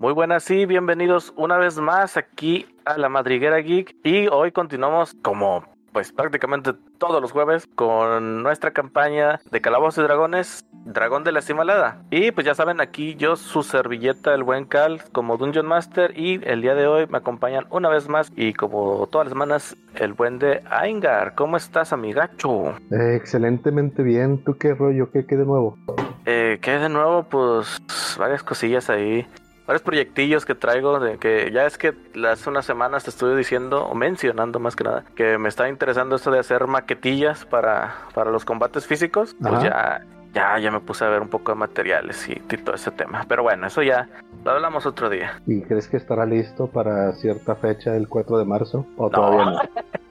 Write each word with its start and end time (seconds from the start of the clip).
Muy 0.00 0.14
buenas 0.14 0.50
y 0.50 0.64
bienvenidos 0.64 1.34
una 1.36 1.58
vez 1.58 1.76
más 1.76 2.16
aquí 2.16 2.64
a 2.86 2.96
la 2.96 3.10
Madriguera 3.10 3.58
Geek 3.58 3.96
y 4.02 4.28
hoy 4.28 4.50
continuamos 4.50 5.14
como 5.20 5.62
pues 5.92 6.10
prácticamente 6.10 6.72
todos 6.96 7.20
los 7.20 7.32
jueves 7.32 7.68
con 7.74 8.42
nuestra 8.42 8.70
campaña 8.70 9.40
de 9.50 9.60
Calabozos 9.60 10.02
y 10.02 10.06
Dragones, 10.06 10.64
Dragón 10.86 11.22
de 11.22 11.32
la 11.32 11.42
Cimalada. 11.42 12.02
Y 12.10 12.30
pues 12.30 12.46
ya 12.46 12.54
saben, 12.54 12.80
aquí 12.80 13.14
yo 13.16 13.36
su 13.36 13.62
servilleta, 13.62 14.32
el 14.32 14.42
buen 14.42 14.64
Cal, 14.64 15.02
como 15.12 15.36
Dungeon 15.36 15.66
Master 15.66 16.18
y 16.18 16.40
el 16.48 16.62
día 16.62 16.74
de 16.74 16.86
hoy 16.86 17.06
me 17.06 17.18
acompañan 17.18 17.66
una 17.68 17.90
vez 17.90 18.08
más 18.08 18.32
y 18.34 18.54
como 18.54 19.06
todas 19.12 19.26
las 19.26 19.32
semanas 19.32 19.76
el 19.96 20.14
buen 20.14 20.38
de 20.38 20.62
Aingar. 20.70 21.34
¿Cómo 21.34 21.58
estás, 21.58 21.92
amigacho? 21.92 22.70
Eh, 22.90 23.16
excelentemente 23.16 24.02
bien. 24.02 24.42
¿Tú 24.44 24.56
qué 24.56 24.72
rollo? 24.72 25.10
¿Qué, 25.10 25.26
qué 25.26 25.36
de 25.36 25.44
nuevo? 25.44 25.76
Eh, 26.24 26.58
¿Qué 26.62 26.78
de 26.78 26.88
nuevo? 26.88 27.24
Pues 27.24 27.82
varias 28.18 28.42
cosillas 28.42 28.88
ahí 28.88 29.26
varios 29.70 29.82
proyectillos 29.82 30.44
que 30.44 30.56
traigo 30.56 30.98
de 30.98 31.16
que 31.18 31.48
ya 31.52 31.64
es 31.64 31.78
que 31.78 31.94
hace 32.28 32.50
unas 32.50 32.66
semanas 32.66 33.04
te 33.04 33.10
estuve 33.10 33.36
diciendo 33.36 33.86
o 33.86 33.94
mencionando 33.94 34.58
más 34.58 34.74
que 34.74 34.82
nada 34.82 35.04
que 35.14 35.38
me 35.38 35.48
está 35.48 35.68
interesando 35.68 36.16
esto 36.16 36.32
de 36.32 36.40
hacer 36.40 36.66
maquetillas 36.66 37.44
para, 37.44 37.94
para 38.12 38.32
los 38.32 38.44
combates 38.44 38.88
físicos. 38.88 39.36
Pues 39.40 39.62
ya, 39.62 40.04
ya, 40.34 40.58
ya 40.58 40.70
me 40.70 40.80
puse 40.80 41.04
a 41.04 41.08
ver 41.08 41.22
un 41.22 41.28
poco 41.28 41.52
de 41.52 41.58
materiales 41.58 42.28
y, 42.28 42.32
y, 42.32 42.56
todo 42.58 42.74
ese 42.74 42.90
tema. 42.90 43.24
Pero 43.28 43.42
bueno, 43.42 43.66
eso 43.66 43.82
ya 43.82 44.08
lo 44.44 44.52
hablamos 44.52 44.86
otro 44.86 45.10
día. 45.10 45.40
¿Y 45.46 45.62
crees 45.62 45.88
que 45.88 45.96
estará 45.96 46.24
listo 46.26 46.66
para 46.66 47.12
cierta 47.12 47.56
fecha, 47.56 47.96
el 47.96 48.08
4 48.08 48.38
de 48.38 48.44
marzo? 48.44 48.86
¿O 48.96 49.04
no, 49.04 49.10
todavía 49.10 49.44
no? 49.44 49.60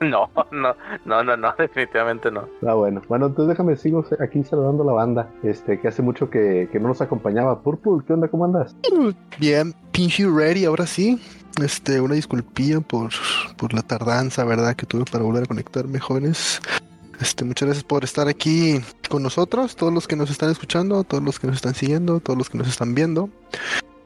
no, 0.00 0.30
no, 0.50 0.76
no, 1.04 1.24
no, 1.24 1.36
no, 1.36 1.54
definitivamente 1.58 2.30
no. 2.30 2.48
Ah, 2.66 2.74
bueno. 2.74 3.02
Bueno, 3.08 3.26
entonces 3.26 3.48
déjame, 3.48 3.76
sigo 3.76 4.04
aquí 4.20 4.44
saludando 4.44 4.82
a 4.82 4.86
la 4.86 4.92
banda, 4.92 5.28
este, 5.42 5.80
que 5.80 5.88
hace 5.88 6.02
mucho 6.02 6.30
que, 6.30 6.68
que 6.70 6.78
no 6.78 6.88
nos 6.88 7.00
acompañaba. 7.00 7.60
Purple, 7.60 8.04
¿qué 8.06 8.12
onda? 8.12 8.28
¿Cómo 8.28 8.44
andas? 8.44 8.76
Bien, 9.38 9.74
pinche 9.92 10.26
ready, 10.28 10.64
ahora 10.64 10.86
sí. 10.86 11.20
Este, 11.62 12.00
una 12.00 12.14
disculpilla 12.14 12.80
por, 12.80 13.10
por 13.56 13.74
la 13.74 13.82
tardanza, 13.82 14.44
¿verdad? 14.44 14.76
Que 14.76 14.86
tuve 14.86 15.04
para 15.10 15.24
volver 15.24 15.44
a 15.44 15.46
conectarme, 15.46 15.98
jóvenes. 15.98 16.60
Este, 17.20 17.44
muchas 17.44 17.66
gracias 17.66 17.84
por 17.84 18.02
estar 18.02 18.28
aquí 18.28 18.80
con 19.10 19.22
nosotros, 19.22 19.76
todos 19.76 19.92
los 19.92 20.08
que 20.08 20.16
nos 20.16 20.30
están 20.30 20.50
escuchando, 20.50 21.04
todos 21.04 21.22
los 21.22 21.38
que 21.38 21.46
nos 21.46 21.56
están 21.56 21.74
siguiendo, 21.74 22.20
todos 22.20 22.38
los 22.38 22.48
que 22.48 22.56
nos 22.56 22.68
están 22.68 22.94
viendo. 22.94 23.28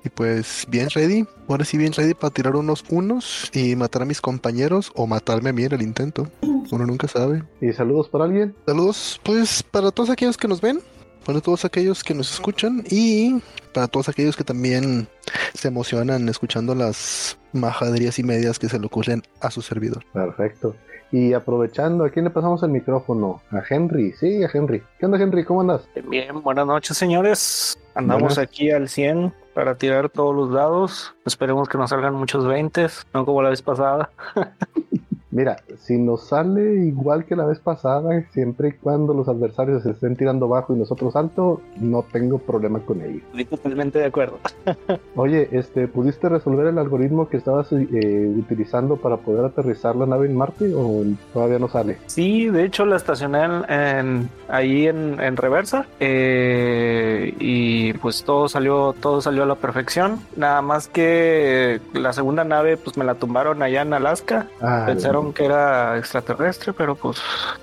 Y 0.05 0.11
pues 0.11 0.67
bien 0.69 0.91
ready, 0.91 1.25
ahora 1.49 1.65
sí 1.65 1.79
bien 1.79 1.93
ready 1.93 2.13
para 2.13 2.35
tirar 2.35 2.57
unos 2.57 2.85
unos 2.91 3.51
y 3.55 3.77
matar 3.77 4.03
a 4.03 4.05
mis 4.05 4.21
compañeros 4.21 4.91
o 4.95 5.07
matarme 5.07 5.51
a 5.51 5.53
mí 5.53 5.65
en 5.65 5.73
el 5.73 5.83
intento. 5.83 6.29
Uno 6.43 6.87
nunca 6.87 7.07
sabe. 7.09 7.45
¿Y 7.61 7.73
saludos 7.73 8.09
para 8.09 8.25
alguien? 8.25 8.55
Saludos 8.67 9.21
pues 9.23 9.63
para 9.63 9.93
todos 9.93 10.11
aquellos 10.11 10.37
que 10.37 10.49
nos 10.49 10.61
ven, 10.61 10.81
para 11.25 11.41
todos 11.41 11.65
aquellos 11.65 12.03
que 12.03 12.15
nos 12.15 12.33
escuchan 12.33 12.85
y 12.91 13.41
para 13.73 13.87
todos 13.89 14.09
aquellos 14.09 14.37
que 14.37 14.45
también 14.45 15.09
se 15.55 15.69
emocionan 15.69 16.29
escuchando 16.29 16.75
las 16.75 17.39
majaderías 17.53 18.19
y 18.19 18.25
medias 18.25 18.59
que 18.59 18.69
se 18.69 18.79
le 18.79 18.87
ocurren 18.87 19.23
a 19.41 19.51
su 19.51 19.63
servidor. 19.63 20.05
Perfecto. 20.13 20.75
Y 21.15 21.33
aprovechando, 21.33 22.03
¿a 22.03 22.11
quién 22.11 22.25
le 22.25 22.33
pasamos 22.33 22.65
el 22.65 22.71
micrófono? 22.71 23.41
A 23.53 23.63
Henry, 23.71 24.11
sí, 24.15 24.43
a 24.43 24.51
Henry. 24.53 24.83
¿Qué 24.99 25.07
onda, 25.07 25.17
Henry? 25.17 25.45
¿Cómo 25.45 25.61
andas? 25.61 25.89
Bien, 26.09 26.43
buenas 26.43 26.67
noches, 26.67 26.97
señores. 26.97 27.79
Andamos 27.95 28.35
buenas. 28.35 28.39
aquí 28.39 28.73
al 28.73 28.89
100 28.89 29.33
para 29.55 29.77
tirar 29.77 30.09
todos 30.09 30.35
los 30.35 30.53
dados. 30.53 31.15
Esperemos 31.25 31.69
que 31.69 31.79
nos 31.79 31.91
salgan 31.91 32.15
muchos 32.15 32.45
20, 32.45 32.89
no 33.13 33.25
como 33.25 33.43
la 33.43 33.51
vez 33.51 33.63
pasada. 33.63 34.11
Mira, 35.35 35.57
si 35.79 35.99
nos 35.99 36.29
sale 36.29 36.77
igual 36.87 37.25
que 37.25 37.35
la 37.35 37.45
vez 37.45 37.59
pasada, 37.59 38.23
siempre 38.31 38.69
y 38.69 38.73
cuando 38.73 39.13
los 39.15 39.27
adversarios 39.27 39.83
se 39.83 39.91
estén 39.91 40.15
tirando 40.15 40.47
bajo 40.47 40.73
y 40.73 40.79
nosotros 40.79 41.17
alto, 41.17 41.61
no 41.77 42.05
tengo 42.05 42.39
problema 42.39 42.79
con 42.79 43.01
ello. 43.03 43.19
Estoy 43.31 43.45
totalmente 43.47 43.99
de 43.99 44.05
acuerdo. 44.05 44.39
Oye, 45.17 45.49
este, 45.51 45.89
¿pudiste 45.89 46.29
resolver 46.29 46.69
el 46.69 46.79
algoritmo 46.79 47.29
que 47.29 47.37
estabas 47.37 47.73
eh, 47.73 48.33
utilizando 48.39 48.95
para 48.95 49.17
poder 49.17 49.45
aterrizar 49.45 49.97
la 49.97 50.07
nave 50.07 50.27
en 50.27 50.37
Marte 50.37 50.73
o 50.73 51.03
todavía 51.33 51.59
no 51.59 51.67
sale? 51.67 51.99
Sí, 52.07 52.49
de 52.49 52.65
hecho 52.65 52.87
la 52.87 52.95
estacioné 52.95 53.43
en, 53.43 53.71
en, 53.73 54.31
ahí 54.49 54.87
en, 54.87 55.21
en 55.21 55.37
reversa 55.37 55.87
eh, 55.99 57.35
y 57.41 57.93
pues 57.95 58.23
todo 58.23 58.49
salió, 58.49 58.95
todo 59.01 59.21
salió 59.21 59.43
a 59.43 59.47
la 59.47 59.57
perfección. 59.57 60.21
Nada 60.37 60.63
más 60.63 60.87
que 60.87 61.81
la 61.93 62.13
segunda 62.13 62.45
nave, 62.45 62.77
pues 62.77 62.97
me 62.97 63.05
la 63.05 63.17
tumbaron 63.17 63.65
allá 63.65 63.83
en 63.83 63.95
Alaska. 63.95 64.47
Ah, 64.61 64.85
Pensaron 64.87 65.24
que 65.33 65.45
era 65.45 65.97
extraterrestre, 65.99 66.73
pero 66.73 66.95
pues, 66.95 67.19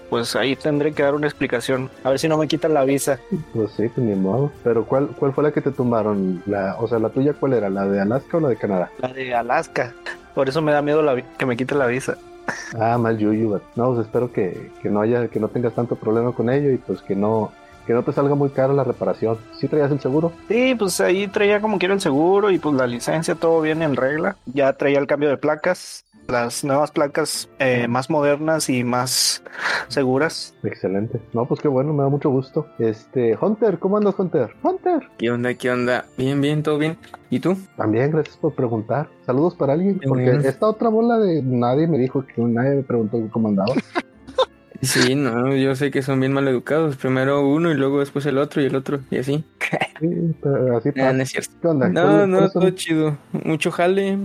pues 0.10 0.36
ahí 0.36 0.56
tendré 0.56 0.94
que 0.94 1.04
dar 1.04 1.14
una 1.14 1.28
explicación. 1.28 1.90
A 2.04 2.10
ver 2.10 2.20
si 2.20 2.28
no 2.28 2.38
me 2.38 2.48
quitan 2.48 2.74
la 2.74 2.84
visa. 2.84 3.20
Pues 3.54 3.72
sí, 3.74 3.88
pues 3.90 4.06
ni 4.06 4.16
modo. 4.16 4.52
Pero 4.64 4.86
¿cuál, 4.86 5.10
cuál 5.18 5.34
fue 5.34 5.44
la 5.44 5.52
que 5.52 5.62
te 5.62 5.72
tumbaron? 5.72 6.42
La, 6.46 6.76
o 6.80 6.88
sea, 6.88 7.00
¿la 7.00 7.10
tuya 7.10 7.34
cuál 7.34 7.54
era? 7.54 7.70
¿La 7.70 7.86
de 7.86 8.02
Alaska 8.02 8.38
o 8.38 8.40
la 8.40 8.50
de 8.50 8.56
Canadá? 8.56 8.90
La 9.00 9.10
de 9.10 9.34
Alaska. 9.36 9.94
Por 10.34 10.48
eso 10.48 10.62
me 10.62 10.72
da 10.72 10.82
miedo 10.82 11.02
la, 11.02 11.22
que 11.22 11.46
me 11.46 11.58
quite 11.58 11.76
la 11.76 11.88
visa. 11.88 12.18
Ah, 12.80 12.98
mal 12.98 13.18
yuyu. 13.18 13.60
No, 13.76 13.94
pues 13.94 14.06
espero 14.06 14.32
que, 14.32 14.72
que 14.82 14.90
no 14.90 15.02
haya, 15.02 15.28
que 15.28 15.40
no 15.40 15.50
tengas 15.50 15.74
tanto 15.74 15.96
problema 15.96 16.32
con 16.32 16.50
ello 16.50 16.72
y 16.72 16.78
pues 16.78 17.02
que 17.02 17.16
no, 17.16 17.52
que 17.86 17.94
no 17.94 18.04
te 18.04 18.14
salga 18.14 18.36
muy 18.36 18.50
caro 18.50 18.74
la 18.74 18.84
reparación. 18.84 19.38
¿Sí 19.54 19.68
traías 19.68 19.92
el 19.92 20.00
seguro? 20.00 20.32
Sí, 20.48 20.76
pues 20.76 21.00
ahí 21.02 21.28
traía 21.28 21.62
como 21.62 21.80
quiera 21.80 21.94
el 21.94 22.02
seguro 22.02 22.52
y 22.52 22.60
pues 22.60 22.76
la 22.76 22.88
licencia, 22.88 23.36
todo 23.36 23.62
viene 23.62 23.86
en 23.86 23.96
regla. 23.96 24.36
Ya 24.46 24.74
traía 24.74 25.00
el 25.00 25.08
cambio 25.08 25.30
de 25.30 25.38
placas, 25.38 26.06
las 26.32 26.64
nuevas 26.64 26.92
placas 26.92 27.50
eh, 27.60 27.88
más 27.88 28.10
modernas 28.10 28.70
y 28.70 28.84
más 28.84 29.44
seguras. 29.88 30.56
Excelente. 30.64 31.22
No, 31.34 31.46
pues 31.46 31.62
qué 31.62 31.68
bueno, 31.68 31.94
me 31.94 32.04
da 32.04 32.10
mucho 32.10 32.30
gusto. 32.30 32.68
Este, 32.80 33.38
Hunter, 33.40 33.78
¿cómo 33.80 33.98
andas, 33.98 34.16
Hunter? 34.18 34.56
Hunter. 34.64 35.08
¿Qué 35.18 35.30
onda? 35.30 35.54
¿Qué 35.54 35.70
onda? 35.70 36.06
Bien, 36.18 36.42
bien, 36.42 36.64
todo 36.64 36.78
bien. 36.78 36.98
¿Y 37.30 37.40
tú? 37.40 37.58
También, 37.78 38.12
gracias 38.12 38.38
por 38.38 38.56
preguntar. 38.56 39.10
Saludos 39.26 39.56
para 39.56 39.74
alguien, 39.74 40.00
porque 40.00 40.24
bien. 40.24 40.46
esta 40.46 40.68
otra 40.68 40.90
bola 40.90 41.18
de 41.20 41.44
nadie 41.44 41.88
me 41.88 41.98
dijo 41.98 42.26
que 42.26 42.42
nadie 42.42 42.78
me 42.78 42.84
preguntó 42.84 43.20
cómo 43.32 43.50
andaba. 43.50 43.74
Sí, 44.82 45.14
no, 45.14 45.56
yo 45.56 45.76
sé 45.76 45.92
que 45.92 46.02
son 46.02 46.20
bien 46.20 46.34
mal 46.34 46.48
educados. 46.48 46.96
Primero 46.96 47.48
uno 47.48 47.72
y 47.72 47.76
luego 47.76 48.00
después 48.00 48.26
el 48.26 48.40
otro 48.40 48.62
y 48.62 48.66
el 48.66 48.76
otro 48.76 49.02
y 49.12 49.18
así. 49.18 49.44
Sí, 50.00 50.36
pero 50.42 50.78
así 50.78 50.92
pasa. 50.92 51.10
Ah, 51.10 51.14
no, 51.14 51.24
es 51.24 51.30
cierto. 51.30 51.52
¿Qué 51.62 51.68
onda? 51.68 51.90
no, 51.90 52.26
no, 52.26 52.50
todo 52.50 52.70
chido. 52.72 53.16
Mucho 53.32 53.72
jale, 53.72 54.18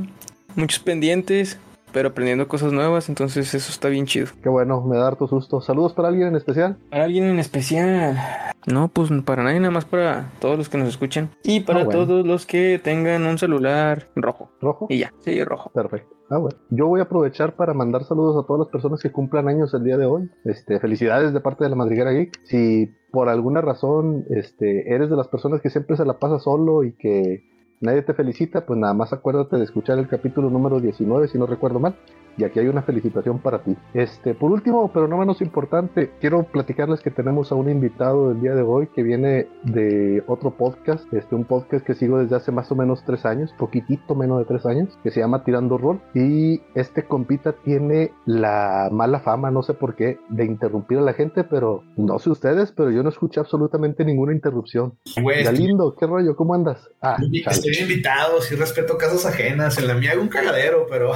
muchos 0.54 0.80
pendientes, 0.80 1.58
pero 1.96 2.10
aprendiendo 2.10 2.46
cosas 2.46 2.74
nuevas, 2.74 3.08
entonces 3.08 3.54
eso 3.54 3.72
está 3.72 3.88
bien 3.88 4.04
chido. 4.04 4.26
Qué 4.42 4.50
bueno, 4.50 4.82
me 4.82 4.98
da 4.98 5.06
harto 5.06 5.26
susto. 5.26 5.62
¿Saludos 5.62 5.94
para 5.94 6.08
alguien 6.08 6.28
en 6.28 6.36
especial? 6.36 6.76
¿Para 6.90 7.04
alguien 7.04 7.24
en 7.24 7.38
especial? 7.38 8.18
No, 8.66 8.88
pues 8.88 9.10
para 9.24 9.42
nadie, 9.42 9.60
nada 9.60 9.70
más 9.70 9.86
para 9.86 10.30
todos 10.38 10.58
los 10.58 10.68
que 10.68 10.76
nos 10.76 10.88
escuchan. 10.88 11.30
Y 11.42 11.60
para 11.60 11.80
oh, 11.80 11.84
bueno. 11.86 12.04
todos 12.04 12.26
los 12.26 12.44
que 12.44 12.78
tengan 12.84 13.24
un 13.24 13.38
celular 13.38 14.08
rojo. 14.14 14.50
¿Rojo? 14.60 14.88
Y 14.90 14.98
ya, 14.98 15.14
sí, 15.20 15.42
rojo. 15.42 15.70
Perfecto. 15.70 16.14
Ah, 16.28 16.36
bueno. 16.36 16.58
Yo 16.68 16.86
voy 16.86 17.00
a 17.00 17.04
aprovechar 17.04 17.56
para 17.56 17.72
mandar 17.72 18.04
saludos 18.04 18.44
a 18.44 18.46
todas 18.46 18.60
las 18.60 18.68
personas 18.68 19.00
que 19.00 19.10
cumplan 19.10 19.48
años 19.48 19.72
el 19.72 19.84
día 19.84 19.96
de 19.96 20.04
hoy. 20.04 20.28
Este, 20.44 20.78
felicidades 20.80 21.32
de 21.32 21.40
parte 21.40 21.64
de 21.64 21.70
la 21.70 21.76
Madriguera 21.76 22.10
Geek. 22.10 22.40
Si 22.44 22.94
por 23.10 23.30
alguna 23.30 23.62
razón 23.62 24.26
este, 24.28 24.92
eres 24.92 25.08
de 25.08 25.16
las 25.16 25.28
personas 25.28 25.62
que 25.62 25.70
siempre 25.70 25.96
se 25.96 26.04
la 26.04 26.18
pasa 26.18 26.40
solo 26.40 26.84
y 26.84 26.92
que 26.92 27.55
nadie 27.81 28.03
te 28.03 28.14
felicita, 28.14 28.66
pues 28.66 28.78
nada 28.78 28.94
más 28.94 29.12
acuérdate 29.12 29.56
de 29.56 29.64
escuchar 29.64 29.98
el 29.98 30.09
capítulo 30.09 30.50
número 30.50 30.81
19, 30.81 31.28
si 31.28 31.38
no 31.38 31.47
recuerdo 31.47 31.81
mal. 31.81 31.94
Y 32.36 32.44
aquí 32.44 32.58
hay 32.58 32.69
una 32.69 32.82
felicitación 32.82 33.38
para 33.38 33.62
ti. 33.62 33.76
Este, 33.94 34.34
por 34.34 34.50
último, 34.50 34.91
pero 34.92 35.08
no 35.08 35.16
menos 35.19 35.41
importante, 35.41 36.10
quiero 36.20 36.44
platicarles 36.44 37.00
que 37.00 37.10
tenemos 37.10 37.52
a 37.52 37.54
un 37.54 37.70
invitado 37.70 38.28
del 38.28 38.41
día 38.41 38.54
de 38.54 38.62
hoy 38.62 38.88
que 38.94 39.02
viene 39.02 39.48
de 39.62 40.22
otro 40.26 40.50
podcast, 40.50 41.12
este, 41.12 41.34
un 41.34 41.44
podcast 41.44 41.84
que 41.84 41.94
sigo 41.94 42.19
desde 42.19 42.36
hace 42.36 42.52
más 42.52 42.70
o 42.70 42.76
menos 42.76 43.02
tres 43.04 43.24
años, 43.24 43.54
poquitito 43.58 44.14
menos 44.14 44.38
de 44.38 44.44
tres 44.44 44.66
años, 44.66 44.98
que 45.02 45.10
se 45.10 45.20
llama 45.20 45.44
Tirando 45.44 45.78
Rol. 45.78 46.00
Y 46.14 46.60
este 46.74 47.04
compita 47.04 47.52
tiene 47.52 48.12
la 48.26 48.88
mala 48.92 49.20
fama, 49.20 49.50
no 49.50 49.62
sé 49.62 49.74
por 49.74 49.94
qué, 49.94 50.18
de 50.28 50.44
interrumpir 50.44 50.98
a 50.98 51.03
la 51.03 51.14
gente, 51.14 51.44
pero 51.44 51.84
no 51.97 52.18
sé 52.18 52.30
ustedes, 52.30 52.72
pero 52.72 52.91
yo 52.91 53.03
no 53.03 53.08
escuché 53.08 53.41
absolutamente 53.41 54.04
ninguna 54.04 54.32
interrupción. 54.32 54.94
Güey, 55.20 55.44
Galindo, 55.44 55.94
¿qué 55.94 56.06
rollo? 56.06 56.36
¿Cómo 56.36 56.54
andas? 56.54 56.88
Ah, 57.00 57.16
estoy 57.47 57.76
invitado, 57.80 58.41
sí 58.41 58.54
respeto 58.54 58.98
casas 58.98 59.26
ajenas, 59.26 59.78
en 59.78 59.86
la 59.86 59.94
mía 59.94 60.12
hay 60.12 60.18
un 60.18 60.28
cagadero, 60.28 60.86
pero... 60.91 61.12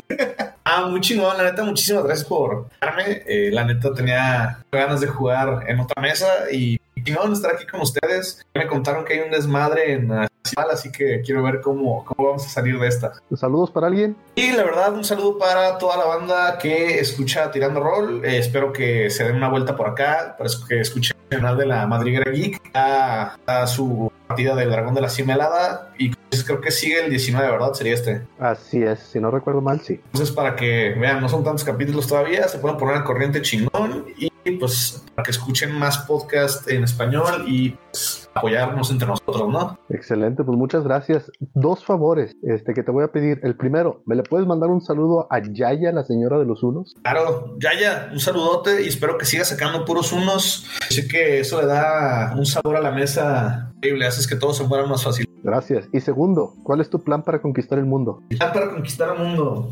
Ah, 0.66 0.86
muy 0.86 1.00
chingón, 1.00 1.36
la 1.36 1.44
neta, 1.44 1.62
muchísimas 1.62 2.04
gracias 2.04 2.26
por 2.26 2.68
darme. 2.80 3.22
Eh, 3.26 3.50
la 3.52 3.64
neta 3.64 3.92
tenía 3.92 4.64
ganas 4.72 5.00
de 5.02 5.08
jugar 5.08 5.64
en 5.68 5.80
otra 5.80 6.00
mesa 6.00 6.26
y 6.50 6.80
chingón 7.04 7.34
estar 7.34 7.54
aquí 7.54 7.66
con 7.66 7.82
ustedes. 7.82 8.44
Me 8.54 8.66
contaron 8.66 9.04
que 9.04 9.12
hay 9.12 9.20
un 9.20 9.30
desmadre 9.30 9.92
en 9.92 10.08
la 10.08 10.28
ciudad, 10.42 10.70
así 10.70 10.90
que 10.90 11.20
quiero 11.20 11.42
ver 11.42 11.60
cómo, 11.60 12.02
cómo 12.04 12.28
vamos 12.28 12.46
a 12.46 12.48
salir 12.48 12.78
de 12.78 12.88
esta. 12.88 13.12
¿Saludos 13.36 13.70
para 13.70 13.88
alguien? 13.88 14.16
Y 14.36 14.52
la 14.52 14.64
verdad, 14.64 14.94
un 14.94 15.04
saludo 15.04 15.38
para 15.38 15.76
toda 15.76 15.98
la 15.98 16.06
banda 16.06 16.58
que 16.58 16.98
escucha 16.98 17.50
Tirando 17.50 17.80
Rol. 17.80 18.24
Eh, 18.24 18.38
espero 18.38 18.72
que 18.72 19.10
se 19.10 19.24
den 19.24 19.36
una 19.36 19.50
vuelta 19.50 19.76
por 19.76 19.88
acá, 19.88 20.34
para 20.38 20.48
que 20.66 20.80
escuchen 20.80 21.14
el 21.28 21.38
canal 21.38 21.58
de 21.58 21.66
la 21.66 21.86
Madriguera 21.86 22.30
Geek 22.30 22.70
a, 22.72 23.36
a 23.46 23.66
su 23.66 24.10
partida 24.26 24.54
del 24.54 24.70
Dragón 24.70 24.94
de 24.94 25.00
la 25.00 25.08
Cima 25.08 25.34
Helada 25.34 25.92
y 25.98 26.10
creo 26.46 26.60
que 26.60 26.70
sigue 26.70 27.04
el 27.04 27.10
19, 27.10 27.50
¿verdad? 27.50 27.72
Sería 27.74 27.94
este. 27.94 28.22
Así 28.38 28.82
es, 28.82 29.00
si 29.00 29.20
no 29.20 29.30
recuerdo 29.30 29.60
mal, 29.60 29.80
sí. 29.80 30.00
Entonces, 30.06 30.30
para 30.30 30.56
que 30.56 30.94
vean, 30.98 31.20
no 31.20 31.28
son 31.28 31.44
tantos 31.44 31.64
capítulos 31.64 32.06
todavía, 32.06 32.48
se 32.48 32.58
pueden 32.58 32.76
poner 32.76 32.96
al 32.96 33.04
corriente 33.04 33.42
chingón 33.42 34.06
y 34.18 34.24
y 34.24 34.30
pues 34.52 35.04
para 35.14 35.24
que 35.24 35.30
escuchen 35.30 35.72
más 35.72 35.98
podcast 35.98 36.68
en 36.68 36.84
español 36.84 37.44
y 37.46 37.70
pues, 37.90 38.28
apoyarnos 38.34 38.90
entre 38.90 39.08
nosotros, 39.08 39.48
¿no? 39.48 39.78
Excelente, 39.88 40.44
pues 40.44 40.58
muchas 40.58 40.84
gracias. 40.84 41.30
Dos 41.54 41.84
favores 41.84 42.36
este, 42.42 42.74
que 42.74 42.82
te 42.82 42.90
voy 42.90 43.04
a 43.04 43.08
pedir. 43.08 43.40
El 43.42 43.56
primero, 43.56 44.02
¿me 44.06 44.16
le 44.16 44.22
puedes 44.22 44.46
mandar 44.46 44.70
un 44.70 44.80
saludo 44.80 45.26
a 45.30 45.40
Yaya, 45.40 45.92
la 45.92 46.04
señora 46.04 46.38
de 46.38 46.44
los 46.44 46.62
unos? 46.62 46.94
Claro, 47.02 47.56
Yaya, 47.58 48.10
un 48.12 48.20
saludote 48.20 48.82
y 48.82 48.88
espero 48.88 49.18
que 49.18 49.24
siga 49.24 49.44
sacando 49.44 49.84
puros 49.84 50.12
unos. 50.12 50.66
Sé 50.88 51.06
que 51.08 51.40
eso 51.40 51.60
le 51.60 51.66
da 51.66 52.34
un 52.36 52.46
sabor 52.46 52.76
a 52.76 52.80
la 52.80 52.90
mesa 52.90 53.72
increíble, 53.76 54.06
haces 54.06 54.26
que 54.26 54.36
todo 54.36 54.52
se 54.52 54.64
muera 54.64 54.86
más 54.86 55.04
fácil. 55.04 55.28
Gracias. 55.42 55.86
Y 55.92 56.00
segundo, 56.00 56.54
¿cuál 56.64 56.80
es 56.80 56.88
tu 56.88 57.02
plan 57.02 57.22
para 57.22 57.40
conquistar 57.42 57.78
el 57.78 57.84
mundo? 57.84 58.22
plan 58.30 58.52
para 58.52 58.70
conquistar 58.70 59.14
el 59.14 59.22
mundo. 59.22 59.70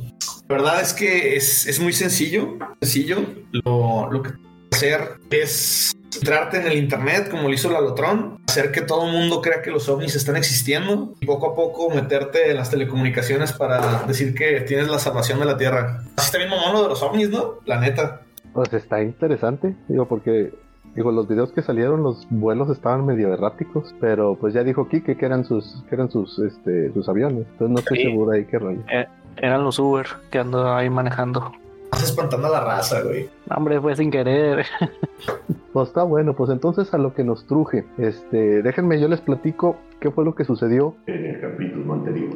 La 0.48 0.56
verdad 0.56 0.80
es 0.82 0.92
que 0.92 1.34
es, 1.34 1.66
es 1.66 1.80
muy 1.80 1.92
sencillo. 1.92 2.58
Sencillo. 2.82 3.16
Lo, 3.52 4.10
lo 4.10 4.22
que 4.22 4.32
hacer 4.82 5.00
es 5.30 5.92
entrarte 6.14 6.58
en 6.60 6.66
el 6.66 6.76
internet 6.76 7.28
como 7.30 7.44
lo 7.44 7.54
hizo 7.54 7.70
la 7.70 7.80
Lotron, 7.80 8.38
hacer 8.48 8.70
que 8.72 8.82
todo 8.82 9.06
el 9.06 9.12
mundo 9.12 9.40
crea 9.40 9.62
que 9.62 9.70
los 9.70 9.88
ovnis 9.88 10.14
están 10.16 10.36
existiendo 10.36 11.14
y 11.20 11.26
poco 11.26 11.52
a 11.52 11.54
poco 11.54 11.88
meterte 11.90 12.50
en 12.50 12.56
las 12.56 12.70
telecomunicaciones 12.70 13.52
para 13.52 14.02
decir 14.06 14.34
que 14.34 14.60
tienes 14.62 14.88
la 14.88 14.98
salvación 14.98 15.38
de 15.38 15.46
la 15.46 15.56
Tierra. 15.56 16.02
Así 16.16 16.26
está 16.26 16.38
bien 16.38 16.50
mono 16.50 16.82
de 16.82 16.88
los 16.88 17.02
ovnis, 17.02 17.30
¿no? 17.30 17.54
La 17.64 17.78
neta. 17.80 18.22
Pues 18.52 18.72
está 18.74 19.02
interesante, 19.02 19.74
digo, 19.88 20.06
porque 20.06 20.52
Digo, 20.94 21.10
los 21.10 21.26
videos 21.26 21.52
que 21.52 21.62
salieron, 21.62 22.02
los 22.02 22.26
vuelos 22.28 22.68
estaban 22.68 23.06
medio 23.06 23.32
erráticos, 23.32 23.94
pero 23.98 24.36
pues 24.38 24.52
ya 24.52 24.62
dijo 24.62 24.88
Kike 24.88 25.16
que 25.16 25.24
eran 25.24 25.42
sus, 25.46 25.82
que 25.88 25.94
eran 25.94 26.10
sus, 26.10 26.38
este, 26.40 26.92
sus 26.92 27.08
aviones. 27.08 27.46
Entonces 27.52 27.68
no 27.70 27.78
estoy 27.78 27.96
Sí. 27.96 28.02
seguro 28.04 28.32
ahí 28.32 28.44
qué 28.44 28.58
rollo. 28.58 28.80
Eh, 28.92 29.06
eran 29.38 29.64
los 29.64 29.78
Uber 29.78 30.06
que 30.30 30.38
ando 30.40 30.70
ahí 30.74 30.90
manejando. 30.90 31.50
Estás 31.92 32.10
espantando 32.10 32.48
a 32.48 32.50
la 32.50 32.60
raza, 32.60 33.02
güey. 33.02 33.28
Hombre, 33.54 33.80
fue 33.80 33.94
sin 33.96 34.10
querer. 34.10 34.66
Pues 35.72 35.88
está 35.88 36.02
bueno, 36.02 36.36
pues 36.36 36.50
entonces 36.50 36.92
a 36.92 36.98
lo 36.98 37.14
que 37.14 37.24
nos 37.24 37.46
truje. 37.46 37.86
Este, 37.96 38.60
déjenme, 38.60 39.00
yo 39.00 39.08
les 39.08 39.22
platico 39.22 39.78
qué 40.00 40.10
fue 40.10 40.22
lo 40.22 40.34
que 40.34 40.44
sucedió 40.44 40.94
en 41.06 41.24
el 41.24 41.40
capítulo 41.40 41.94
anterior. 41.94 42.30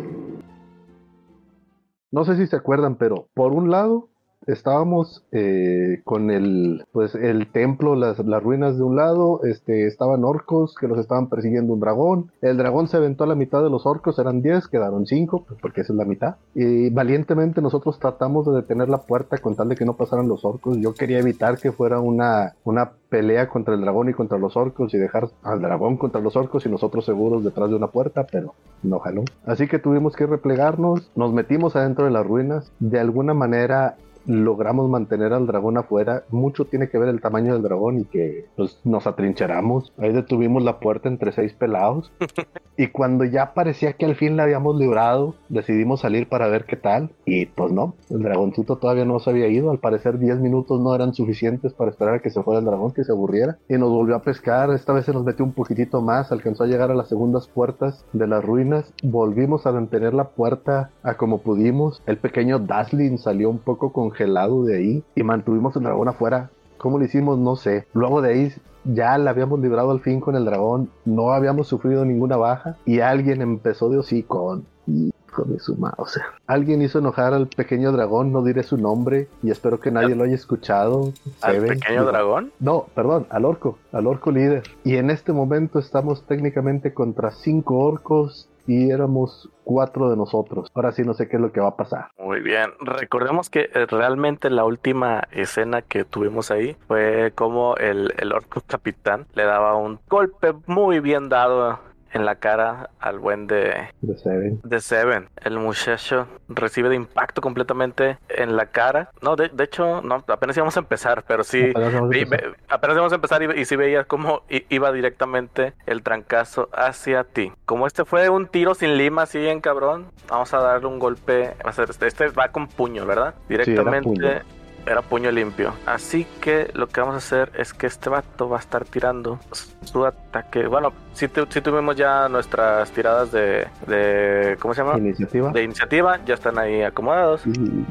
No 2.11 2.25
sé 2.25 2.37
si 2.37 2.47
se 2.47 2.57
acuerdan, 2.57 2.97
pero 2.97 3.29
por 3.35 3.53
un 3.53 3.71
lado 3.71 4.09
estábamos 4.47 5.25
eh, 5.33 6.01
con 6.05 6.31
el, 6.31 6.85
pues 6.93 7.15
el 7.15 7.51
templo, 7.51 7.95
las, 7.95 8.19
ruinas 8.43 8.77
de 8.77 8.85
un 8.85 8.97
lado, 8.97 9.41
este, 9.45 9.87
estaban 9.87 10.25
orcos 10.25 10.75
que 10.75 10.89
los 10.89 10.99
estaban 10.99 11.29
persiguiendo 11.29 11.73
un 11.73 11.81
dragón. 11.81 12.31
El 12.41 12.57
dragón 12.57 12.89
se 12.89 12.97
aventó 12.97 13.25
a 13.25 13.27
la 13.27 13.35
mitad 13.35 13.63
de 13.63 13.71
los 13.71 13.87
orcos, 13.87 14.19
eran 14.19 14.43
10, 14.43 14.69
quedaron 14.69 15.07
5, 15.07 15.45
pues 15.47 15.61
porque 15.61 15.81
esa 15.83 15.93
es 15.93 15.99
la 15.99 16.05
mitad. 16.05 16.37
Y 16.55 16.91
valientemente 16.91 17.61
nosotros 17.61 17.99
tratamos 17.99 18.47
de 18.47 18.53
detener 18.53 18.89
la 18.89 19.03
puerta 19.03 19.39
con 19.39 19.57
tal 19.57 19.69
de 19.69 19.77
que 19.77 19.85
no 19.85 19.97
pasaran 19.97 20.29
los 20.29 20.45
orcos. 20.45 20.77
Yo 20.79 20.95
quería 20.95 21.19
evitar 21.19 21.59
que 21.59 21.73
fuera 21.73 22.01
una, 22.01 22.55
una 22.65 22.93
pelea 23.09 23.49
contra 23.49 23.75
el 23.75 23.81
dragón 23.81 24.09
y 24.09 24.15
contra 24.15 24.39
los 24.39 24.57
orcos 24.57 24.93
y 24.95 24.99
dejar 24.99 25.29
al 25.43 25.61
dragón 25.61 25.97
contra 25.97 26.21
los 26.21 26.37
orcos 26.37 26.67
y 26.67 26.69
nosotros 26.69 27.05
seguros 27.05 27.45
detrás 27.45 27.71
de 27.71 27.77
una 27.77 27.89
puerta, 27.89 28.27
pero 28.31 28.55
no 28.83 28.99
jaló. 28.99 29.25
Así 29.45 29.69
que 29.69 29.79
tuvimos 29.79 30.17
que 30.17 30.27
replegarnos, 30.27 31.11
nos 31.15 31.33
metimos 31.33 31.77
adentro 31.77 32.05
de 32.05 32.11
las 32.11 32.27
ruinas, 32.27 32.73
de 32.79 33.01
alguna 33.01 33.35
manera 33.35 33.97
logramos 34.27 34.89
mantener 34.89 35.33
al 35.33 35.47
dragón 35.47 35.79
afuera. 35.79 36.25
Mucho 36.31 36.65
tiene 36.65 36.89
que 36.89 36.99
ver 36.99 37.09
el 37.09 37.21
tamaño 37.21 37.53
del 37.53 37.63
dragón 37.63 38.01
y 38.01 38.05
que 38.05 38.47
pues, 38.57 38.79
nos 38.85 39.07
atrincheramos. 39.07 39.93
Ahí 39.99 40.13
detuvimos 40.13 40.63
la 40.63 40.81
puerta 40.81 41.09
entre 41.09 41.33
seis 41.33 41.53
pelados. 41.53 42.13
y 42.77 42.89
cuando 42.89 43.25
ya 43.25 43.55
parecía 43.55 43.95
que 43.95 44.07
al 44.07 44.17
fin 44.17 44.37
la 44.37 44.45
habíamos 44.45 44.77
librado, 44.77 45.35
decidimos 45.49 46.01
salir 46.01 46.29
para 46.29 46.49
ver 46.49 46.65
qué 46.65 46.77
tal. 46.77 47.11
Y 47.25 47.47
pues 47.47 47.73
no, 47.73 47.95
el 48.11 48.23
dragoncito 48.23 48.77
todavía 48.77 49.05
no 49.05 49.19
se 49.21 49.31
había 49.31 49.49
ido. 49.49 49.71
Al 49.71 49.79
parecer 49.79 50.19
10 50.19 50.41
minutos 50.41 50.81
no 50.81 50.95
eran 50.95 51.15
suficientes 51.15 51.73
para 51.73 51.91
esperar 51.91 52.15
a 52.15 52.19
que 52.21 52.31
se 52.31 52.43
fuera 52.43 52.61
el 52.61 52.67
dragón, 52.67 52.93
que 52.93 53.05
se 53.05 53.13
aburriera. 53.13 53.59
Y 53.69 53.75
nos 53.75 53.91
volvió 53.91 54.17
a 54.17 54.23
pescar. 54.23 54.71
Esta 54.71 54.93
vez 54.93 55.05
se 55.05 55.13
nos 55.13 55.25
metió 55.25 55.45
un 55.45 55.53
poquitito 55.53 56.03
más. 56.03 56.33
Alcanzó 56.33 56.65
a 56.65 56.67
llegar 56.67 56.91
a 56.91 56.95
las 56.95 57.09
segundas 57.09 57.49
puertas 57.49 58.05
de 58.13 58.27
las 58.27 58.45
ruinas. 58.45 58.93
Volvimos 59.03 59.67
a 59.67 59.73
mantener 59.73 60.15
la 60.15 60.29
puerta 60.31 60.91
a 61.03 61.15
como 61.15 61.39
pudimos. 61.39 62.03
El 62.07 62.19
pequeño 62.19 62.59
Daslin 62.59 63.19
salió 63.19 63.51
un 63.51 63.59
poco 63.59 63.93
congelado 64.17 64.65
de 64.65 64.77
ahí 64.77 65.05
y 65.15 65.23
mantuvimos 65.23 65.77
el 65.77 65.83
dragón 65.83 66.09
afuera. 66.09 66.51
¿Cómo 66.79 66.99
lo 66.99 67.05
hicimos? 67.05 67.39
No 67.39 67.57
sé. 67.57 67.87
Luego 67.93 68.23
de 68.23 68.33
ahí 68.33 68.53
ya 68.85 69.19
la 69.19 69.31
habíamos 69.31 69.61
librado 69.61 69.91
al 69.91 70.01
fin 70.01 70.21
con 70.21 70.37
el 70.37 70.45
dragón, 70.45 70.89
no 71.05 71.33
habíamos 71.33 71.69
sufrido 71.69 72.05
ninguna 72.05 72.37
baja 72.37 72.77
y 72.87 73.01
alguien 73.01 73.43
empezó 73.43 73.89
de 73.89 73.99
hocicón. 73.99 74.65
Hijo 74.87 75.45
de 75.45 75.59
su 75.59 75.77
mouse. 75.77 76.21
Alguien 76.47 76.81
hizo 76.81 77.01
enojar 77.01 77.35
al 77.35 77.49
pequeño 77.49 77.93
dragón, 77.93 78.33
no 78.33 78.43
diré 78.43 78.63
su 78.63 78.79
nombre 78.79 79.29
y 79.43 79.51
espero 79.51 79.81
que 79.81 79.91
nadie 79.91 80.15
lo 80.15 80.25
haya 80.25 80.35
escuchado. 80.35 81.13
¿Al 81.43 81.57
Seven. 81.57 81.79
pequeño 81.79 82.05
dragón? 82.05 82.53
No, 82.61 82.87
perdón, 82.95 83.27
al 83.29 83.45
orco, 83.45 83.79
al 83.93 84.07
orco 84.07 84.31
líder. 84.31 84.63
Y 84.85 84.97
en 84.97 85.11
este 85.11 85.33
momento 85.33 85.79
estamos 85.79 86.23
técnicamente 86.23 86.95
contra 86.95 87.33
cinco 87.33 87.79
orcos 87.81 88.49
y 88.67 88.91
éramos 88.91 89.51
cuatro 89.65 90.11
de 90.11 90.17
nosotros. 90.17 90.71
Ahora 90.75 90.93
sí 90.93 91.03
no 91.03 91.15
sé 91.15 91.29
qué 91.29 91.37
es 91.37 91.43
lo 91.43 91.53
que 91.53 91.61
va 91.61 91.69
a 91.69 91.77
pasar. 91.77 92.11
Muy 92.19 92.41
bien. 92.41 92.71
Recordemos 92.81 93.51
que 93.51 93.71
eh, 93.73 93.87
realmente 93.87 94.51
la 94.51 94.65
última 94.65 95.25
escena 95.33 95.83
que 95.83 96.05
tuvimos 96.05 96.51
ahí 96.51 96.77
fue 96.87 97.33
como 97.35 97.77
el, 97.77 98.15
el 98.19 98.33
orco 98.33 98.63
capitán 98.67 99.27
le 99.35 99.45
daba 99.45 99.77
un 99.77 99.99
golpe 100.09 100.55
muy 100.67 101.01
bien 101.01 101.29
dado 101.29 101.79
en 102.17 102.25
la 102.25 102.37
cara 102.37 102.91
al 102.99 103.19
buen 103.19 103.47
de, 103.47 103.89
De 104.01 104.17
Seven. 104.17 104.61
de 104.65 104.81
Seven. 104.81 105.29
El 105.45 105.59
muchacho 105.59 106.27
recibe 106.49 106.89
de 106.89 106.97
impacto 106.97 107.41
completamente 107.41 108.19
en 108.29 108.57
la 108.57 108.67
cara. 108.67 109.11
No, 109.23 109.37
de, 109.37 109.49
de 109.49 109.65
hecho, 109.65 110.01
no, 110.03 110.25
apenas 110.29 110.57
íbamos 110.57 110.77
a 110.77 110.81
empezar, 110.81 111.25
pero 111.27 111.45
sí. 111.45 111.71
Apenas 111.71 111.93
vamos 111.95 112.13
a 112.13 112.19
empezar. 112.19 112.51
ve- 112.51 112.57
apenas 112.69 112.95
íbamos 112.97 113.13
a 113.13 113.17
empezar 113.17 113.43
y, 113.43 113.61
y 113.61 113.65
sí 113.65 113.77
veías 113.77 114.07
cómo 114.07 114.43
iba 114.49 114.91
directamente 114.93 115.75
el 115.87 116.03
trancazo 116.03 116.69
hacia 116.73 117.25
ti. 117.25 117.53
Como 117.65 117.87
este 117.87 118.05
fue 118.05 118.29
un 118.29 118.47
tiro 118.49 118.75
sin 118.75 118.97
lima, 118.97 119.23
así 119.23 119.39
bien 119.39 119.61
cabrón, 119.61 120.07
vamos 120.29 120.53
a 120.55 120.59
darle 120.59 120.87
un 120.89 120.99
golpe. 120.99 121.55
Este, 121.89 122.07
este 122.07 122.29
va 122.29 122.49
con 122.49 122.67
puño, 122.69 123.07
¿verdad? 123.07 123.35
Directamente. 123.49 124.09
puño. 124.09 124.56
Era 124.87 125.03
puño 125.03 125.31
limpio. 125.31 125.75
Así 125.85 126.27
que 126.41 126.71
lo 126.75 126.87
que 126.89 127.01
vamos 127.01 127.15
a 127.15 127.19
hacer 127.19 127.51
es 127.57 127.75
que 127.75 127.87
este 127.87 128.09
vato 128.09 128.49
va 128.49 128.57
a 128.59 128.61
estar 128.61 128.85
tirando 128.85 129.39
su 129.85 130.05
ataque. 130.07 130.67
Bueno, 130.67 130.93
si 131.13 131.29
tuvimos 131.29 131.97
ya 131.97 132.29
nuestras 132.29 132.91
tiradas 132.93 133.33
de, 133.33 133.67
de 133.87 134.57
¿cómo 134.61 134.75
se 134.75 134.83
llama? 134.83 134.99
Iniciativa. 134.99 135.51
De 135.51 135.63
iniciativa, 135.63 136.21
ya 136.25 136.35
están 136.35 136.59
ahí 136.59 136.83
acomodados. 136.83 137.43
Y 137.47 137.85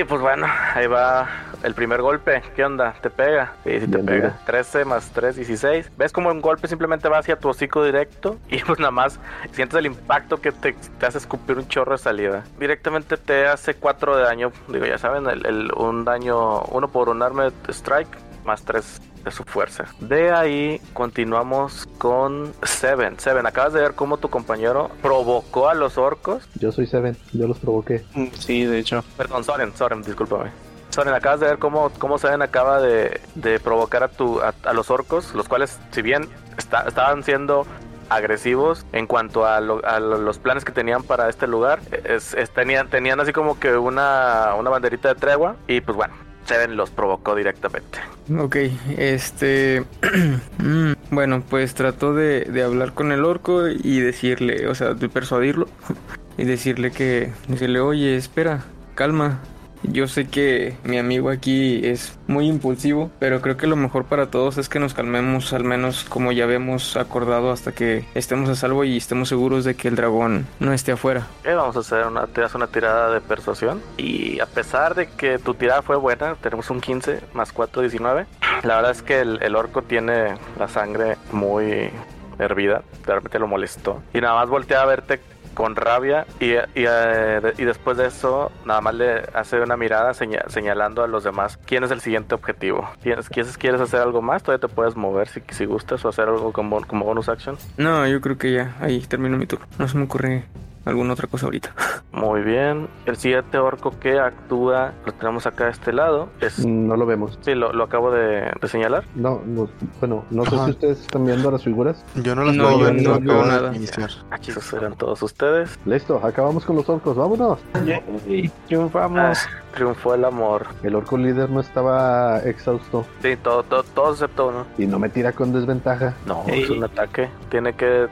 Y 0.00 0.04
pues 0.04 0.20
bueno, 0.20 0.46
ahí 0.74 0.86
va 0.86 1.28
el 1.62 1.74
primer 1.74 2.00
golpe. 2.00 2.42
¿Qué 2.56 2.64
onda? 2.64 2.94
¿Te 3.02 3.10
pega? 3.10 3.52
Sí, 3.64 3.72
sí 3.80 3.86
te 3.86 3.96
Bien, 3.96 4.06
pega. 4.06 4.20
bien. 4.28 4.32
13 4.46 4.84
más 4.86 5.10
3, 5.10 5.36
16. 5.36 5.92
¿Ves 5.96 6.12
como 6.12 6.30
un 6.30 6.40
golpe 6.40 6.66
simplemente 6.68 7.08
va 7.08 7.18
hacia 7.18 7.36
tu 7.38 7.48
hocico 7.48 7.84
directo? 7.84 8.38
Y 8.48 8.58
pues 8.62 8.78
nada 8.78 8.90
más 8.90 9.20
sientes 9.52 9.78
el 9.78 9.86
impacto 9.86 10.40
que 10.40 10.52
te, 10.52 10.72
te 10.98 11.06
hace 11.06 11.18
escupir 11.18 11.58
un 11.58 11.68
chorro 11.68 11.92
de 11.92 11.98
saliva. 11.98 12.42
Directamente 12.58 13.16
te 13.16 13.46
hace 13.46 13.74
4 13.74 14.16
de 14.16 14.22
daño. 14.22 14.52
Digo, 14.68 14.86
ya 14.86 14.98
saben, 14.98 15.26
el, 15.28 15.44
el- 15.46 15.72
un 15.76 16.04
daño, 16.04 16.39
uno 16.70 16.88
por 16.88 17.08
un 17.08 17.22
armed 17.22 17.52
strike, 17.68 18.08
más 18.44 18.62
3 18.62 19.00
de 19.24 19.30
su 19.30 19.44
fuerza. 19.44 19.84
De 20.00 20.30
ahí 20.32 20.80
continuamos 20.94 21.86
con 21.98 22.52
Seven. 22.62 23.20
Seven, 23.20 23.46
acabas 23.46 23.72
de 23.74 23.80
ver 23.80 23.94
cómo 23.94 24.16
tu 24.16 24.30
compañero 24.30 24.90
provocó 25.02 25.68
a 25.68 25.74
los 25.74 25.98
orcos 25.98 26.48
yo 26.58 26.72
soy 26.72 26.86
Seven, 26.86 27.16
yo 27.32 27.46
los 27.46 27.58
provoqué. 27.58 28.02
Sí, 28.38 28.64
de 28.64 28.78
hecho. 28.78 29.04
Perdón, 29.18 29.44
Soren, 29.44 29.76
Soren, 29.76 30.02
discúlpame. 30.02 30.50
Soren, 30.88 31.12
acabas 31.14 31.40
de 31.40 31.46
ver 31.46 31.58
cómo, 31.58 31.90
cómo 31.98 32.18
Soren 32.18 32.40
acaba 32.42 32.80
de, 32.80 33.20
de 33.34 33.60
provocar 33.60 34.02
a, 34.02 34.08
tu, 34.08 34.40
a, 34.40 34.54
a 34.64 34.72
los 34.72 34.90
orcos, 34.90 35.34
los 35.34 35.46
cuales, 35.48 35.78
si 35.92 36.00
bien 36.02 36.26
está- 36.58 36.88
estaban 36.88 37.22
siendo 37.22 37.66
agresivos 38.08 38.84
en 38.92 39.06
cuanto 39.06 39.46
a, 39.46 39.60
lo- 39.60 39.84
a 39.86 40.00
lo- 40.00 40.18
los 40.18 40.38
planes 40.38 40.64
que 40.64 40.72
tenían 40.72 41.02
para 41.04 41.28
este 41.28 41.46
lugar, 41.46 41.78
es, 42.04 42.34
es- 42.34 42.50
tenían, 42.50 42.88
tenían 42.88 43.20
así 43.20 43.32
como 43.32 43.60
que 43.60 43.76
una, 43.76 44.54
una 44.58 44.70
banderita 44.70 45.10
de 45.10 45.14
tregua 45.14 45.56
y 45.68 45.80
pues 45.80 45.94
bueno, 45.96 46.14
Seven 46.46 46.76
los 46.76 46.90
provocó 46.90 47.34
directamente. 47.34 47.98
Ok, 48.38 48.56
este... 48.96 49.84
mm, 50.58 50.92
bueno, 51.10 51.42
pues 51.48 51.74
trató 51.74 52.14
de, 52.14 52.44
de 52.44 52.62
hablar 52.62 52.92
con 52.92 53.12
el 53.12 53.24
orco 53.24 53.68
y 53.68 54.00
decirle, 54.00 54.66
o 54.68 54.74
sea, 54.74 54.94
de 54.94 55.08
persuadirlo 55.08 55.68
y 56.38 56.44
decirle 56.44 56.90
que, 56.90 57.32
decirle, 57.48 57.80
oye, 57.80 58.16
espera, 58.16 58.64
calma. 58.94 59.40
Yo 59.82 60.08
sé 60.08 60.28
que 60.28 60.76
mi 60.84 60.98
amigo 60.98 61.30
aquí 61.30 61.80
es 61.84 62.18
muy 62.26 62.46
impulsivo, 62.46 63.10
pero 63.18 63.40
creo 63.40 63.56
que 63.56 63.66
lo 63.66 63.76
mejor 63.76 64.04
para 64.04 64.30
todos 64.30 64.58
es 64.58 64.68
que 64.68 64.78
nos 64.78 64.94
calmemos, 64.94 65.52
al 65.52 65.64
menos 65.64 66.04
como 66.04 66.32
ya 66.32 66.44
habíamos 66.44 66.96
acordado, 66.96 67.50
hasta 67.50 67.72
que 67.72 68.04
estemos 68.14 68.48
a 68.48 68.54
salvo 68.54 68.84
y 68.84 68.96
estemos 68.96 69.28
seguros 69.28 69.64
de 69.64 69.74
que 69.74 69.88
el 69.88 69.96
dragón 69.96 70.46
no 70.58 70.72
esté 70.72 70.92
afuera. 70.92 71.26
Ok, 71.40 71.54
vamos 71.54 71.76
a 71.76 71.80
hacer 71.80 72.06
una, 72.06 72.26
te 72.26 72.42
una 72.54 72.66
tirada 72.66 73.12
de 73.12 73.20
persuasión. 73.20 73.80
Y 73.96 74.40
a 74.40 74.46
pesar 74.46 74.94
de 74.94 75.08
que 75.08 75.38
tu 75.38 75.54
tirada 75.54 75.82
fue 75.82 75.96
buena, 75.96 76.34
tenemos 76.36 76.70
un 76.70 76.80
15 76.80 77.20
más 77.32 77.52
4, 77.52 77.82
19. 77.82 78.26
La 78.62 78.76
verdad 78.76 78.90
es 78.90 79.02
que 79.02 79.20
el, 79.20 79.42
el 79.42 79.56
orco 79.56 79.82
tiene 79.82 80.34
la 80.58 80.68
sangre 80.68 81.16
muy 81.32 81.90
hervida. 82.38 82.82
Realmente 83.06 83.38
lo 83.38 83.46
molestó. 83.46 84.02
Y 84.12 84.20
nada 84.20 84.34
más 84.34 84.48
voltea 84.48 84.82
a 84.82 84.86
verte 84.86 85.20
con 85.54 85.76
rabia 85.76 86.26
y, 86.38 86.52
y, 86.52 86.56
eh, 86.74 87.40
y 87.58 87.64
después 87.64 87.96
de 87.96 88.06
eso 88.06 88.50
nada 88.64 88.80
más 88.80 88.94
le 88.94 89.22
hace 89.34 89.60
una 89.60 89.76
mirada 89.76 90.14
seña- 90.14 90.44
señalando 90.48 91.02
a 91.02 91.06
los 91.08 91.24
demás 91.24 91.58
quién 91.66 91.84
es 91.84 91.90
el 91.90 92.00
siguiente 92.00 92.34
objetivo. 92.34 92.88
¿Quieres, 93.02 93.28
quieres, 93.28 93.58
quieres 93.58 93.80
hacer 93.80 94.00
algo 94.00 94.22
más? 94.22 94.42
Todavía 94.42 94.66
te 94.66 94.72
puedes 94.74 94.96
mover 94.96 95.28
si, 95.28 95.42
si 95.50 95.64
gustas 95.64 96.04
o 96.04 96.08
hacer 96.08 96.28
algo 96.28 96.52
como, 96.52 96.80
como 96.86 97.04
bonus 97.04 97.28
action. 97.28 97.56
No, 97.76 98.06
yo 98.06 98.20
creo 98.20 98.38
que 98.38 98.52
ya, 98.52 98.76
ahí 98.80 99.00
termino 99.00 99.36
mi 99.36 99.46
turno. 99.46 99.66
No 99.78 99.88
se 99.88 99.98
me 99.98 100.04
ocurre 100.04 100.44
alguna 100.84 101.12
otra 101.12 101.26
cosa 101.28 101.46
ahorita. 101.46 101.74
Muy 102.12 102.42
bien. 102.42 102.88
El 103.06 103.16
siguiente 103.16 103.58
orco 103.58 103.98
que 104.00 104.18
actúa, 104.18 104.92
lo 105.06 105.12
tenemos 105.12 105.46
acá 105.46 105.66
a 105.66 105.70
este 105.70 105.92
lado. 105.92 106.28
Es, 106.40 106.64
No 106.66 106.96
lo 106.96 107.06
vemos. 107.06 107.38
sí, 107.42 107.54
lo, 107.54 107.72
lo 107.72 107.84
acabo 107.84 108.10
de, 108.10 108.50
de 108.60 108.68
señalar. 108.68 109.04
No, 109.14 109.40
no, 109.46 109.68
bueno, 110.00 110.24
no 110.30 110.44
sé 110.44 110.50
si 110.64 110.70
ustedes 110.70 111.00
están 111.02 111.24
viendo 111.24 111.50
las 111.50 111.62
figuras. 111.62 112.04
Yo 112.16 112.34
no 112.34 112.44
las 112.44 112.56
No, 112.56 112.64
puedo 112.64 112.78
yo 112.78 112.92
no 112.92 112.92
no 112.92 113.02
veo 113.02 113.14
acabo 113.14 113.42
de 113.42 113.48
nada. 113.48 113.76
iniciar. 113.76 114.10
Esos 114.46 114.72
eran 114.72 114.94
todos 114.96 115.22
ustedes. 115.22 115.78
Listo, 115.84 116.20
acabamos 116.24 116.64
con 116.64 116.76
los 116.76 116.88
orcos, 116.88 117.16
vámonos. 117.16 117.58
Yay, 117.84 118.50
triunfamos. 118.66 119.38
Triunfó 119.74 120.14
el 120.14 120.24
amor. 120.24 120.66
El 120.82 120.96
orco 120.96 121.16
líder 121.16 121.48
no 121.48 121.60
estaba 121.60 122.40
exhausto 122.40 123.06
Sí, 123.22 123.36
todo, 123.36 123.62
todo, 123.62 123.84
todos 123.84 124.20
excepto 124.20 124.48
uno. 124.48 124.66
y 124.78 124.86
no 124.86 124.98
me 124.98 125.08
tira 125.08 125.30
con 125.32 125.52
desventaja. 125.52 126.12
No, 126.26 126.42
Ey. 126.48 126.62
es 126.64 126.70
un 126.70 126.82
ataque. 126.82 127.28
Tiene 127.50 127.74
que. 127.74 128.08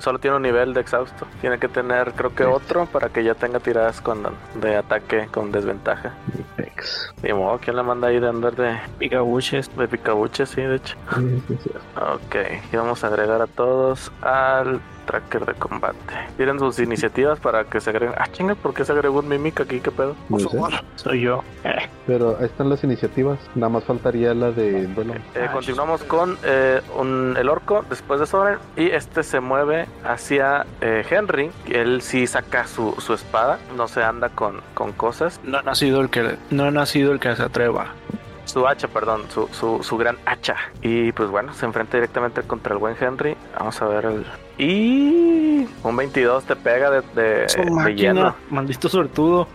Solo 0.00 0.18
tiene 0.18 0.36
un 0.36 0.42
nivel 0.42 0.74
de 0.74 0.82
exhausto. 0.82 1.26
Tiene 1.40 1.58
que 1.58 1.68
tener, 1.68 2.07
creo 2.12 2.34
que 2.34 2.44
otro 2.44 2.86
para 2.86 3.08
que 3.08 3.24
ya 3.24 3.34
tenga 3.34 3.60
tiradas 3.60 4.00
con 4.00 4.22
de 4.60 4.76
ataque 4.76 5.28
con 5.30 5.50
desventaja. 5.52 6.14
Pex. 6.56 7.12
Ni 7.22 7.32
modo, 7.32 7.58
¿quién 7.58 7.76
la 7.76 7.82
manda 7.82 8.08
ahí 8.08 8.20
de 8.20 8.28
andar 8.28 8.54
de, 8.56 8.78
Picabuches. 8.98 9.74
de 9.76 9.88
picabuche? 9.88 10.46
Sí, 10.46 10.62
de 10.62 10.76
hecho. 10.76 10.96
Sí, 11.18 11.42
sí, 11.48 11.58
sí. 11.64 11.70
Ok, 11.96 12.36
y 12.72 12.76
vamos 12.76 13.02
a 13.04 13.08
agregar 13.08 13.42
a 13.42 13.46
todos 13.46 14.12
al 14.22 14.80
tracker 15.08 15.44
de 15.46 15.54
combate. 15.54 15.98
Tienen 16.36 16.58
sus 16.58 16.78
iniciativas 16.88 17.40
para 17.40 17.64
que 17.64 17.80
se 17.80 17.90
agreguen. 17.90 18.14
Ah, 18.18 18.28
chinga, 18.30 18.54
¿por 18.54 18.74
qué 18.74 18.84
se 18.84 18.92
agregó 18.92 19.18
un 19.20 19.28
mimic 19.28 19.60
aquí? 19.62 19.80
¿Qué 19.80 19.90
pedo? 19.90 20.14
No 20.28 20.38
sé, 20.38 20.48
Soy 20.96 21.22
yo. 21.22 21.42
Eh, 21.64 21.88
pero 22.06 22.36
ahí 22.38 22.44
están 22.46 22.68
las 22.68 22.84
iniciativas. 22.84 23.38
Nada 23.54 23.70
más 23.70 23.84
faltaría 23.84 24.34
la 24.34 24.50
de 24.52 24.86
Delon. 24.86 25.16
Eh, 25.34 25.48
continuamos 25.52 26.02
con 26.04 26.36
eh, 26.44 26.80
un- 26.96 27.34
el 27.38 27.48
orco 27.48 27.84
después 27.88 28.20
de 28.20 28.26
Soren 28.26 28.58
y 28.76 28.90
este 28.90 29.22
se 29.22 29.40
mueve 29.40 29.86
hacia 30.04 30.66
eh, 30.80 31.04
Henry. 31.08 31.50
Él 31.70 32.02
sí 32.02 32.26
saca 32.26 32.66
su, 32.66 32.94
su 32.98 33.14
espada, 33.14 33.58
no 33.76 33.88
se 33.88 34.02
anda 34.02 34.28
con, 34.28 34.60
con 34.74 34.92
cosas. 34.92 35.40
no 35.44 35.58
ha 35.58 35.62
nacido 35.62 36.00
el 36.00 36.10
que 36.10 36.36
no 36.50 36.64
ha 36.64 36.70
nacido 36.70 37.12
el 37.12 37.18
que 37.20 37.34
se 37.34 37.42
atreva. 37.42 37.86
Su 38.44 38.66
hacha, 38.66 38.88
perdón, 38.88 39.24
su, 39.28 39.46
su, 39.48 39.82
su 39.82 39.96
gran 39.98 40.16
hacha. 40.24 40.56
Y 40.80 41.12
pues 41.12 41.28
bueno, 41.30 41.52
se 41.52 41.66
enfrenta 41.66 41.98
directamente 41.98 42.40
contra 42.42 42.72
el 42.72 42.78
buen 42.78 42.96
Henry. 42.98 43.36
Vamos 43.58 43.80
a 43.82 43.86
ver 43.86 44.06
el... 44.06 44.24
Y 44.58 45.66
un 45.84 45.96
22 45.96 46.44
te 46.44 46.56
pega 46.56 46.90
de, 46.90 47.02
de, 47.14 47.48
Su 47.48 47.62
de 47.62 47.70
máquina, 47.70 47.94
lleno. 48.12 48.34
maldito 48.50 48.88
sortudo. 48.88 49.46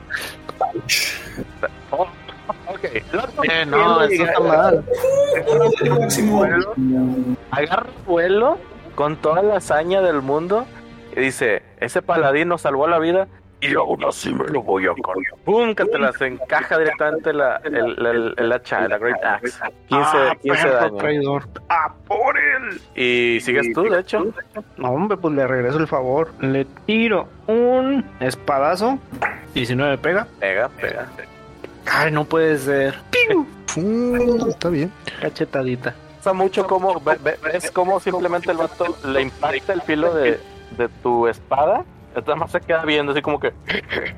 Oh, 1.92 2.08
ok. 2.68 2.84
Eh, 2.84 3.66
no, 3.68 4.02
eso 4.04 4.24
está 4.24 4.40
mal. 4.40 4.84
Vuelo, 6.30 6.74
agarra 7.52 7.90
vuelo 8.06 8.58
con 8.96 9.18
toda 9.18 9.44
la 9.44 9.58
hazaña 9.58 10.02
del 10.02 10.22
mundo 10.22 10.66
y 11.16 11.20
dice, 11.20 11.64
ese 11.80 12.02
paladín 12.02 12.48
nos 12.48 12.62
salvó 12.62 12.88
la 12.88 13.00
vida 13.00 13.28
y 13.72 13.74
aún 13.76 14.04
así 14.04 14.34
me 14.34 14.46
lo 14.48 14.62
voy 14.62 14.86
a 14.86 14.94
cargar. 14.94 15.40
¡Pum! 15.46 15.74
Que 15.76 15.86
te 15.86 15.98
las 16.00 16.20
encaja 16.22 16.78
directamente 16.78 17.32
la, 17.34 17.58
el, 17.64 17.76
el, 18.06 18.34
el 18.38 18.52
hacha, 18.52 18.88
la 18.88 18.98
Great 18.98 19.24
Axe. 19.24 19.52
15, 19.88 20.04
Ah, 20.18 20.36
15 20.42 20.62
perro 20.64 20.74
daño. 20.80 20.98
traidor. 20.98 21.44
¡Ah, 21.70 21.94
por 22.08 22.38
él! 22.38 22.82
Y 22.96 23.40
sigues 23.42 23.72
tú, 23.74 23.84
de 23.84 24.00
hecho. 24.02 24.26
No, 24.78 24.90
hombre, 24.92 25.18
pues 25.18 25.34
le 25.36 25.48
regreso 25.48 25.78
el 25.78 25.88
favor. 25.88 26.32
Le 26.42 26.66
tiro 26.86 27.28
un 27.48 28.06
espadazo. 28.20 29.00
19 29.54 29.98
pega. 30.00 30.28
Pega, 30.40 30.70
pega. 30.70 31.08
Ay, 31.92 32.12
no 32.12 32.26
puede 32.26 32.58
ser. 32.58 32.96
Está 34.48 34.70
bien. 34.70 34.92
Cachetadita. 35.22 35.94
Pasa 36.18 36.34
mucho 36.34 36.66
como, 36.68 37.00
ve- 37.02 37.18
ve- 37.22 37.38
ves 37.44 37.70
como 37.72 38.00
simplemente 38.00 38.52
el 38.52 38.58
vato 38.58 38.96
le 39.06 39.22
impacta 39.22 39.74
el 39.74 39.82
filo 39.82 40.14
de, 40.14 40.40
de 40.78 40.90
tu 41.02 41.28
espada. 41.28 41.84
Nada 42.22 42.36
más 42.36 42.52
se 42.52 42.62
queda 42.62 42.84
viendo 42.86 43.12
así 43.12 43.22
como 43.22 43.40
que... 43.40 43.54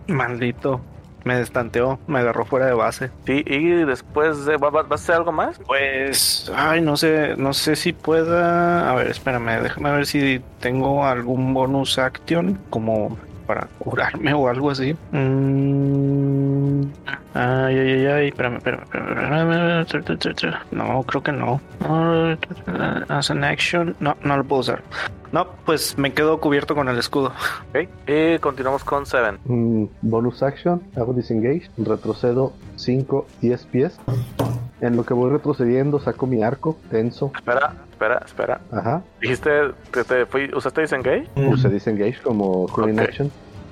Maldito. 0.07 0.81
Me 1.23 1.35
destanteó, 1.37 1.97
me 2.05 2.19
agarró 2.19 2.45
fuera 2.45 2.67
de 2.67 2.73
base. 2.73 3.09
Sí, 3.25 3.43
y 3.47 3.69
después 3.83 4.45
de, 4.45 4.57
¿va- 4.57 4.69
va- 4.69 4.83
¿vas 4.83 5.01
a 5.01 5.03
hacer 5.03 5.15
algo 5.15 5.31
más? 5.31 5.59
Pues, 5.65 6.51
ay, 6.55 6.81
no 6.81 6.97
sé, 6.97 7.33
no 7.35 7.51
sé 7.53 7.75
si 7.75 7.93
pueda. 7.93 8.91
A 8.91 8.93
ver, 8.93 9.07
espérame, 9.07 9.59
déjame 9.63 9.91
ver 9.91 10.05
si 10.05 10.39
tengo 10.59 11.03
algún 11.03 11.51
bonus 11.55 11.97
action 11.97 12.59
como 12.69 13.17
para 13.45 13.67
curarme 13.79 14.33
o 14.33 14.47
algo 14.47 14.71
así. 14.71 14.95
Mm, 15.11 16.83
Ay, 17.33 17.77
ay, 17.77 17.91
ay, 17.91 18.05
ay, 18.05 18.27
espérame, 18.29 18.57
espérame, 18.57 18.83
espérame. 18.83 19.85
No, 20.71 21.03
creo 21.03 21.21
que 21.21 21.31
no. 21.33 21.59
As 23.09 23.29
an 23.29 23.43
action, 23.43 23.93
no, 23.99 24.15
no 24.23 24.37
lo 24.37 24.43
puedo 24.45 24.61
usar. 24.61 24.81
No, 25.33 25.47
pues 25.65 25.97
me 25.97 26.13
quedo 26.13 26.39
cubierto 26.39 26.75
con 26.75 26.87
el 26.87 26.97
escudo. 26.97 27.33
Ok. 27.71 27.89
Y 28.07 28.39
continuamos 28.39 28.85
con 28.85 29.05
Seven. 29.05 29.39
Mm, 29.43 29.85
bonus 30.01 30.41
action, 30.43 30.81
hago 30.95 31.11
disengage, 31.13 31.69
retrocedo 31.77 32.53
5, 32.77 33.27
10 33.41 33.65
pies. 33.65 33.99
En 34.85 34.95
lo 34.95 35.03
que 35.03 35.13
voy 35.15 35.31
retrocediendo, 35.31 35.99
saco 35.99 36.27
mi 36.27 36.43
arco, 36.43 36.77
tenso. 36.91 37.31
Espera, 37.35 37.73
espera, 37.91 38.21
espera. 38.23 38.61
Ajá. 38.71 39.01
Dijiste 39.19 39.49
que 39.91 40.03
te 40.03 40.25
fui, 40.27 40.51
usaste 40.55 40.81
disengage. 40.81 41.27
Use 41.35 41.67
disengage 41.69 42.21
como 42.21 42.67
cooling 42.67 42.99
Ok. 42.99 43.05
action. 43.07 43.31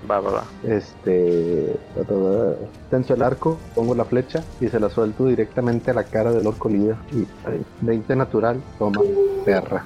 Va, 0.10 0.20
va, 0.20 0.32
va. 0.32 0.44
Este. 0.68 1.76
Tenso 2.90 3.14
el 3.14 3.22
arco, 3.22 3.58
pongo 3.76 3.94
la 3.94 4.06
flecha 4.06 4.44
y 4.60 4.68
se 4.70 4.80
la 4.80 4.90
suelto 4.90 5.28
directamente 5.28 5.92
a 5.92 5.94
la 5.94 6.04
cara 6.04 6.32
del 6.32 6.48
orco 6.48 6.68
líder. 6.68 6.96
Y 7.12 7.20
ahí, 7.48 7.64
20 7.82 8.16
natural, 8.16 8.60
toma, 8.80 9.02
perra. 9.46 9.84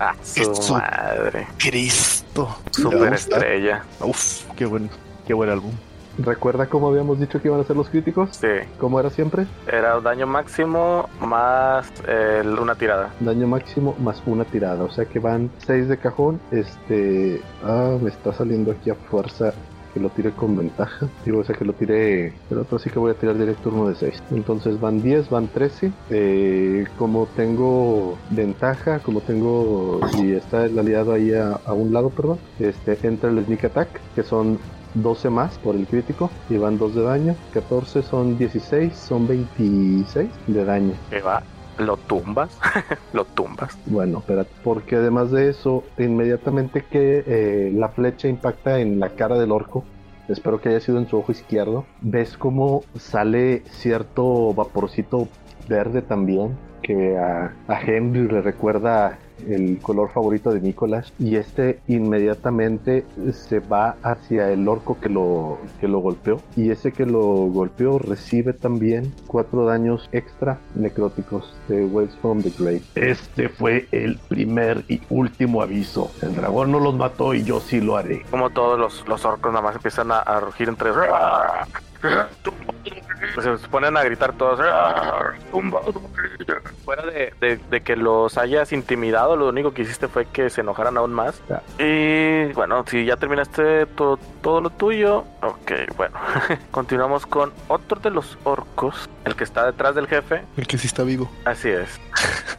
Ah, 0.00 0.14
su 0.22 0.50
Eso. 0.50 0.72
madre. 0.74 1.46
Cristo. 1.58 2.48
Super 2.70 3.12
estrella. 3.12 3.84
Uf, 4.00 4.44
qué 4.56 4.64
buen, 4.64 4.88
qué 5.26 5.34
buen 5.34 5.50
álbum. 5.50 5.72
¿Recuerda 6.18 6.66
cómo 6.66 6.88
habíamos 6.88 7.18
dicho 7.18 7.40
que 7.40 7.48
iban 7.48 7.60
a 7.60 7.64
ser 7.64 7.76
los 7.76 7.88
críticos? 7.88 8.30
Sí. 8.32 8.46
¿Cómo 8.78 9.00
era 9.00 9.10
siempre? 9.10 9.46
Era 9.66 10.00
daño 10.00 10.26
máximo 10.26 11.08
más 11.20 11.90
el- 12.06 12.58
una 12.58 12.74
tirada. 12.74 13.10
Daño 13.20 13.46
máximo 13.46 13.94
más 14.02 14.22
una 14.26 14.44
tirada. 14.44 14.84
O 14.84 14.90
sea 14.90 15.04
que 15.06 15.18
van 15.18 15.50
6 15.66 15.88
de 15.88 15.96
cajón. 15.98 16.40
Este. 16.50 17.40
Ah, 17.64 17.96
me 18.00 18.10
está 18.10 18.32
saliendo 18.32 18.70
aquí 18.72 18.90
a 18.90 18.94
fuerza 18.94 19.52
que 19.92 20.00
lo 20.00 20.08
tire 20.10 20.32
con 20.32 20.56
ventaja. 20.56 21.06
Digo, 21.24 21.38
o 21.40 21.44
sea 21.44 21.54
que 21.56 21.64
lo 21.64 21.72
tire. 21.72 22.32
El 22.50 22.58
otro 22.58 22.78
sí 22.78 22.90
que 22.90 22.98
voy 22.98 23.12
a 23.12 23.14
tirar 23.14 23.36
directo 23.38 23.70
uno 23.70 23.88
de 23.88 23.94
6. 23.94 24.22
Entonces 24.32 24.80
van 24.80 25.00
10, 25.02 25.30
van 25.30 25.46
13. 25.48 25.92
Eh, 26.10 26.84
como 26.98 27.26
tengo 27.36 28.16
ventaja, 28.30 28.98
como 29.00 29.20
tengo. 29.20 30.00
Si 30.12 30.32
está 30.32 30.64
el 30.66 30.78
aliado 30.78 31.12
ahí 31.12 31.32
a, 31.32 31.60
a 31.64 31.72
un 31.72 31.92
lado, 31.92 32.10
perdón. 32.10 32.38
Este 32.58 32.98
entra 33.02 33.30
el 33.30 33.44
sneak 33.44 33.64
attack, 33.64 33.88
que 34.14 34.22
son 34.24 34.58
12 34.94 35.30
más 35.30 35.58
por 35.58 35.76
el 35.76 35.86
crítico 35.86 36.30
y 36.48 36.56
van 36.56 36.78
2 36.78 36.94
de 36.94 37.02
daño. 37.02 37.36
14 37.52 38.02
son 38.02 38.38
16, 38.38 38.94
son 38.94 39.26
26 39.26 40.28
de 40.46 40.64
daño. 40.64 40.94
Que 41.10 41.20
va. 41.20 41.42
Lo 41.78 41.96
tumbas. 41.96 42.56
lo 43.12 43.24
tumbas. 43.24 43.76
Bueno, 43.86 44.18
espérate, 44.18 44.50
porque 44.62 44.96
además 44.96 45.30
de 45.30 45.50
eso, 45.50 45.82
inmediatamente 45.98 46.84
que 46.84 47.24
eh, 47.26 47.72
la 47.74 47.88
flecha 47.88 48.28
impacta 48.28 48.78
en 48.78 49.00
la 49.00 49.10
cara 49.10 49.38
del 49.38 49.50
orco, 49.50 49.84
espero 50.28 50.60
que 50.60 50.68
haya 50.68 50.80
sido 50.80 50.98
en 50.98 51.08
su 51.08 51.18
ojo 51.18 51.32
izquierdo, 51.32 51.84
ves 52.00 52.36
cómo 52.36 52.82
sale 52.96 53.62
cierto 53.66 54.54
vaporcito 54.54 55.28
verde 55.68 56.02
también, 56.02 56.56
que 56.82 57.18
a, 57.18 57.52
a 57.66 57.80
Henry 57.80 58.28
le 58.28 58.40
recuerda 58.40 59.18
el 59.48 59.78
color 59.80 60.10
favorito 60.10 60.52
de 60.52 60.60
Nicolás 60.60 61.12
y 61.18 61.36
este 61.36 61.80
inmediatamente 61.88 63.04
se 63.32 63.60
va 63.60 63.96
hacia 64.02 64.50
el 64.50 64.66
orco 64.68 64.98
que 65.00 65.08
lo, 65.08 65.58
que 65.80 65.88
lo 65.88 65.98
golpeó 65.98 66.40
y 66.56 66.70
ese 66.70 66.92
que 66.92 67.06
lo 67.06 67.20
golpeó 67.20 67.98
recibe 67.98 68.52
también 68.52 69.12
cuatro 69.26 69.64
daños 69.64 70.08
extra 70.12 70.58
necróticos 70.74 71.54
de 71.68 71.84
Waves 71.84 72.16
from 72.20 72.42
the 72.42 72.52
Grave. 72.58 72.82
Este 72.94 73.48
fue 73.48 73.86
el 73.92 74.18
primer 74.28 74.84
y 74.88 75.00
último 75.10 75.62
aviso. 75.62 76.10
El 76.22 76.34
dragón 76.34 76.72
no 76.72 76.80
los 76.80 76.94
mató 76.94 77.34
y 77.34 77.44
yo 77.44 77.60
sí 77.60 77.80
lo 77.80 77.96
haré. 77.96 78.22
Como 78.30 78.50
todos 78.50 78.78
los, 78.78 79.06
los 79.08 79.24
orcos 79.24 79.52
nada 79.52 79.62
más 79.62 79.76
empiezan 79.76 80.10
a, 80.10 80.18
a 80.20 80.40
rugir 80.40 80.68
entre. 80.68 80.90
Pues 83.34 83.60
se 83.60 83.68
ponen 83.68 83.96
a 83.96 84.02
gritar 84.04 84.32
todos. 84.34 84.60
Fuera 86.84 87.06
de, 87.06 87.32
de- 87.40 87.56
de 87.70 87.80
que 87.82 87.96
los 87.96 88.36
hayas 88.38 88.72
intimidado, 88.72 89.36
lo 89.36 89.48
único 89.48 89.72
que 89.72 89.82
hiciste 89.82 90.08
fue 90.08 90.26
que 90.26 90.50
se 90.50 90.60
enojaran 90.60 90.96
aún 90.96 91.12
más. 91.12 91.40
Y 91.78 92.52
bueno, 92.52 92.84
si 92.86 93.04
ya 93.04 93.16
terminaste 93.16 93.86
to- 93.86 94.18
todo 94.42 94.60
lo 94.60 94.70
tuyo, 94.70 95.24
ok, 95.42 95.72
bueno. 95.96 96.16
Continuamos 96.70 97.26
con 97.26 97.52
otro 97.68 98.00
de 98.00 98.10
los 98.10 98.36
orcos, 98.44 99.08
el 99.24 99.34
que 99.34 99.44
está 99.44 99.64
detrás 99.66 99.94
del 99.94 100.06
jefe. 100.06 100.42
El 100.56 100.66
que 100.66 100.76
sí 100.78 100.86
está 100.86 101.02
vivo. 101.02 101.30
Así 101.44 101.70
es. 101.70 101.98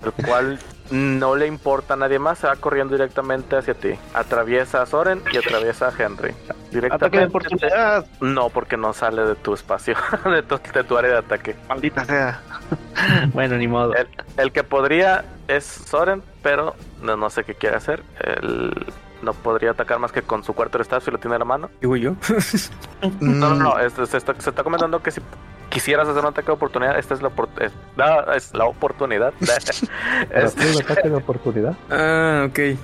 El 0.04 0.12
cual 0.26 0.60
no 0.92 1.36
le 1.36 1.48
importa 1.48 1.96
a 1.96 1.98
nadie 1.98 2.20
más, 2.20 2.40
se 2.40 2.48
va 2.48 2.56
corriendo 2.56 2.94
directamente 2.96 3.56
hacia 3.56 3.74
ti. 3.74 3.96
Atraviesa 4.14 4.82
a 4.82 4.86
Soren 4.86 5.22
y 5.32 5.38
atraviesa 5.38 5.88
a 5.88 5.92
Henry. 5.92 6.34
Directamente. 6.72 6.96
Ataque 6.96 7.20
de 7.20 7.26
oportunidad. 7.26 8.06
No, 8.22 8.50
porque 8.50 8.78
no 8.78 8.94
sale 8.94 9.26
de 9.26 9.36
tu 9.36 9.54
espacio, 9.54 9.96
de 10.26 10.44
tu, 10.44 10.60
de 10.74 10.84
tu 10.84 10.98
área 10.98 11.12
de 11.12 11.18
ataque. 11.18 11.56
Maldita 11.68 12.06
sea. 12.06 12.42
bueno, 13.34 13.58
ni 13.58 13.68
modo. 13.68 13.94
El, 13.96 14.08
el 14.38 14.52
que 14.52 14.64
podría 14.64 15.26
es 15.48 15.66
Soren, 15.66 16.24
pero 16.42 16.76
no, 17.02 17.18
no 17.18 17.30
sé 17.30 17.44
qué 17.44 17.56
quiere 17.56 17.78
hacer. 17.78 18.04
Él 18.20 18.74
no 19.26 19.34
podría 19.34 19.72
atacar 19.72 20.00
más 20.00 20.12
que 20.12 20.22
con 20.22 20.44
su 20.44 20.54
cuarto 20.54 20.80
staff 20.82 21.04
si 21.04 21.12
lo 21.12 21.18
tiene 21.18 21.36
a 21.36 21.40
la 21.40 21.46
mano. 21.46 21.70
Digo 21.82 21.96
yo. 21.98 22.16
No, 23.20 23.50
no, 23.50 23.56
Mm, 23.56 23.60
no, 23.60 23.80
es- 23.80 23.94
se, 23.94 24.18
está, 24.18 24.34
se 24.40 24.50
está 24.50 24.64
comentando 24.64 25.02
que 25.04 25.12
si 25.12 25.20
quisieras 25.70 26.08
hacer 26.08 26.22
un 26.22 26.30
ataque 26.30 26.48
de 26.48 26.54
oportunidad, 26.54 26.98
esta 26.98 27.14
es 27.16 27.22
la, 27.22 27.30
opor- 27.30 27.50
es, 27.60 27.72
la- 27.98 28.34
es 28.36 28.54
la 28.54 28.66
oportunidad. 28.66 29.34
Este, 29.42 30.40
hacer 30.40 30.76
un 30.76 30.82
ataque 30.84 31.10
de 31.10 31.16
oportunidad. 31.16 31.76
Ah, 31.90 32.46
ok. 32.48 32.60
Ay, 32.60 32.78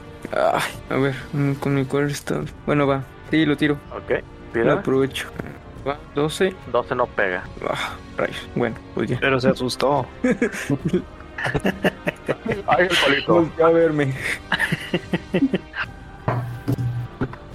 a 0.90 0.96
ver, 0.98 1.16
mm, 1.34 1.54
con 1.54 1.74
mi 1.76 1.86
cuerpo 1.86 2.12
está. 2.12 2.42
Bueno, 2.66 2.86
va. 2.88 3.04
Sí, 3.32 3.46
lo 3.46 3.56
tiro. 3.58 3.76
ok, 3.96 4.10
Lo 4.10 4.22
tira. 4.54 4.74
aprovecho. 4.74 5.28
Va, 5.88 5.98
12. 6.14 6.54
12 6.72 6.94
no 6.96 7.08
pega. 7.08 7.44
Ah, 7.68 7.96
rayos. 8.18 8.48
Bueno, 8.56 8.76
pues 8.94 9.10
ya. 9.10 9.18
Pero 9.20 9.40
se 9.40 9.50
asustó. 9.50 10.06
Ay, 12.68 12.88
el 12.88 12.98
polito. 13.04 13.34
Voltea 13.34 13.66
a 13.66 13.70
verme. 13.72 14.14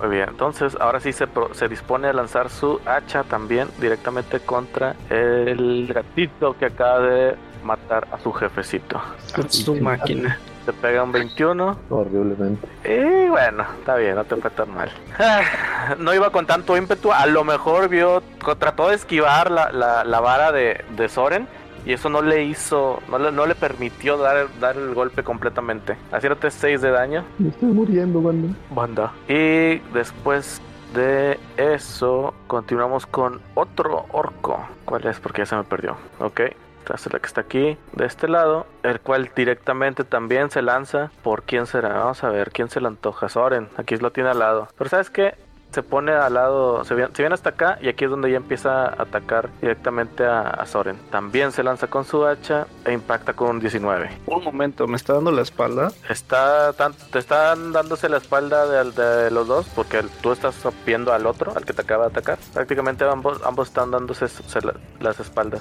Muy 0.00 0.08
bien, 0.10 0.28
entonces 0.28 0.76
ahora 0.80 1.00
sí 1.00 1.12
se, 1.12 1.26
pro- 1.26 1.54
se 1.54 1.68
dispone 1.68 2.08
a 2.08 2.12
lanzar 2.12 2.50
su 2.50 2.80
hacha 2.84 3.22
también 3.24 3.68
directamente 3.80 4.40
contra 4.40 4.94
el 5.08 5.90
gatito 5.92 6.56
que 6.58 6.66
acaba 6.66 7.00
de 7.00 7.34
matar 7.64 8.06
a 8.12 8.18
su 8.18 8.32
jefecito. 8.32 9.00
Su 9.48 9.74
máquina. 9.76 10.38
Se 10.66 10.72
pega 10.72 11.02
un 11.04 11.12
21. 11.12 11.78
Horriblemente. 11.90 12.66
Y 12.84 13.28
bueno, 13.28 13.64
está 13.78 13.94
bien, 13.96 14.16
no 14.16 14.24
te 14.24 14.34
fue 14.36 14.50
tan 14.50 14.68
mal. 14.74 14.90
Ah, 15.18 15.94
No 15.98 16.12
iba 16.12 16.30
con 16.30 16.44
tanto 16.46 16.76
ímpetu, 16.76 17.12
a 17.12 17.24
lo 17.26 17.44
mejor 17.44 17.88
vio, 17.88 18.20
trató 18.58 18.88
de 18.88 18.96
esquivar 18.96 19.50
la, 19.50 19.70
la, 19.70 20.04
la 20.04 20.20
vara 20.20 20.50
de, 20.52 20.84
de 20.90 21.08
Soren 21.08 21.46
y 21.87 21.93
eso 21.93 22.11
no 22.11 22.21
le 22.21 22.45
hizo, 22.45 23.00
no 23.09 23.19
le, 23.19 23.31
no 23.31 23.47
le 23.47 23.55
permitió 23.55 24.19
dar, 24.19 24.49
dar 24.61 24.76
el 24.76 24.93
golpe 24.93 25.23
completamente. 25.23 25.97
Haciéndote 26.11 26.50
6 26.50 26.83
de 26.83 26.90
daño. 26.90 27.25
Me 27.38 27.50
estoy 27.50 27.69
muriendo, 27.69 28.21
banda. 28.21 28.49
Banda. 28.71 29.12
Y 29.28 29.78
después 29.95 30.61
de 30.95 31.38
eso, 31.57 32.35
continuamos 32.49 33.07
con 33.07 33.40
otro 33.55 34.07
orco. 34.11 34.66
¿Cuál 34.85 35.07
es? 35.07 35.21
Porque 35.21 35.43
ya 35.43 35.47
se 35.47 35.57
me 35.57 35.64
perdió. 35.64 35.97
Ok. 36.19 36.40
Esta 36.81 36.95
es 36.95 37.12
la 37.12 37.19
que 37.19 37.26
está 37.26 37.40
aquí, 37.40 37.76
de 37.95 38.07
este 38.07 38.28
lado, 38.28 38.64
el 38.85 39.00
cual 39.00 39.28
directamente 39.35 40.05
también 40.05 40.52
se 40.52 40.62
lanza. 40.62 41.11
¿Por 41.25 41.43
quién 41.43 41.66
será? 41.66 41.95
Vamos 41.95 42.23
a 42.23 42.28
ver, 42.28 42.52
¿quién 42.52 42.71
se 42.71 42.81
le 42.81 42.87
antoja? 42.87 43.28
Soren, 43.28 43.69
aquí 43.76 43.97
lo 43.97 44.12
tiene 44.12 44.31
al 44.31 44.38
lado. 44.38 44.69
Pero 44.78 44.90
¿sabes 44.90 45.11
qué? 45.11 45.35
Se 45.73 45.82
pone 45.82 46.12
al 46.12 46.32
lado, 46.32 46.85
se 46.85 46.94
viene, 46.94 47.11
se 47.14 47.23
viene 47.23 47.35
hasta 47.35 47.50
acá 47.50 47.78
y 47.82 47.88
aquí 47.88 48.04
es 48.04 48.11
donde 48.11 48.30
ya 48.30 48.38
empieza 48.38 48.87
a 48.87 49.02
atacar 49.02 49.50
directamente 49.61 50.25
a, 50.25 50.40
a 50.40 50.64
Soren. 50.64 50.96
También 51.11 51.52
se 51.52 51.62
lanza 51.62 51.88
con 51.88 52.04
su 52.06 52.25
hacha 52.25 52.66
e 52.87 52.92
impacta 52.94 53.35
con 53.35 53.49
un 53.50 53.61
19. 53.61 54.20
Un 54.26 54.42
momento, 54.44 54.87
¿me 54.87 54.96
está 54.96 55.12
dando 55.12 55.32
la 55.32 55.42
espalda? 55.42 55.92
Está 56.08 56.73
tan- 56.73 56.94
te 56.94 57.18
están 57.18 57.73
dándose 57.73 58.08
la 58.08 58.16
espalda 58.16 58.66
de, 58.66 58.90
de 58.92 59.30
los 59.30 59.49
dos 59.49 59.66
porque 59.75 59.99
el- 59.99 60.08
tú 60.23 60.32
estás 60.32 60.54
viendo 60.87 61.12
al 61.12 61.26
otro, 61.26 61.52
al 61.54 61.66
que 61.66 61.75
te 61.75 61.82
acaba 61.82 62.04
de 62.04 62.11
atacar. 62.11 62.38
Prácticamente 62.54 63.04
ambos, 63.04 63.42
ambos 63.44 63.68
están 63.68 63.90
dándose 63.90 64.28
se 64.28 64.61
la- 64.62 64.75
las 65.00 65.20
espaldas. 65.20 65.61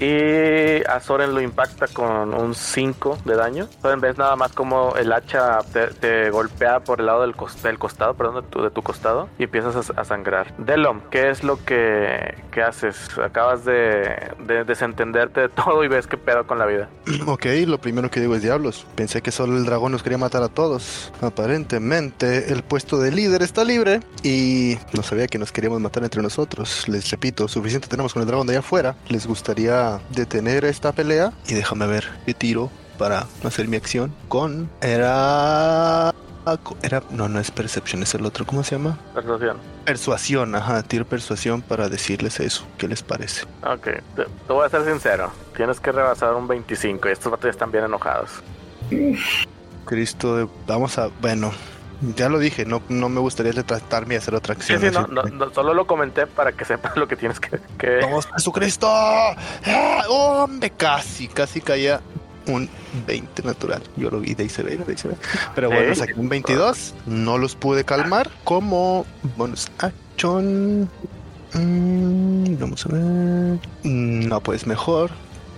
Y 0.00 0.82
a 0.88 1.00
Soren 1.00 1.34
lo 1.34 1.40
impacta 1.42 1.86
con 1.88 2.32
un 2.32 2.54
5 2.54 3.18
de 3.26 3.34
daño. 3.36 3.68
Soren 3.82 4.00
ves 4.00 4.16
nada 4.16 4.36
más 4.36 4.52
como 4.52 4.94
el 4.96 5.12
hacha 5.12 5.58
te, 5.72 5.88
te 5.88 6.30
golpea 6.30 6.80
por 6.80 7.00
el 7.00 7.06
lado 7.06 7.22
del, 7.22 7.34
cos- 7.36 7.60
del 7.62 7.78
costado, 7.78 8.14
perdón, 8.14 8.36
de 8.36 8.42
tu, 8.48 8.62
de 8.62 8.70
tu 8.70 8.80
costado 8.82 9.07
y 9.38 9.44
empiezas 9.44 9.90
a, 9.90 10.04
sangrar. 10.04 10.54
Delom, 10.58 11.00
¿qué 11.10 11.30
es 11.30 11.44
lo 11.44 11.62
que, 11.64 12.34
que 12.50 12.62
haces? 12.62 12.96
Acabas 13.18 13.64
de, 13.64 14.32
de 14.46 14.64
desentenderte 14.64 15.42
de 15.42 15.48
todo 15.48 15.84
y 15.84 15.88
ves 15.88 16.06
qué 16.06 16.16
pedo 16.16 16.46
con 16.46 16.58
la 16.58 16.66
vida. 16.66 16.88
Ok, 17.26 17.46
lo 17.66 17.78
primero 17.78 18.10
que 18.10 18.20
digo 18.20 18.34
es 18.34 18.42
diablos. 18.42 18.86
Pensé 18.94 19.20
que 19.20 19.30
solo 19.30 19.56
el 19.58 19.64
dragón 19.64 19.92
nos 19.92 20.02
quería 20.02 20.18
matar 20.18 20.42
a 20.42 20.48
todos. 20.48 21.12
Aparentemente, 21.20 22.52
el 22.52 22.62
puesto 22.62 22.98
de 22.98 23.12
líder 23.12 23.42
está 23.42 23.64
libre 23.64 24.00
y 24.22 24.78
no 24.94 25.02
sabía 25.02 25.26
que 25.26 25.38
nos 25.38 25.52
queríamos 25.52 25.80
matar 25.80 26.04
entre 26.04 26.22
nosotros. 26.22 26.88
Les 26.88 27.10
repito, 27.10 27.48
suficiente 27.48 27.86
tenemos 27.86 28.14
con 28.14 28.22
el 28.22 28.28
dragón 28.28 28.46
de 28.46 28.54
allá 28.54 28.60
afuera. 28.60 28.96
¿Les 29.08 29.26
gustaría 29.26 30.00
detener 30.10 30.64
esta 30.64 30.92
pelea? 30.92 31.32
Y 31.46 31.54
déjame 31.54 31.86
ver 31.86 32.08
qué 32.24 32.34
tiro 32.34 32.70
para 32.98 33.26
hacer 33.44 33.68
mi 33.68 33.76
acción 33.76 34.12
con... 34.28 34.68
Era... 34.80 36.12
Era... 36.82 37.02
No, 37.10 37.28
no 37.28 37.40
es 37.40 37.50
Perception, 37.50 38.02
es 38.02 38.14
el 38.14 38.24
otro. 38.24 38.46
¿Cómo 38.46 38.62
se 38.62 38.76
llama? 38.76 38.98
Persuasión. 39.14 39.56
Persuasión, 39.84 40.54
ajá. 40.54 40.82
Tiro 40.82 41.04
persuasión 41.04 41.62
para 41.62 41.88
decirles 41.88 42.40
eso. 42.40 42.64
¿Qué 42.78 42.86
les 42.88 43.02
parece? 43.02 43.44
Ok, 43.64 43.84
te, 44.16 44.24
te 44.24 44.52
voy 44.52 44.66
a 44.66 44.68
ser 44.68 44.84
sincero. 44.84 45.30
Tienes 45.56 45.80
que 45.80 45.92
rebasar 45.92 46.34
un 46.34 46.46
25 46.48 47.08
y 47.08 47.12
estos 47.12 47.32
ya 47.42 47.48
están 47.50 47.70
bien 47.72 47.84
enojados. 47.84 48.30
Cristo, 49.84 50.36
de- 50.36 50.48
vamos 50.66 50.98
a, 50.98 51.08
bueno, 51.20 51.50
ya 52.16 52.28
lo 52.28 52.38
dije, 52.38 52.64
no, 52.64 52.82
no 52.88 53.08
me 53.08 53.20
gustaría 53.20 53.52
retratarme 53.52 54.14
y 54.14 54.16
hacer 54.18 54.34
otra 54.34 54.54
Sí, 54.56 54.74
acción. 54.74 54.80
sí, 54.92 54.98
no, 55.10 55.20
así 55.22 55.32
no, 55.32 55.50
solo 55.52 55.74
lo 55.74 55.86
comenté 55.86 56.26
para 56.26 56.52
que 56.52 56.64
sepas 56.64 56.96
lo 56.96 57.08
que 57.08 57.16
tienes 57.16 57.40
que... 57.40 57.58
que... 57.78 58.00
¡Vamos, 58.02 58.28
Jesucristo! 58.34 58.86
¡Ah! 58.90 59.34
¡Hombre! 60.08 60.70
Casi, 60.70 61.26
casi 61.28 61.60
caía 61.60 62.00
un 62.48 62.68
20 63.06 63.42
natural. 63.42 63.82
Yo 63.96 64.10
lo 64.10 64.20
vi, 64.20 64.34
de 64.34 64.42
ahí 64.44 64.48
se 64.48 64.62
ve, 64.62 64.76
de 64.76 64.84
ahí 64.92 64.98
se 64.98 65.08
ve. 65.08 65.14
Pero 65.54 65.68
bueno, 65.70 65.94
saqué 65.94 66.14
un 66.14 66.28
22. 66.28 66.94
No 67.06 67.38
los 67.38 67.54
pude 67.54 67.84
calmar. 67.84 68.30
Como 68.44 69.06
bonus 69.36 69.68
action. 69.78 70.88
Mm, 71.54 72.58
vamos 72.58 72.84
a 72.86 72.88
ver. 72.90 73.58
Mm, 73.84 74.28
No, 74.28 74.40
pues 74.40 74.66
mejor. 74.66 75.10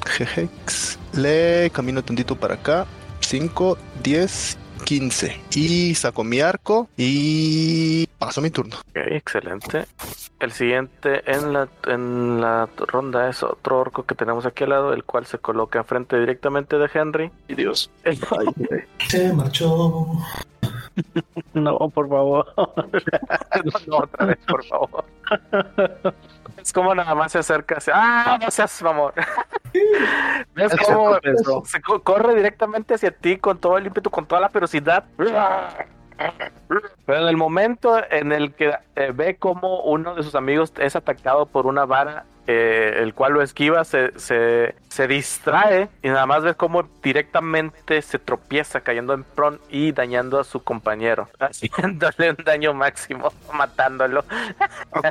Jejex. 0.07 0.98
Le 1.14 1.70
camino 1.72 2.03
tantito 2.03 2.37
para 2.37 2.55
acá. 2.55 2.87
5, 3.20 3.76
10, 4.03 4.57
15. 4.90 5.40
Y 5.55 5.94
saco 5.94 6.24
mi 6.24 6.40
arco 6.40 6.88
y 6.96 8.09
paso 8.18 8.40
mi 8.40 8.50
turno. 8.50 8.74
Ok, 8.88 8.96
excelente. 8.96 9.87
El 10.40 10.50
siguiente 10.50 11.22
en 11.31 11.53
la, 11.53 11.68
en 11.87 12.40
la 12.40 12.68
ronda 12.76 13.31
es 13.31 13.44
otro 13.44 13.79
orco 13.79 14.03
que 14.03 14.16
tenemos 14.16 14.46
aquí 14.46 14.64
al 14.64 14.70
lado, 14.70 14.92
el 14.92 15.05
cual 15.05 15.26
se 15.26 15.38
coloca 15.38 15.79
enfrente 15.79 16.18
directamente 16.18 16.76
de 16.76 16.90
Henry. 16.92 17.31
Y 17.46 17.55
Dios. 17.55 17.88
Ay. 18.05 18.16
Se 19.07 19.33
marchó. 19.33 20.09
No, 21.55 21.79
por 21.90 22.09
favor. 22.09 22.53
no, 22.57 23.72
no, 23.87 23.96
otra 23.98 24.26
vez, 24.26 24.38
por 24.46 24.64
favor. 24.64 25.05
Es 26.70 26.74
como 26.74 26.94
nada 26.94 27.16
más 27.16 27.33
se 27.33 27.38
acerca 27.40 27.78
hacia... 27.78 27.94
¡Ah, 27.96 28.38
no 28.40 28.48
seas 28.48 28.80
mamón! 28.80 29.12
¿Ves 30.54 30.72
cómo 30.87 31.16
eso. 31.20 31.64
se 31.66 31.80
co- 31.83 32.00
corre 32.00 32.33
directamente 32.37 32.94
hacia 32.94 33.11
ti 33.11 33.38
con 33.38 33.59
todo 33.59 33.76
el 33.76 33.88
ímpetu, 33.88 34.09
con 34.09 34.24
toda 34.24 34.40
la 34.40 34.50
ferocidad? 34.50 35.02
Pero 37.06 37.18
en 37.22 37.26
el 37.28 37.37
momento 37.37 38.00
en 38.09 38.30
el 38.30 38.54
que 38.54 38.72
eh, 38.94 39.11
ve 39.12 39.35
como 39.35 39.80
uno 39.83 40.14
de 40.14 40.22
sus 40.22 40.37
amigos 40.37 40.72
es 40.78 40.94
atacado 40.94 41.46
por 41.46 41.66
una 41.66 41.87
vara, 41.87 42.24
eh, 42.46 42.98
el 42.98 43.14
cual 43.14 43.33
lo 43.33 43.42
esquiva, 43.42 43.85
se, 43.85 44.16
se, 44.18 44.74
se 44.88 45.06
distrae 45.09 45.88
y 46.02 46.09
nada 46.09 46.26
más 46.26 46.42
ves 46.42 46.54
como 46.56 46.83
directamente 47.02 48.00
se 48.02 48.18
tropieza 48.18 48.80
cayendo 48.83 49.14
en 49.14 49.24
pron 49.24 49.61
y 49.70 49.92
dañando 49.92 50.38
a 50.38 50.44
su 50.44 50.62
compañero, 50.62 51.28
haciéndole 51.40 52.30
un 52.30 52.44
daño 52.44 52.74
máximo, 52.74 53.33
matándolo. 53.52 54.22
¿A 54.92 55.02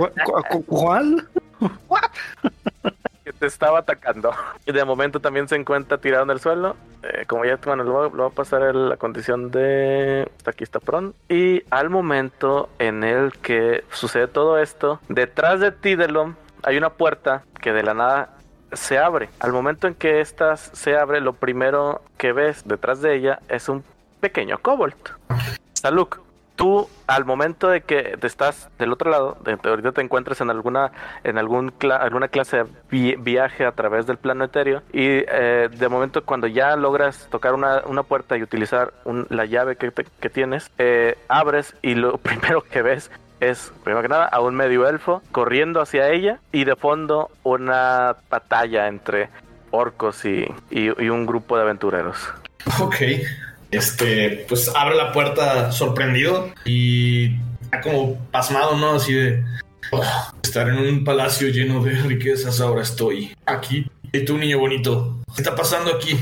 que 3.23 3.33
te 3.33 3.45
estaba 3.45 3.79
atacando. 3.79 4.31
Y 4.65 4.71
de 4.71 4.83
momento 4.85 5.19
también 5.19 5.47
se 5.47 5.55
encuentra 5.55 5.97
tirado 5.99 6.23
en 6.23 6.29
el 6.31 6.39
suelo. 6.39 6.75
Eh, 7.03 7.25
como 7.27 7.45
ya, 7.45 7.57
bueno, 7.63 7.83
lo, 7.83 8.03
lo 8.03 8.09
voy 8.09 8.27
a 8.31 8.35
pasar 8.35 8.63
el- 8.63 8.89
la 8.89 8.97
condición 8.97 9.51
de... 9.51 10.29
Aquí 10.45 10.63
está 10.63 10.79
Pron. 10.79 11.13
Y 11.29 11.63
al 11.69 11.89
momento 11.89 12.69
en 12.79 13.03
el 13.03 13.33
que 13.33 13.83
sucede 13.91 14.27
todo 14.27 14.57
esto, 14.59 14.99
detrás 15.09 15.59
de 15.59 15.71
ti, 15.71 15.95
Delon, 15.95 16.35
hay 16.63 16.77
una 16.77 16.89
puerta 16.89 17.43
que 17.61 17.71
de 17.71 17.83
la 17.83 17.93
nada 17.93 18.29
se 18.71 18.97
abre. 18.99 19.29
Al 19.39 19.51
momento 19.51 19.87
en 19.87 19.95
que 19.95 20.21
esta 20.21 20.55
se 20.57 20.97
abre, 20.97 21.21
lo 21.21 21.33
primero 21.33 22.01
que 22.17 22.33
ves 22.33 22.67
detrás 22.67 23.01
de 23.01 23.15
ella 23.15 23.39
es 23.49 23.69
un 23.69 23.83
pequeño 24.19 24.57
kobold. 24.59 24.93
Saluk, 25.73 26.19
tú 26.59 26.89
al 27.07 27.23
momento 27.23 27.69
de 27.69 27.79
que 27.79 28.17
te 28.19 28.27
estás 28.27 28.67
del 28.77 28.91
otro 28.91 29.09
lado, 29.09 29.37
de, 29.45 29.57
ahorita 29.63 29.93
te 29.93 30.01
encuentras 30.01 30.41
en 30.41 30.49
alguna 30.49 30.91
en 31.23 31.37
algún 31.37 31.73
alguna 31.89 32.27
clase 32.27 32.57
de 32.57 32.65
vi- 32.91 33.15
viaje 33.15 33.65
a 33.65 33.71
través 33.71 34.05
del 34.05 34.17
plano 34.17 34.43
etéreo 34.43 34.81
y 34.91 35.23
eh, 35.25 35.69
de 35.71 35.87
momento 35.87 36.25
cuando 36.25 36.47
ya 36.47 36.75
logras 36.75 37.29
tocar 37.31 37.53
una, 37.53 37.81
una 37.85 38.03
puerta 38.03 38.35
y 38.35 38.43
utilizar 38.43 38.91
la 39.29 39.45
llave 39.45 39.77
que, 39.77 39.89
que 40.19 40.29
tienes, 40.29 40.69
eh, 40.77 41.17
abres 41.29 41.75
y 41.81 41.95
lo 41.95 42.17
primero 42.27 42.61
que 42.61 42.81
ves 42.81 43.09
es, 43.39 43.71
primero 43.85 44.01
que 44.01 44.09
nada, 44.09 44.25
a 44.25 44.41
un 44.41 44.53
medio 44.53 44.85
elfo 44.89 45.21
corriendo 45.31 45.79
hacia 45.79 46.09
ella 46.09 46.39
y 46.51 46.65
de 46.65 46.75
fondo 46.75 47.31
una 47.43 48.17
batalla 48.29 48.89
entre 48.89 49.29
orcos 49.71 50.25
y, 50.25 50.45
y- 50.69 51.01
y 51.01 51.09
un 51.09 51.25
grupo 51.25 51.55
de 51.55 51.63
aventureros. 51.63 52.17
Ok. 52.81 52.95
Este, 53.71 54.45
pues 54.49 54.71
abre 54.75 54.95
la 54.95 55.11
puerta 55.11 55.71
sorprendido 55.71 56.49
y 56.65 57.35
está 57.61 57.81
como 57.81 58.15
pasmado, 58.31 58.75
¿no? 58.77 58.93
Así 58.93 59.13
de 59.13 59.43
"Oh, 59.91 60.03
estar 60.43 60.67
en 60.69 60.77
un 60.79 61.03
palacio 61.03 61.49
lleno 61.49 61.83
de 61.83 61.91
riquezas. 62.01 62.59
Ahora 62.61 62.81
estoy 62.81 63.35
aquí. 63.45 63.85
Y 64.11 64.25
tú, 64.25 64.37
niño 64.37 64.57
bonito, 64.57 65.19
¿qué 65.35 65.41
está 65.43 65.55
pasando 65.55 65.93
aquí? 65.93 66.19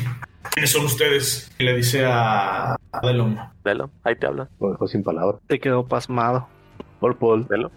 ¿Quiénes 0.52 0.72
son 0.72 0.86
ustedes? 0.86 1.50
Y 1.58 1.64
le 1.64 1.76
dice 1.76 2.04
a 2.06 2.76
Adelon. 2.92 3.40
Velo, 3.64 3.90
ahí 4.04 4.16
te 4.16 4.28
hablan. 4.28 4.50
Lo 4.60 4.72
dejó 4.72 4.88
sin 4.88 5.04
palabras. 5.04 5.40
Se 5.50 5.60
quedó 5.60 5.86
pasmado. 5.86 6.48
Paul 7.00 7.16
Paul. 7.16 7.46
Bueno, 7.48 7.70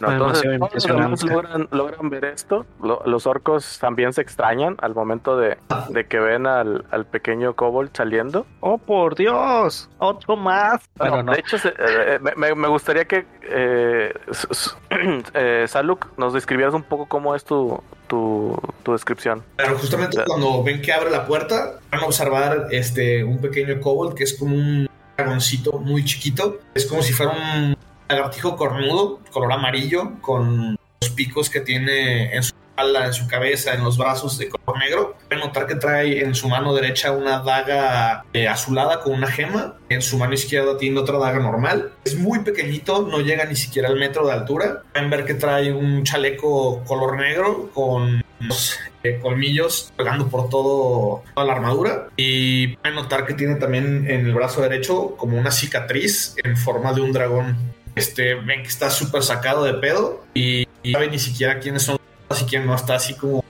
entonces 0.00 0.42
todos 0.86 1.10
los 1.10 1.22
logran, 1.24 1.68
logran 1.70 2.10
ver 2.10 2.24
esto. 2.24 2.64
Lo- 2.82 3.02
los 3.04 3.26
orcos 3.26 3.78
también 3.78 4.12
se 4.12 4.22
extrañan 4.22 4.76
al 4.80 4.94
momento 4.94 5.36
de, 5.36 5.58
de 5.90 6.06
que 6.06 6.18
ven 6.18 6.46
al, 6.46 6.84
al 6.90 7.04
pequeño 7.06 7.54
kobold 7.54 7.90
saliendo. 7.94 8.46
¡Oh, 8.60 8.78
por 8.78 9.14
Dios! 9.16 9.90
¡Otro 9.98 10.36
más! 10.36 10.88
Bueno, 10.96 11.12
Pero 11.14 11.22
no. 11.24 11.32
De 11.32 11.40
hecho, 11.40 11.58
se- 11.58 11.74
eh, 11.78 12.18
me- 12.36 12.54
me, 12.54 12.68
gustaría 12.68 13.04
que 13.04 13.26
eh, 13.42 14.14
eh, 15.34 15.64
Saluk 15.68 16.06
nos 16.16 16.32
describieras 16.32 16.74
un 16.74 16.82
poco 16.82 17.06
cómo 17.06 17.34
es 17.34 17.44
tu, 17.44 17.80
tu, 18.06 18.58
tu 18.82 18.92
descripción. 18.92 19.42
Pero 19.56 19.76
justamente 19.78 20.18
cuando 20.26 20.62
ven 20.62 20.80
que 20.82 20.92
abre 20.92 21.10
la 21.10 21.26
puerta, 21.26 21.80
van 21.90 22.00
a 22.02 22.06
observar 22.06 22.68
este, 22.70 23.24
un 23.24 23.38
pequeño 23.40 23.80
kobold 23.80 24.14
que 24.14 24.24
es 24.24 24.38
como 24.38 24.54
un 24.56 24.88
dragoncito 25.16 25.72
muy 25.78 26.04
chiquito. 26.04 26.58
Es 26.74 26.86
como 26.86 27.02
si 27.02 27.12
fuera 27.12 27.32
un 27.32 27.76
lagartijo 28.16 28.56
cornudo, 28.56 29.20
color 29.30 29.52
amarillo, 29.52 30.20
con 30.20 30.76
los 31.00 31.10
picos 31.10 31.50
que 31.50 31.60
tiene 31.60 32.34
en 32.34 32.42
su 32.42 32.54
en 32.76 33.12
su 33.12 33.26
cabeza, 33.28 33.74
en 33.74 33.84
los 33.84 33.96
brazos 33.96 34.38
de 34.38 34.48
color 34.48 34.78
negro. 34.78 35.16
Pueden 35.28 35.44
notar 35.46 35.66
que 35.66 35.76
trae 35.76 36.22
en 36.22 36.34
su 36.34 36.48
mano 36.48 36.74
derecha 36.74 37.12
una 37.12 37.40
daga 37.40 38.24
eh, 38.32 38.48
azulada 38.48 39.00
con 39.00 39.12
una 39.14 39.28
gema. 39.28 39.76
En 39.88 40.02
su 40.02 40.18
mano 40.18 40.34
izquierda 40.34 40.76
tiene 40.76 40.98
otra 40.98 41.18
daga 41.18 41.38
normal. 41.38 41.92
Es 42.04 42.16
muy 42.16 42.40
pequeñito, 42.40 43.06
no 43.06 43.20
llega 43.20 43.44
ni 43.44 43.56
siquiera 43.56 43.88
al 43.88 43.96
metro 43.96 44.26
de 44.26 44.32
altura. 44.32 44.82
Pueden 44.92 45.10
ver 45.10 45.24
que 45.24 45.34
trae 45.34 45.72
un 45.72 46.04
chaleco 46.04 46.82
color 46.84 47.16
negro 47.16 47.70
con 47.72 48.24
los 48.40 48.78
eh, 49.02 49.18
colmillos 49.22 49.92
pegando 49.96 50.28
por 50.28 50.48
todo, 50.48 51.22
toda 51.34 51.46
la 51.46 51.52
armadura. 51.52 52.08
Y 52.16 52.76
pueden 52.76 52.96
notar 52.96 53.26
que 53.26 53.34
tiene 53.34 53.56
también 53.56 54.10
en 54.10 54.26
el 54.26 54.34
brazo 54.34 54.62
derecho 54.62 55.16
como 55.16 55.38
una 55.38 55.50
cicatriz 55.50 56.34
en 56.42 56.56
forma 56.56 56.92
de 56.92 57.00
un 57.00 57.12
dragón. 57.12 57.74
Este, 57.94 58.34
ven 58.34 58.62
que 58.62 58.68
está 58.68 58.90
súper 58.90 59.22
sacado 59.22 59.64
de 59.64 59.74
pedo 59.74 60.24
y, 60.34 60.66
y 60.82 60.92
no 60.92 60.98
sabe 60.98 61.10
ni 61.10 61.18
siquiera 61.18 61.58
quiénes 61.60 61.82
son 61.82 61.98
y 62.40 62.44
quién 62.46 62.66
no 62.66 62.74
está 62.74 62.96
así 62.96 63.14
como 63.14 63.44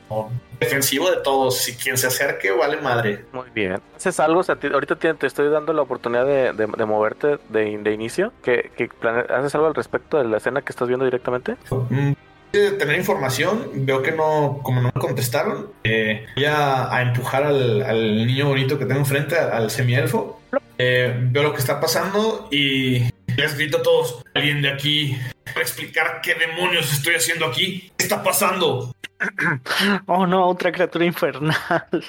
defensivo 0.60 1.10
de 1.10 1.16
todos. 1.18 1.56
Si 1.58 1.74
quien 1.74 1.96
se 1.96 2.06
acerque, 2.06 2.50
vale 2.50 2.76
madre. 2.80 3.24
Muy 3.32 3.48
bien. 3.54 3.80
¿Haces 3.96 4.20
algo? 4.20 4.40
O 4.40 4.42
sea, 4.42 4.58
ahorita 4.72 4.96
te, 4.96 5.14
te 5.14 5.26
estoy 5.26 5.48
dando 5.50 5.72
la 5.72 5.82
oportunidad 5.82 6.26
de, 6.26 6.52
de- 6.52 6.66
de 6.76 6.84
moverte 6.84 7.38
de, 7.48 7.78
de 7.78 7.92
inicio. 7.92 8.32
¿Qué, 8.42 8.70
qué 8.76 8.88
plane- 8.88 9.24
¿Haces 9.32 9.54
algo 9.54 9.66
al 9.68 9.74
respecto 9.74 10.18
de 10.18 10.24
la 10.24 10.36
escena 10.36 10.60
que 10.60 10.70
estás 10.70 10.88
viendo 10.88 11.04
directamente? 11.06 11.56
Mm, 11.70 12.12
de 12.52 12.70
tener 12.72 12.96
información, 12.96 13.70
veo 13.74 14.02
que 14.02 14.12
no, 14.12 14.60
como 14.62 14.80
no 14.82 14.92
me 14.94 15.00
contestaron, 15.00 15.70
eh, 15.82 16.26
voy 16.36 16.44
a, 16.44 16.94
a 16.94 17.02
empujar 17.02 17.42
al, 17.44 17.82
al 17.82 18.26
niño 18.26 18.46
bonito 18.48 18.78
que 18.78 18.84
tengo 18.86 19.00
enfrente, 19.00 19.36
al, 19.38 19.50
al 19.52 19.70
semielfo. 19.70 20.40
Eh, 20.78 21.12
veo 21.30 21.42
lo 21.42 21.52
que 21.52 21.58
está 21.60 21.80
pasando 21.80 22.48
y 22.52 23.02
les 23.36 23.56
grito 23.56 23.78
a 23.78 23.82
todos: 23.82 24.24
Alguien 24.34 24.62
de 24.62 24.70
aquí 24.70 25.16
para 25.44 25.60
explicar 25.60 26.20
qué 26.22 26.34
demonios 26.34 26.92
estoy 26.92 27.14
haciendo 27.14 27.46
aquí. 27.46 27.92
¿Qué 27.96 28.04
está 28.04 28.22
pasando? 28.22 28.94
¡Oh, 30.06 30.26
no! 30.26 30.48
Otra 30.48 30.72
criatura 30.72 31.04
infernal. 31.04 31.54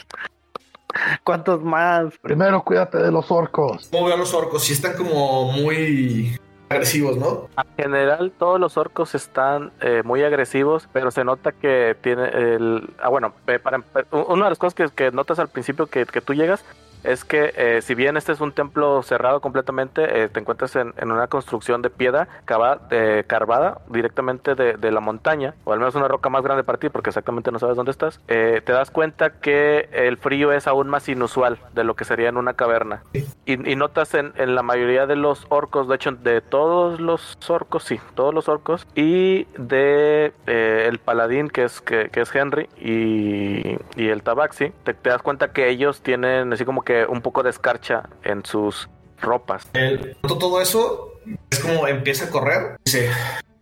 ¿Cuántos 1.24 1.62
más? 1.62 2.18
Primero 2.22 2.64
cuídate 2.64 2.98
de 2.98 3.12
los 3.12 3.30
orcos. 3.30 3.90
¿Cómo 3.92 4.06
veo 4.06 4.16
a 4.16 4.18
los 4.18 4.34
orcos? 4.34 4.64
Si 4.64 4.74
están 4.74 4.96
como 4.96 5.52
muy 5.52 6.40
agresivos, 6.70 7.18
¿no? 7.18 7.50
En 7.58 7.84
general, 7.84 8.32
todos 8.38 8.60
los 8.60 8.78
orcos 8.78 9.14
están 9.14 9.72
eh, 9.82 10.02
muy 10.04 10.24
agresivos, 10.24 10.88
pero 10.94 11.12
se 11.12 11.24
nota 11.24 11.52
que 11.52 11.96
tiene 12.02 12.28
el... 12.30 12.90
Ah, 13.00 13.10
bueno, 13.10 13.34
eh, 13.48 13.60
para, 13.60 13.84
una 14.12 14.46
de 14.46 14.52
las 14.52 14.58
cosas 14.58 14.74
que, 14.74 14.88
que 14.90 15.12
notas 15.12 15.40
al 15.40 15.50
principio 15.50 15.88
que, 15.88 16.06
que 16.06 16.22
tú 16.22 16.34
llegas 16.34 16.64
es 17.06 17.24
que 17.24 17.54
eh, 17.56 17.82
si 17.82 17.96
bien 17.96 18.18
este 18.18 18.32
es 18.32 18.41
un 18.41 18.52
templo 18.52 19.02
cerrado 19.04 19.41
completamente, 19.41 20.24
eh, 20.24 20.30
te 20.30 20.39
encuentras 20.39 20.76
en, 20.76 20.94
en 20.98 21.12
una 21.12 21.28
construcción 21.28 21.82
de 21.82 21.89
piedra 21.89 22.28
cava- 22.46 22.82
eh, 22.91 23.24
carvada 23.28 23.80
directamente 23.88 24.56
de, 24.56 24.74
de 24.74 24.91
la 24.91 25.00
montaña, 25.00 25.54
o 25.63 25.74
al 25.74 25.80
menos 25.80 25.96
una 25.96 26.08
roca 26.08 26.30
más 26.30 26.44
grande 26.44 26.63
para 26.63 26.78
ti, 26.78 26.89
porque 26.89 27.10
exactamente 27.10 27.52
no 27.52 27.60
sabes 27.60 27.76
dónde 27.76 27.91
estás. 27.91 28.20
Eh, 28.28 28.62
te 28.65 28.72
das 28.72 28.91
cuenta 28.91 29.30
que 29.30 29.89
el 29.91 30.18
frío 30.18 30.52
es 30.52 30.68
aún 30.68 30.88
más 30.89 31.08
inusual 31.10 31.60
de 31.74 31.84
lo 31.84 31.96
que 31.96 32.06
sería 32.06 32.30
en 32.30 32.38
una 32.38 32.54
caverna. 32.54 33.04
Y, 33.46 33.72
y 33.72 33.76
notas 33.76 34.13
en, 34.13 34.34
en 34.38 34.56
la 34.56 34.63
mayoría 34.63 35.06
de 35.06 35.15
los 35.15 35.46
orcos, 35.50 35.88
de 35.88 35.96
hecho, 35.96 36.12
de 36.12 36.41
todos 36.41 37.00
los 37.00 37.38
orcos, 37.48 37.84
sí, 37.84 38.00
todos 38.15 38.34
los 38.34 38.50
orcos, 38.50 38.88
y 38.96 39.46
de 39.58 40.34
el 40.46 41.00
paladín 41.00 41.50
que 41.50 41.63
es, 41.63 41.82
que, 41.82 42.10
que 42.10 42.22
es 42.22 42.36
Henry 42.36 42.70
y, 42.78 43.78
y 43.96 44.10
el 44.10 44.24
tabaxi, 44.24 44.72
te, 44.84 44.94
te 44.94 45.10
das 45.10 45.22
cuenta 45.22 45.52
que 45.52 45.70
ellos 45.70 46.02
tienen 46.02 46.54
así 46.54 46.65
como 46.65 46.84
que 46.84 46.94
un 47.08 47.21
poco 47.21 47.43
de 47.43 47.49
escarcha 47.49 48.10
en 48.23 48.45
sus 48.45 48.89
ropas. 49.21 49.67
El, 49.73 50.15
todo 50.21 50.62
eso, 50.62 51.13
es 51.49 51.60
como 51.60 51.88
empieza 51.88 52.25
a 52.25 52.29
correr. 52.29 52.77
Dice: 52.86 53.10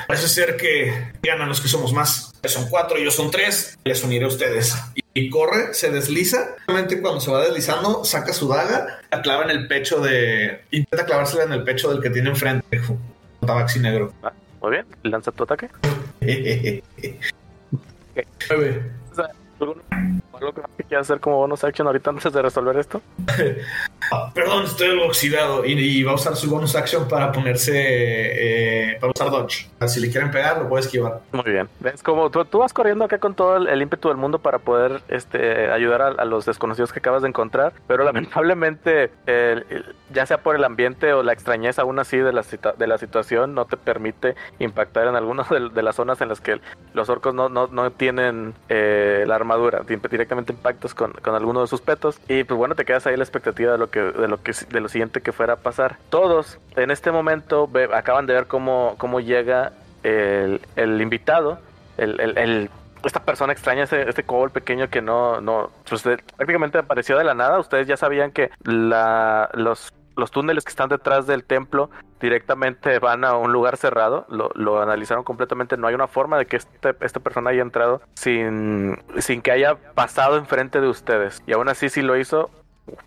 Parece 0.07 0.27
ser 0.27 0.57
que 0.57 1.13
ganan 1.21 1.47
los 1.49 1.61
que 1.61 1.67
somos 1.67 1.93
más. 1.93 2.33
Son 2.43 2.69
cuatro, 2.69 2.97
ellos 2.97 3.15
son 3.15 3.31
tres. 3.31 3.77
Les 3.83 4.03
uniré 4.03 4.25
a 4.25 4.27
ustedes. 4.27 4.75
Y, 5.13 5.29
corre, 5.29 5.73
se 5.73 5.91
desliza. 5.91 6.55
Solamente 6.65 7.01
cuando 7.01 7.21
se 7.21 7.31
va 7.31 7.41
deslizando, 7.43 8.03
saca 8.03 8.33
su 8.33 8.47
daga, 8.47 8.99
la 9.11 9.21
clava 9.21 9.43
en 9.43 9.51
el 9.51 9.67
pecho 9.67 9.99
de. 10.01 10.63
Intenta 10.71 11.05
clavársela 11.05 11.43
en 11.43 11.53
el 11.53 11.63
pecho 11.63 11.89
del 11.91 12.01
que 12.01 12.09
tiene 12.09 12.29
enfrente. 12.29 12.81
Un 12.89 13.47
tabaxi 13.47 13.79
negro. 13.79 14.11
Ah, 14.23 14.33
Muy 14.61 14.71
bien, 14.71 14.85
lanza 15.03 15.31
tu 15.31 15.43
ataque. 15.43 15.69
Nueve. 18.49 18.91
¿Alguno- 20.43 20.63
¿Algo 20.63 20.75
que 20.77 20.83
quieras 20.83 21.07
hacer 21.09 21.19
como 21.21 21.37
bonus 21.37 21.63
action 21.63 21.87
ahorita 21.87 22.09
antes 22.09 22.31
de 22.33 22.41
resolver 22.41 22.77
esto? 22.77 23.01
Ah, 24.11 24.29
perdón, 24.35 24.65
estoy 24.65 24.89
algo 24.89 25.05
oxidado. 25.05 25.65
Y, 25.65 25.71
y 25.79 26.03
va 26.03 26.11
a 26.11 26.15
usar 26.15 26.35
su 26.35 26.49
bonus 26.49 26.75
action 26.75 27.07
para 27.07 27.31
ponerse. 27.31 27.71
eh, 27.73 28.97
para 28.99 29.11
usar 29.11 29.31
dodge. 29.31 29.67
Si 29.87 29.99
le 30.01 30.11
quieren 30.11 30.29
pegar, 30.29 30.57
lo 30.61 30.67
puede 30.69 30.83
esquivar. 30.83 31.21
Muy 31.31 31.45
bien. 31.45 31.69
Ves 31.79 32.03
como 32.03 32.29
tú, 32.29 32.43
tú 32.45 32.59
vas 32.59 32.73
corriendo 32.73 33.05
acá 33.05 33.17
con 33.17 33.33
todo 33.33 33.57
el, 33.57 33.67
el 33.69 33.81
ímpetu 33.81 34.09
del 34.09 34.17
mundo 34.17 34.39
para 34.39 34.59
poder 34.59 35.01
este, 35.07 35.71
ayudar 35.71 36.01
a, 36.01 36.07
a 36.09 36.25
los 36.25 36.45
desconocidos 36.45 36.91
que 36.91 36.99
acabas 36.99 37.21
de 37.21 37.29
encontrar, 37.29 37.73
pero 37.87 38.03
lamentablemente, 38.43 39.09
el- 39.25 39.65
el- 39.69 39.95
ya 40.13 40.25
sea 40.27 40.37
por 40.39 40.55
el 40.55 40.63
ambiente 40.63 41.11
o 41.13 41.23
la 41.23 41.33
extrañeza 41.33 41.81
aún 41.81 41.97
así 41.97 42.17
de 42.17 42.33
la, 42.33 42.43
de 42.77 42.87
la 42.87 42.97
situación, 42.99 43.55
no 43.55 43.65
te 43.65 43.77
permite 43.77 44.35
impactar 44.59 45.07
en 45.07 45.15
algunas 45.15 45.49
de, 45.49 45.69
de 45.69 45.81
las 45.81 45.95
zonas 45.95 46.19
en 46.21 46.27
las 46.29 46.39
que 46.41 46.59
los 46.93 47.09
orcos 47.09 47.33
no, 47.33 47.49
no, 47.49 47.67
no 47.67 47.89
tienen 47.91 48.53
eh, 48.69 49.23
la 49.25 49.35
armadura. 49.35 49.81
Di- 49.87 49.97
Directamente 50.33 50.53
impactas 50.53 50.93
con, 50.95 51.11
con 51.13 51.35
alguno 51.35 51.61
de 51.61 51.67
sus 51.67 51.81
petos 51.81 52.19
y 52.27 52.43
pues 52.43 52.57
bueno, 52.57 52.73
te 52.75 52.85
quedas 52.85 53.05
ahí 53.05 53.15
la 53.15 53.23
expectativa 53.23 53.71
de 53.73 53.77
lo 53.77 53.89
que 53.91 53.99
de 53.99 54.27
lo 54.27 54.41
que 54.41 54.51
de 54.69 54.79
lo 54.81 54.89
siguiente 54.89 55.21
que 55.21 55.31
fuera 55.31 55.53
a 55.53 55.55
pasar. 55.57 55.97
Todos 56.09 56.57
en 56.75 56.89
este 56.91 57.11
momento 57.11 57.69
acaban 57.93 58.25
de 58.25 58.33
ver 58.33 58.47
cómo, 58.47 58.95
cómo 58.97 59.19
llega 59.19 59.73
el, 60.03 60.59
el 60.75 61.01
invitado, 61.01 61.59
el, 61.97 62.19
el- 62.19 62.69
esta 63.03 63.19
persona 63.19 63.51
extraña, 63.51 63.83
ese, 63.83 64.07
este 64.09 64.23
kobold 64.23 64.53
pequeño 64.53 64.89
que 64.89 65.01
no, 65.01 65.41
no, 65.41 65.69
pues, 65.89 66.03
prácticamente 66.37 66.77
apareció 66.77 67.17
de 67.17 67.25
la 67.25 67.33
nada. 67.33 67.59
Ustedes 67.59 67.85
ya 67.85 67.97
sabían 67.97 68.31
que 68.31 68.49
la, 68.63 69.49
los, 69.53 69.91
los 70.15 70.31
túneles 70.31 70.63
que 70.63 70.69
están 70.69 70.89
detrás 70.89 71.27
del 71.27 71.43
templo 71.43 71.89
directamente 72.19 72.99
van 72.99 73.25
a 73.25 73.35
un 73.35 73.51
lugar 73.51 73.77
cerrado. 73.77 74.25
Lo, 74.29 74.49
lo 74.55 74.81
analizaron 74.81 75.23
completamente. 75.23 75.77
No 75.77 75.87
hay 75.87 75.95
una 75.95 76.07
forma 76.07 76.37
de 76.37 76.45
que 76.45 76.57
este, 76.57 76.95
esta 77.01 77.19
persona 77.19 77.49
haya 77.49 77.61
entrado 77.61 78.01
sin, 78.13 78.97
sin 79.17 79.41
que 79.41 79.51
haya 79.51 79.75
pasado 79.93 80.37
enfrente 80.37 80.81
de 80.81 80.87
ustedes. 80.87 81.41
Y 81.45 81.53
aún 81.53 81.69
así, 81.69 81.89
si 81.89 82.01
lo 82.01 82.17
hizo, 82.17 82.49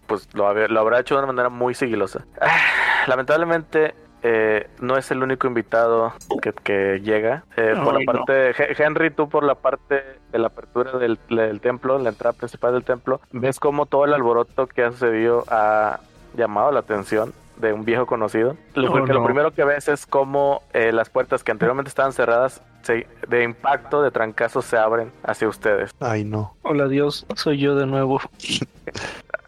pues 0.07 0.29
lo, 0.35 0.53
lo 0.69 0.81
habrá 0.81 1.01
hecho 1.01 1.14
de 1.14 1.21
una 1.21 1.33
manera 1.33 1.49
muy 1.49 1.75
sigilosa. 1.75 2.25
Ah, 2.40 2.59
lamentablemente, 3.07 3.95
eh, 4.23 4.69
no 4.81 4.97
es 4.97 5.11
el 5.11 5.23
único 5.23 5.47
invitado 5.47 6.12
que, 6.42 6.53
que 6.53 7.01
llega. 7.01 7.45
Eh, 7.57 7.75
por 7.83 7.95
la 7.95 8.01
no. 8.01 8.25
parte 8.25 8.83
Henry, 8.83 9.11
tú 9.11 9.29
por 9.29 9.45
la 9.45 9.55
parte 9.55 10.03
de 10.33 10.38
la 10.38 10.49
apertura 10.49 10.99
del, 10.99 11.19
del 11.29 11.61
templo, 11.61 11.99
la 11.99 12.09
entrada 12.09 12.37
principal 12.37 12.73
del 12.73 12.85
templo, 12.85 13.21
ves 13.31 13.61
como 13.61 13.87
todo 13.87 14.05
el 14.05 14.14
alboroto 14.14 14.66
que 14.66 14.83
ha 14.83 14.90
sucedido 14.90 15.45
ha 15.49 16.01
llamado 16.37 16.70
la 16.72 16.81
atención 16.81 17.33
de 17.57 17.72
un 17.72 17.85
viejo 17.85 18.05
conocido. 18.07 18.57
Lo, 18.75 18.92
Oh, 18.92 18.99
lo 19.07 19.25
primero 19.25 19.51
que 19.53 19.64
ves 19.64 19.88
es 19.88 20.07
como 20.07 20.62
eh, 20.75 20.92
las 20.92 21.09
puertas 21.09 21.42
que 21.42 21.53
anteriormente 21.53 21.88
estaban 21.88 22.12
cerradas 22.12 22.61
se- 22.83 23.07
de 23.29 23.42
impacto, 23.44 24.03
de 24.03 24.11
trancazo, 24.11 24.61
se 24.62 24.77
abren 24.77 25.11
hacia 25.25 25.49
ustedes. 25.49 25.90
Ay, 26.01 26.25
no. 26.25 26.55
Hola 26.62 26.87
Dios, 26.88 27.25
soy 27.35 27.59
yo 27.59 27.75
de 27.75 27.87
nuevo. 27.87 28.20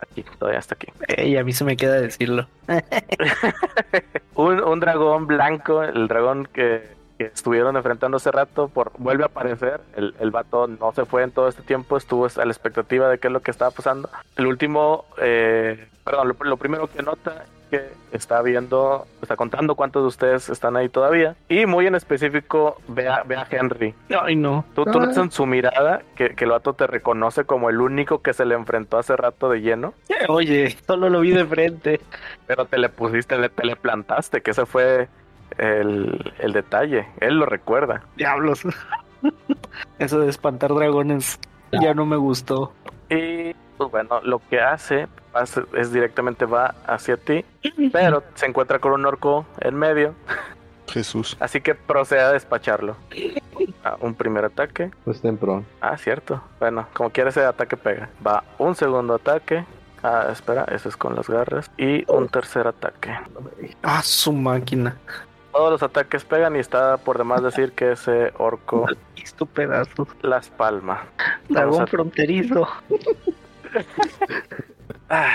Aquí, 0.01 0.25
todavía 0.39 0.59
hasta 0.59 0.75
aquí. 0.75 0.89
Ey, 1.07 1.37
a 1.37 1.45
mí 1.45 1.53
se 1.53 1.65
me 1.65 1.77
queda 1.77 2.01
decirlo. 2.01 2.47
un, 4.35 4.63
un 4.63 4.81
dragón 4.81 5.27
blanco, 5.27 5.83
el 5.83 6.09
dragón 6.09 6.49
que 6.53 6.97
que 7.19 7.25
estuvieron 7.27 7.77
enfrentando 7.77 8.17
hace 8.17 8.31
rato 8.31 8.69
por, 8.69 8.93
vuelve 8.97 9.25
a 9.25 9.27
aparecer. 9.27 9.81
El, 9.97 10.15
el 10.21 10.31
vato 10.31 10.69
no 10.69 10.93
se 10.93 11.05
fue 11.05 11.25
en 11.25 11.33
todo 11.33 11.49
este 11.49 11.63
tiempo, 11.63 11.97
estuvo 11.97 12.27
a 12.27 12.45
la 12.45 12.53
expectativa 12.53 13.09
de 13.09 13.19
qué 13.19 13.27
es 13.27 13.33
lo 13.33 13.41
que 13.41 13.51
estaba 13.51 13.73
pasando. 13.73 14.09
El 14.37 14.47
último, 14.47 15.05
eh, 15.21 15.89
perdón, 16.05 16.29
lo, 16.29 16.45
lo 16.45 16.57
primero 16.57 16.87
que 16.87 17.03
nota 17.03 17.45
que 17.71 17.91
está 18.13 18.41
viendo, 18.41 19.07
está 19.21 19.37
contando 19.37 19.75
cuántos 19.75 20.03
de 20.03 20.07
ustedes 20.09 20.49
están 20.49 20.77
ahí 20.77 20.89
todavía. 20.89 21.37
Y 21.49 21.67
muy 21.67 21.87
en 21.87 21.97
específico, 21.97 22.81
ve 22.89 23.09
a, 23.09 23.23
ve 23.25 23.37
a 23.37 23.47
Henry. 23.51 23.95
Ay, 24.19 24.37
no. 24.37 24.65
Tú, 24.75 24.85
tú 24.85 24.99
notas 24.99 25.19
en 25.19 25.31
su 25.31 25.45
mirada 25.45 26.01
que, 26.17 26.35
que 26.35 26.45
el 26.45 26.51
vato 26.51 26.73
te 26.73 26.87
reconoce 26.87 27.45
como 27.45 27.69
el 27.69 27.81
único 27.81 28.23
que 28.23 28.33
se 28.33 28.47
le 28.47 28.55
enfrentó 28.55 28.97
hace 28.97 29.17
rato 29.17 29.51
de 29.51 29.61
lleno. 29.61 29.93
Oye, 30.29 30.77
solo 30.87 31.11
lo 31.11 31.21
vi 31.21 31.33
de 31.33 31.45
frente. 31.45 32.01
Pero 32.47 32.65
te 32.65 32.79
le 32.79 32.89
pusiste, 32.89 33.37
le, 33.37 33.51
te 33.51 33.67
le 33.67 33.77
plantaste, 33.77 34.41
que 34.41 34.53
ese 34.53 34.65
fue 34.65 35.09
el, 35.57 36.33
el 36.39 36.53
detalle. 36.53 37.07
Él 37.21 37.39
lo 37.39 37.47
recuerda. 37.47 38.03
Diablos. 38.17 38.63
Eso 39.99 40.21
de 40.21 40.29
espantar 40.29 40.73
dragones 40.75 41.39
ya 41.73 41.95
no 41.95 42.07
me 42.07 42.17
gustó. 42.17 42.73
Y 43.11 43.55
pues 43.77 43.91
bueno, 43.91 44.21
lo 44.23 44.41
que 44.51 44.61
hace 44.61 45.09
hace- 45.33 45.65
es 45.77 45.93
directamente 45.93 46.45
va 46.47 46.75
hacia 46.87 47.17
ti, 47.17 47.45
pero 47.93 48.23
se 48.35 48.47
encuentra 48.47 48.79
con 48.79 48.93
un 48.93 49.07
orco 49.07 49.45
en 49.61 49.75
medio, 49.77 50.15
Jesús. 50.89 51.37
así 51.41 51.61
que 51.61 51.75
procede 51.75 52.21
a 52.21 52.33
despacharlo. 52.33 52.97
Ah, 53.85 53.97
un 54.01 54.15
primer 54.15 54.45
ataque. 54.45 54.91
Pues 55.05 55.21
temprano. 55.21 55.65
Ah, 55.81 55.97
cierto. 55.97 56.43
Bueno, 56.59 56.87
como 56.93 57.11
quiera 57.11 57.31
ese 57.31 57.45
ataque 57.45 57.77
pega. 57.77 58.09
Va 58.27 58.43
un 58.59 58.75
segundo 58.75 59.15
ataque. 59.15 59.65
Ah, 60.03 60.29
espera, 60.33 60.65
eso 60.71 60.89
es 60.89 60.97
con 60.97 61.15
las 61.17 61.29
garras. 61.29 61.71
Y 61.77 62.05
un 62.11 62.29
tercer 62.29 62.67
ataque. 62.67 63.17
Ah, 63.83 64.01
su 64.03 64.33
máquina. 64.33 64.97
Todos 65.53 65.71
los 65.73 65.83
ataques 65.83 66.25
pegan 66.25 66.57
y 66.57 66.59
está 66.61 66.99
por 66.99 67.19
demás 67.19 67.43
decir 67.43 67.73
que 67.73 67.93
ese 67.93 68.33
orco 68.39 68.87
pedazo. 69.55 70.07
las 70.23 70.49
palma. 70.51 71.05
Vamos 71.49 71.49
Dragón 71.49 71.83
a- 71.83 71.87
fronterizo. 71.87 72.69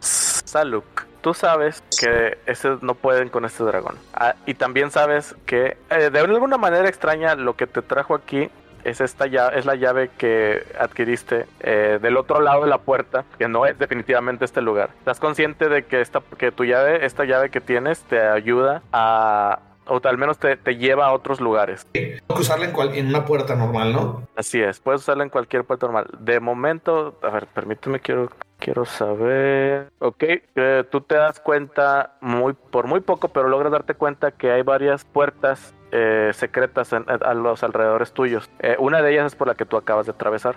Saluk, 0.00 0.84
tú 1.20 1.34
sabes 1.34 1.82
que 1.98 2.38
ese 2.46 2.76
no 2.82 2.94
pueden 2.94 3.28
con 3.28 3.44
este 3.44 3.64
dragón. 3.64 3.96
Ah, 4.12 4.34
y 4.46 4.54
también 4.54 4.90
sabes 4.90 5.34
que 5.46 5.76
eh, 5.90 6.10
de 6.10 6.18
alguna 6.20 6.58
manera 6.58 6.88
extraña 6.88 7.34
lo 7.34 7.56
que 7.56 7.66
te 7.66 7.82
trajo 7.82 8.14
aquí 8.14 8.50
es 8.84 9.00
esta 9.00 9.26
llave, 9.26 9.58
es 9.58 9.66
la 9.66 9.74
llave 9.74 10.10
que 10.16 10.64
adquiriste 10.78 11.46
eh, 11.60 11.98
del 12.00 12.16
otro 12.16 12.40
lado 12.40 12.62
de 12.62 12.68
la 12.68 12.78
puerta, 12.78 13.24
que 13.38 13.48
no 13.48 13.66
es 13.66 13.78
definitivamente 13.78 14.44
este 14.44 14.60
lugar. 14.60 14.90
Estás 14.98 15.20
consciente 15.20 15.68
de 15.68 15.84
que 15.84 16.00
esta, 16.00 16.22
que 16.38 16.52
tu 16.52 16.64
llave, 16.64 17.04
esta 17.04 17.24
llave 17.24 17.50
que 17.50 17.60
tienes, 17.60 18.00
te 18.02 18.20
ayuda 18.20 18.82
a 18.92 19.58
o 19.86 20.00
al 20.04 20.18
menos 20.18 20.38
te, 20.38 20.56
te 20.56 20.76
lleva 20.76 21.06
a 21.06 21.12
otros 21.12 21.40
lugares. 21.40 21.86
Tengo 21.92 22.18
que 22.34 22.40
usarla 22.40 22.66
en, 22.66 22.72
cual- 22.72 22.94
en 22.94 23.08
una 23.08 23.24
puerta 23.24 23.54
normal, 23.54 23.92
¿no? 23.92 24.22
Así 24.36 24.60
es, 24.60 24.80
puedes 24.80 25.00
usarla 25.02 25.24
en 25.24 25.30
cualquier 25.30 25.64
puerta 25.64 25.86
normal. 25.86 26.06
De 26.18 26.40
momento, 26.40 27.18
a 27.22 27.30
ver, 27.30 27.46
permíteme, 27.48 28.00
quiero, 28.00 28.30
quiero 28.58 28.84
saber. 28.84 29.88
Ok, 29.98 30.22
eh, 30.56 30.84
tú 30.90 31.00
te 31.00 31.16
das 31.16 31.40
cuenta 31.40 32.16
muy 32.20 32.52
por 32.54 32.86
muy 32.86 33.00
poco, 33.00 33.28
pero 33.28 33.48
logras 33.48 33.72
darte 33.72 33.94
cuenta 33.94 34.30
que 34.32 34.50
hay 34.50 34.62
varias 34.62 35.04
puertas 35.04 35.74
eh, 35.92 36.30
secretas 36.34 36.92
en- 36.92 37.04
a 37.08 37.34
los 37.34 37.62
alrededores 37.62 38.12
tuyos. 38.12 38.50
Eh, 38.58 38.76
una 38.78 39.00
de 39.02 39.12
ellas 39.12 39.26
es 39.26 39.34
por 39.36 39.46
la 39.48 39.54
que 39.54 39.64
tú 39.64 39.76
acabas 39.76 40.06
de 40.06 40.12
atravesar. 40.12 40.56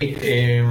Eh, 0.00 0.64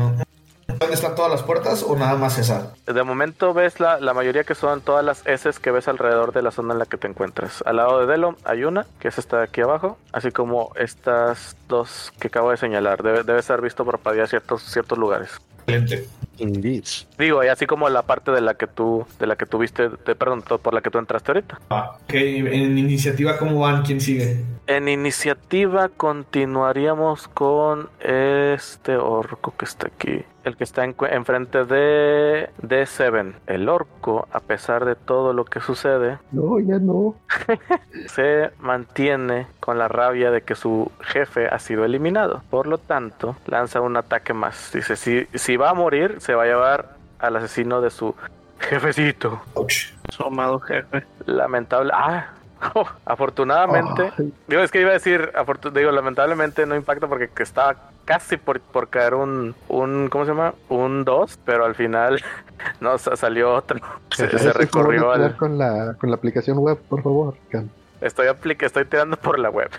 ¿Dónde 0.68 0.96
están 0.96 1.16
todas 1.16 1.32
las 1.32 1.44
puertas 1.44 1.84
o 1.84 1.96
nada 1.96 2.16
más 2.16 2.38
esa? 2.38 2.74
De 2.86 3.04
momento 3.04 3.54
ves 3.54 3.80
la, 3.80 4.00
la 4.00 4.14
mayoría 4.14 4.44
que 4.44 4.56
son 4.56 4.82
todas 4.82 5.04
las 5.04 5.26
S 5.26 5.50
que 5.62 5.72
ves 5.72 5.88
alrededor 5.88 6.34
de 6.34 6.42
la 6.42 6.52
zona 6.52 6.74
en 6.74 6.80
la 6.80 6.86
que 6.86 6.98
te 6.98 7.08
encuentras. 7.08 7.64
Al 7.66 7.78
lado 7.78 8.00
de 8.00 8.06
Delo 8.06 8.36
hay 8.46 8.64
una, 8.64 8.86
que 9.00 9.10
es 9.10 9.18
esta 9.18 9.38
de 9.38 9.44
aquí 9.44 9.62
abajo, 9.62 9.98
así 10.12 10.32
como 10.32 10.72
estas 10.76 11.56
dos 11.68 12.12
que 12.20 12.28
acabo 12.28 12.52
de 12.52 12.58
señalar. 12.58 13.04
Debe, 13.04 13.24
debe 13.24 13.42
ser 13.42 13.62
visto 13.62 13.84
por 13.86 14.00
ciertos, 14.28 14.64
ciertos 14.64 14.98
lugares. 14.98 15.30
Excelente. 15.68 16.08
Indeed. 16.38 16.84
Digo, 17.18 17.44
y 17.44 17.48
así 17.48 17.66
como 17.66 17.88
la 17.90 18.02
parte 18.04 18.32
de 18.32 18.42
la 18.42 18.56
que 18.56 18.68
tú, 18.68 19.06
de 19.20 19.28
la 19.28 19.36
que 19.36 19.46
tuviste, 19.46 19.90
de, 19.90 20.16
perdón, 20.16 20.42
to- 20.42 20.58
por 20.58 20.74
la 20.74 20.82
que 20.82 20.90
tú 20.90 20.98
entraste 20.98 21.32
ahorita. 21.32 21.60
Ah, 21.70 21.98
ok, 22.04 22.14
en 22.14 22.78
iniciativa, 22.78 23.38
¿cómo 23.38 23.60
van? 23.60 23.84
¿Quién 23.84 24.02
sigue? 24.02 24.38
En 24.66 24.88
iniciativa 24.88 25.90
continuaríamos 25.90 27.28
con 27.28 27.90
este 28.00 28.96
orco 28.98 29.54
que 29.58 29.66
está 29.66 29.88
aquí. 29.88 30.24
El 30.44 30.58
que 30.58 30.66
está 30.66 30.84
en, 30.84 30.94
enfrente 31.12 31.64
de, 31.64 32.50
de 32.62 32.86
Seven. 32.86 33.36
El 33.48 33.70
orco, 33.70 34.28
a 34.34 34.42
pesar 34.42 34.84
de 34.84 34.96
todo 34.96 35.32
lo 35.32 35.46
que 35.46 35.62
sucede, 35.62 36.18
No, 36.34 36.60
ya 36.60 36.80
no. 36.80 37.16
se 38.08 38.50
mantiene 38.60 39.48
con 39.62 39.78
la 39.78 39.88
rabia 39.88 40.32
de 40.32 40.42
que 40.42 40.56
su 40.56 40.92
jefe 41.00 41.48
ha 41.48 41.60
sido 41.60 41.86
eliminado. 41.86 42.42
Por 42.50 42.68
lo 42.68 42.78
tanto, 42.78 43.38
lanza 43.48 43.80
un 43.80 43.96
ataque 43.96 44.34
más. 44.34 44.72
Dice, 44.74 44.98
si, 44.98 45.26
si 45.34 45.56
va 45.56 45.70
a 45.70 45.74
morir, 45.74 46.18
se 46.24 46.34
va 46.36 46.44
a 46.44 46.46
llevar 46.48 46.96
al 47.20 47.36
asesino 47.36 47.82
de 47.82 47.90
su 47.90 48.16
jefecito. 48.60 49.42
Ouch. 49.56 49.94
Su 50.10 50.24
amado 50.24 50.60
jefe. 50.62 51.06
Lamentable. 51.26 51.92
Ah, 51.94 52.28
oh, 52.76 52.88
afortunadamente. 53.06 54.12
Digo, 54.48 54.62
es 54.62 54.72
que 54.72 54.82
iba 54.82 54.92
a 54.92 54.94
decir, 54.94 55.32
digo, 55.74 55.92
lamentablemente 55.92 56.66
no 56.66 56.76
impacta 56.76 57.08
porque 57.08 57.28
que 57.30 57.44
estaba 57.44 57.76
casi 58.06 58.38
por, 58.38 58.60
por 58.62 58.90
caer 58.90 59.16
un, 59.16 59.56
un, 59.68 60.10
¿cómo 60.10 60.26
se 60.26 60.32
llama? 60.32 60.54
Un 60.70 61.04
2, 61.06 61.40
pero 61.46 61.66
al 61.66 61.76
final 61.76 62.22
no 62.80 62.98
sa- 62.98 63.16
salió 63.16 63.54
otro. 63.54 63.80
Se, 64.12 64.28
¿me 64.28 64.40
se 64.40 64.54
recorrió 64.54 65.12
al... 65.12 65.36
con 65.36 65.58
la, 65.58 65.96
con 66.00 66.10
la 66.10 66.16
aplicación 66.16 66.58
web, 66.60 66.78
por 66.90 67.02
favor. 67.04 67.36
Cam. 67.50 67.70
Estoy, 68.02 68.28
aplica, 68.28 68.66
estoy 68.66 68.86
tirando 68.86 69.16
por 69.18 69.40
la 69.40 69.50
web. 69.50 69.70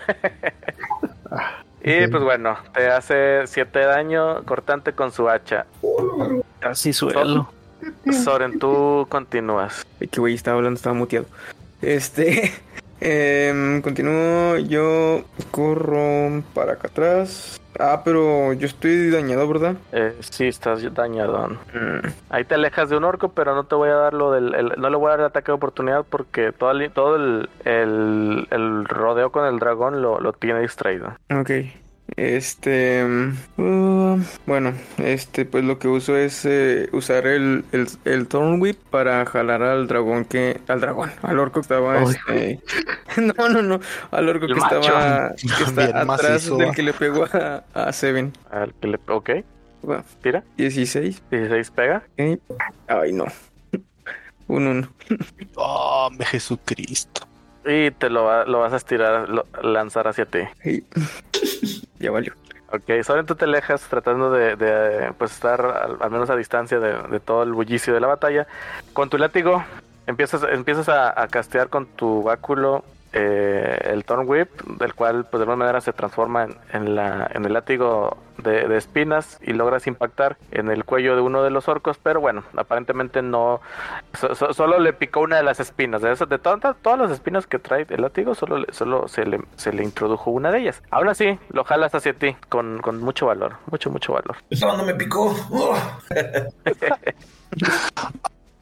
Y 1.87 2.07
pues 2.07 2.23
bueno, 2.23 2.57
te 2.73 2.87
hace 2.89 3.45
7 3.45 3.77
de 3.79 3.85
daño 3.85 4.43
cortante 4.43 4.93
con 4.93 5.11
su 5.11 5.29
hacha. 5.29 5.67
Casi 6.59 6.93
suelo. 6.93 7.47
Soren, 8.23 8.57
tú 8.57 9.05
continúas. 9.07 9.85
Ay, 10.01 10.07
Que 10.07 10.19
güey, 10.19 10.33
estaba 10.33 10.57
hablando, 10.57 10.77
estaba 10.77 10.95
muteado. 10.95 11.27
Este. 11.81 12.51
em, 13.01 13.81
continúo. 13.81 14.57
Yo 14.57 15.23
corro 15.51 16.43
para 16.53 16.73
acá 16.73 16.87
atrás. 16.87 17.59
Ah, 17.77 18.03
pero 18.05 18.53
yo 18.53 18.67
estoy 18.67 19.09
dañado, 19.09 19.45
¿verdad? 19.49 19.75
Eh, 19.91 20.15
sí, 20.21 20.47
estás 20.47 20.81
dañado. 20.93 21.49
Mm, 21.73 22.07
Ahí 22.29 22.45
te 22.45 22.55
alejas 22.55 22.89
de 22.89 22.95
un 22.95 23.03
orco, 23.03 23.33
pero 23.33 23.53
no 23.53 23.65
te 23.65 23.75
voy 23.75 23.89
a 23.89 23.95
dar 23.95 24.13
lo 24.13 24.31
del, 24.31 24.55
el- 24.55 24.73
no 24.77 24.89
le 24.89 24.95
voy 24.95 25.07
a 25.07 25.09
dar 25.11 25.19
el 25.19 25.25
ataque 25.25 25.47
de 25.51 25.55
oportunidad 25.57 26.05
porque 26.09 26.53
todo 26.53 26.71
el, 26.71 26.89
todo 26.91 27.17
el, 27.17 27.49
el- 27.65 28.47
el 28.49 28.85
rodeo 28.85 29.29
con 29.31 29.45
el 29.45 29.59
dragón 29.59 30.01
lo, 30.01 30.21
lo 30.21 30.31
tiene 30.31 30.61
distraído. 30.61 31.15
Ok. 31.37 31.51
Este. 32.17 33.03
mm, 33.03 34.23
bueno, 34.45 34.73
este, 34.97 35.43
pues 35.45 35.65
lo 35.65 35.79
que 35.79 35.89
uso 35.89 36.15
es 36.15 36.45
eh, 36.45 36.87
usar 36.93 37.27
el, 37.27 37.65
el, 37.73 37.87
el 38.05 38.27
Thorn 38.27 38.61
Whip 38.61 38.77
para 38.89 39.25
jalar 39.25 39.61
al 39.63 39.87
dragón 39.87 40.23
que. 40.23 40.61
Al 40.67 40.79
dragón, 40.79 41.11
al 41.21 41.39
orco 41.39 41.55
que 41.55 41.59
estaba. 41.61 42.01
Este, 42.03 42.61
no, 43.17 43.49
no, 43.49 43.61
no. 43.61 43.79
Al 44.11 44.29
orco 44.29 44.45
El 44.45 44.53
que 44.53 44.59
macho. 44.61 44.79
estaba. 44.79 45.33
Que 45.35 45.63
está 45.63 46.01
atrás 46.01 46.57
del 46.57 46.71
que 46.73 46.83
le 46.83 46.93
pegó 46.93 47.25
a, 47.25 47.63
a 47.73 47.91
Seven. 47.91 48.31
Al 48.49 48.73
que 48.75 48.87
le, 48.87 48.99
ok, 49.07 49.29
tira. 50.21 50.43
16. 50.57 51.21
16 51.29 51.71
pega. 51.71 52.03
Ay, 52.87 53.11
no. 53.11 53.25
Un 54.47 54.67
1. 54.67 54.89
Oh, 55.55 56.09
me 56.17 56.25
Jesucristo. 56.25 57.27
Y 57.65 57.91
te 57.91 58.09
lo, 58.09 58.25
va- 58.25 58.45
lo 58.45 58.59
vas 58.59 58.73
a 58.73 58.77
estirar, 58.77 59.27
lo- 59.29 59.45
lanzar 59.61 60.07
hacia 60.07 60.25
ti. 60.25 60.39
Ya 61.99 62.11
valió. 62.11 62.33
Ok, 62.71 63.03
Soren, 63.03 63.25
tú 63.25 63.35
te 63.35 63.45
alejas 63.45 63.81
tratando 63.83 64.29
de, 64.31 64.55
de, 64.57 65.13
pues 65.17 65.31
estar 65.31 65.61
al, 65.65 65.97
al 66.01 66.11
menos 66.11 66.29
a 66.29 66.35
distancia 66.35 66.79
de, 66.79 66.93
de 67.09 67.19
todo 67.19 67.43
el 67.43 67.53
bullicio 67.53 67.93
de 67.93 67.99
la 68.01 68.07
batalla. 68.07 68.47
Con 68.93 69.09
tu 69.09 69.17
látigo 69.17 69.63
empiezas, 70.05 70.43
empiezas 70.43 70.89
a, 70.89 71.19
a 71.19 71.27
castear 71.29 71.69
con 71.69 71.85
tu 71.85 72.21
báculo 72.23 72.83
eh, 73.17 73.79
el 73.93 74.03
Thorn 74.03 74.27
Whip, 74.27 74.49
del 74.77 74.93
cual 74.93 75.23
pues 75.23 75.39
de 75.39 75.43
alguna 75.43 75.55
manera 75.55 75.79
se 75.81 75.93
transforma 75.93 76.43
en, 76.43 76.57
en 76.73 76.95
la, 76.95 77.31
en 77.33 77.45
el 77.45 77.53
látigo 77.53 78.17
de, 78.39 78.67
de 78.67 78.77
espinas 78.77 79.39
y 79.41 79.53
logras 79.53 79.87
impactar 79.87 80.35
en 80.51 80.69
el 80.69 80.83
cuello 80.83 81.15
de 81.15 81.21
uno 81.21 81.41
de 81.41 81.49
los 81.49 81.69
orcos, 81.69 81.97
pero 81.97 82.19
bueno, 82.19 82.43
aparentemente 82.57 83.21
no, 83.21 83.61
so- 84.19 84.35
so- 84.35 84.53
solo 84.53 84.79
le 84.79 84.91
picó 84.91 85.21
una 85.21 85.37
de 85.37 85.43
las 85.43 85.61
espinas, 85.61 86.01
de, 86.01 86.11
esas, 86.11 86.27
de 86.27 86.37
todas, 86.37 86.75
todas 86.81 86.99
las 86.99 87.11
espinas 87.11 87.47
que 87.47 87.57
trae 87.57 87.87
el 87.89 88.01
látigo, 88.01 88.35
solo, 88.35 88.57
le- 88.57 88.73
solo 88.73 89.07
se, 89.07 89.25
le, 89.25 89.39
se 89.55 89.71
le 89.71 89.83
introdujo 89.83 90.31
una 90.31 90.51
de 90.51 90.59
ellas. 90.59 90.83
Aún 90.91 91.07
así, 91.07 91.39
lo 91.49 91.63
jalas 91.63 91.95
hacia 91.95 92.13
ti 92.13 92.35
con, 92.49 92.79
con 92.81 92.99
mucho 92.99 93.27
valor, 93.27 93.53
mucho, 93.71 93.89
mucho 93.89 94.11
valor. 94.11 94.35
¿Esta 94.49 94.65
banda 94.67 94.83
me 94.83 94.95
picó? 94.95 95.33
Oh. 95.51 95.77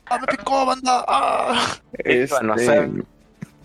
¡Ah, 0.05 0.19
me 0.19 0.27
picó, 0.27 0.65
banda! 0.65 1.03
¡Ah! 1.07 1.65
Bueno, 2.29 2.53
Este, 2.55 2.65
Seven- 2.65 3.05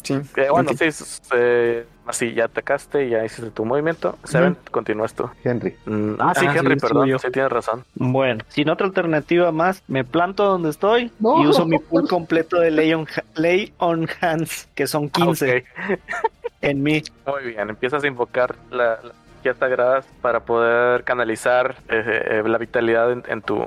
Sí. 0.09 0.21
eh, 0.37 0.49
bueno, 0.51 0.71
ok. 0.71 0.77
sí, 0.91 1.05
eh, 1.35 1.87
así 2.07 2.33
ya 2.35 2.47
atacaste, 2.47 3.09
ya 3.09 3.25
hiciste 3.25 3.51
tu 3.51 3.65
movimiento. 3.65 4.19
Seven, 4.25 4.57
continúas 4.71 5.15
tú. 5.15 5.29
Henry. 5.45 5.77
Mm, 5.87 6.15
ah, 6.19 6.33
sí, 6.35 6.47
Ah, 6.47 6.55
Henry, 6.57 6.75
sí, 6.75 6.81
perdón, 6.81 7.09
yo. 7.09 7.19
sí 7.19 7.31
tienes 7.31 7.53
razón. 7.53 7.85
Bueno, 7.95 8.45
sin 8.49 8.69
otra 8.71 8.87
alternativa 8.87 9.53
más, 9.53 9.83
me 9.89 10.05
planto 10.05 10.45
donde 10.45 10.71
estoy 10.71 11.13
No. 11.21 11.43
y 11.43 11.47
uso 11.47 11.67
mi 11.67 11.79
pool 11.79 12.09
completo 12.09 12.59
de 12.61 12.71
Lay 12.71 13.73
on 13.79 14.09
Hands, 14.21 14.69
que 14.75 14.87
son 14.87 15.09
15. 15.11 15.65
Ah, 15.77 15.83
ok. 15.93 15.99
En 16.61 16.83
mí. 16.83 17.03
Muy 17.25 17.53
bien, 17.53 17.69
empiezas 17.71 18.03
a 18.03 18.07
invocar 18.09 18.57
la, 18.73 18.99
las 19.01 19.13
energías 19.35 19.59
sagradas 19.59 20.07
para 20.21 20.41
poder 20.41 21.05
canalizar 21.05 21.77
eh, 21.89 22.41
eh, 22.43 22.43
la 22.45 22.59
vitalidad 22.59 23.13
en, 23.13 23.23
en 23.29 23.43
tu 23.43 23.63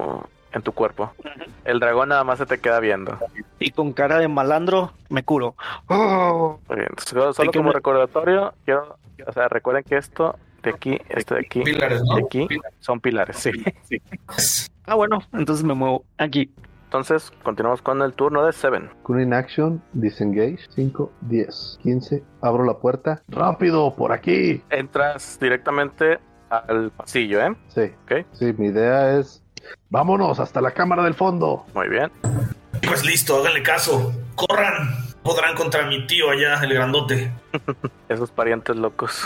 en 0.54 0.62
tu 0.62 0.72
cuerpo. 0.74 1.12
El 1.66 1.80
dragón 1.80 2.10
nada 2.10 2.24
más 2.24 2.40
se 2.40 2.46
te 2.46 2.60
queda 2.60 2.80
viendo. 2.80 3.18
Y 3.60 3.72
con 3.72 3.94
cara 3.94 4.18
de 4.18 4.28
malandro 4.28 4.92
me 5.10 5.24
curo. 5.24 5.56
Oh. 5.88 6.60
Muy 6.68 6.78
bien, 6.78 6.90
solo, 7.06 7.34
como 7.54 7.70
me- 7.70 7.74
recordatorio, 7.74 8.54
quiero, 8.66 8.98
o 9.28 9.32
sea, 9.32 9.48
recuerden 9.48 9.84
que 9.84 9.98
esto 9.98 10.38
de 10.64 10.70
aquí, 10.72 11.00
este 11.10 11.36
de 11.36 11.42
aquí, 11.42 11.62
Pilares, 11.62 12.02
¿no? 12.04 12.16
de 12.16 12.24
aquí 12.24 12.48
son 12.80 13.00
pilares, 13.00 13.38
sí. 13.38 13.52
Ah, 14.86 14.96
bueno, 14.96 15.20
entonces 15.34 15.64
me 15.64 15.74
muevo 15.74 16.04
aquí. 16.18 16.52
Entonces, 16.86 17.32
continuamos 17.44 17.82
con 17.82 18.02
el 18.02 18.14
turno 18.14 18.46
de 18.46 18.52
Seven. 18.52 18.90
Con 19.04 19.22
in 19.22 19.34
action, 19.34 19.82
disengage, 19.94 20.60
5, 20.72 21.10
10, 21.22 21.80
15. 21.82 22.22
Abro 22.42 22.66
la 22.66 22.74
puerta. 22.80 23.22
¡Rápido, 23.30 23.96
por 23.96 24.12
aquí! 24.12 24.62
Entras 24.70 25.40
directamente 25.40 26.20
al 26.50 26.92
pasillo, 26.92 27.42
¿eh? 27.46 27.56
Sí, 27.70 27.92
sí, 28.34 28.54
mi 28.58 28.68
idea 28.68 29.18
es 29.18 29.41
¡Vámonos 29.90 30.40
hasta 30.40 30.62
la 30.62 30.72
cámara 30.72 31.04
del 31.04 31.14
fondo! 31.14 31.66
muy 31.74 31.90
bien. 31.90 32.12
Pues 32.88 33.06
listo, 33.06 33.38
háganle 33.38 33.62
caso. 33.64 34.12
Corran. 34.36 34.90
Podrán 35.24 35.56
contra 35.56 35.86
mi 35.86 36.08
tío 36.08 36.32
allá, 36.32 36.56
el 36.64 36.74
grandote. 36.74 37.32
Esos 38.10 38.32
parientes 38.32 38.76
locos. 38.76 39.22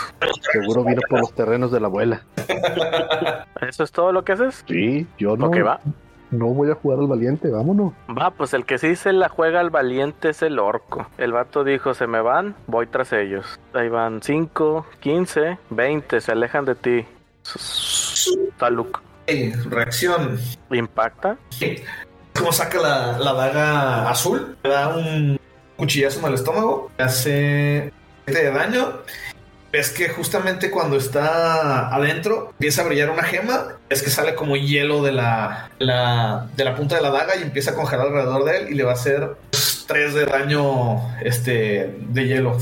seguro 0.52 0.84
vino 0.84 1.00
por 1.08 1.20
los 1.20 1.32
terrenos 1.34 1.72
de 1.72 1.80
la 1.80 1.86
abuela. 1.86 2.22
¿Eso 3.66 3.82
es 3.84 3.92
todo 3.92 4.12
lo 4.12 4.22
que 4.24 4.32
haces? 4.32 4.62
Sí, 4.68 5.06
yo 5.16 5.38
no, 5.38 5.46
Ok, 5.46 5.56
va. 5.64 5.80
no 6.30 6.48
voy 6.48 6.70
a 6.70 6.74
jugar 6.74 6.98
al 6.98 7.06
valiente, 7.06 7.48
vámonos. 7.50 7.94
Va, 8.10 8.30
pues 8.30 8.52
el 8.52 8.66
que 8.66 8.76
sí 8.76 8.94
se 8.94 9.14
la 9.14 9.30
juega 9.30 9.60
al 9.60 9.70
valiente 9.70 10.28
es 10.28 10.42
el 10.42 10.58
orco. 10.58 11.06
El 11.16 11.32
vato 11.32 11.64
dijo, 11.64 11.94
se 11.94 12.06
me 12.06 12.20
van, 12.20 12.54
voy 12.66 12.86
tras 12.88 13.14
ellos. 13.14 13.58
Ahí 13.72 13.88
van 13.88 14.20
5, 14.22 14.84
15, 15.00 15.58
20, 15.70 16.20
se 16.20 16.32
alejan 16.32 16.66
de 16.66 16.74
ti. 16.74 17.04
Taluk. 18.58 19.00
Reacción. 19.70 20.38
Impacta. 20.70 21.36
Como 22.36 22.52
saca 22.52 22.78
la, 22.80 23.18
la 23.18 23.32
daga 23.32 24.10
azul, 24.10 24.56
le 24.62 24.70
da 24.70 24.88
un 24.88 25.40
cuchillazo 25.76 26.20
en 26.20 26.26
el 26.26 26.34
estómago, 26.34 26.90
le 26.98 27.04
hace 27.04 27.92
7 28.26 28.42
de 28.44 28.50
daño. 28.50 28.92
Ves 29.72 29.90
que 29.90 30.08
justamente 30.08 30.70
cuando 30.70 30.96
está 30.96 31.88
adentro 31.94 32.50
empieza 32.52 32.82
a 32.82 32.84
brillar 32.86 33.10
una 33.10 33.24
gema. 33.24 33.74
Es 33.88 34.02
que 34.02 34.10
sale 34.10 34.34
como 34.34 34.56
hielo 34.56 35.02
de 35.02 35.12
la, 35.12 35.70
la- 35.78 36.46
de 36.56 36.64
la 36.64 36.74
punta 36.76 36.96
de 36.96 37.02
la 37.02 37.10
daga 37.10 37.36
y 37.36 37.42
empieza 37.42 37.72
a 37.72 37.74
congelar 37.74 38.06
alrededor 38.06 38.44
de 38.44 38.56
él 38.58 38.68
y 38.70 38.74
le 38.74 38.84
va 38.84 38.92
a 38.92 38.94
hacer 38.94 39.36
3 39.86 40.14
de 40.14 40.26
daño 40.26 41.18
este, 41.22 41.94
de 42.08 42.26
hielo 42.26 42.56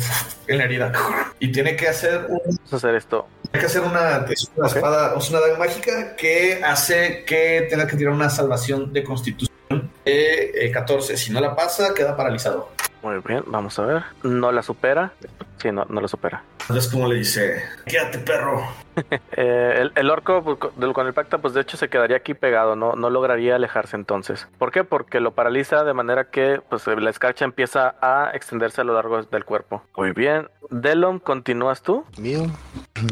en 0.48 0.58
la 0.58 0.64
herida. 0.64 0.92
Y 1.38 1.52
tiene 1.52 1.76
que 1.76 1.88
hacer 1.88 2.26
un 2.28 2.40
Vamos 2.46 2.72
a 2.72 2.76
hacer 2.76 2.94
esto. 2.94 3.28
Hay 3.54 3.60
que 3.60 3.66
hacer 3.66 3.82
una, 3.82 4.26
es 4.28 4.50
una 4.56 4.66
Ok. 4.66 4.74
espada, 4.76 5.14
es 5.16 5.30
una 5.30 5.40
daga 5.40 5.58
mágica 5.58 6.16
que 6.16 6.60
hace 6.64 7.24
que 7.24 7.66
tenga 7.70 7.86
que 7.86 7.96
tirar 7.96 8.12
una 8.12 8.28
salvación 8.28 8.92
de 8.92 9.04
constitución 9.04 9.90
de 10.04 10.50
eh, 10.54 10.70
14. 10.72 11.16
Si 11.16 11.32
no 11.32 11.40
la 11.40 11.54
pasa, 11.56 11.94
queda 11.94 12.16
paralizado. 12.16 12.70
Muy 13.02 13.16
bien, 13.26 13.42
vamos 13.46 13.78
a 13.78 13.82
ver. 13.82 14.02
No 14.22 14.50
la 14.50 14.62
supera. 14.62 15.12
Sí, 15.58 15.70
no, 15.72 15.84
no 15.88 16.00
la 16.00 16.08
supera. 16.08 16.42
Entonces, 16.62 16.90
como 16.90 17.08
le 17.08 17.16
dice, 17.16 17.62
quédate, 17.86 18.18
perro. 18.18 18.62
Eh, 19.36 19.78
el, 19.80 19.92
el 19.96 20.10
orco 20.10 20.44
pues, 20.44 20.92
con 20.94 21.06
el 21.08 21.12
pacta, 21.12 21.38
pues 21.38 21.52
de 21.54 21.62
hecho 21.62 21.76
se 21.76 21.88
quedaría 21.88 22.16
aquí 22.16 22.34
pegado, 22.34 22.76
no, 22.76 22.94
no 22.94 23.10
lograría 23.10 23.56
alejarse 23.56 23.96
entonces. 23.96 24.46
¿Por 24.58 24.70
qué? 24.70 24.84
Porque 24.84 25.18
lo 25.18 25.32
paraliza 25.32 25.82
de 25.82 25.92
manera 25.92 26.30
que 26.30 26.60
pues 26.68 26.86
la 26.86 27.10
escarcha 27.10 27.44
empieza 27.44 27.96
a 28.00 28.30
extenderse 28.34 28.82
a 28.82 28.84
lo 28.84 28.94
largo 28.94 29.20
del 29.20 29.44
cuerpo. 29.44 29.82
Muy 29.96 30.12
bien. 30.12 30.48
Delon, 30.70 31.18
¿continúas 31.18 31.82
tú? 31.82 32.04
Mío, 32.16 32.46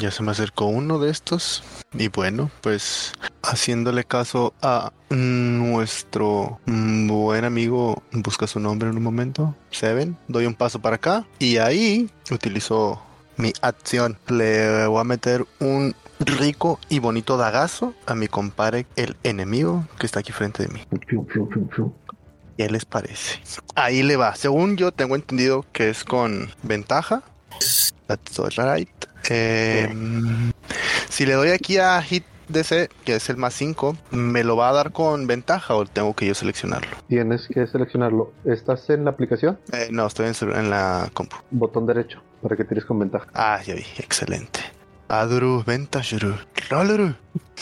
ya 0.01 0.11
se 0.13 0.23
me 0.23 0.31
acercó 0.31 0.67
uno 0.67 0.99
de 1.01 1.11
estos. 1.11 1.65
Y 1.93 2.09
bueno, 2.09 2.51
pues 2.61 3.13
haciéndole 3.43 4.05
caso 4.05 4.55
a 4.63 4.93
nuestro 5.11 6.61
mm, 6.67 7.09
buen 7.09 7.45
amigo, 7.45 8.03
busca 8.13 8.47
su 8.47 8.61
nombre 8.61 8.89
en 8.89 8.97
un 8.97 9.03
momento, 9.03 9.55
Seven, 9.71 10.17
doy 10.29 10.47
un 10.47 10.55
paso 10.55 10.81
para 10.81 10.97
acá 10.97 11.27
y 11.39 11.59
ahí 11.59 12.09
utilizo 12.33 13.01
mi 13.37 13.53
acción. 13.63 14.19
Le 14.29 14.87
voy 14.87 15.01
a 15.01 15.05
meter 15.05 15.47
un 15.61 15.95
rico 16.21 16.79
y 16.89 16.99
bonito 16.99 17.37
dagazo 17.37 17.95
a 18.07 18.15
mi 18.15 18.29
compadre, 18.29 18.87
el 18.97 19.17
enemigo 19.23 19.87
que 19.99 20.07
está 20.07 20.21
aquí 20.21 20.33
frente 20.33 20.67
de 20.67 20.69
mí. 20.69 20.81
¿Qué 22.57 22.69
les 22.69 22.85
parece? 22.85 23.41
Ahí 23.75 24.03
le 24.03 24.17
va. 24.17 24.35
Según 24.37 24.77
yo 24.77 24.93
tengo 24.93 25.17
entendido 25.17 25.65
que 25.73 25.91
es 25.91 26.05
con 26.05 26.51
ventaja. 26.63 27.23
That's 28.07 28.39
alright. 28.39 28.89
Eh, 29.31 29.89
Si 31.09 31.27
le 31.27 31.35
doy 31.35 31.51
aquí 31.51 31.79
a 31.79 32.01
Hit 32.03 32.25
DC, 32.53 32.89
que 33.05 33.17
es 33.17 33.29
el 33.31 33.37
más 33.37 33.55
5, 33.55 33.97
¿me 34.11 34.45
lo 34.45 34.57
va 34.57 34.69
a 34.69 34.73
dar 34.73 34.93
con 34.93 35.27
ventaja 35.27 35.75
o 35.75 35.85
tengo 35.85 36.15
que 36.15 36.27
yo 36.27 36.35
seleccionarlo? 36.35 36.97
Tienes 37.09 37.49
que 37.49 37.67
seleccionarlo. 37.67 38.33
¿Estás 38.45 38.89
en 38.91 39.05
la 39.05 39.11
aplicación? 39.11 39.59
Eh, 39.73 39.89
no, 39.91 40.07
estoy 40.07 40.27
en, 40.27 40.35
en 40.55 40.71
la 40.71 41.11
compu. 41.13 41.37
Botón 41.51 41.87
derecho 41.87 42.23
para 42.43 42.57
que 42.57 42.65
tires 42.65 42.85
con 42.85 42.99
ventaja. 42.99 43.27
Ah, 43.35 43.61
ya 43.65 43.75
vi. 43.75 43.85
Excelente. 43.99 44.61
Adru, 45.09 45.63
ventaja. 45.65 46.17
Rolleru. 46.71 47.15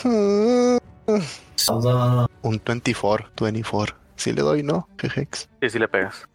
Un 2.41 2.61
24, 2.65 3.29
24. 3.39 3.95
Si 4.15 4.33
le 4.33 4.41
doy, 4.41 4.63
¿no? 4.63 4.87
¿Qué 4.97 5.09
hex? 5.15 5.49
Sí, 5.61 5.69
sí 5.69 5.79
le 5.79 5.87
pegas. 5.87 6.27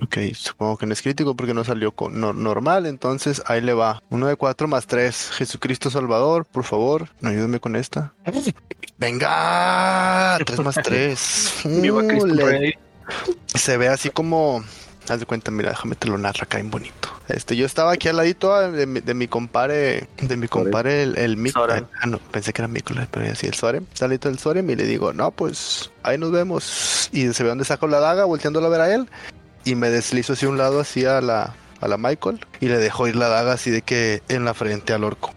Ok, 0.00 0.18
supongo 0.34 0.76
que 0.76 0.86
no 0.86 0.92
es 0.92 1.02
crítico 1.02 1.34
porque 1.34 1.54
no 1.54 1.64
salió 1.64 1.92
con 1.92 2.20
no- 2.20 2.32
normal, 2.32 2.86
entonces 2.86 3.42
ahí 3.46 3.60
le 3.60 3.74
va. 3.74 4.02
Uno 4.10 4.26
de 4.26 4.36
cuatro 4.36 4.68
más 4.68 4.86
tres. 4.86 5.30
Jesucristo 5.32 5.90
Salvador, 5.90 6.44
por 6.44 6.64
favor, 6.64 7.08
ayúdame 7.22 7.60
con 7.60 7.76
esta. 7.76 8.12
Venga, 8.98 10.38
tres 10.44 10.60
más 10.60 10.76
tres. 10.82 11.54
Uh. 11.64 13.58
Se 13.58 13.76
ve 13.76 13.88
así 13.88 14.08
como, 14.08 14.64
haz 15.08 15.20
de 15.20 15.26
cuenta, 15.26 15.50
mira, 15.50 15.70
déjame 15.70 15.94
te 15.94 16.08
lo 16.08 16.16
narra 16.16 16.44
acá 16.44 16.58
en 16.58 16.70
bonito. 16.70 17.10
Este, 17.28 17.54
yo 17.54 17.66
estaba 17.66 17.92
aquí 17.92 18.08
al 18.08 18.16
ladito 18.16 18.54
ah, 18.54 18.70
de 18.70 18.86
mi, 18.86 19.00
de 19.00 19.12
mi 19.12 19.28
compadre, 19.28 20.08
de 20.22 20.36
mi 20.38 20.48
compadre 20.48 21.02
el, 21.02 21.18
el. 21.18 21.52
Ah, 21.54 22.06
no, 22.06 22.18
pensé 22.18 22.54
que 22.54 22.62
era 22.62 22.68
Nicolás, 22.68 23.08
pero 23.10 23.30
así 23.30 23.46
el 23.46 23.52
Sorem. 23.54 23.84
Está 23.92 24.06
al 24.06 24.10
ladito 24.12 24.28
del 24.30 24.38
Sorem 24.38 24.70
y 24.70 24.76
le 24.76 24.84
digo, 24.84 25.12
no, 25.12 25.30
pues 25.32 25.90
ahí 26.02 26.16
nos 26.16 26.30
vemos. 26.30 27.10
Y 27.12 27.30
se 27.34 27.42
ve 27.42 27.50
dónde 27.50 27.66
saco 27.66 27.86
la 27.86 28.00
daga, 28.00 28.24
volteándolo 28.24 28.66
a 28.66 28.70
ver 28.70 28.80
a 28.80 28.94
él 28.94 29.08
y 29.64 29.74
me 29.74 29.90
deslizo 29.90 30.34
hacia 30.34 30.48
un 30.48 30.58
lado, 30.58 30.80
así 30.80 31.04
a 31.04 31.20
la, 31.20 31.54
a 31.80 31.88
la 31.88 31.96
Michael, 31.98 32.40
y 32.60 32.68
le 32.68 32.78
dejo 32.78 33.06
ir 33.06 33.16
la 33.16 33.28
daga 33.28 33.52
así 33.52 33.70
de 33.70 33.82
que 33.82 34.22
en 34.28 34.44
la 34.44 34.54
frente 34.54 34.92
al 34.92 35.04
orco. 35.04 35.32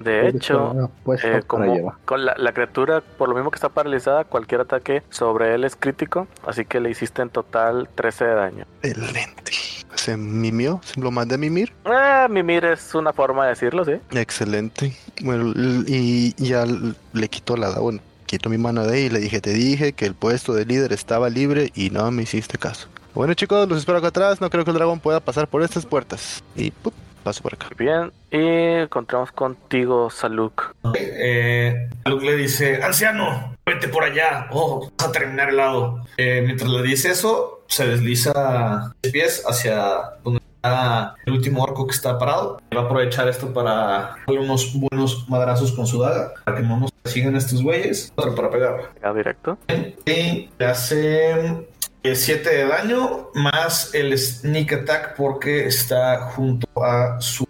De 0.00 0.28
hecho, 0.28 0.90
pues 1.04 1.24
eh, 1.24 1.42
como 1.46 1.94
con 2.04 2.24
la, 2.24 2.34
la 2.36 2.52
criatura, 2.52 3.00
por 3.00 3.28
lo 3.28 3.34
mismo 3.34 3.50
que 3.50 3.56
está 3.56 3.70
paralizada, 3.70 4.24
cualquier 4.24 4.60
ataque 4.60 5.02
sobre 5.08 5.54
él 5.54 5.64
es 5.64 5.76
crítico, 5.76 6.26
así 6.46 6.64
que 6.64 6.80
le 6.80 6.90
hiciste 6.90 7.22
en 7.22 7.30
total 7.30 7.88
13 7.94 8.24
de 8.24 8.34
daño. 8.34 8.64
Excelente. 8.82 9.52
Se 9.94 10.16
mimió, 10.16 10.80
se 10.84 11.00
lo 11.00 11.10
mandé 11.10 11.36
a 11.36 11.38
mimir. 11.38 11.72
Eh, 11.84 12.26
mimir 12.28 12.64
es 12.64 12.94
una 12.94 13.12
forma 13.12 13.44
de 13.44 13.50
decirlo, 13.50 13.84
sí. 13.84 13.92
Excelente. 14.10 14.94
Bueno, 15.22 15.54
y 15.86 16.34
ya 16.42 16.66
le 17.12 17.28
quito 17.28 17.56
la 17.56 17.68
daga, 17.68 17.80
bueno, 17.80 18.00
quito 18.26 18.50
mi 18.50 18.58
mano 18.58 18.84
de 18.84 18.96
ahí 18.96 19.02
y 19.04 19.10
le 19.10 19.20
dije, 19.20 19.40
te 19.40 19.52
dije 19.52 19.92
que 19.92 20.04
el 20.06 20.14
puesto 20.14 20.52
de 20.52 20.66
líder 20.66 20.92
estaba 20.92 21.30
libre 21.30 21.70
y 21.74 21.90
no 21.90 22.10
me 22.10 22.24
hiciste 22.24 22.58
caso. 22.58 22.88
Bueno 23.14 23.34
chicos, 23.34 23.68
los 23.68 23.78
espero 23.78 23.98
acá 23.98 24.08
atrás, 24.08 24.40
no 24.40 24.50
creo 24.50 24.64
que 24.64 24.72
el 24.72 24.76
dragón 24.76 24.98
pueda 24.98 25.20
pasar 25.20 25.46
por 25.46 25.62
estas 25.62 25.86
puertas. 25.86 26.42
Y 26.56 26.72
¡pup! 26.72 26.92
paso 27.22 27.42
por 27.42 27.54
acá. 27.54 27.68
Bien, 27.78 28.12
y 28.30 28.82
encontramos 28.82 29.32
contigo, 29.32 30.10
Saluk. 30.10 30.74
Eh, 30.94 31.88
Luke 32.04 32.26
le 32.26 32.36
dice, 32.36 32.82
anciano, 32.82 33.56
vete 33.64 33.88
por 33.88 34.04
allá. 34.04 34.48
Oh, 34.50 34.90
vas 34.98 35.08
a 35.08 35.12
terminar 35.12 35.48
helado. 35.48 36.04
Eh, 36.16 36.42
mientras 36.44 36.68
le 36.68 36.82
dice 36.82 37.12
eso, 37.12 37.64
se 37.66 37.86
desliza 37.86 38.92
de 39.00 39.10
pies 39.10 39.42
hacia 39.46 40.18
donde 40.22 40.40
está 40.56 41.14
el 41.24 41.32
último 41.32 41.62
orco 41.62 41.86
que 41.86 41.94
está 41.94 42.18
parado. 42.18 42.60
Va 42.76 42.82
a 42.82 42.84
aprovechar 42.84 43.26
esto 43.28 43.52
para 43.52 44.16
darle 44.26 44.40
unos 44.40 44.74
buenos 44.74 45.28
madrazos 45.28 45.72
con 45.72 45.86
su 45.86 46.00
daga, 46.00 46.34
para 46.44 46.58
que 46.58 46.62
no 46.62 46.78
nos 46.78 46.90
sigan 47.04 47.36
estos 47.36 47.62
güeyes. 47.62 48.12
Otro 48.16 48.34
para 48.34 48.50
pegar. 48.50 48.90
Ya 49.02 49.12
directo. 49.14 49.56
Y 50.04 50.50
le 50.58 50.66
hace 50.66 51.68
7 52.12 52.48
de 52.48 52.66
daño 52.66 53.30
más 53.34 53.94
el 53.94 54.16
sneak 54.18 54.72
attack 54.72 55.16
porque 55.16 55.66
está 55.66 56.20
junto 56.30 56.68
a 56.82 57.20
su... 57.20 57.46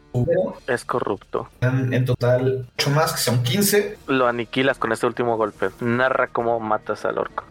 Es 0.69 0.85
corrupto. 0.85 1.49
En, 1.61 1.93
en 1.93 2.05
total 2.05 2.69
8 2.79 2.91
más, 2.91 3.13
que 3.13 3.19
son 3.19 3.43
15. 3.43 3.99
Lo 4.07 4.29
aniquilas 4.29 4.79
con 4.79 4.93
este 4.93 5.07
último 5.07 5.37
golpe. 5.37 5.71
Narra 5.81 6.29
cómo 6.29 6.61
matas 6.61 7.05
al 7.05 7.19
orco. 7.19 7.45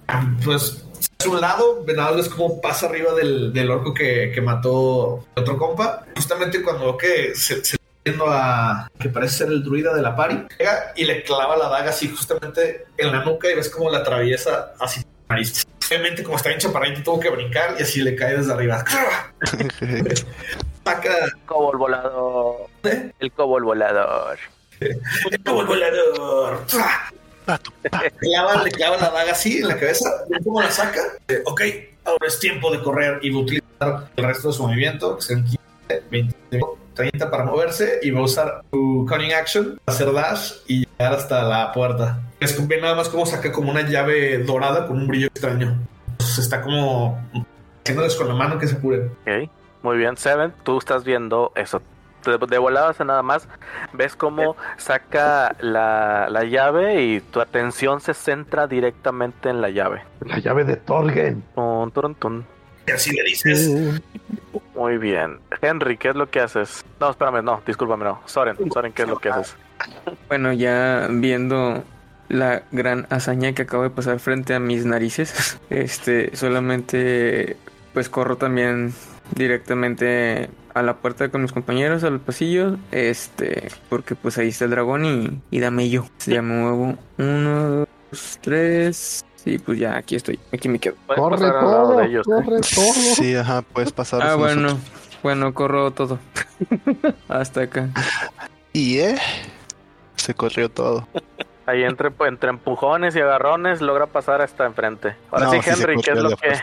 Pues 0.45 0.85
a 1.19 1.23
su 1.23 1.35
lado, 1.35 1.83
Venado 1.83 2.17
es 2.19 2.29
como 2.29 2.61
pasa 2.61 2.85
arriba 2.85 3.13
del, 3.13 3.51
del 3.51 3.69
orco 3.69 3.93
que, 3.93 4.31
que 4.33 4.41
mató 4.41 5.25
el 5.35 5.43
otro 5.43 5.57
compa. 5.57 6.05
Justamente 6.15 6.63
cuando 6.63 6.97
que 6.97 7.35
se, 7.35 7.65
se 7.65 7.77
yendo 8.05 8.25
a 8.27 8.89
que 8.99 9.09
parece 9.09 9.39
ser 9.39 9.47
el 9.47 9.63
druida 9.63 9.93
de 9.93 10.01
la 10.01 10.15
pari, 10.15 10.45
llega 10.57 10.93
y 10.95 11.05
le 11.05 11.23
clava 11.23 11.57
la 11.57 11.69
daga 11.69 11.89
así 11.89 12.09
justamente 12.09 12.85
en 12.97 13.11
la 13.11 13.23
nuca 13.23 13.49
y 13.49 13.55
ves 13.55 13.69
como 13.69 13.89
la 13.89 13.99
atraviesa 13.99 14.73
así 14.79 15.01
nariz. 15.29 15.65
Obviamente, 15.87 16.23
como 16.23 16.37
está 16.37 16.49
bien 16.49 16.59
chaparrito, 16.59 17.03
tuvo 17.03 17.19
que 17.19 17.29
brincar 17.29 17.75
y 17.79 17.83
así 17.83 18.01
le 18.01 18.15
cae 18.15 18.37
desde 18.37 18.53
arriba. 18.53 18.83
saca 20.83 21.13
Cobol 21.45 21.77
volador. 21.77 22.55
¿Eh? 22.83 23.11
El 23.19 23.31
cobol 23.31 23.63
volador. 23.63 24.37
el 24.79 25.43
cobol 25.43 25.67
volador. 25.67 26.65
Pa. 27.45 27.59
clava, 28.19 28.63
le 28.63 28.71
clava 28.71 28.97
la 28.97 29.09
daga 29.09 29.31
así 29.31 29.59
en 29.59 29.67
la 29.67 29.79
cabeza. 29.79 30.09
¿Ven 30.29 30.43
¿Cómo 30.43 30.61
la 30.61 30.71
saca? 30.71 31.01
Eh, 31.27 31.41
ok, 31.45 31.61
ahora 32.05 32.27
es 32.27 32.39
tiempo 32.39 32.71
de 32.71 32.81
correr 32.81 33.19
y 33.21 33.33
utilizar 33.33 34.09
el 34.15 34.23
resto 34.23 34.49
de 34.49 34.53
su 34.53 34.63
movimiento, 34.63 35.17
que 35.17 35.23
15, 35.43 35.57
20, 36.09 36.35
30 36.93 37.31
para 37.31 37.45
moverse 37.45 37.99
y 38.01 38.11
va 38.11 38.21
a 38.21 38.23
usar 38.23 38.61
su 38.71 39.05
cunning 39.09 39.33
action, 39.33 39.79
hacer 39.85 40.11
dash 40.11 40.53
y 40.67 40.85
llegar 40.85 41.13
hasta 41.13 41.43
la 41.43 41.71
puerta. 41.71 42.19
Es 42.39 42.67
ven 42.67 42.81
nada 42.81 42.95
más 42.95 43.09
como 43.09 43.25
saca 43.25 43.51
como 43.51 43.71
una 43.71 43.87
llave 43.87 44.39
dorada 44.39 44.87
con 44.87 44.97
un 44.97 45.07
brillo 45.07 45.27
extraño. 45.27 45.77
Entonces 46.11 46.39
está 46.39 46.61
como 46.61 47.19
haciéndoles 47.83 48.15
con 48.15 48.27
la 48.27 48.35
mano 48.35 48.59
que 48.59 48.67
se 48.67 48.75
apuren. 48.75 49.11
Ok, 49.21 49.49
muy 49.81 49.97
bien, 49.97 50.17
Seven, 50.17 50.53
tú 50.63 50.77
estás 50.77 51.03
viendo 51.03 51.51
eso. 51.55 51.81
De, 52.25 52.37
de 52.37 52.57
volada 52.57 52.89
hacia 52.89 53.03
nada 53.03 53.21
más, 53.21 53.49
ves 53.91 54.15
cómo 54.15 54.55
saca 54.77 55.57
la, 55.59 56.27
la 56.29 56.45
llave 56.45 57.03
y 57.03 57.19
tu 57.19 57.41
atención 57.41 57.99
se 57.99 58.13
centra 58.13 58.65
directamente 58.65 59.49
en 59.49 59.59
la 59.59 59.69
llave. 59.69 60.03
La 60.21 60.39
llave 60.39 60.63
de 60.63 60.77
Tolgen. 60.77 61.43
Tun, 61.53 61.91
turun, 61.91 62.15
tun. 62.15 62.45
Y 62.87 62.91
así 62.91 63.11
le 63.11 63.23
dices. 63.23 63.69
Muy 64.75 64.97
bien. 64.97 65.39
Henry, 65.61 65.97
¿qué 65.97 66.09
es 66.09 66.15
lo 66.15 66.29
que 66.29 66.39
haces? 66.39 66.83
No, 66.99 67.11
espérame, 67.11 67.43
no, 67.43 67.61
discúlpame, 67.65 68.05
no. 68.05 68.21
Soren, 68.25 68.57
Soren, 68.71 68.91
¿qué 68.91 69.03
es 69.03 69.07
lo 69.07 69.19
que 69.19 69.29
haces? 69.29 69.55
Bueno, 70.27 70.53
ya 70.53 71.07
viendo 71.09 71.83
la 72.29 72.63
gran 72.71 73.05
hazaña 73.09 73.53
que 73.53 73.63
acabo 73.63 73.83
de 73.83 73.89
pasar 73.89 74.19
frente 74.19 74.53
a 74.53 74.59
mis 74.59 74.85
narices, 74.85 75.59
este, 75.69 76.35
solamente 76.35 77.57
pues 77.93 78.09
corro 78.09 78.37
también 78.37 78.93
directamente 79.35 80.49
a 80.73 80.81
la 80.81 80.95
puerta 80.95 81.29
con 81.29 81.43
mis 81.43 81.51
compañeros, 81.51 82.03
al 82.03 82.19
pasillo, 82.19 82.77
este, 82.91 83.67
porque 83.89 84.15
pues 84.15 84.37
ahí 84.37 84.49
está 84.49 84.65
el 84.65 84.71
dragón 84.71 85.05
y, 85.05 85.41
y 85.51 85.59
dame 85.59 85.89
yo. 85.89 86.07
Ya 86.25 86.41
me 86.41 86.55
muevo. 86.55 86.97
Uno, 87.19 87.85
dos, 88.09 88.39
tres. 88.41 89.23
Sí, 89.43 89.57
pues 89.57 89.77
ya 89.79 89.97
aquí 89.97 90.15
estoy, 90.15 90.39
aquí 90.53 90.69
me 90.69 90.79
quedo. 90.79 90.95
Corre 91.07 91.37
todo, 91.37 91.97
de 91.97 92.05
ellos. 92.05 92.25
¿eh? 92.27 92.31
corre 92.31 92.45
todo. 92.75 92.93
Sí, 93.15 93.35
ajá, 93.35 93.61
puedes 93.61 93.91
pasar. 93.91 94.21
Ah, 94.23 94.35
bueno, 94.35 94.61
nosotros. 94.61 94.89
bueno, 95.21 95.53
corro 95.53 95.91
todo. 95.91 96.19
Hasta 97.27 97.61
acá. 97.63 97.89
Y 98.75 98.97
eh, 98.99 99.19
se 100.15 100.33
corrió 100.33 100.67
todo. 100.67 101.07
Ahí 101.67 101.83
entre, 101.83 102.11
entre 102.27 102.49
empujones 102.49 103.15
y 103.15 103.19
agarrones 103.19 103.81
logra 103.81 104.07
pasar 104.07 104.41
hasta 104.41 104.65
enfrente. 104.65 105.15
Ahora 105.29 105.45
No, 105.45 105.51
sí, 105.51 105.59
Henry, 105.63 105.95
¿qué 106.01 106.11
es 106.11 106.17
lo 106.17 106.29
que... 106.35 106.53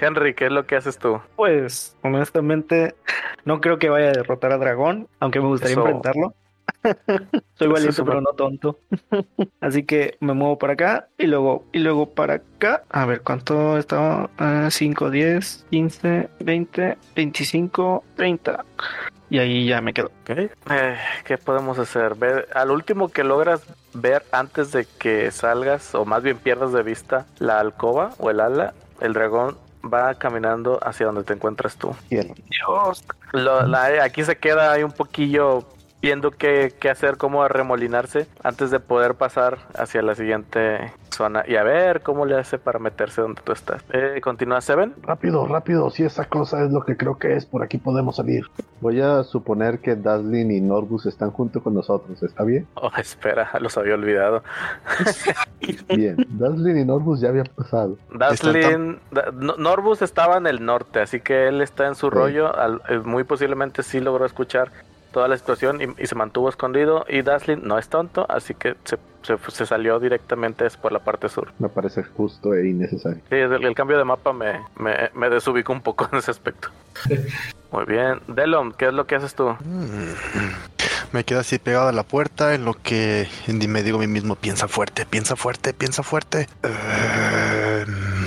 Henry, 0.00 0.34
¿qué 0.34 0.46
es 0.46 0.50
lo 0.52 0.66
que 0.66 0.74
haces 0.74 0.98
tú? 0.98 1.20
Pues, 1.36 1.96
honestamente, 2.02 2.96
no 3.44 3.60
creo 3.60 3.78
que 3.78 3.90
vaya 3.90 4.08
a 4.08 4.12
derrotar 4.12 4.50
a 4.52 4.58
Dragón, 4.58 5.06
aunque 5.20 5.38
me 5.40 5.46
gustaría 5.46 5.74
Eso- 5.74 5.82
enfrentarlo. 5.82 6.34
Soy 7.54 7.68
valiente, 7.68 8.02
pero 8.04 8.20
no 8.20 8.32
tonto. 8.32 8.78
Así 9.60 9.84
que 9.84 10.16
me 10.20 10.32
muevo 10.32 10.58
para 10.58 10.72
acá 10.74 11.08
y 11.18 11.26
luego, 11.26 11.64
y 11.72 11.78
luego 11.78 12.10
para 12.10 12.34
acá. 12.34 12.82
A 12.90 13.06
ver, 13.06 13.22
¿cuánto 13.22 13.78
estaba? 13.78 14.30
Ah, 14.38 14.68
5, 14.70 15.10
10, 15.10 15.66
15, 15.70 16.28
20, 16.40 16.98
25, 17.14 18.04
30. 18.16 18.64
Y 19.30 19.38
ahí 19.38 19.66
ya 19.66 19.80
me 19.80 19.94
quedo. 19.94 20.10
Ok. 20.22 20.30
Eh, 20.70 20.96
¿Qué 21.24 21.38
podemos 21.38 21.78
hacer? 21.78 22.14
Ve- 22.16 22.46
al 22.54 22.70
último 22.70 23.08
que 23.08 23.24
logras 23.24 23.62
ver 23.94 24.24
antes 24.32 24.72
de 24.72 24.86
que 24.98 25.30
salgas, 25.30 25.94
o 25.94 26.04
más 26.04 26.22
bien 26.22 26.36
pierdas 26.38 26.72
de 26.72 26.82
vista 26.82 27.26
la 27.38 27.58
alcoba 27.60 28.10
o 28.18 28.28
el 28.30 28.40
ala, 28.40 28.74
el 29.00 29.12
dragón 29.14 29.56
va 29.82 30.14
caminando 30.14 30.78
hacia 30.82 31.06
donde 31.06 31.24
te 31.24 31.32
encuentras 31.32 31.76
tú. 31.76 31.96
Dios. 32.10 33.04
Lo- 33.32 33.66
la- 33.66 34.04
aquí 34.04 34.22
se 34.22 34.36
queda 34.36 34.72
ahí 34.72 34.82
un 34.82 34.92
poquillo 34.92 35.64
viendo 36.02 36.32
qué, 36.32 36.74
qué 36.80 36.90
hacer, 36.90 37.16
cómo 37.16 37.42
arremolinarse 37.44 38.26
antes 38.42 38.70
de 38.72 38.80
poder 38.80 39.14
pasar 39.14 39.58
hacia 39.76 40.02
la 40.02 40.14
siguiente 40.16 40.92
zona 41.10 41.44
y 41.46 41.56
a 41.56 41.62
ver 41.62 42.00
cómo 42.02 42.26
le 42.26 42.36
hace 42.36 42.58
para 42.58 42.78
meterse 42.80 43.20
donde 43.22 43.40
tú 43.42 43.52
estás. 43.52 43.84
Eh, 43.92 44.20
Continúa 44.22 44.60
Seven. 44.60 44.94
Rápido, 45.02 45.46
rápido. 45.46 45.90
Si 45.90 46.02
esa 46.02 46.24
cosa 46.24 46.64
es 46.64 46.72
lo 46.72 46.84
que 46.84 46.96
creo 46.96 47.18
que 47.18 47.36
es, 47.36 47.46
por 47.46 47.62
aquí 47.62 47.78
podemos 47.78 48.16
salir. 48.16 48.46
Voy 48.80 49.00
a 49.00 49.22
suponer 49.22 49.78
que 49.78 49.94
Daslin 49.94 50.50
y 50.50 50.60
Norbus 50.60 51.06
están 51.06 51.30
junto 51.30 51.62
con 51.62 51.74
nosotros, 51.74 52.22
¿está 52.22 52.42
bien? 52.44 52.66
Oh, 52.74 52.90
espera, 52.98 53.48
los 53.60 53.78
había 53.78 53.94
olvidado. 53.94 54.42
Bien. 55.88 56.16
Daslin 56.30 56.78
y 56.78 56.84
Norbus 56.84 57.20
ya 57.20 57.28
habían 57.28 57.46
pasado. 57.54 57.96
Daslin, 58.12 58.98
Da- 59.12 59.30
No- 59.32 59.56
Norbus 59.56 60.02
estaba 60.02 60.36
en 60.38 60.46
el 60.48 60.64
norte, 60.64 61.00
así 61.00 61.20
que 61.20 61.46
él 61.46 61.60
está 61.62 61.86
en 61.86 61.94
su 61.94 62.08
Sí. 62.08 62.14
rollo. 62.14 62.56
al- 62.56 62.82
eh, 62.88 62.98
muy 62.98 63.22
posiblemente 63.24 63.82
sí 63.84 64.00
logró 64.00 64.26
escuchar 64.26 64.72
toda 65.12 65.28
la 65.28 65.36
situación 65.36 65.80
y, 65.80 66.02
y 66.02 66.06
se 66.06 66.14
mantuvo 66.14 66.48
escondido. 66.48 67.04
Y 67.08 67.22
Daslin 67.22 67.60
no 67.62 67.78
es 67.78 67.88
tonto, 67.88 68.26
así 68.28 68.54
que 68.54 68.74
se, 68.84 68.98
se- 69.22 69.38
se 69.50 69.66
salió 69.66 70.00
directamente 70.00 70.66
por 70.80 70.92
la 70.92 70.98
parte 70.98 71.28
sur. 71.28 71.52
Me 71.58 71.68
parece 71.68 72.02
justo 72.02 72.54
e 72.54 72.68
innecesario. 72.68 73.20
Sí, 73.30 73.36
el, 73.36 73.64
el 73.64 73.74
cambio 73.74 73.98
de 73.98 74.04
mapa 74.04 74.32
me, 74.32 74.60
me, 74.76 75.10
me 75.14 75.30
desubicó 75.30 75.72
un 75.72 75.82
poco 75.82 76.08
en 76.12 76.18
ese 76.18 76.30
aspecto. 76.30 76.68
Muy 77.70 77.84
bien. 77.86 78.20
Delon, 78.26 78.72
¿qué 78.72 78.86
es 78.88 78.92
lo 78.94 79.06
que 79.06 79.14
haces 79.16 79.34
tú? 79.34 79.48
Mm. 79.50 80.12
Me 81.12 81.24
quedo 81.24 81.40
así 81.40 81.58
pegado 81.58 81.88
a 81.88 81.92
la 81.92 82.04
puerta 82.04 82.54
en 82.54 82.64
lo 82.64 82.72
que 82.74 83.28
me 83.48 83.82
digo 83.82 83.98
a 83.98 84.00
mí 84.00 84.06
mismo, 84.06 84.34
piensa 84.34 84.66
fuerte, 84.66 85.04
piensa 85.04 85.36
fuerte, 85.36 85.74
piensa 85.74 86.02
fuerte. 86.02 86.48
Eh, 86.62 87.84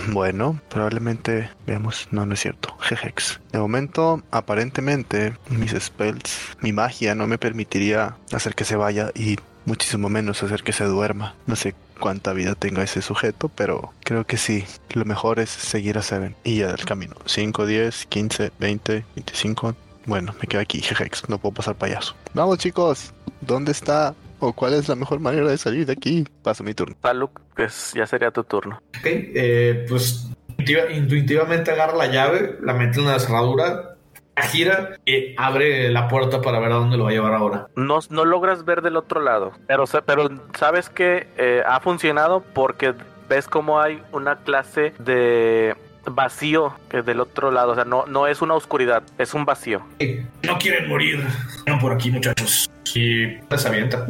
bueno, 0.08 0.60
probablemente 0.70 1.50
veamos, 1.66 2.08
no, 2.12 2.26
no 2.26 2.34
es 2.34 2.40
cierto, 2.42 2.76
Jejex. 2.80 3.40
De 3.52 3.60
momento, 3.60 4.22
aparentemente, 4.32 5.34
mis 5.50 5.72
spells, 5.72 6.58
mi 6.62 6.72
magia 6.72 7.16
no 7.16 7.28
me 7.28 7.38
permitiría 7.38 8.18
hacer 8.32 8.56
que 8.56 8.66
se 8.66 8.76
vaya 8.76 9.12
y 9.16 9.38
muchísimo 9.66 10.10
menos 10.10 10.44
hacer 10.44 10.64
que 10.64 10.74
se 10.74 10.86
duerma. 10.86 11.36
No 11.48 11.56
sé 11.56 11.76
cuánta 12.00 12.34
vida 12.34 12.56
tenga 12.56 12.84
ese 12.84 13.02
sujeto, 13.02 13.50
pero 13.50 13.94
creo 14.04 14.26
que 14.26 14.38
sí. 14.38 14.66
Lo 14.92 15.06
mejor 15.06 15.40
es 15.40 15.50
seguir 15.50 15.98
a 15.98 16.02
Seven 16.02 16.36
y 16.44 16.60
ya 16.60 16.68
del 16.68 16.86
camino. 16.86 17.16
5, 17.26 17.66
10, 17.66 18.06
15, 18.08 18.52
20, 18.60 19.06
25. 19.16 19.76
Bueno, 20.06 20.36
me 20.40 20.48
quedo 20.48 20.62
aquí, 20.62 20.82
jejex, 20.82 21.28
no 21.30 21.40
puedo 21.40 21.56
pasar 21.56 21.76
payaso. 21.76 22.16
Vamos 22.34 22.60
chicos, 22.60 23.12
¿dónde 23.42 23.72
está? 23.72 24.14
¿O 24.46 24.54
cuál 24.54 24.76
es 24.76 24.88
la 24.88 24.96
mejor 24.96 25.20
manera 25.20 25.48
de 25.48 25.58
salir 25.58 25.88
de 25.88 25.94
aquí? 25.94 26.24
Paso 26.44 26.64
mi 26.64 26.76
turno. 26.76 26.96
Saluk, 27.02 27.42
pues 27.56 27.94
ya 27.96 28.06
sería 28.06 28.30
tu 28.30 28.44
turno. 28.44 28.80
Ok, 29.00 29.06
eh, 29.06 29.86
pues 29.90 30.30
intuitiva- 30.50 30.92
intuitivamente 30.92 31.72
agarra 31.72 31.96
la 31.98 32.06
llave, 32.08 32.58
la 32.62 32.74
mete 32.76 33.00
en 33.00 33.08
la 33.08 33.18
cerradura, 33.20 33.96
la 34.36 34.44
gira 34.44 34.98
y 35.04 35.34
abre 35.38 35.90
la 35.90 36.08
puerta 36.08 36.42
para 36.42 36.60
ver 36.60 36.72
a 36.74 36.76
dónde 36.76 36.96
lo 36.98 37.06
va 37.06 37.10
a 37.10 37.14
llevar 37.14 37.34
ahora. 37.34 37.68
No, 37.76 38.00
no 38.12 38.24
logras 38.26 38.66
ver 38.66 38.84
del 38.84 38.98
otro 38.98 39.20
lado, 39.20 39.54
pero, 39.68 39.86
pero 40.06 40.30
sabes 40.56 40.90
que 40.90 41.28
eh, 41.38 41.64
ha 41.66 41.80
funcionado 41.80 42.44
porque 42.54 42.94
ves 43.28 43.48
como 43.48 43.80
hay 43.82 44.00
una 44.12 44.36
clase 44.36 44.94
de 45.00 45.76
vacío 46.08 46.76
que 46.88 47.02
del 47.02 47.20
otro 47.20 47.50
lado, 47.50 47.72
o 47.72 47.76
sea, 47.76 47.84
no, 47.86 48.06
no 48.06 48.28
es 48.28 48.44
una 48.44 48.54
oscuridad, 48.54 49.02
es 49.18 49.34
un 49.34 49.44
vacío. 49.44 49.82
Eh, 49.98 50.24
No 50.44 50.56
quieren 50.60 50.88
morir. 50.88 51.26
Vengan 51.66 51.82
por 51.82 51.94
aquí, 51.94 52.12
muchachos. 52.12 52.70
Y 52.94 53.26
se 53.58 53.68
avienta. 53.68 54.06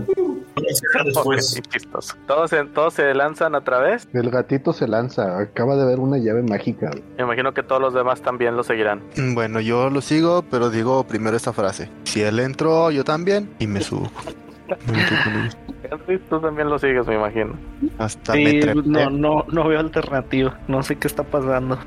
Después. 1.05 1.61
Todos 2.27 2.49
se, 2.49 2.63
todos 2.65 2.93
se 2.93 3.13
lanzan 3.13 3.55
a 3.55 3.61
través. 3.61 4.07
El 4.13 4.29
gatito 4.29 4.73
se 4.73 4.87
lanza, 4.87 5.37
acaba 5.39 5.75
de 5.75 5.85
ver 5.85 5.99
una 5.99 6.17
llave 6.17 6.43
mágica. 6.43 6.91
Me 7.17 7.23
imagino 7.23 7.53
que 7.53 7.63
todos 7.63 7.81
los 7.81 7.93
demás 7.93 8.21
también 8.21 8.55
lo 8.55 8.63
seguirán. 8.63 9.01
Mm, 9.17 9.33
Bueno, 9.35 9.59
yo 9.59 9.89
lo 9.89 10.01
sigo, 10.01 10.43
pero 10.49 10.69
digo 10.69 11.05
primero 11.05 11.35
esta 11.35 11.53
frase. 11.53 11.89
Si 12.03 12.21
él 12.21 12.39
entró, 12.39 12.91
yo 12.91 13.03
también. 13.03 13.49
Y 13.59 13.67
me 13.67 13.81
subo. 13.81 14.09
Me 14.67 16.17
tú 16.29 16.39
también 16.39 16.69
lo 16.69 16.79
sigues, 16.79 17.05
me 17.05 17.15
imagino. 17.15 17.53
Hasta 17.99 18.33
me 18.33 18.51
Sí, 18.51 18.59
trepé. 18.61 18.81
no, 18.85 19.09
no, 19.09 19.45
no 19.51 19.67
veo 19.67 19.79
alternativa. 19.79 20.57
No 20.67 20.81
sé 20.83 20.95
qué 20.95 21.07
está 21.07 21.23
pasando. 21.23 21.77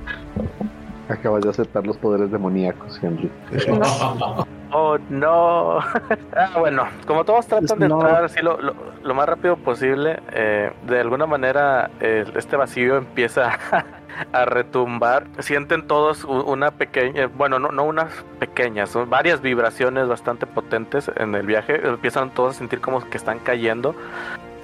Acabas 1.09 1.43
de 1.43 1.51
aceptar 1.51 1.87
los 1.87 1.97
poderes 1.97 2.31
demoníacos, 2.31 2.99
Henry. 3.03 3.31
Oh, 4.71 4.99
no. 5.09 5.79
ah, 6.37 6.51
bueno, 6.59 6.85
como 7.07 7.25
todos 7.25 7.47
tratan 7.47 7.79
de 7.79 7.89
No. 7.89 7.95
entrar 8.03 8.23
así 8.25 8.43
lo, 8.43 8.61
lo- 8.61 8.75
lo 9.03 9.15
más 9.15 9.27
rápido 9.27 9.57
posible, 9.57 10.21
eh, 10.31 10.71
de 10.87 11.01
alguna 11.01 11.25
manera 11.25 11.89
eh, 12.01 12.27
este 12.37 12.55
vacío 12.57 12.99
empieza 12.99 13.59
a 14.33 14.45
retumbar. 14.45 15.25
Sienten 15.39 15.87
todos 15.87 16.25
una 16.25 16.73
pequeña, 16.73 17.29
bueno, 17.29 17.59
no, 17.59 17.71
no 17.73 17.85
unas 17.85 18.13
pequeñas, 18.41 18.91
son 18.91 19.09
varias 19.09 19.41
vibraciones 19.41 20.07
bastante 20.07 20.45
potentes 20.45 21.11
en 21.17 21.35
el 21.35 21.47
viaje. 21.47 21.81
Empiezan 21.89 22.29
todos 22.35 22.57
a 22.57 22.59
sentir 22.59 22.83
como 22.83 23.01
que 23.09 23.17
están 23.17 23.39
cayendo. 23.39 23.95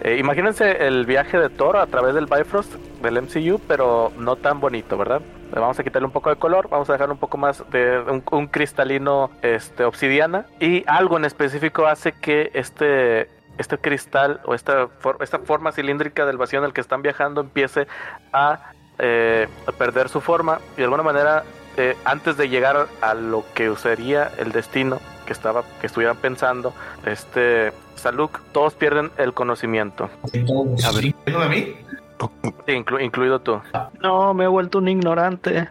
Eh, 0.03 0.19
imagínense 0.21 0.87
el 0.87 1.07
viaje 1.07 1.39
de 1.39 1.49
Thor 1.49 1.79
a 1.79 1.87
través 1.87 2.15
del 2.15 2.27
Bifrost 2.27 2.75
del 3.01 3.23
MCU, 3.23 3.59
pero 3.67 4.13
no 4.19 4.37
tan 4.37 4.61
bonito, 4.61 4.99
¿verdad? 4.99 5.23
Le 5.55 5.61
Vamos 5.61 5.79
a 5.79 5.85
quitarle 5.85 6.07
un 6.07 6.13
poco 6.13 6.31
de 6.31 6.37
color, 6.37 6.69
vamos 6.69 6.91
a 6.91 6.95
dejar 6.95 7.11
un 7.13 7.17
poco 7.17 7.39
más 7.39 7.63
de 7.71 8.01
un, 8.01 8.25
un 8.33 8.47
cristalino 8.49 9.31
este, 9.41 9.85
obsidiana 9.85 10.47
y 10.59 10.83
algo 10.89 11.17
en 11.17 11.25
específico 11.25 11.87
hace 11.87 12.11
que 12.13 12.51
este, 12.55 13.31
este 13.57 13.79
cristal 13.79 14.41
o 14.47 14.55
esta, 14.55 14.89
for- 14.99 15.19
esta 15.21 15.39
forma 15.39 15.71
cilíndrica 15.71 16.27
del 16.27 16.39
vacío 16.39 16.59
en 16.59 16.65
el 16.65 16.73
que 16.73 16.81
están 16.81 17.03
viajando 17.03 17.43
empiece 17.43 17.87
a, 18.33 18.73
eh, 18.99 19.47
a 19.69 19.71
perder 19.73 20.09
su 20.09 20.21
forma 20.21 20.59
y 20.75 20.79
de 20.79 20.85
alguna 20.85 21.05
manera 21.05 21.45
eh, 21.77 21.97
antes 22.05 22.37
de 22.37 22.49
llegar 22.49 22.89
a 23.01 23.15
lo 23.15 23.45
que 23.55 23.73
sería 23.77 24.33
el 24.39 24.51
destino 24.51 24.99
que 25.25 25.33
estaba 25.33 25.63
que 25.81 25.87
estuvieran 25.87 26.17
pensando, 26.17 26.75
este 27.07 27.73
Saluk, 27.95 28.41
todos 28.51 28.75
pierden 28.75 29.13
el 29.19 29.33
conocimiento, 29.35 30.11
Entonces, 30.33 30.85
A 30.85 30.91
ver. 30.93 31.05
¿incluyéndome 31.07 31.45
a 31.45 31.49
mí? 31.49 31.77
Sí, 32.67 32.73
inclu- 32.73 33.03
incluido 33.05 33.41
tú. 33.41 33.61
No, 34.01 34.33
me 34.35 34.45
he 34.45 34.49
vuelto 34.49 34.79
un 34.79 34.89
ignorante. 34.89 35.69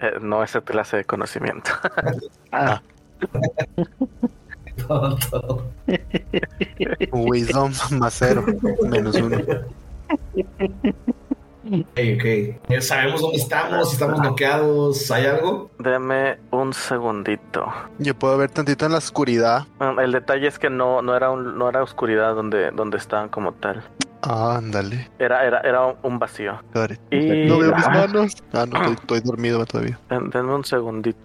Eh, 0.00 0.12
no 0.20 0.42
esa 0.42 0.60
clase 0.60 0.98
de 0.98 1.04
conocimiento. 1.04 1.70
Ah, 2.52 2.80
Tonto. 4.86 5.66
Wisdom 7.12 7.72
más 7.92 8.14
cero, 8.18 8.44
menos 8.88 9.16
uno. 9.16 9.38
Ok, 11.68 12.80
sabemos 12.80 13.20
dónde 13.20 13.38
estamos, 13.38 13.92
estamos 13.92 14.20
noqueados, 14.20 15.10
¿hay 15.10 15.26
algo? 15.26 15.70
Deme 15.78 16.38
un 16.52 16.72
segundito. 16.72 17.66
Yo 17.98 18.14
puedo 18.14 18.36
ver 18.38 18.50
tantito 18.50 18.86
en 18.86 18.92
la 18.92 18.98
oscuridad. 18.98 19.64
Mm, 19.80 19.98
El 19.98 20.12
detalle 20.12 20.46
es 20.46 20.58
que 20.58 20.70
no, 20.70 21.02
no 21.02 21.16
era 21.16 21.30
un- 21.30 21.58
no 21.58 21.68
era 21.68 21.82
oscuridad 21.82 22.34
donde, 22.34 22.70
donde 22.70 22.98
estaban 22.98 23.28
como 23.28 23.52
tal. 23.52 23.82
Ah, 24.28 24.56
ándale. 24.58 25.08
Era, 25.20 25.44
era, 25.46 25.60
era 25.60 25.86
un 26.02 26.18
vacío. 26.18 26.60
Y 27.12 27.46
No 27.46 27.58
veo 27.58 27.72
mis 27.76 27.88
manos. 27.88 28.34
Ah, 28.52 28.66
no, 28.66 28.76
estoy, 28.78 28.92
estoy 29.00 29.20
dormido 29.20 29.64
todavía. 29.66 29.98
den- 30.10 30.30
denme 30.30 30.52
un 30.54 30.64
segundito. 30.64 31.18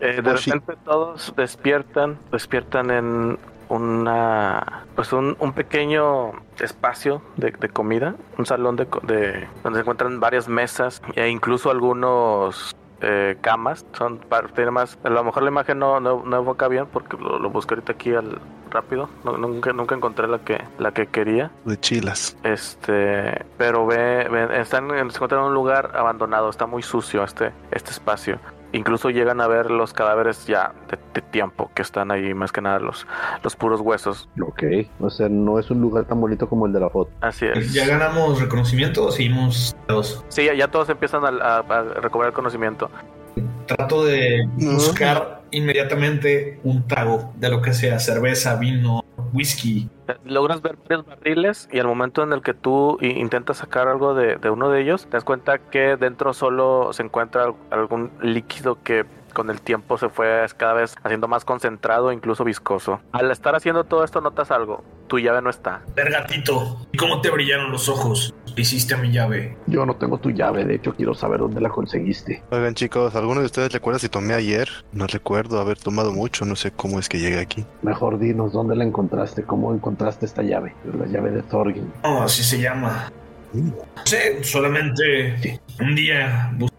Eh, 0.00 0.20
de 0.22 0.30
Oh, 0.30 0.34
repente 0.34 0.74
todos 0.84 1.32
despiertan, 1.36 2.18
despiertan 2.30 2.90
en 2.90 3.38
una, 3.68 4.84
pues 4.94 5.12
un, 5.12 5.36
un 5.40 5.52
pequeño 5.54 6.32
espacio 6.60 7.22
de, 7.36 7.50
de 7.52 7.68
comida, 7.70 8.14
un 8.36 8.44
salón 8.46 8.76
de, 8.76 8.86
de 9.04 9.48
donde 9.64 9.78
se 9.78 9.80
encuentran 9.80 10.20
varias 10.20 10.48
mesas 10.48 11.00
e 11.14 11.28
incluso 11.28 11.70
algunos 11.70 12.76
eh, 13.00 13.36
camas. 13.40 13.84
Son 13.92 14.20
tiene 14.54 14.70
más, 14.70 14.98
a 15.04 15.10
lo 15.10 15.22
mejor 15.24 15.42
la 15.42 15.50
imagen 15.50 15.78
no, 15.78 16.00
no, 16.00 16.22
no 16.24 16.36
evoca 16.36 16.68
bien 16.68 16.86
porque 16.92 17.16
lo, 17.16 17.38
lo 17.38 17.50
busqué 17.50 17.74
ahorita 17.74 17.92
aquí 17.92 18.14
al 18.14 18.38
rápido. 18.70 19.08
No- 19.24 19.36
nunca, 19.38 19.72
nunca 19.72 19.94
encontré 19.94 20.26
la 20.28 20.38
que, 20.40 20.62
la 20.78 20.92
que 20.92 21.06
quería. 21.06 21.50
De 21.64 21.78
chilas. 21.78 22.36
Este, 22.42 23.44
pero 23.58 23.86
ve, 23.86 24.28
ve- 24.30 24.60
están, 24.60 24.90
en- 24.90 25.10
se 25.10 25.16
encuentran 25.16 25.42
en 25.42 25.48
un 25.48 25.54
lugar 25.54 25.92
abandonado, 25.94 26.50
está 26.50 26.66
muy 26.66 26.82
sucio 26.82 27.22
este, 27.24 27.52
este 27.70 27.90
espacio. 27.90 28.38
Incluso 28.76 29.08
llegan 29.10 29.40
a 29.40 29.46
ver 29.46 29.70
los 29.70 29.92
cadáveres 29.94 30.46
ya 30.46 30.72
de, 30.90 30.98
de 31.14 31.22
tiempo 31.22 31.70
que 31.74 31.80
están 31.82 32.10
ahí, 32.10 32.34
más 32.34 32.52
que 32.52 32.60
nada 32.60 32.78
los, 32.78 33.06
los 33.42 33.56
puros 33.56 33.80
huesos. 33.80 34.28
Ok. 34.40 34.62
O 35.00 35.08
sea, 35.08 35.28
no 35.30 35.58
es 35.58 35.70
un 35.70 35.80
lugar 35.80 36.04
tan 36.04 36.20
bonito 36.20 36.48
como 36.48 36.66
el 36.66 36.72
de 36.72 36.80
la 36.80 36.90
foto. 36.90 37.10
Así 37.22 37.46
es. 37.46 37.72
¿Ya 37.72 37.86
ganamos 37.86 38.40
reconocimiento 38.40 39.06
o 39.06 39.10
seguimos 39.10 39.74
dos? 39.88 40.24
Sí, 40.28 40.44
ya, 40.44 40.54
ya 40.54 40.68
todos 40.68 40.88
empiezan 40.90 41.24
a, 41.24 41.28
a- 41.28 41.58
a 41.60 41.82
recobrar 42.02 42.32
conocimiento. 42.34 42.90
Trato 43.66 44.04
de 44.04 44.46
buscar 44.56 45.35
inmediatamente 45.56 46.60
un 46.64 46.86
trago 46.86 47.32
de 47.36 47.48
lo 47.48 47.62
que 47.62 47.72
sea, 47.72 47.98
cerveza, 47.98 48.56
vino, 48.56 49.04
whisky. 49.32 49.88
Logras 50.24 50.62
ver 50.62 50.76
varios 50.76 51.06
barriles 51.06 51.68
y 51.72 51.78
al 51.78 51.86
momento 51.86 52.22
en 52.22 52.32
el 52.32 52.42
que 52.42 52.54
tú 52.54 52.98
intentas 53.00 53.58
sacar 53.58 53.88
algo 53.88 54.14
de, 54.14 54.36
de 54.36 54.50
uno 54.50 54.70
de 54.70 54.82
ellos, 54.82 55.04
te 55.06 55.12
das 55.16 55.24
cuenta 55.24 55.58
que 55.58 55.96
dentro 55.96 56.32
solo 56.32 56.92
se 56.92 57.02
encuentra 57.02 57.44
al- 57.44 57.54
algún 57.70 58.10
líquido 58.22 58.78
que 58.82 59.04
con 59.36 59.50
el 59.50 59.60
tiempo 59.60 59.98
se 59.98 60.08
fue 60.08 60.46
cada 60.56 60.72
vez 60.72 60.96
haciendo 61.04 61.28
más 61.28 61.44
concentrado, 61.44 62.10
incluso 62.10 62.42
viscoso. 62.42 63.02
Al 63.12 63.30
estar 63.30 63.54
haciendo 63.54 63.84
todo 63.84 64.02
esto 64.02 64.22
notas 64.22 64.50
algo, 64.50 64.82
tu 65.08 65.18
llave 65.18 65.42
no 65.42 65.50
está. 65.50 65.82
Ver 65.94 66.10
gatito, 66.10 66.86
¿y 66.90 66.96
cómo 66.96 67.20
te 67.20 67.30
brillaron 67.30 67.70
los 67.70 67.90
ojos? 67.90 68.34
¿Qué 68.54 68.62
hiciste 68.62 68.94
a 68.94 68.96
mi 68.96 69.12
llave? 69.12 69.58
Yo 69.66 69.84
no 69.84 69.94
tengo 69.96 70.16
tu 70.16 70.30
llave, 70.30 70.64
de 70.64 70.76
hecho 70.76 70.94
quiero 70.94 71.12
saber 71.12 71.40
dónde 71.40 71.60
la 71.60 71.68
conseguiste. 71.68 72.42
Oigan, 72.50 72.72
chicos, 72.72 73.14
¿alguno 73.14 73.40
de 73.40 73.46
ustedes 73.46 73.70
recuerda 73.70 73.98
si 73.98 74.08
tomé 74.08 74.32
ayer? 74.32 74.70
No 74.92 75.06
recuerdo 75.06 75.60
haber 75.60 75.76
tomado 75.76 76.12
mucho, 76.12 76.46
no 76.46 76.56
sé 76.56 76.70
cómo 76.70 76.98
es 76.98 77.06
que 77.06 77.18
llegué 77.18 77.38
aquí. 77.38 77.66
Mejor 77.82 78.18
dinos 78.18 78.54
dónde 78.54 78.74
la 78.74 78.84
encontraste, 78.84 79.42
cómo 79.42 79.74
encontraste 79.74 80.24
esta 80.24 80.40
llave. 80.40 80.74
La 80.98 81.04
llave 81.04 81.30
de 81.30 81.42
Thorgin. 81.42 81.92
Oh, 82.04 82.22
así 82.22 82.42
se 82.42 82.58
llama. 82.58 83.12
No 83.52 83.74
sé, 84.04 84.42
solamente 84.42 85.60
un 85.80 85.94
día 85.94 86.50
busqué 86.56 86.75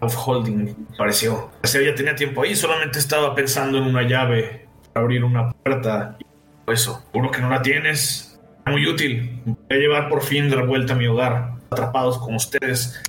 of 0.00 0.14
Holding, 0.16 0.74
pareció. 0.98 1.50
O 1.62 1.66
sea, 1.66 1.82
ya 1.82 1.94
tenía 1.94 2.14
tiempo 2.14 2.42
ahí, 2.42 2.54
solamente 2.54 2.98
estaba 2.98 3.34
pensando 3.34 3.78
en 3.78 3.84
una 3.84 4.02
llave 4.02 4.66
para 4.92 5.04
abrir 5.04 5.24
una 5.24 5.50
puerta. 5.50 6.16
Y 6.20 6.72
eso, 6.72 7.02
seguro 7.12 7.30
que 7.30 7.40
no 7.40 7.50
la 7.50 7.62
tienes. 7.62 8.40
Muy 8.66 8.86
útil. 8.86 9.42
Voy 9.44 9.56
a 9.70 9.74
llevar 9.74 10.08
por 10.08 10.22
fin 10.22 10.48
de 10.48 10.56
vuelta 10.62 10.94
a 10.94 10.96
mi 10.96 11.06
hogar, 11.06 11.54
atrapados 11.70 12.18
con 12.18 12.34
ustedes. 12.34 13.02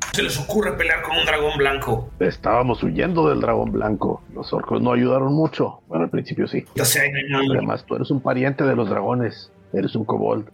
¿Cómo 0.00 0.12
se 0.14 0.22
les 0.22 0.38
ocurre 0.38 0.72
pelear 0.72 1.02
con 1.02 1.16
un 1.16 1.24
dragón 1.24 1.56
blanco? 1.58 2.10
Estábamos 2.18 2.82
huyendo 2.82 3.28
del 3.28 3.40
dragón 3.40 3.72
blanco. 3.72 4.22
Los 4.34 4.52
orcos 4.52 4.82
no 4.82 4.92
ayudaron 4.92 5.32
mucho. 5.32 5.80
Bueno, 5.86 6.04
al 6.04 6.10
principio 6.10 6.46
sí. 6.48 6.64
Ya 6.74 6.84
sea, 6.84 7.04
no 7.10 7.38
nada. 7.38 7.54
Además, 7.58 7.84
tú 7.86 7.94
eres 7.94 8.10
un 8.10 8.20
pariente 8.20 8.64
de 8.64 8.74
los 8.74 8.90
dragones. 8.90 9.52
Eres 9.72 9.94
un 9.94 10.04
kobold. 10.04 10.48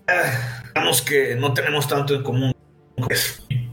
Digamos 0.75 1.03
que 1.03 1.37
no 1.37 1.55
tenemos 1.55 1.89
tanto 1.89 2.15
en 2.15 2.23
común. 2.23 2.53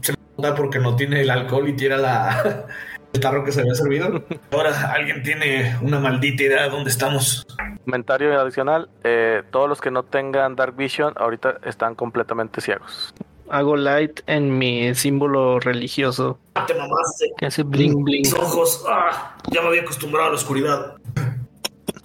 Se 0.00 0.14
porque 0.54 0.78
no 0.78 0.96
tiene 0.96 1.20
el 1.22 1.30
alcohol 1.30 1.68
y 1.68 1.72
tira 1.74 1.96
la, 1.96 2.66
el 3.12 3.20
tarro 3.20 3.44
que 3.44 3.52
se 3.52 3.60
había 3.60 3.74
servido. 3.74 4.22
Ahora 4.50 4.92
alguien 4.92 5.22
tiene 5.22 5.76
una 5.80 5.98
maldita 6.00 6.42
idea 6.42 6.62
de 6.64 6.70
dónde 6.70 6.90
estamos. 6.90 7.46
Comentario 7.84 8.38
adicional, 8.40 8.88
eh, 9.04 9.42
todos 9.50 9.68
los 9.68 9.80
que 9.80 9.90
no 9.90 10.02
tengan 10.04 10.54
Dark 10.56 10.76
Vision 10.76 11.14
ahorita 11.16 11.58
están 11.64 11.94
completamente 11.94 12.60
ciegos. 12.60 13.12
hago 13.50 13.76
light 13.76 14.20
en 14.26 14.56
mi 14.56 14.94
símbolo 14.94 15.58
religioso 15.60 16.38
Ah, 16.54 16.64
Te 16.66 16.74
mamaste. 16.74 17.32
que 17.36 17.46
hace 17.46 17.62
bling 17.64 18.04
bling. 18.04 18.20
Mis 18.22 18.34
ojos. 18.34 18.84
Ah, 18.88 19.36
ya 19.50 19.62
me 19.62 19.68
había 19.68 19.82
acostumbrado 19.82 20.26
a 20.28 20.30
la 20.30 20.36
oscuridad. 20.36 20.94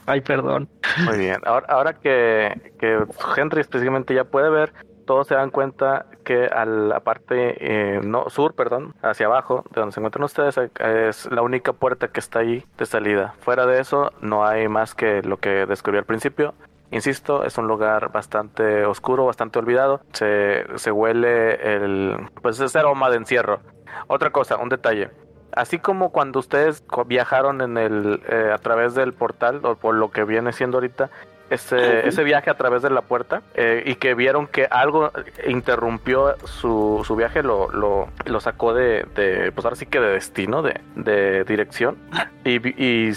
Ay, 0.06 0.22
perdón. 0.22 0.70
Muy 1.06 1.18
bien, 1.18 1.38
ahora, 1.46 1.66
ahora 1.70 1.94
que, 1.94 2.72
que 2.80 2.98
Henry 3.36 3.60
específicamente 3.62 4.16
ya 4.16 4.24
puede 4.24 4.50
ver, 4.50 4.72
todos 5.08 5.28
se 5.28 5.34
dan 5.34 5.49
cuenta 5.49 6.05
que 6.24 6.45
a 6.45 6.66
la 6.66 6.99
parte 6.99 7.55
eh, 7.60 8.01
no, 8.03 8.30
sur, 8.30 8.53
perdón, 8.53 8.93
hacia 9.01 9.26
abajo, 9.26 9.64
de 9.74 9.80
donde 9.80 9.93
se 9.93 9.99
encuentran 9.99 10.26
ustedes, 10.26 10.58
eh, 10.58 11.08
es 11.10 11.32
la 11.32 11.41
única 11.41 11.74
puerta 11.74 12.10
que 12.10 12.20
está 12.20 12.39
ahí 12.39 12.64
de 12.78 12.86
salida. 12.86 13.34
Fuera 13.39 13.66
de 13.66 13.80
eso, 13.80 14.12
no 14.22 14.45
hay 14.45 14.68
más 14.68 14.93
que 14.93 15.24
lo 15.24 15.38
que 15.38 15.66
descubrí 15.66 15.97
al 15.97 16.05
principio. 16.05 16.53
Insisto, 16.91 17.43
es 17.43 17.58
un 17.58 17.68
lugar 17.68 18.12
bastante 18.12 18.86
oscuro, 18.86 19.26
bastante 19.26 19.58
olvidado. 19.58 20.01
Se, 20.14 20.66
se 20.76 20.91
huele 20.91 21.55
el, 21.76 22.18
pues 22.41 22.60
ese 22.60 22.78
aroma 22.78 23.10
de 23.10 23.18
encierro. 23.18 23.60
Otra 24.08 24.30
cosa, 24.30 24.58
un 24.58 24.70
detalle. 24.70 25.10
Así 25.53 25.80
como 25.80 26.12
cuando 26.12 26.39
ustedes 26.39 26.84
viajaron 27.08 27.62
en 27.62 27.78
el 27.78 28.22
eh, 28.30 28.51
a 28.53 28.58
través 28.58 28.93
del 28.93 29.14
portal 29.14 29.62
o 29.64 29.76
por 29.76 29.95
lo 29.95 30.12
que 30.12 30.24
viene 30.24 30.53
siendo 30.53 30.78
ahorita 30.78 31.10
ese, 31.50 32.08
ese 32.08 32.24
viaje 32.24 32.50
a 32.50 32.56
través 32.56 32.82
de 32.82 32.89
la 32.89 33.02
puerta 33.02 33.41
eh, 33.56 33.84
y 33.86 33.95
que 33.95 34.14
vieron 34.16 34.48
que 34.48 34.68
algo 34.70 35.12
interrumpió 35.48 36.36
su, 36.45 37.04
su 37.06 37.16
viaje 37.16 37.43
lo, 37.43 37.72
lo, 37.72 38.08
lo 38.26 38.39
sacó 38.39 38.74
de, 38.74 39.06
de 39.16 39.52
pues 39.54 39.66
ahora 39.66 39.76
sí 39.76 39.86
que 39.86 40.00
de 40.00 40.10
destino 40.10 40.62
de, 40.62 40.80
de 40.95 41.43
dirección 41.43 41.98
y, 42.43 42.56
y 42.84 43.14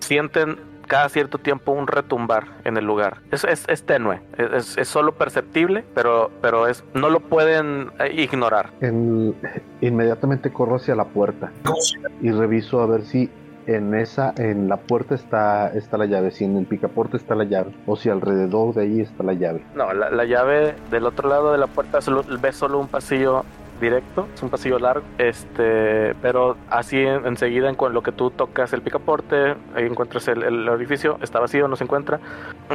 sienten 0.00 0.58
cada 0.86 1.10
cierto 1.10 1.36
tiempo 1.36 1.72
un 1.72 1.86
retumbar 1.86 2.44
en 2.64 2.78
el 2.78 2.86
lugar. 2.86 3.18
Es, 3.30 3.44
es, 3.44 3.66
es 3.68 3.84
tenue, 3.84 4.20
es, 4.38 4.78
es 4.78 4.88
solo 4.88 5.12
perceptible, 5.12 5.84
pero, 5.94 6.30
pero 6.40 6.66
es, 6.66 6.82
no 6.94 7.10
lo 7.10 7.20
pueden 7.20 7.90
eh, 8.00 8.10
ignorar. 8.22 8.70
En- 8.80 9.34
inmediatamente 9.82 10.50
corro 10.50 10.76
hacia 10.76 10.94
la 10.96 11.04
puerta 11.04 11.52
¿Cómo 11.62 11.76
se 11.82 11.98
y 12.22 12.30
reviso 12.30 12.80
a 12.80 12.86
ver 12.86 13.02
si 13.02 13.30
en 13.68 13.94
esa, 13.94 14.32
en 14.36 14.68
la 14.68 14.78
puerta 14.78 15.14
está, 15.14 15.68
está 15.68 15.96
la 15.98 16.06
llave, 16.06 16.30
si 16.32 16.44
en 16.44 16.56
el 16.56 16.66
picaporte 16.66 17.16
está 17.16 17.34
la 17.34 17.44
llave, 17.44 17.70
o 17.86 17.94
si 17.96 18.08
alrededor 18.10 18.74
de 18.74 18.82
ahí 18.82 19.00
está 19.00 19.22
la 19.22 19.34
llave. 19.34 19.62
No, 19.74 19.92
la, 19.92 20.10
la 20.10 20.24
llave 20.24 20.74
del 20.90 21.06
otro 21.06 21.28
lado 21.28 21.52
de 21.52 21.58
la 21.58 21.66
puerta 21.66 22.00
solo, 22.00 22.24
ves 22.40 22.56
solo 22.56 22.78
un 22.78 22.88
pasillo 22.88 23.44
directo, 23.80 24.26
es 24.34 24.42
un 24.42 24.48
pasillo 24.50 24.78
largo, 24.80 25.04
este, 25.18 26.14
pero 26.20 26.56
así 26.70 26.96
en- 26.98 27.26
enseguida 27.26 27.68
en 27.68 27.76
con 27.76 27.92
lo 27.92 28.02
que 28.02 28.10
tú 28.10 28.30
tocas 28.30 28.72
el 28.72 28.82
picaporte, 28.82 29.54
ahí 29.76 29.84
encuentras 29.84 30.26
el, 30.28 30.42
el 30.42 30.68
orificio, 30.68 31.18
está 31.22 31.38
vacío, 31.38 31.68
no 31.68 31.76
se 31.76 31.84
encuentra. 31.84 32.18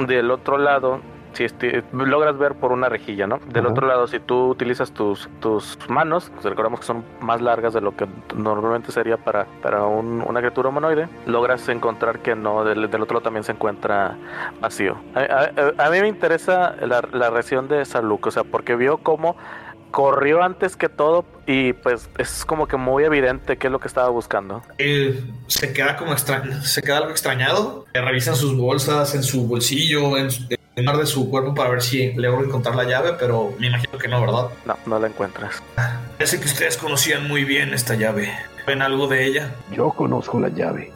Del 0.08 0.32
otro 0.32 0.58
lado, 0.58 1.00
si 1.34 1.44
este- 1.44 1.84
logras 1.92 2.38
ver 2.38 2.56
por 2.56 2.72
una 2.72 2.90
rejilla, 2.90 3.28
¿no? 3.28 3.40
Del 3.48 3.66
Ajá. 3.66 3.72
otro 3.74 3.88
lado, 3.88 4.08
si 4.08 4.20
tú 4.20 4.48
utilizas 4.50 4.92
tus, 4.92 5.28
tus 5.40 5.78
manos, 5.90 6.32
pues 6.34 6.46
recordamos 6.46 6.80
que 6.80 6.86
son 6.86 7.04
más 7.22 7.42
largas 7.42 7.74
de 7.74 7.82
lo 7.82 7.96
que 7.96 8.08
normalmente 8.36 8.92
sería 8.92 9.18
para, 9.18 9.46
para 9.62 9.84
un- 9.86 10.24
una 10.28 10.40
criatura 10.40 10.70
humanoide, 10.70 11.10
logras 11.26 11.68
encontrar 11.70 12.20
que 12.20 12.36
no, 12.36 12.64
del, 12.64 12.90
del 12.90 13.02
otro 13.02 13.16
lado 13.16 13.24
también 13.24 13.44
se 13.44 13.52
encuentra 13.54 14.18
vacío. 14.62 14.98
A, 15.16 15.20
a- 15.20 15.86
a 15.88 15.90
mí 15.90 16.00
me 16.02 16.08
interesa 16.08 16.76
la, 16.82 17.04
la 17.12 17.30
reacción 17.30 17.68
de 17.68 17.84
Saluk, 17.86 18.28
o 18.28 18.32
sea, 18.32 18.44
porque 18.44 18.76
vio 18.76 18.98
cómo 18.98 19.36
corrió 19.92 20.42
antes 20.42 20.76
que 20.76 20.90
todo 20.90 21.24
y 21.46 21.74
pues 21.74 22.10
es 22.18 22.46
como 22.46 22.68
que 22.68 22.78
muy 22.78 23.04
evidente 23.04 23.58
qué 23.58 23.68
es 23.68 23.72
lo 23.72 23.80
que 23.80 23.88
estaba 23.88 24.10
buscando. 24.10 24.64
Él 24.80 25.32
se 25.46 25.72
queda 25.72 25.98
como 25.98 26.14
extraño, 26.14 26.52
se 26.64 26.82
queda 26.82 26.98
algo 26.98 27.12
extrañado. 27.12 27.86
Eh, 27.94 28.02
Revisa 28.02 28.32
en 28.32 28.38
sus 28.38 28.58
bolsas, 28.58 29.14
en 29.14 29.22
su 29.22 29.46
bolsillo, 29.48 30.18
en 30.18 30.32
su, 30.32 30.48
examinar 30.74 30.98
de 30.98 31.06
su 31.06 31.30
cuerpo 31.30 31.54
para 31.54 31.70
ver 31.70 31.82
si 31.82 32.14
logro 32.14 32.44
encontrar 32.44 32.76
la 32.76 32.84
llave, 32.84 33.14
pero 33.20 33.54
me 33.60 33.68
imagino 33.68 33.98
que 33.98 34.08
no, 34.08 34.22
¿verdad? 34.22 34.48
No, 34.66 34.76
no 34.88 35.00
la 35.00 35.08
encuentras. 35.08 35.62
Parece 36.18 36.40
que 36.40 36.46
ustedes 36.46 36.78
conocían 36.78 37.28
muy 37.28 37.44
bien 37.44 37.74
esta 37.74 37.96
llave. 37.96 38.32
¿Ven 38.66 38.82
algo 38.82 39.08
de 39.08 39.26
ella? 39.26 39.54
Yo 39.72 39.90
conozco 39.90 40.40
la 40.40 40.50
llave. 40.50 40.92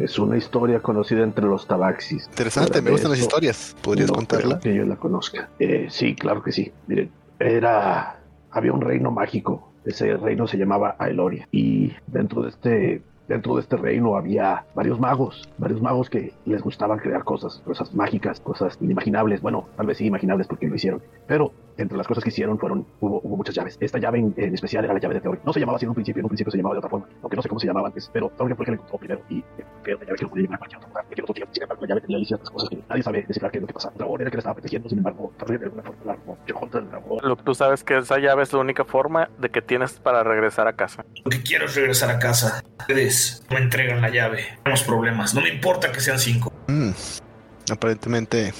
Es 0.00 0.18
una 0.18 0.36
historia 0.36 0.80
conocida 0.80 1.22
entre 1.22 1.44
los 1.44 1.66
tabaxis. 1.66 2.26
Interesante, 2.26 2.80
me 2.82 2.90
gustan 2.90 3.10
las 3.10 3.20
historias. 3.20 3.76
¿Podrías 3.82 4.08
no 4.08 4.14
contarla? 4.16 4.58
creo 4.58 4.72
que 4.72 4.78
yo 4.78 4.86
la 4.86 4.96
conozca. 4.96 5.50
Eh, 5.58 5.86
sí, 5.90 6.14
claro 6.14 6.42
que 6.42 6.50
sí. 6.52 6.72
Miren, 6.86 7.10
era. 7.38 8.18
Había 8.50 8.72
un 8.72 8.80
reino 8.80 9.10
mágico. 9.10 9.70
Ese 9.84 10.16
reino 10.16 10.46
se 10.48 10.56
llamaba 10.56 10.96
Aeloria. 10.98 11.46
Y 11.52 11.92
dentro 12.06 12.42
de 12.42 12.48
este. 12.48 13.02
Dentro 13.28 13.54
de 13.54 13.62
este 13.62 13.76
reino 13.76 14.16
había 14.16 14.64
varios 14.74 15.00
magos, 15.00 15.48
varios 15.56 15.80
magos 15.80 16.10
que 16.10 16.32
les 16.44 16.62
gustaban 16.62 16.98
crear 16.98 17.24
cosas, 17.24 17.62
cosas 17.64 17.94
mágicas, 17.94 18.40
cosas 18.40 18.76
inimaginables. 18.80 19.40
Bueno, 19.40 19.66
tal 19.76 19.86
vez 19.86 19.98
sí 19.98 20.06
imaginables 20.06 20.46
porque 20.46 20.68
lo 20.68 20.74
hicieron. 20.74 21.02
Pero 21.26 21.52
entre 21.76 21.96
las 21.98 22.06
cosas 22.06 22.22
que 22.24 22.30
hicieron 22.30 22.58
fueron, 22.58 22.86
hubo, 23.00 23.20
hubo 23.22 23.36
muchas 23.36 23.54
llaves. 23.54 23.76
Esta 23.80 23.98
llave 23.98 24.18
en, 24.18 24.34
en 24.36 24.54
especial 24.54 24.84
era 24.84 24.94
la 24.94 25.00
llave 25.00 25.14
de 25.14 25.20
Theory. 25.20 25.40
No 25.44 25.52
se 25.52 25.60
llamaba 25.60 25.76
así 25.76 25.84
en 25.84 25.90
un 25.90 25.94
principio, 25.94 26.20
en 26.20 26.24
un 26.26 26.28
principio 26.30 26.50
se 26.50 26.56
llamaba 26.58 26.74
de 26.74 26.78
otra 26.78 26.90
forma, 26.90 27.06
aunque 27.22 27.36
no 27.36 27.42
sé 27.42 27.48
cómo 27.48 27.60
se 27.60 27.66
llamaba 27.66 27.88
antes. 27.88 28.10
Pero 28.12 28.30
Theory 28.36 28.54
fue 28.54 28.62
el 28.62 28.66
que 28.66 28.70
la 28.70 28.74
encontró 28.76 28.98
primero 28.98 29.20
y 29.28 29.38
eh, 29.38 29.44
era 29.86 29.96
una 29.96 30.04
llave 30.06 30.16
que 30.18 30.24
no 30.24 30.30
podía 30.30 30.42
llevar 30.42 30.54
a 30.54 30.58
cualquier 30.58 30.78
otro 30.78 30.88
lugar, 30.88 31.04
cualquier 31.04 31.24
otro 31.24 31.34
tiempo. 31.34 31.54
Sin 31.54 31.62
embargo, 31.62 31.82
la 31.82 31.88
llave 31.88 32.00
tenía 32.02 32.24
ciertas 32.24 32.50
cosas 32.50 32.68
que 32.70 32.78
nadie 32.88 33.02
sabe 33.02 33.22
descifrar 33.26 33.50
qué 33.52 33.58
es 33.58 33.62
lo 33.62 33.66
que 33.68 33.74
pasa. 33.74 33.88
El 33.90 33.98
dragón 33.98 34.20
era 34.20 34.28
el 34.28 34.30
que 34.30 34.36
la 34.36 34.40
estaba 34.40 34.54
protegiendo, 34.54 34.88
sin 34.88 34.98
embargo, 34.98 35.32
Theory 35.38 35.58
de 35.58 35.64
alguna 35.64 35.82
forma 35.82 36.04
la 36.04 36.12
armó. 36.12 36.38
Yo 36.46 36.54
contra 36.54 36.80
el 36.80 36.88
dragón. 36.88 37.18
Lo- 37.22 37.36
Tú 37.36 37.54
sabes 37.54 37.84
que 37.84 37.98
esa 37.98 38.18
llave 38.18 38.42
es 38.42 38.52
la 38.52 38.58
única 38.60 38.84
forma 38.84 39.28
de 39.38 39.50
que 39.50 39.60
tienes 39.62 39.94
para 40.00 40.22
regresar 40.22 40.66
a 40.68 40.72
casa. 40.74 41.04
Lo 41.24 41.30
que 41.30 41.42
quiero 41.42 41.66
es 41.66 41.74
regresar 41.74 42.10
a 42.10 42.18
casa. 42.18 42.62
Ustedes 42.80 43.42
me 43.50 43.58
entregan 43.58 44.00
la 44.00 44.08
llave. 44.10 44.44
Tenemos 44.62 44.82
problemas. 44.84 45.34
No 45.34 45.40
me 45.42 45.48
importa 45.50 45.90
que 45.92 46.00
sean 46.00 46.18
cinco. 46.18 46.52
Mm, 46.68 46.90
Aparentemente, 47.70 48.52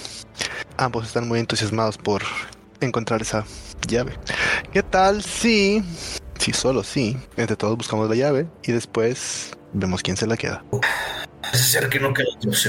ambos 0.79 1.07
están 1.07 1.29
muy 1.29 1.39
entusiasmados 1.39 1.99
por 1.99 2.23
encontrar 2.85 3.23
esa 3.23 3.45
llave. 3.87 4.13
¿Qué 4.73 4.83
tal 4.83 5.23
si, 5.23 5.83
si 6.39 6.53
solo 6.53 6.83
si, 6.83 7.17
entre 7.37 7.57
todos 7.57 7.77
buscamos 7.77 8.09
la 8.09 8.17
llave 8.17 8.47
y 8.63 8.73
después 8.73 9.53
vemos 9.73 10.03
quién 10.03 10.17
se 10.17 10.27
la 10.27 10.37
queda? 10.37 10.65
Parece 11.43 11.65
ser 11.65 11.89
que 11.89 12.01
no 12.01 12.13
queda. 12.15 12.27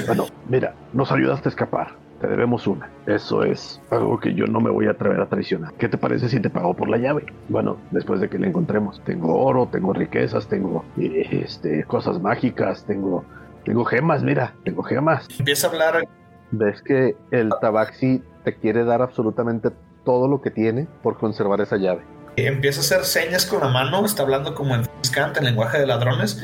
Bueno, 0.07 0.27
mira, 0.49 0.75
nos 0.93 1.11
ayudaste 1.11 1.49
a 1.49 1.51
escapar. 1.51 1.95
Te 2.19 2.27
debemos 2.27 2.65
una. 2.65 2.89
Eso 3.07 3.43
es 3.43 3.81
algo 3.89 4.19
que 4.19 4.33
yo 4.33 4.47
no 4.47 4.61
me 4.61 4.69
voy 4.69 4.87
a 4.87 4.91
atrever 4.91 5.19
a 5.19 5.27
traicionar. 5.27 5.73
¿Qué 5.73 5.89
te 5.89 5.97
parece 5.97 6.29
si 6.29 6.39
te 6.39 6.49
pago 6.49 6.73
por 6.73 6.87
la 6.87 6.97
llave? 6.97 7.25
Bueno, 7.49 7.77
después 7.91 8.21
de 8.21 8.29
que 8.29 8.39
la 8.39 8.47
encontremos. 8.47 9.01
Tengo 9.03 9.37
oro, 9.37 9.67
tengo 9.69 9.91
riquezas, 9.91 10.47
tengo 10.47 10.85
eh, 10.97 11.41
este, 11.43 11.83
cosas 11.83 12.21
mágicas, 12.21 12.85
tengo, 12.85 13.25
tengo 13.65 13.83
gemas, 13.83 14.23
mira, 14.23 14.53
tengo 14.63 14.81
gemas. 14.83 15.27
Empieza 15.37 15.67
a 15.67 15.69
hablar. 15.71 16.07
Ves 16.51 16.81
que 16.81 17.17
el 17.31 17.51
tabaxi 17.59 18.23
te 18.45 18.55
quiere 18.55 18.85
dar 18.85 19.01
absolutamente 19.01 19.71
todo 20.05 20.27
lo 20.29 20.41
que 20.41 20.51
tiene 20.51 20.87
por 21.03 21.17
conservar 21.17 21.59
esa 21.59 21.75
llave. 21.77 22.03
Empieza 22.37 22.79
a 22.79 22.83
hacer 22.83 23.05
señas 23.05 23.45
con 23.45 23.59
la 23.61 23.67
mano. 23.67 24.05
Está 24.05 24.23
hablando 24.23 24.55
como 24.55 24.75
en 24.75 24.83
Scant, 25.03 25.37
en 25.37 25.45
lenguaje 25.45 25.79
de 25.79 25.87
ladrones. 25.87 26.41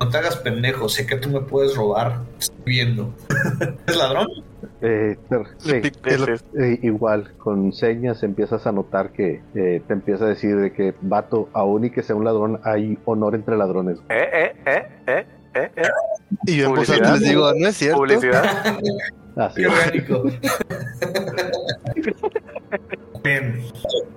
No 0.00 0.08
te 0.08 0.18
hagas 0.18 0.36
pendejo. 0.36 0.88
Sé 0.88 1.06
que 1.06 1.16
tú 1.16 1.30
me 1.30 1.40
puedes 1.40 1.76
robar. 1.76 2.20
Estoy 2.38 2.58
viendo. 2.64 3.14
¿Es 3.86 3.96
ladrón? 3.96 4.28
Eh, 4.80 5.16
sí, 5.58 5.80
eh, 6.58 6.78
igual, 6.82 7.32
con 7.38 7.72
señas 7.72 8.22
empiezas 8.24 8.66
a 8.66 8.72
notar 8.72 9.10
que 9.10 9.40
eh, 9.54 9.80
te 9.86 9.92
empieza 9.92 10.24
a 10.24 10.28
decir 10.28 10.56
de 10.56 10.72
que, 10.72 10.92
vato, 11.00 11.48
aún 11.52 11.84
y 11.84 11.90
que 11.90 12.02
sea 12.02 12.16
un 12.16 12.24
ladrón, 12.24 12.60
hay 12.64 12.98
honor 13.04 13.36
entre 13.36 13.56
ladrones. 13.56 13.98
Eh, 14.08 14.28
eh, 14.32 14.52
eh, 14.66 14.86
eh, 15.06 15.26
eh, 15.54 15.70
eh. 15.76 15.82
Y 16.46 16.56
yo 16.56 16.74
en 16.74 16.74
les 16.74 17.20
digo, 17.20 17.52
no 17.54 17.68
es 17.68 17.76
cierto. 17.76 17.98
Publicidad. 17.98 18.44
Así 19.36 19.64
orgánico. 19.64 20.24
Bien. 23.24 23.62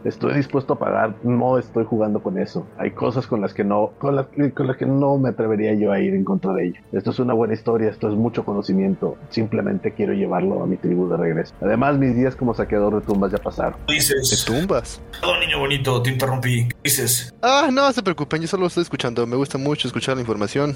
Estoy 0.04 0.34
dispuesto 0.34 0.74
a 0.74 0.80
pagar. 0.80 1.16
No 1.24 1.60
estoy 1.60 1.86
jugando 1.86 2.22
con 2.24 2.40
eso. 2.40 2.66
Hay 2.78 2.90
cosas 2.92 3.28
con 3.28 3.40
las 3.40 3.54
que 3.54 3.64
no, 3.64 3.92
con 4.00 4.16
las, 4.16 4.26
que- 4.28 4.52
con 4.52 4.66
las 4.66 4.78
que 4.78 4.86
no 4.88 5.18
me 5.18 5.30
atrevería 5.30 5.74
yo 5.76 5.92
a 5.92 6.00
ir 6.00 6.16
en 6.16 6.24
contra 6.24 6.54
de 6.54 6.68
ello. 6.70 6.82
Esto 6.92 7.12
es 7.12 7.20
una 7.20 7.34
buena 7.34 7.54
historia. 7.54 7.90
Esto 7.90 8.10
es 8.10 8.16
mucho 8.16 8.44
conocimiento. 8.44 9.16
Simplemente 9.30 9.94
quiero 9.94 10.14
llevarlo 10.14 10.64
a 10.64 10.66
mi 10.66 10.78
tribu 10.78 11.08
de 11.08 11.18
regreso. 11.18 11.54
Además, 11.62 11.98
mis 12.00 12.16
días 12.16 12.36
como 12.36 12.56
saqueador 12.56 13.00
de 13.00 13.02
tumbas 13.06 13.32
ya 13.32 13.38
pasaron. 13.38 13.80
Dices. 13.88 14.44
tumbas. 14.46 15.00
Perdón, 15.22 15.40
niño 15.42 15.60
bonito. 15.60 16.02
Te 16.02 16.10
interrumpí. 16.10 16.68
Dices. 16.84 17.32
Ah, 17.44 17.70
no 17.72 17.92
se 17.94 18.02
preocupen, 18.02 18.42
yo 18.42 18.48
solo 18.48 18.66
estoy 18.66 18.82
escuchando. 18.84 19.28
Me 19.28 19.36
gusta 19.36 19.60
mucho 19.60 19.88
escuchar 19.88 20.16
la 20.16 20.22
información. 20.22 20.76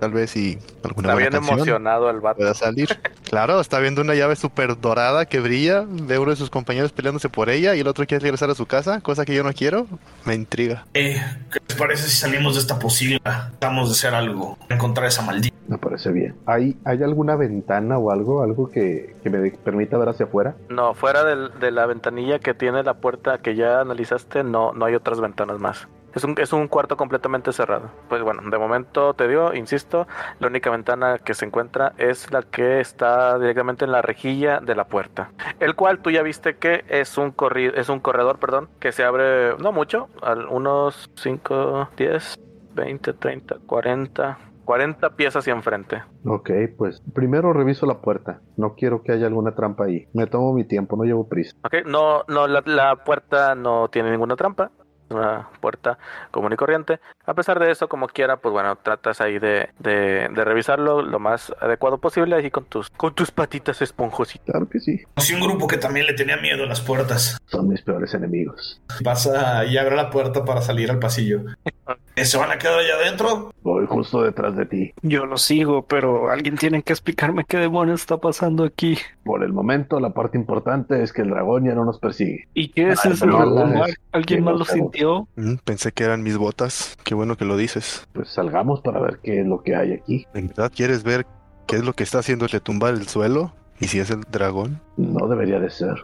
Tal 0.00 0.12
vez 0.12 0.30
si 0.30 0.58
alguna 0.84 1.08
Está 1.08 1.12
buena 1.14 1.16
bien 1.16 1.30
canción 1.32 1.54
emocionado 1.58 2.10
el 2.10 2.20
vato. 2.20 2.36
pueda 2.38 2.54
salir. 2.54 2.88
Claro, 3.28 3.60
está 3.60 3.80
viendo 3.80 4.02
una 4.02 4.14
llave 4.14 4.36
súper 4.36 4.80
dorada 4.80 5.26
que 5.26 5.40
brilla. 5.40 5.84
Ve 5.86 6.18
uno 6.18 6.30
de 6.30 6.36
sus 6.36 6.48
compañeros 6.48 6.92
peleándose 6.92 7.28
por 7.28 7.50
ella 7.50 7.74
y 7.74 7.80
el 7.80 7.88
otro 7.88 8.06
quiere 8.06 8.22
regresar 8.22 8.50
a 8.50 8.54
su 8.54 8.66
casa, 8.66 9.00
cosa 9.00 9.24
que 9.24 9.34
yo 9.34 9.42
no 9.42 9.52
quiero. 9.52 9.86
Me 10.24 10.34
intriga. 10.34 10.86
Eh, 10.94 11.20
¿Qué 11.52 11.58
les 11.68 11.76
parece 11.76 12.04
si 12.08 12.16
salimos 12.16 12.54
de 12.54 12.60
esta 12.60 12.78
posible? 12.78 13.18
Tratamos 13.20 13.88
de 13.88 13.92
hacer 13.94 14.14
algo. 14.14 14.56
Encontrar 14.68 15.08
esa 15.08 15.22
maldita. 15.22 15.54
Me 15.66 15.76
parece 15.76 16.12
bien. 16.12 16.36
¿Hay, 16.46 16.76
¿Hay 16.84 17.02
alguna 17.02 17.34
ventana 17.34 17.98
o 17.98 18.12
algo, 18.12 18.44
algo 18.44 18.70
que, 18.70 19.16
que 19.24 19.28
me 19.30 19.50
permita 19.50 19.98
ver 19.98 20.08
hacia 20.10 20.26
afuera? 20.26 20.54
No, 20.68 20.94
fuera 20.94 21.24
del- 21.24 21.50
de 21.58 21.72
la 21.72 21.86
ventanilla 21.86 22.38
que 22.38 22.54
tiene 22.54 22.84
la 22.84 22.94
puerta 22.94 23.38
que 23.38 23.56
ya 23.56 23.80
analizaste, 23.80 24.44
no, 24.44 24.72
no 24.72 24.84
hay 24.84 24.94
otras 24.94 25.20
ventanas 25.20 25.58
más. 25.58 25.88
Es 26.16 26.24
un, 26.24 26.34
es 26.38 26.52
un 26.54 26.66
cuarto 26.66 26.96
completamente 26.96 27.52
cerrado. 27.52 27.90
Pues 28.08 28.22
bueno, 28.22 28.40
de 28.50 28.58
momento 28.58 29.12
te 29.14 29.28
dio, 29.28 29.52
insisto, 29.54 30.06
la 30.40 30.46
única 30.48 30.70
ventana 30.70 31.18
que 31.18 31.34
se 31.34 31.44
encuentra 31.44 31.92
es 31.98 32.32
la 32.32 32.42
que 32.42 32.80
está 32.80 33.38
directamente 33.38 33.84
en 33.84 33.92
la 33.92 34.00
rejilla 34.00 34.60
de 34.60 34.74
la 34.74 34.86
puerta. 34.86 35.30
El 35.60 35.74
cual 35.76 35.98
tú 36.00 36.10
ya 36.10 36.22
viste 36.22 36.56
que 36.56 36.84
es 36.88 37.18
un, 37.18 37.32
corri 37.32 37.70
es 37.74 37.90
un 37.90 38.00
corredor, 38.00 38.38
perdón, 38.38 38.68
que 38.80 38.92
se 38.92 39.04
abre 39.04 39.56
no 39.58 39.72
mucho, 39.72 40.08
al- 40.22 40.46
unos 40.48 41.10
5, 41.16 41.90
10, 41.98 42.34
20, 42.74 43.12
30, 43.12 43.56
40, 43.66 44.38
40 44.64 45.10
pies 45.16 45.36
hacia 45.36 45.52
enfrente. 45.52 46.02
Ok, 46.24 46.50
pues 46.78 47.02
primero 47.14 47.52
reviso 47.52 47.84
la 47.84 48.00
puerta. 48.00 48.40
No 48.56 48.74
quiero 48.74 49.02
que 49.02 49.12
haya 49.12 49.26
alguna 49.26 49.54
trampa 49.54 49.84
ahí. 49.84 50.08
Me 50.14 50.26
tomo 50.26 50.54
mi 50.54 50.64
tiempo, 50.64 50.96
no 50.96 51.04
llevo 51.04 51.28
prisa. 51.28 51.52
Ok, 51.62 51.86
no, 51.86 52.24
no, 52.26 52.46
la, 52.48 52.62
la 52.64 52.96
puerta 53.04 53.54
no 53.54 53.88
tiene 53.88 54.10
ninguna 54.10 54.34
trampa. 54.34 54.70
Una 55.08 55.48
puerta 55.60 55.98
común 56.30 56.52
y 56.52 56.56
corriente. 56.56 57.00
A 57.24 57.34
pesar 57.34 57.58
de 57.60 57.70
eso, 57.70 57.88
como 57.88 58.08
quiera, 58.08 58.38
pues 58.38 58.52
bueno, 58.52 58.76
tratas 58.76 59.20
ahí 59.20 59.38
de, 59.38 59.70
de, 59.78 60.28
de 60.28 60.44
revisarlo 60.44 61.02
lo 61.02 61.18
más 61.18 61.52
adecuado 61.60 61.98
posible, 61.98 62.36
ahí 62.36 62.50
con 62.50 62.64
tus, 62.64 62.90
con 62.90 63.14
tus 63.14 63.30
patitas 63.30 63.82
esponjositas. 63.82 64.46
Claro 64.46 64.68
que 64.68 64.80
sí. 64.80 65.02
Conocí 65.14 65.34
un 65.34 65.40
grupo 65.40 65.66
que 65.66 65.78
también 65.78 66.06
le 66.06 66.14
tenía 66.14 66.36
miedo 66.36 66.64
a 66.64 66.66
las 66.66 66.80
puertas. 66.80 67.38
Son 67.46 67.68
mis 67.68 67.82
peores 67.82 68.14
enemigos. 68.14 68.80
Pasa 69.04 69.64
y 69.64 69.76
abre 69.76 69.96
la 69.96 70.10
puerta 70.10 70.44
para 70.44 70.60
salir 70.60 70.90
al 70.90 70.98
pasillo. 70.98 71.42
¿Se 72.24 72.38
van 72.38 72.50
a 72.50 72.58
quedar 72.58 72.78
allá 72.78 72.94
adentro? 72.94 73.52
Voy 73.62 73.86
justo 73.86 74.22
detrás 74.22 74.56
de 74.56 74.64
ti. 74.66 74.92
Yo 75.02 75.26
lo 75.26 75.36
sigo, 75.36 75.82
pero 75.86 76.30
alguien 76.30 76.56
tiene 76.56 76.82
que 76.82 76.92
explicarme 76.92 77.44
qué 77.44 77.58
demonios 77.58 78.00
está 78.00 78.16
pasando 78.16 78.64
aquí. 78.64 78.98
Por 79.22 79.44
el 79.44 79.52
momento, 79.52 80.00
la 80.00 80.10
parte 80.10 80.38
importante 80.38 81.02
es 81.02 81.12
que 81.12 81.22
el 81.22 81.30
dragón 81.30 81.66
ya 81.66 81.74
no 81.74 81.84
nos 81.84 81.98
persigue. 81.98 82.48
¿Y 82.54 82.68
qué 82.68 82.88
es 82.90 83.04
Ay, 83.04 83.12
eso? 83.12 83.26
no, 83.26 83.38
¿Alguien 83.38 83.76
es 83.84 83.96
¿Alguien 84.12 84.38
que 84.40 84.44
más 84.44 84.58
lo 84.58 84.64
sabemos. 84.64 84.92
sintió? 84.92 85.28
Mm, 85.36 85.56
pensé 85.62 85.92
que 85.92 86.04
eran 86.04 86.22
mis 86.22 86.36
botas. 86.38 86.96
Qué 87.04 87.14
bueno 87.14 87.36
que 87.36 87.44
lo 87.44 87.56
dices. 87.56 88.08
Pues 88.12 88.30
salgamos 88.30 88.80
para 88.80 88.98
ver 89.00 89.18
qué 89.22 89.40
es 89.42 89.46
lo 89.46 89.62
que 89.62 89.76
hay 89.76 89.92
aquí. 89.92 90.26
¿En 90.34 90.48
verdad 90.48 90.72
quieres 90.74 91.02
ver 91.02 91.26
qué 91.66 91.76
es 91.76 91.84
lo 91.84 91.92
que 91.92 92.02
está 92.02 92.20
haciéndole 92.20 92.60
tumbar 92.60 92.94
el 92.94 93.06
suelo? 93.08 93.52
¿Y 93.78 93.88
si 93.88 93.98
es 94.00 94.10
el 94.10 94.22
dragón? 94.22 94.80
No 94.96 95.28
debería 95.28 95.60
de 95.60 95.68
ser. 95.68 95.94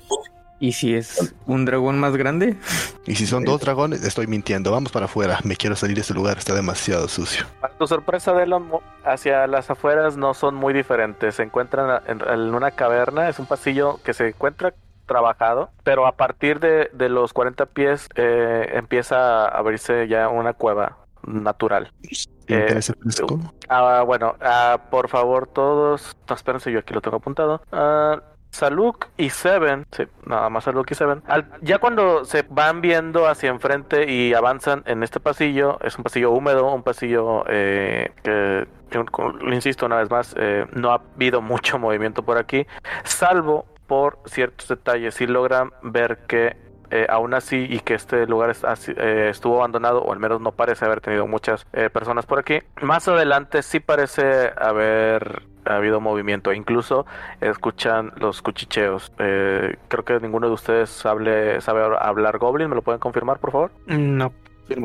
¿Y 0.62 0.70
si 0.70 0.94
es 0.94 1.34
un 1.46 1.64
dragón 1.64 1.98
más 1.98 2.16
grande? 2.16 2.56
¿Y 3.04 3.16
si 3.16 3.26
son 3.26 3.42
dos 3.42 3.60
dragones? 3.60 4.04
Estoy 4.04 4.28
mintiendo. 4.28 4.70
Vamos 4.70 4.92
para 4.92 5.06
afuera. 5.06 5.40
Me 5.42 5.56
quiero 5.56 5.74
salir 5.74 5.96
de 5.96 6.02
este 6.02 6.14
lugar. 6.14 6.38
Está 6.38 6.54
demasiado 6.54 7.08
sucio. 7.08 7.46
Para 7.60 7.74
tu 7.74 7.84
sorpresa, 7.88 8.32
de 8.32 8.46
hacia 9.04 9.48
las 9.48 9.70
afueras 9.70 10.16
no 10.16 10.34
son 10.34 10.54
muy 10.54 10.72
diferentes. 10.72 11.34
Se 11.34 11.42
encuentran 11.42 12.00
en, 12.06 12.20
en 12.20 12.54
una 12.54 12.70
caverna, 12.70 13.28
es 13.28 13.40
un 13.40 13.46
pasillo 13.46 13.98
que 14.04 14.14
se 14.14 14.28
encuentra 14.28 14.72
trabajado, 15.06 15.70
pero 15.82 16.06
a 16.06 16.12
partir 16.12 16.60
de, 16.60 16.88
de 16.92 17.08
los 17.08 17.32
40 17.32 17.66
pies 17.66 18.08
eh, 18.14 18.70
empieza 18.74 19.46
a 19.46 19.48
abrirse 19.48 20.06
ya 20.06 20.28
una 20.28 20.52
cueva 20.52 20.96
natural. 21.26 21.92
¿Te 22.46 22.54
Eh, 22.54 22.60
interesa 22.60 22.92
el 22.92 23.00
fresco? 23.02 23.40
Ah, 23.68 24.04
bueno, 24.06 24.36
ah, 24.40 24.78
por 24.90 25.08
favor 25.08 25.48
todos, 25.48 26.16
no, 26.28 26.34
espérense, 26.36 26.70
yo 26.70 26.78
aquí 26.78 26.94
lo 26.94 27.00
tengo 27.00 27.16
apuntado. 27.16 27.62
Ah, 27.72 28.22
Saluk 28.52 29.06
y 29.16 29.30
Seven, 29.30 29.86
sí, 29.90 30.04
nada 30.26 30.50
más 30.50 30.64
Saluk 30.64 30.90
y 30.90 30.94
Seven. 30.94 31.22
Ya 31.62 31.78
cuando 31.78 32.26
se 32.26 32.44
van 32.48 32.82
viendo 32.82 33.26
hacia 33.26 33.48
enfrente 33.48 34.12
y 34.12 34.34
avanzan 34.34 34.82
en 34.86 35.02
este 35.02 35.20
pasillo, 35.20 35.78
es 35.82 35.96
un 35.96 36.04
pasillo 36.04 36.30
húmedo, 36.30 36.72
un 36.72 36.82
pasillo 36.82 37.44
eh, 37.48 38.12
que, 38.22 38.68
lo 38.92 39.54
insisto 39.54 39.86
una 39.86 39.96
vez 39.96 40.10
más, 40.10 40.34
eh, 40.38 40.66
no 40.72 40.90
ha 40.90 41.00
habido 41.14 41.40
mucho 41.40 41.78
movimiento 41.78 42.22
por 42.22 42.36
aquí, 42.36 42.66
salvo 43.04 43.64
por 43.86 44.18
ciertos 44.26 44.68
detalles. 44.68 45.14
Si 45.14 45.26
logran 45.26 45.72
ver 45.82 46.18
que 46.28 46.56
eh, 46.92 47.06
aún 47.08 47.34
así 47.34 47.66
y 47.68 47.80
que 47.80 47.94
este 47.94 48.26
lugar 48.26 48.50
es- 48.50 48.64
así- 48.64 48.92
eh, 48.96 49.28
estuvo 49.30 49.56
abandonado 49.58 50.02
o 50.02 50.12
al 50.12 50.18
menos 50.20 50.40
no 50.40 50.52
parece 50.52 50.84
haber 50.84 51.00
tenido 51.00 51.26
muchas 51.26 51.66
eh, 51.72 51.90
personas 51.90 52.26
por 52.26 52.38
aquí. 52.38 52.58
Más 52.80 53.08
adelante 53.08 53.62
sí 53.62 53.80
parece 53.80 54.52
haber 54.56 55.42
habido 55.64 56.00
movimiento, 56.00 56.52
incluso 56.52 57.06
escuchan 57.40 58.12
los 58.16 58.42
cuchicheos. 58.42 59.12
Eh, 59.18 59.76
creo 59.88 60.04
que 60.04 60.20
ninguno 60.20 60.48
de 60.48 60.52
ustedes 60.54 61.06
hable, 61.06 61.60
sabe 61.60 61.82
hablar 62.00 62.38
goblin, 62.38 62.68
¿me 62.68 62.74
lo 62.76 62.82
pueden 62.82 63.00
confirmar 63.00 63.38
por 63.38 63.52
favor? 63.52 63.70
No. 63.86 64.32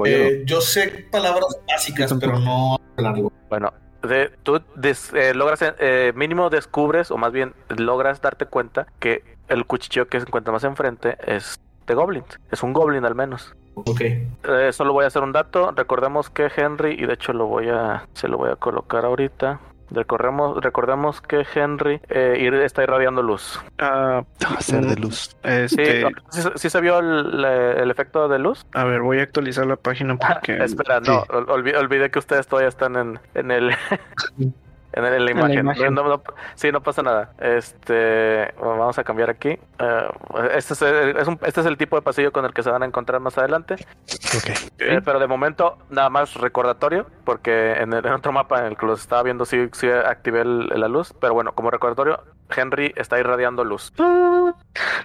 Eh, 0.05 0.43
yo 0.45 0.59
sé 0.61 1.07
palabras 1.11 1.45
básicas, 1.67 2.13
pero 2.19 2.39
no 2.39 2.77
hablarlo. 2.97 3.31
Bueno, 3.49 3.73
de- 4.01 4.29
tú 4.43 4.61
des- 4.75 5.13
eh, 5.13 5.33
logras, 5.33 5.63
eh, 5.79 6.11
mínimo 6.15 6.49
descubres, 6.49 7.09
o 7.11 7.17
más 7.17 7.31
bien 7.31 7.53
logras 7.69 8.21
darte 8.21 8.45
cuenta 8.45 8.87
que 8.99 9.23
el 9.47 9.65
cuchicheo 9.65 10.07
que 10.07 10.19
se 10.19 10.27
encuentra 10.27 10.51
más 10.51 10.63
enfrente 10.63 11.17
es 11.25 11.59
de 11.87 11.93
goblins. 11.95 12.39
Es 12.51 12.61
un 12.63 12.73
goblin 12.73 13.05
al 13.05 13.15
menos. 13.15 13.55
Ok. 13.75 14.01
Eh, 14.01 14.69
solo 14.71 14.93
voy 14.93 15.05
a 15.05 15.07
hacer 15.07 15.23
un 15.23 15.31
dato. 15.31 15.71
Recordemos 15.71 16.29
que 16.29 16.49
Henry, 16.55 16.93
y 16.99 17.05
de 17.05 17.13
hecho 17.13 17.33
lo 17.33 17.47
voy 17.47 17.69
a, 17.69 18.05
se 18.13 18.27
lo 18.27 18.37
voy 18.37 18.51
a 18.51 18.55
colocar 18.55 19.05
ahorita. 19.05 19.59
Recordemos, 19.89 20.57
recordemos 20.61 21.21
que 21.21 21.45
Henry 21.55 22.01
eh, 22.09 22.35
ir- 22.41 22.53
está 22.61 22.83
irradiando 22.83 23.21
luz. 23.21 23.61
Ah, 23.79 24.21
Ah, 24.45 24.59
ser 24.59 24.85
de 24.85 24.97
luz. 24.97 25.29
Sí, 25.41 25.47
este, 25.49 26.05
¿sí, 26.29 26.41
sí 26.55 26.69
se 26.69 26.81
vio 26.81 26.99
el, 26.99 27.45
el 27.45 27.89
efecto 27.89 28.27
de 28.27 28.37
luz? 28.37 28.65
a 28.73 28.83
ver, 28.83 28.99
voy 29.01 29.19
a 29.19 29.23
actualizar 29.23 29.65
la 29.65 29.77
página 29.77 30.17
porque 30.17 30.57
Espera, 30.63 30.99
no, 30.99 31.23
ol- 31.27 31.45
olvi- 31.47 31.77
olvidé 31.77 32.11
que 32.11 32.19
ustedes 32.19 32.47
todavía 32.47 32.67
están 32.67 32.97
en, 32.97 33.19
en 33.33 33.49
el 33.51 33.71
en, 34.97 35.05
el- 35.05 35.13
en 35.13 35.25
la 35.25 35.31
imagen. 35.31 35.59
imagen. 35.59 35.93
No, 35.93 36.03
no- 36.07 36.23
sí, 36.55 36.71
no 36.71 36.81
pasa 36.81 37.01
nada. 37.03 37.33
Este, 37.39 38.53
bueno, 38.59 38.77
vamos 38.79 38.97
a 38.99 39.03
cambiar 39.03 39.29
aquí. 39.29 39.49
Eh, 39.49 40.07
este, 40.55 40.73
es 40.73 40.81
el, 40.81 41.17
es 41.17 41.27
un- 41.27 41.39
este 41.45 41.61
es 41.61 41.65
el 41.67 41.77
tipo 41.77 41.95
de 41.95 42.01
pasillo 42.01 42.31
con 42.31 42.45
el 42.45 42.53
que 42.53 42.63
se 42.63 42.69
van 42.71 42.83
a 42.83 42.85
encontrar 42.85 43.19
más 43.21 43.37
adelante. 43.37 43.75
Ok. 43.75 44.49
Eh, 44.79 45.01
pero 45.03 45.19
de 45.19 45.27
momento 45.27 45.77
nada 45.89 46.09
más 46.09 46.33
recordatorio, 46.35 47.07
porque 47.23 47.73
en, 47.73 47.93
el, 47.93 48.05
en 48.05 48.13
otro 48.13 48.31
mapa 48.31 48.59
en 48.59 48.65
el 48.67 48.77
que 48.77 48.85
los 48.85 48.99
estaba 48.99 49.23
viendo 49.23 49.45
sí, 49.45 49.69
sí 49.73 49.87
activé 49.89 50.41
el- 50.41 50.67
la 50.67 50.87
luz, 50.87 51.13
pero 51.19 51.33
bueno, 51.33 51.53
como 51.53 51.69
recordatorio, 51.71 52.23
Henry 52.55 52.93
está 52.95 53.19
irradiando 53.19 53.63
luz. 53.63 53.93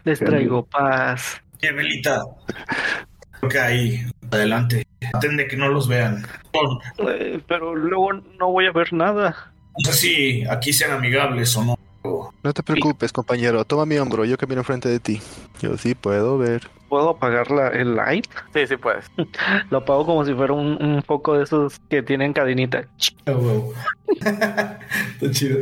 les 0.04 0.18
traigo 0.20 0.64
paz. 0.66 1.42
¡Qué 1.60 1.72
velita! 1.72 2.20
Creo 3.38 3.50
que 3.50 3.58
ahí, 3.60 4.06
adelante. 4.30 4.86
Traten 5.12 5.36
de 5.36 5.46
que 5.48 5.56
no 5.56 5.68
los 5.68 5.88
vean. 5.88 6.24
Eh, 6.98 7.40
pero 7.48 7.74
luego 7.74 8.12
no 8.12 8.50
voy 8.52 8.66
a 8.66 8.72
ver 8.72 8.92
nada. 8.92 9.51
No 9.78 9.92
sé 9.92 9.98
si 9.98 10.44
aquí 10.48 10.72
sean 10.72 10.92
amigables 10.92 11.56
o 11.56 11.64
no. 11.64 11.78
No 12.42 12.52
te 12.52 12.62
preocupes, 12.64 13.12
compañero. 13.12 13.64
Toma 13.64 13.86
mi 13.86 13.96
hombro. 13.96 14.24
Yo 14.24 14.36
camino 14.36 14.60
enfrente 14.62 14.88
de 14.88 14.98
ti. 14.98 15.20
Yo 15.60 15.76
sí 15.78 15.94
puedo 15.94 16.36
ver. 16.36 16.68
¿Puedo 16.88 17.10
apagar 17.10 17.50
la, 17.52 17.68
el 17.68 17.94
light? 17.94 18.26
Sí, 18.52 18.66
sí 18.66 18.76
puedes. 18.76 19.06
Lo 19.70 19.78
apago 19.78 20.04
como 20.04 20.24
si 20.24 20.34
fuera 20.34 20.52
un, 20.52 20.82
un 20.82 21.02
foco 21.04 21.38
de 21.38 21.44
esos 21.44 21.78
que 21.88 22.02
tienen 22.02 22.32
cadenita. 22.32 22.88
Ah, 23.26 23.32
huevo. 23.32 23.72
Está 24.08 25.30
chido. 25.30 25.58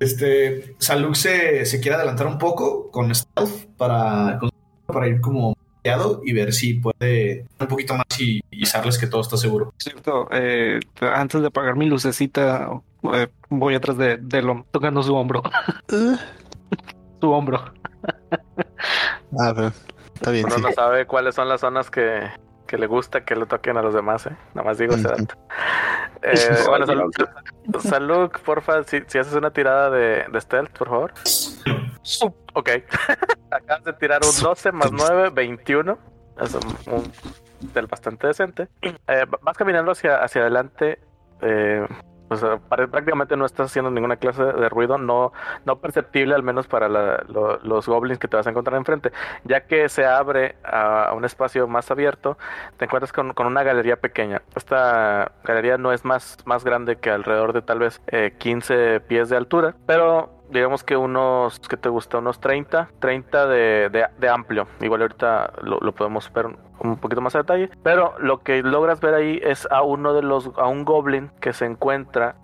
Este, 0.00 0.74
Saluk 0.78 1.14
se, 1.14 1.64
se 1.64 1.80
quiere 1.80 1.96
adelantar 1.96 2.26
un 2.26 2.38
poco 2.38 2.90
con 2.90 3.14
stealth 3.14 3.66
para, 3.76 4.38
con- 4.40 4.50
para 4.86 5.06
ir 5.06 5.20
como 5.20 5.56
guiado 5.84 6.22
y 6.24 6.32
ver 6.32 6.52
si 6.52 6.74
puede 6.74 7.46
un 7.60 7.66
poquito 7.68 7.94
más 7.94 8.04
y 8.18 8.40
avisarles 8.52 8.98
que 8.98 9.06
todo 9.06 9.20
está 9.20 9.36
seguro. 9.36 9.72
Cierto, 9.78 10.28
eh, 10.32 10.80
antes 11.00 11.40
de 11.40 11.46
apagar 11.46 11.76
mi 11.76 11.86
lucecita, 11.86 12.68
eh, 13.14 13.28
voy 13.48 13.74
atrás 13.74 13.96
de, 13.96 14.16
de 14.18 14.42
lo 14.42 14.64
tocando 14.70 15.02
su 15.02 15.14
hombro. 15.14 15.42
Uh, 15.92 16.16
su 17.20 17.30
hombro. 17.30 17.62
ah, 19.38 19.52
pero 19.54 19.72
está 20.14 20.30
bien, 20.30 20.46
Uno 20.46 20.56
sí. 20.56 20.62
no 20.62 20.72
sabe 20.72 21.06
cuáles 21.06 21.34
son 21.34 21.48
las 21.48 21.60
zonas 21.60 21.90
que, 21.90 22.28
que 22.66 22.78
le 22.78 22.86
gusta 22.86 23.24
que 23.24 23.36
le 23.36 23.46
toquen 23.46 23.76
a 23.76 23.82
los 23.82 23.94
demás, 23.94 24.26
¿eh? 24.26 24.36
Nada 24.54 24.68
más 24.68 24.78
digo 24.78 24.94
ese 24.94 25.08
dato. 25.08 25.34
Eh, 26.22 26.34
bueno, 26.68 26.86
Salud, 26.86 27.10
Salud, 27.80 28.30
porfa, 28.44 28.82
si, 28.84 29.00
si 29.06 29.18
haces 29.18 29.34
una 29.34 29.50
tirada 29.52 29.90
de, 29.90 30.24
de 30.30 30.40
stealth, 30.40 30.76
por 30.78 30.88
favor. 30.88 31.12
Ok. 32.54 32.70
Acabas 33.50 33.84
de 33.84 33.92
tirar 33.94 34.20
un 34.24 34.42
12 34.42 34.72
más 34.72 34.90
9, 34.92 35.30
21. 35.30 35.98
Es 36.40 36.54
un, 36.54 36.94
un- 36.94 37.12
del 37.74 37.86
bastante 37.86 38.26
decente. 38.26 38.68
Eh, 38.82 39.24
vas 39.42 39.56
caminando 39.56 39.92
hacia, 39.92 40.16
hacia 40.22 40.40
adelante. 40.42 40.98
Eh, 41.42 41.86
pues, 42.40 42.60
prácticamente 42.90 43.36
no 43.36 43.44
estás 43.46 43.70
haciendo 43.70 43.90
ninguna 43.90 44.16
clase 44.16 44.42
de 44.44 44.68
ruido, 44.68 44.98
no, 44.98 45.32
no 45.64 45.76
perceptible 45.76 46.34
al 46.34 46.42
menos 46.42 46.66
para 46.66 46.88
la- 46.88 47.24
lo- 47.28 47.58
los 47.62 47.86
goblins 47.88 48.18
que 48.18 48.28
te 48.28 48.36
vas 48.36 48.46
a 48.46 48.50
encontrar 48.50 48.76
enfrente. 48.76 49.12
Ya 49.44 49.66
que 49.66 49.88
se 49.88 50.06
abre 50.06 50.56
a, 50.64 51.04
a 51.04 51.14
un 51.14 51.24
espacio 51.24 51.66
más 51.68 51.90
abierto, 51.90 52.38
te 52.76 52.84
encuentras 52.86 53.12
con, 53.12 53.32
con 53.34 53.46
una 53.46 53.62
galería 53.62 53.96
pequeña. 53.96 54.42
Esta 54.54 55.32
galería 55.44 55.78
no 55.78 55.92
es 55.92 56.04
más, 56.04 56.38
más 56.44 56.64
grande 56.64 56.96
que 56.96 57.10
alrededor 57.10 57.52
de 57.52 57.62
tal 57.62 57.78
vez 57.78 58.00
eh, 58.08 58.34
15 58.38 59.00
pies 59.00 59.28
de 59.28 59.36
altura, 59.36 59.74
pero 59.86 60.30
digamos 60.52 60.84
que 60.84 60.96
unos, 60.96 61.58
¿qué 61.68 61.76
te 61.76 61.88
gusta? 61.88 62.18
Unos 62.18 62.40
30, 62.40 62.88
30 63.00 63.46
de, 63.46 63.88
de- 63.90 64.28
amplio. 64.28 64.66
Igual 64.80 65.02
ahorita 65.02 65.52
lo, 65.62 65.78
podemos 65.92 66.32
ver 66.32 66.46
un- 66.46 66.58
un 66.80 66.96
poquito 66.98 67.20
más 67.20 67.34
a 67.34 67.38
detalle. 67.38 67.70
Pero 67.82 68.14
lo 68.18 68.38
que 68.40 68.62
logras 68.62 69.00
ver 69.00 69.14
ahí 69.14 69.40
es 69.42 69.66
a 69.70 69.82
uno 69.82 70.12
de 70.14 70.22
los, 70.22 70.50
a 70.56 70.66
un 70.66 70.84
goblin 70.84 71.30
que 71.40 71.52
se 71.52 71.64
encuentra, 71.66 72.36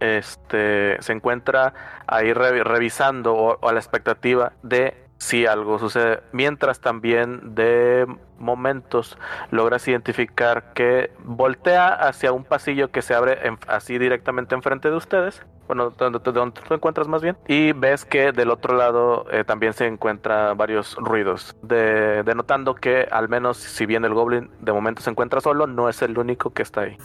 este, 0.00 1.00
se 1.02 1.12
encuentra 1.12 1.74
ahí 2.06 2.32
re- 2.32 2.62
revisando 2.64 3.34
o 3.34 3.68
a 3.68 3.72
la 3.72 3.78
expectativa 3.80 4.52
de 4.62 5.07
si 5.18 5.46
algo 5.46 5.78
sucede. 5.78 6.20
Mientras 6.32 6.80
también 6.80 7.54
de 7.54 8.06
momentos 8.38 9.18
logras 9.50 9.86
identificar 9.88 10.72
que 10.74 11.10
voltea 11.24 11.88
hacia 11.88 12.32
un 12.32 12.44
pasillo 12.44 12.90
que 12.90 13.02
se 13.02 13.14
abre 13.14 13.38
así 13.66 13.98
directamente 13.98 14.54
enfrente 14.54 14.90
de 14.90 14.96
ustedes. 14.96 15.42
Bueno, 15.66 15.90
donde, 15.90 16.18
donde- 16.32 16.60
te 16.66 16.72
encuentras 16.74 17.08
más 17.08 17.20
bien. 17.20 17.36
Y 17.46 17.72
ves 17.72 18.06
que 18.06 18.32
del 18.32 18.50
otro 18.50 18.74
lado 18.74 19.26
eh, 19.30 19.44
también 19.44 19.74
se 19.74 19.86
encuentran 19.86 20.56
varios 20.56 20.94
ruidos. 20.96 21.54
De, 21.62 22.22
denotando 22.22 22.74
que 22.74 23.06
al 23.10 23.28
menos 23.28 23.58
si 23.58 23.84
bien 23.84 24.04
el 24.06 24.14
goblin 24.14 24.50
de 24.60 24.72
momento 24.72 25.02
se 25.02 25.10
encuentra 25.10 25.42
solo, 25.42 25.66
no 25.66 25.90
es 25.90 26.00
el 26.00 26.16
único 26.18 26.54
que 26.54 26.62
está 26.62 26.82
ahí. 26.82 26.96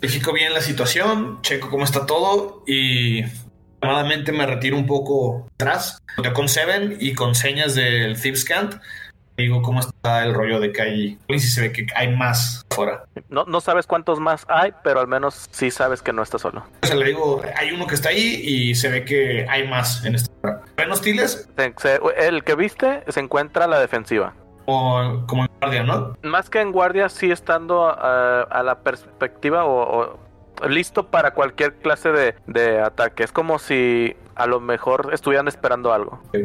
Verifico 0.00 0.32
bien 0.32 0.54
la 0.54 0.62
situación, 0.62 1.42
checo 1.42 1.68
cómo 1.68 1.84
está 1.84 2.06
todo 2.06 2.62
y 2.66 3.24
amadamente 3.80 4.32
me 4.32 4.46
retiro 4.46 4.76
un 4.76 4.86
poco 4.86 5.48
atrás. 5.54 6.02
Yo 6.22 6.32
con 6.32 6.48
Seven 6.48 6.96
y 7.00 7.14
con 7.14 7.34
señas 7.34 7.74
del 7.74 8.20
Thieves 8.20 8.44
Cant 8.44 8.74
digo 9.40 9.62
cómo 9.62 9.80
está 9.80 10.24
el 10.24 10.34
rollo 10.34 10.60
de 10.60 10.72
que 10.72 10.82
hay 10.82 11.18
si 11.28 11.40
se 11.40 11.60
ve 11.60 11.72
que 11.72 11.86
hay 11.94 12.14
más 12.14 12.64
afuera. 12.70 13.04
No, 13.28 13.44
no 13.44 13.60
sabes 13.60 13.86
cuántos 13.86 14.20
más 14.20 14.44
hay, 14.48 14.72
pero 14.82 15.00
al 15.00 15.08
menos 15.08 15.48
sí 15.50 15.70
sabes 15.70 16.02
que 16.02 16.12
no 16.12 16.22
está 16.22 16.38
solo. 16.38 16.64
O 16.82 16.86
sea, 16.86 16.96
le 16.96 17.06
digo, 17.06 17.42
hay 17.56 17.72
uno 17.72 17.86
que 17.86 17.94
está 17.94 18.10
ahí 18.10 18.40
y 18.44 18.74
se 18.74 18.88
ve 18.88 19.04
que 19.04 19.46
hay 19.48 19.66
más 19.66 20.04
en 20.04 20.16
lugar. 20.42 20.62
¿Ven 20.76 20.90
hostiles? 20.90 21.48
El 22.16 22.44
que 22.44 22.54
viste 22.54 23.02
se 23.08 23.20
encuentra 23.20 23.64
a 23.64 23.68
la 23.68 23.80
defensiva. 23.80 24.34
O 24.66 25.24
como 25.26 25.44
en 25.44 25.50
guardia, 25.60 25.82
¿no? 25.82 26.16
Más 26.22 26.48
que 26.48 26.60
en 26.60 26.70
guardia, 26.70 27.08
sí 27.08 27.30
estando 27.30 27.88
ah, 27.88 28.46
a 28.50 28.62
la 28.62 28.80
perspectiva 28.80 29.64
o, 29.64 30.00
o 30.00 30.29
listo 30.68 31.06
para 31.08 31.32
cualquier 31.32 31.74
clase 31.74 32.10
de, 32.10 32.34
de 32.46 32.80
ataque. 32.80 33.24
Es 33.24 33.32
como 33.32 33.58
si 33.58 34.14
a 34.34 34.46
lo 34.46 34.60
mejor 34.60 35.10
estuvieran 35.12 35.48
esperando 35.48 35.92
algo. 35.92 36.20
Ok. 36.28 36.36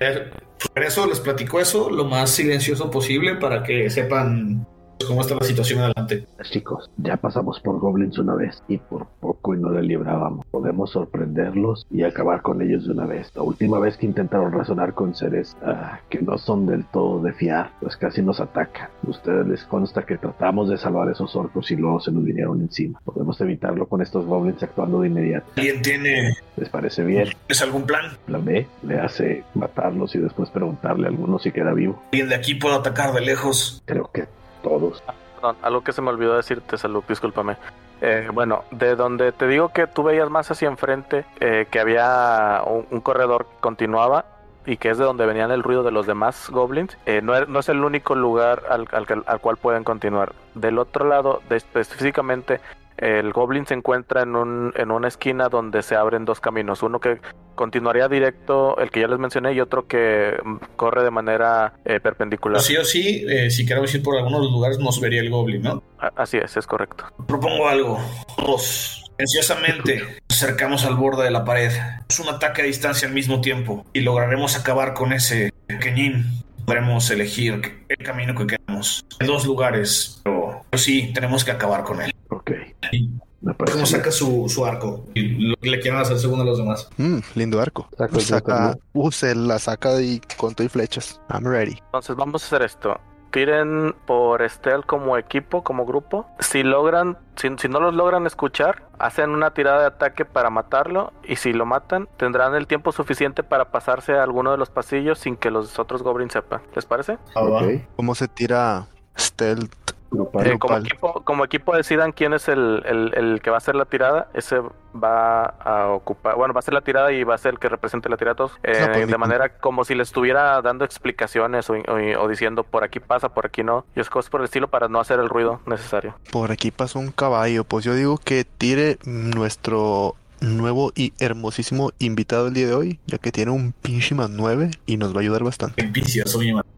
Eh, 0.00 0.30
Por 0.72 0.82
eso 0.82 1.06
les 1.06 1.20
platico 1.20 1.60
eso 1.60 1.90
lo 1.90 2.04
más 2.04 2.30
silencioso 2.30 2.90
posible 2.90 3.36
para 3.36 3.62
que 3.62 3.90
sepan 3.90 4.66
cómo 5.06 5.22
está 5.22 5.34
la 5.34 5.44
situación 5.44 5.80
adelante. 5.80 6.26
Chicos, 6.42 6.90
ya 6.96 7.16
pasamos 7.16 7.60
por 7.60 7.78
goblins 7.78 8.18
una 8.18 8.34
vez 8.34 8.62
y 8.68 8.78
por 8.78 9.06
poco 9.20 9.54
y 9.54 9.58
no 9.58 9.70
le 9.70 9.82
librábamos. 9.82 10.44
Podemos 10.50 10.90
sorprenderlos 10.90 11.86
y 11.90 12.02
acabar 12.02 12.42
con 12.42 12.62
ellos 12.62 12.86
de 12.86 12.92
una 12.92 13.06
vez. 13.06 13.30
La 13.34 13.42
última 13.42 13.78
vez 13.78 13.96
que 13.96 14.06
intentaron 14.06 14.52
razonar 14.52 14.94
con 14.94 15.14
seres 15.14 15.56
ah, 15.62 16.00
que 16.08 16.20
no 16.20 16.38
son 16.38 16.66
del 16.66 16.84
todo 16.86 17.22
de 17.22 17.32
fiar, 17.32 17.72
pues 17.80 17.96
casi 17.96 18.22
nos 18.22 18.40
atacan. 18.40 18.88
A 19.06 19.10
ustedes 19.10 19.46
les 19.46 19.64
consta 19.64 20.04
que 20.04 20.18
tratamos 20.18 20.68
de 20.68 20.78
salvar 20.78 21.10
esos 21.10 21.34
orcos 21.36 21.70
y 21.70 21.76
luego 21.76 22.00
se 22.00 22.12
nos 22.12 22.24
vinieron 22.24 22.60
encima. 22.60 23.00
Podemos 23.04 23.40
evitarlo 23.40 23.86
con 23.86 24.02
estos 24.02 24.24
goblins 24.26 24.62
actuando 24.62 25.00
de 25.00 25.08
inmediato. 25.08 25.46
¿Alguien 25.56 25.82
tiene 25.82 26.34
¿Les 26.56 26.68
parece 26.68 27.04
bien? 27.04 27.28
¿es 27.48 27.62
algún 27.62 27.84
plan? 27.84 28.16
Plan 28.26 28.44
B 28.44 28.66
le 28.82 28.98
hace 29.00 29.44
matarlos 29.54 30.14
y 30.14 30.18
después 30.18 30.50
preguntarle 30.50 31.06
a 31.06 31.10
alguno 31.10 31.38
si 31.38 31.50
queda 31.50 31.72
vivo. 31.72 32.02
¿Alguien 32.12 32.28
de 32.28 32.34
aquí 32.36 32.54
puede 32.54 32.76
atacar 32.76 33.12
de 33.12 33.20
lejos? 33.20 33.82
Creo 33.84 34.10
que 34.12 34.26
todos. 34.64 35.02
Perdón, 35.36 35.56
algo 35.62 35.84
que 35.84 35.92
se 35.92 36.02
me 36.02 36.10
olvidó 36.10 36.34
decirte, 36.34 36.76
Salud, 36.76 37.04
discúlpame. 37.06 37.56
Eh, 38.00 38.28
bueno, 38.32 38.64
de 38.70 38.96
donde 38.96 39.30
te 39.32 39.46
digo 39.46 39.68
que 39.68 39.86
tú 39.86 40.02
veías 40.02 40.28
más 40.28 40.50
hacia 40.50 40.68
enfrente, 40.68 41.24
eh, 41.38 41.66
que 41.70 41.78
había 41.78 42.62
un, 42.66 43.00
corredor 43.00 43.46
que 43.46 43.60
continuaba 43.60 44.24
y 44.66 44.78
que 44.78 44.90
es 44.90 44.98
de 44.98 45.04
donde 45.04 45.26
venían 45.26 45.50
el 45.50 45.62
ruido 45.62 45.82
de 45.82 45.92
los 45.92 46.06
demás 46.06 46.48
goblins, 46.50 46.96
eh, 47.06 47.20
no, 47.22 47.36
es, 47.36 47.48
no 47.48 47.60
es 47.60 47.68
el 47.68 47.84
único 47.84 48.14
lugar 48.14 48.62
al, 48.68 48.88
al 49.26 49.40
cual 49.40 49.56
pueden 49.58 49.84
continuar. 49.84 50.32
Del 50.54 50.78
otro 50.78 51.06
lado, 51.06 51.42
específicamente, 51.50 52.60
el 52.98 53.32
goblin 53.32 53.66
se 53.66 53.74
encuentra 53.74 54.22
en, 54.22 54.36
un, 54.36 54.72
en 54.76 54.90
una 54.90 55.08
esquina 55.08 55.48
donde 55.48 55.82
se 55.82 55.96
abren 55.96 56.24
dos 56.24 56.40
caminos. 56.40 56.82
Uno 56.82 57.00
que 57.00 57.20
continuaría 57.54 58.08
directo 58.08 58.78
el 58.78 58.90
que 58.90 59.00
ya 59.00 59.08
les 59.08 59.18
mencioné 59.18 59.52
y 59.52 59.60
otro 59.60 59.86
que 59.86 60.34
corre 60.76 61.04
de 61.04 61.10
manera 61.10 61.74
eh, 61.84 62.00
perpendicular. 62.00 62.60
Sí 62.60 62.76
o 62.76 62.84
sí, 62.84 63.24
eh, 63.28 63.50
si 63.50 63.66
queremos 63.66 63.94
ir 63.94 64.02
por 64.02 64.16
algunos 64.16 64.40
de 64.40 64.44
los 64.44 64.52
lugares, 64.52 64.78
nos 64.78 65.00
vería 65.00 65.20
el 65.20 65.30
Goblin, 65.30 65.62
¿no? 65.62 65.82
Así 66.16 66.38
es, 66.38 66.56
es 66.56 66.66
correcto. 66.66 67.04
Propongo 67.26 67.68
algo. 67.68 68.00
Todos, 68.36 69.04
ansiosamente, 69.18 70.00
nos 70.28 70.42
acercamos 70.42 70.84
al 70.84 70.96
borde 70.96 71.24
de 71.24 71.30
la 71.30 71.44
pared. 71.44 71.72
Es 72.08 72.20
un 72.20 72.28
ataque 72.28 72.62
a 72.62 72.64
distancia 72.64 73.08
al 73.08 73.14
mismo 73.14 73.40
tiempo 73.40 73.86
y 73.92 74.00
lograremos 74.00 74.56
acabar 74.58 74.94
con 74.94 75.12
ese 75.12 75.52
pequeñín. 75.66 76.42
Podremos 76.66 77.10
elegir 77.10 77.60
el 77.88 77.98
camino 77.98 78.34
que 78.34 78.46
queramos. 78.46 79.04
Hay 79.20 79.26
dos 79.26 79.44
lugares, 79.44 80.22
pero 80.24 80.43
pero 80.74 80.82
sí, 80.82 81.12
tenemos 81.14 81.44
que 81.44 81.52
acabar 81.52 81.84
con 81.84 82.02
él. 82.02 82.12
Ok. 82.30 82.50
Me 82.90 83.54
¿Cómo 83.54 83.54
parece. 83.54 83.86
saca 83.86 84.10
su, 84.10 84.48
su 84.48 84.66
arco? 84.66 85.04
Y 85.14 85.50
lo 85.50 85.56
que 85.58 85.70
le 85.70 85.78
quieran 85.78 86.00
hacer 86.00 86.18
según 86.18 86.40
a 86.40 86.44
los 86.44 86.58
demás. 86.58 86.88
Mm, 86.96 87.18
lindo 87.36 87.60
arco. 87.60 87.88
Saca 87.96 88.20
Saca, 88.20 88.78
uh, 88.92 89.12
se 89.12 89.36
la 89.36 89.60
saca 89.60 90.00
y 90.00 90.20
con 90.36 90.52
todo 90.52 90.66
y 90.66 90.68
flechas. 90.68 91.20
I'm 91.30 91.46
ready. 91.46 91.78
Entonces 91.84 92.16
vamos 92.16 92.42
a 92.42 92.46
hacer 92.46 92.62
esto. 92.62 93.00
Tiren 93.30 93.94
por 94.04 94.42
Estel 94.42 94.84
como 94.84 95.16
equipo, 95.16 95.62
como 95.62 95.86
grupo. 95.86 96.26
Si 96.40 96.64
logran, 96.64 97.18
si, 97.36 97.48
si 97.56 97.68
no 97.68 97.78
los 97.78 97.94
logran 97.94 98.26
escuchar, 98.26 98.88
hacen 98.98 99.30
una 99.30 99.54
tirada 99.54 99.82
de 99.82 99.86
ataque 99.86 100.24
para 100.24 100.50
matarlo. 100.50 101.12
Y 101.22 101.36
si 101.36 101.52
lo 101.52 101.66
matan, 101.66 102.08
tendrán 102.16 102.56
el 102.56 102.66
tiempo 102.66 102.90
suficiente 102.90 103.44
para 103.44 103.70
pasarse 103.70 104.14
a 104.14 104.24
alguno 104.24 104.50
de 104.50 104.56
los 104.56 104.70
pasillos 104.70 105.20
sin 105.20 105.36
que 105.36 105.52
los 105.52 105.78
otros 105.78 106.02
goblins 106.02 106.32
sepan. 106.32 106.62
¿Les 106.74 106.84
parece? 106.84 107.18
Ok. 107.36 107.62
¿Cómo 107.94 108.16
se 108.16 108.26
tira 108.26 108.88
stealth? 109.16 109.72
Grupal. 110.14 110.46
Eh, 110.46 110.58
como, 110.58 110.76
equipo, 110.78 111.12
como 111.24 111.44
equipo 111.44 111.76
decidan 111.76 112.12
quién 112.12 112.32
es 112.34 112.48
el, 112.48 112.82
el- 112.86 113.12
el 113.14 113.40
que 113.42 113.50
va 113.50 113.56
a 113.56 113.58
hacer 113.58 113.74
la 113.74 113.84
tirada, 113.84 114.28
ese 114.34 114.60
va 114.96 115.44
a 115.44 115.88
ocupar, 115.88 116.36
bueno, 116.36 116.54
va 116.54 116.58
a 116.58 116.60
hacer 116.60 116.72
la 116.72 116.80
tirada 116.82 117.10
y 117.12 117.24
va 117.24 117.34
a 117.34 117.38
ser 117.38 117.54
el 117.54 117.58
que 117.58 117.68
represente 117.68 118.08
la 118.08 118.16
tirada 118.16 118.32
a 118.32 118.36
todos, 118.36 118.52
eh, 118.62 118.78
No, 118.86 118.92
pues, 118.92 119.06
de 119.08 119.18
manera 119.18 119.48
como 119.58 119.84
si 119.84 119.94
le 119.96 120.04
estuviera 120.04 120.62
dando 120.62 120.84
explicaciones 120.84 121.68
o, 121.68 121.74
o- 121.74 122.22
o 122.22 122.28
diciendo 122.28 122.62
por 122.62 122.84
aquí 122.84 123.00
pasa, 123.00 123.28
por 123.34 123.46
aquí 123.46 123.62
no, 123.64 123.84
y 123.96 124.00
es 124.00 124.08
cosas 124.08 124.30
por 124.30 124.40
el 124.40 124.44
estilo 124.44 124.68
para 124.68 124.86
no 124.88 125.00
hacer 125.00 125.18
el 125.18 125.28
ruido 125.28 125.60
necesario. 125.66 126.14
Por 126.30 126.52
aquí 126.52 126.70
pasó 126.70 126.98
un 127.00 127.10
caballo. 127.10 127.64
Pues 127.64 127.84
yo 127.84 127.94
digo 127.94 128.18
que 128.18 128.44
tire 128.44 128.98
nuestro 129.04 130.14
nuevo 130.40 130.92
y 130.94 131.12
hermosísimo 131.18 131.90
invitado 131.98 132.48
el 132.48 132.54
día 132.54 132.66
de 132.66 132.74
hoy, 132.74 133.00
ya 133.06 133.18
que 133.18 133.32
tiene 133.32 133.50
un 133.50 133.72
pinche 133.72 134.14
más 134.14 134.28
9 134.30 134.70
y 134.86 134.96
nos 134.98 135.12
va 135.14 135.18
a 135.18 135.20
ayudar 135.22 135.42
bastante. 135.42 135.82
Qué 135.82 135.90
vicioso, 135.90 136.38
mi 136.38 136.52
madre. 136.52 136.68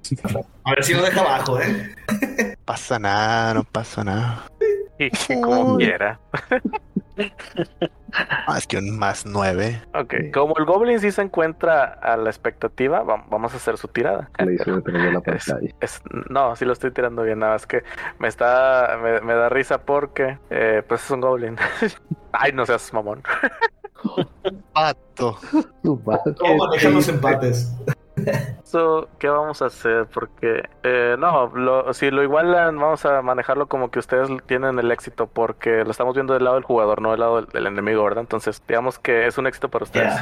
A 0.65 0.71
ver 0.71 0.85
si 0.85 0.95
lo 0.95 1.03
deja 1.03 1.21
abajo, 1.21 1.59
¿eh? 1.61 1.95
Pasa 2.67 2.99
nada, 2.99 3.55
no 3.55 3.65
pasa 3.65 4.05
nada. 4.05 4.45
Y 4.99 5.11
que 5.11 5.41
como 5.41 5.77
quiera. 5.79 6.19
Más 8.47 8.67
que 8.67 8.79
un 8.79 8.99
más 8.99 9.25
9. 9.27 9.83
Ok, 9.95 10.15
como 10.33 10.57
el 10.59 10.65
goblin 10.65 11.01
sí 11.01 11.11
se 11.13 11.23
encuentra 11.23 11.85
a 11.85 12.17
la 12.17 12.31
expectativa, 12.31 13.03
vam- 13.05 13.25
vamos 13.29 13.53
a 13.53 13.57
hacer 13.57 13.77
su 13.79 13.89
tirada. 13.89 14.31
Le 14.39 14.55
hice 14.55 14.71
detener 14.73 15.13
la 15.13 15.19
Es- 15.25 15.47
pantalla. 15.47 15.75
es- 15.81 16.03
no, 16.31 16.57
sí 16.57 16.65
lo 16.65 16.73
estoy 16.73 16.91
tirando 16.93 17.23
bien, 17.23 17.39
nada 17.41 17.53
más 17.55 17.67
que 17.67 17.83
me 18.19 18.29
está, 18.29 18.99
me, 19.03 19.21
me 19.21 19.35
da 19.35 19.49
risa 19.49 19.79
porque, 19.83 20.39
eh, 20.51 20.83
pues 20.89 21.05
es 21.05 21.11
un 21.11 21.21
goblin. 21.21 21.57
Ay, 22.33 22.53
no 22.53 22.65
seas 22.67 22.93
mamón. 22.93 23.23
Pato. 24.73 25.39
Su 25.83 26.01
madre. 26.07 26.35
¿Cómo 26.39 26.57
manejan 26.67 26.95
los 26.95 27.09
empates? 27.09 27.73
So, 28.65 29.09
¿Qué 29.19 29.29
vamos 29.29 29.63
a 29.63 29.67
hacer? 29.67 30.07
Porque, 30.13 30.63
eh, 30.83 31.17
no, 31.19 31.49
lo- 31.55 31.93
si 31.95 32.11
lo 32.11 32.23
igualan, 32.23 32.79
vamos 32.79 33.05
a 33.07 33.23
manejarlo 33.23 33.67
como 33.67 33.91
que 33.91 33.99
ustedes 33.99 34.29
tienen 34.47 34.79
el 34.79 34.91
éxito, 34.91 35.27
porque 35.27 35.85
lo 35.85 35.91
estamos 35.91 36.15
viendo 36.15 36.35
del 36.35 36.45
lado 36.45 36.57
del 36.57 36.65
jugador, 36.65 37.01
no 37.01 37.11
del 37.13 37.21
lado 37.21 37.37
del, 37.37 37.47
del 37.47 37.67
enemigo, 37.67 38.03
¿verdad? 38.05 38.23
Entonces, 38.23 38.61
digamos 38.67 38.99
que 38.99 39.27
es 39.27 39.39
un 39.39 39.47
éxito 39.47 39.69
para 39.69 39.85
ustedes. 39.85 40.13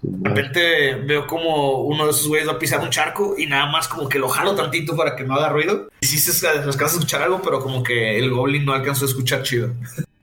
Su 0.00 0.08
De 0.10 0.28
repente 0.30 0.94
veo 1.06 1.26
como 1.26 1.82
uno 1.82 2.04
de 2.04 2.10
esos 2.10 2.26
güeyes 2.26 2.48
va 2.48 2.52
a 2.54 2.58
pisar 2.58 2.80
un 2.80 2.90
charco 2.90 3.34
y 3.38 3.46
nada 3.46 3.66
más 3.66 3.86
como 3.88 4.08
que 4.08 4.18
lo 4.18 4.28
jalo 4.28 4.54
tantito 4.54 4.96
para 4.96 5.14
que 5.14 5.24
no 5.24 5.34
haga 5.34 5.50
ruido. 5.50 5.88
Y 6.00 6.06
sí 6.06 6.18
se 6.18 6.32
se 6.32 6.48
alcanza 6.48 6.84
a 6.84 6.86
escuchar 6.98 7.22
algo, 7.22 7.40
pero 7.42 7.60
como 7.60 7.82
que 7.82 8.18
el 8.18 8.30
goblin 8.30 8.64
no 8.64 8.72
alcanzó 8.72 9.04
a 9.04 9.08
escuchar 9.08 9.42
chido. 9.42 9.68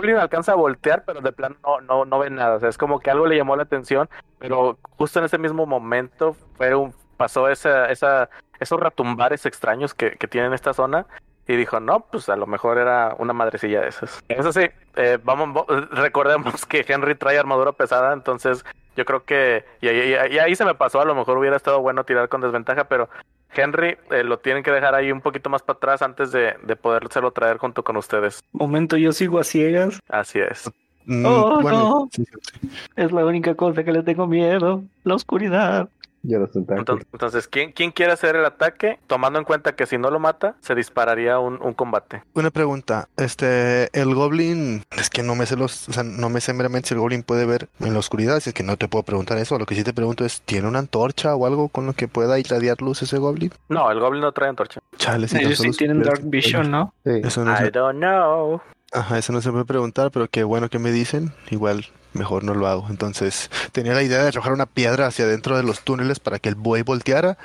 Goblin 0.05 0.17
alcanza 0.17 0.51
a 0.51 0.55
voltear, 0.55 1.03
pero 1.05 1.21
de 1.21 1.31
plano 1.31 1.55
no, 1.63 1.81
no, 1.81 2.05
no 2.05 2.19
ve 2.19 2.29
nada. 2.29 2.55
O 2.55 2.59
sea, 2.59 2.69
es 2.69 2.77
como 2.77 2.99
que 2.99 3.09
algo 3.09 3.25
le 3.25 3.35
llamó 3.35 3.55
la 3.55 3.63
atención, 3.63 4.09
pero 4.39 4.77
justo 4.97 5.19
en 5.19 5.25
ese 5.25 5.37
mismo 5.37 5.65
momento 5.65 6.35
fue 6.57 6.75
un, 6.75 6.93
pasó 7.17 7.49
esa, 7.49 7.89
esa, 7.89 8.29
esos 8.59 8.79
ratumbares 8.79 9.45
extraños 9.45 9.93
que, 9.93 10.11
que 10.11 10.27
tiene 10.27 10.47
en 10.47 10.53
esta 10.53 10.73
zona. 10.73 11.05
Y 11.47 11.55
dijo, 11.55 11.79
no, 11.79 11.99
pues 11.99 12.27
a 12.29 12.35
lo 12.35 12.47
mejor 12.47 12.79
era 12.79 13.15
una 13.19 13.31
madrecilla 13.31 13.81
de 13.81 13.89
esas. 13.89 14.23
Eso 14.29 14.51
sí, 14.51 14.67
eh, 14.95 15.19
vamos, 15.23 15.65
recordemos 15.91 16.65
que 16.65 16.83
Henry 16.87 17.13
trae 17.13 17.37
armadura 17.37 17.71
pesada, 17.71 18.13
entonces 18.13 18.65
yo 18.95 19.05
creo 19.05 19.25
que, 19.25 19.63
y, 19.79 19.87
y 19.89 20.39
ahí 20.39 20.55
se 20.55 20.65
me 20.65 20.73
pasó, 20.73 21.01
a 21.01 21.05
lo 21.05 21.13
mejor 21.13 21.37
hubiera 21.37 21.55
estado 21.55 21.81
bueno 21.81 22.03
tirar 22.03 22.29
con 22.29 22.41
desventaja, 22.41 22.85
pero 22.85 23.09
Henry 23.55 23.97
eh, 24.11 24.23
lo 24.23 24.39
tienen 24.39 24.63
que 24.63 24.71
dejar 24.71 24.95
ahí 24.95 25.11
un 25.11 25.21
poquito 25.21 25.49
más 25.49 25.61
para 25.61 25.77
atrás 25.77 26.01
antes 26.01 26.31
de, 26.31 26.55
de 26.63 26.75
podérselo 26.75 27.31
traer 27.31 27.57
junto 27.57 27.83
con 27.83 27.97
ustedes. 27.97 28.41
Momento, 28.51 28.97
yo 28.97 29.11
sigo 29.11 29.39
a 29.39 29.43
ciegas. 29.43 29.99
Así 30.09 30.39
es. 30.39 30.69
Mm, 31.05 31.25
Oh, 31.25 31.61
no. 31.61 32.07
sí, 32.11 32.25
sí, 32.25 32.31
sí. 32.61 32.69
Es 32.95 33.11
la 33.11 33.25
única 33.25 33.53
cosa 33.55 33.83
que 33.83 33.91
le 33.91 34.01
tengo 34.03 34.25
miedo. 34.27 34.83
La 35.03 35.15
oscuridad. 35.15 35.87
Y 36.28 36.34
a 36.34 36.39
los 36.39 36.51
tentáculos. 36.51 36.80
Entonces, 36.80 37.07
entonces, 37.13 37.47
¿quién, 37.47 37.71
¿quién 37.71 37.91
quiere 37.91 38.13
hacer 38.13 38.36
el 38.36 38.45
ataque? 38.45 38.99
Tomando 39.07 39.39
en 39.39 39.45
cuenta 39.45 39.76
que 39.76 39.86
si 39.86 39.97
no 39.97 40.09
lo 40.09 40.19
mata, 40.19 40.55
se 40.61 40.76
dispararía 40.76 41.39
un, 41.39 41.61
un 41.61 41.73
combate. 41.73 42.23
Una 42.34 42.51
pregunta, 42.51 43.09
este, 43.17 43.89
el 43.99 44.15
goblin, 44.15 44.84
es 44.97 45.09
que 45.09 45.23
no 45.23 45.36
me 45.36 45.45
sé 45.45 45.55
los, 45.55 45.89
o 45.89 45.93
sea, 45.93 46.03
no 46.03 46.30
me 46.30 46.41
sé 46.41 46.53
meramente 46.53 46.89
si 46.89 46.93
el 46.93 46.99
goblin 46.99 47.23
puede 47.23 47.45
ver 47.45 47.69
en 47.80 47.93
la 47.93 47.99
oscuridad, 47.99 48.38
así 48.38 48.49
es 48.49 48.53
que 48.53 48.63
no 48.63 48.78
te 48.78 48.88
puedo 48.88 49.03
preguntar 49.03 49.38
eso, 49.38 49.59
lo 49.59 49.65
que 49.65 49.76
sí 49.76 49.84
te 49.84 49.93
pregunto 49.93 50.26
es, 50.26 50.41
¿tiene 50.41 50.67
una 50.67 50.80
antorcha 50.80 51.36
o 51.36 51.45
algo 51.45 51.69
con 51.69 51.86
lo 51.86 51.93
que 51.93 52.07
pueda 52.07 52.39
irradiar 52.39 52.82
luz 52.82 53.01
ese 53.01 53.17
goblin? 53.17 53.51
No, 53.69 53.91
el 53.91 53.99
goblin 53.99 54.21
no 54.21 54.32
trae 54.32 54.49
antorcha. 54.49 54.82
Chale, 54.97 55.28
si 55.28 55.38
Ellos 55.38 55.59
sí 55.59 55.71
tienen 55.71 56.01
Dark 56.01 56.21
Vision, 56.23 56.71
¿no? 56.71 56.93
Sí. 57.03 57.21
Eso 57.23 57.45
no, 57.45 57.53
I 57.53 57.69
don't 57.69 57.97
know. 57.97 58.61
Ajá, 58.95 59.17
eso 59.17 59.33
no 59.33 59.41
se 59.41 59.51
puede 59.51 59.65
preguntar, 59.65 60.11
pero 60.11 60.27
qué 60.29 60.43
bueno 60.43 60.69
que 60.69 60.79
me 60.79 60.91
dicen, 60.91 61.33
igual 61.51 61.87
mejor 62.13 62.43
no 62.43 62.53
lo 62.53 62.67
hago. 62.67 62.87
Entonces, 62.89 63.49
tenía 63.71 63.93
la 63.93 64.03
idea 64.03 64.21
de 64.21 64.29
arrojar 64.29 64.53
una 64.53 64.65
piedra 64.65 65.07
hacia 65.07 65.25
adentro 65.25 65.57
de 65.57 65.63
los 65.63 65.81
túneles 65.81 66.19
para 66.19 66.39
que 66.39 66.49
el 66.49 66.55
buey 66.55 66.81
volteara 66.81 67.37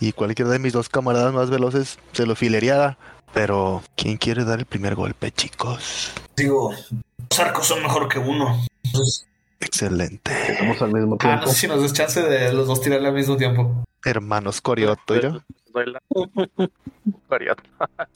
y 0.00 0.12
cualquiera 0.12 0.50
de 0.50 0.58
mis 0.58 0.72
dos 0.72 0.88
camaradas 0.88 1.32
más 1.32 1.50
veloces 1.50 1.98
se 2.12 2.26
lo 2.26 2.36
filereara. 2.36 2.98
Pero, 3.34 3.82
¿quién 3.94 4.16
quiere 4.16 4.44
dar 4.44 4.58
el 4.58 4.66
primer 4.66 4.94
golpe, 4.94 5.30
chicos? 5.30 6.12
Digo, 6.36 6.72
los 7.30 7.40
arcos 7.40 7.66
son 7.66 7.82
mejor 7.82 8.08
que 8.08 8.18
uno. 8.18 8.64
Entonces, 8.82 9.28
Excelente. 9.60 10.30
Estamos 10.52 10.80
al 10.82 10.92
mismo 10.92 11.16
ah, 11.16 11.18
tiempo. 11.18 11.46
no 11.46 11.52
sé 11.52 11.58
si 11.58 11.66
nos 11.66 11.82
des 11.82 11.92
chance 11.92 12.22
de 12.22 12.52
los 12.52 12.66
dos 12.66 12.80
tirarle 12.80 13.08
al 13.08 13.14
mismo 13.14 13.36
tiempo. 13.36 13.84
Hermanos 14.04 14.60
Corioto, 14.60 15.16
¿y 15.16 15.22
yo? 15.22 15.40
Corioto. 17.28 17.62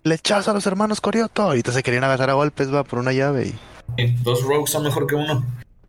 Le 0.05 0.15
echas 0.15 0.49
a 0.49 0.53
los 0.53 0.67
hermanos 0.67 1.01
Corioto. 1.01 1.43
Ahorita 1.43 1.73
se 1.73 1.83
querían 1.83 2.05
agarrar 2.05 2.31
a 2.31 2.35
golpes, 2.35 2.73
va, 2.73 2.85
por 2.85 2.99
una 2.99 3.13
llave. 3.13 3.49
Y, 3.49 4.03
Y 4.03 4.13
dos 4.23 4.43
rogues 4.45 4.71
son 4.71 4.85
mejor 4.85 5.07
que 5.07 5.15
uno. 5.15 5.45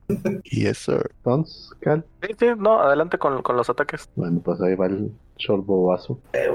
yes, 0.43 0.77
sir. 0.79 1.11
Entonces, 1.17 1.71
Cal. 1.81 2.05
Sí, 2.21 2.35
sí, 2.37 2.45
no, 2.57 2.79
adelante 2.81 3.17
con, 3.17 3.41
con 3.41 3.55
los 3.55 3.69
ataques. 3.69 4.09
Bueno, 4.15 4.41
pues 4.43 4.61
ahí 4.61 4.75
va 4.75 4.87
el 4.87 5.11
short 5.37 5.65
bobazo. 5.65 6.19
Eh. 6.33 6.49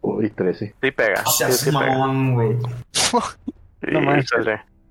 Uy, 0.00 0.30
13. 0.30 0.74
Sí 0.82 0.90
pega. 0.90 1.22
O 1.26 1.30
sea, 1.30 1.50
Sí, 1.50 1.64
sí 1.70 1.76
pega. 1.76 1.98
mamón, 1.98 2.34
güey. 2.34 2.56
No 3.82 4.00
manches. 4.00 4.46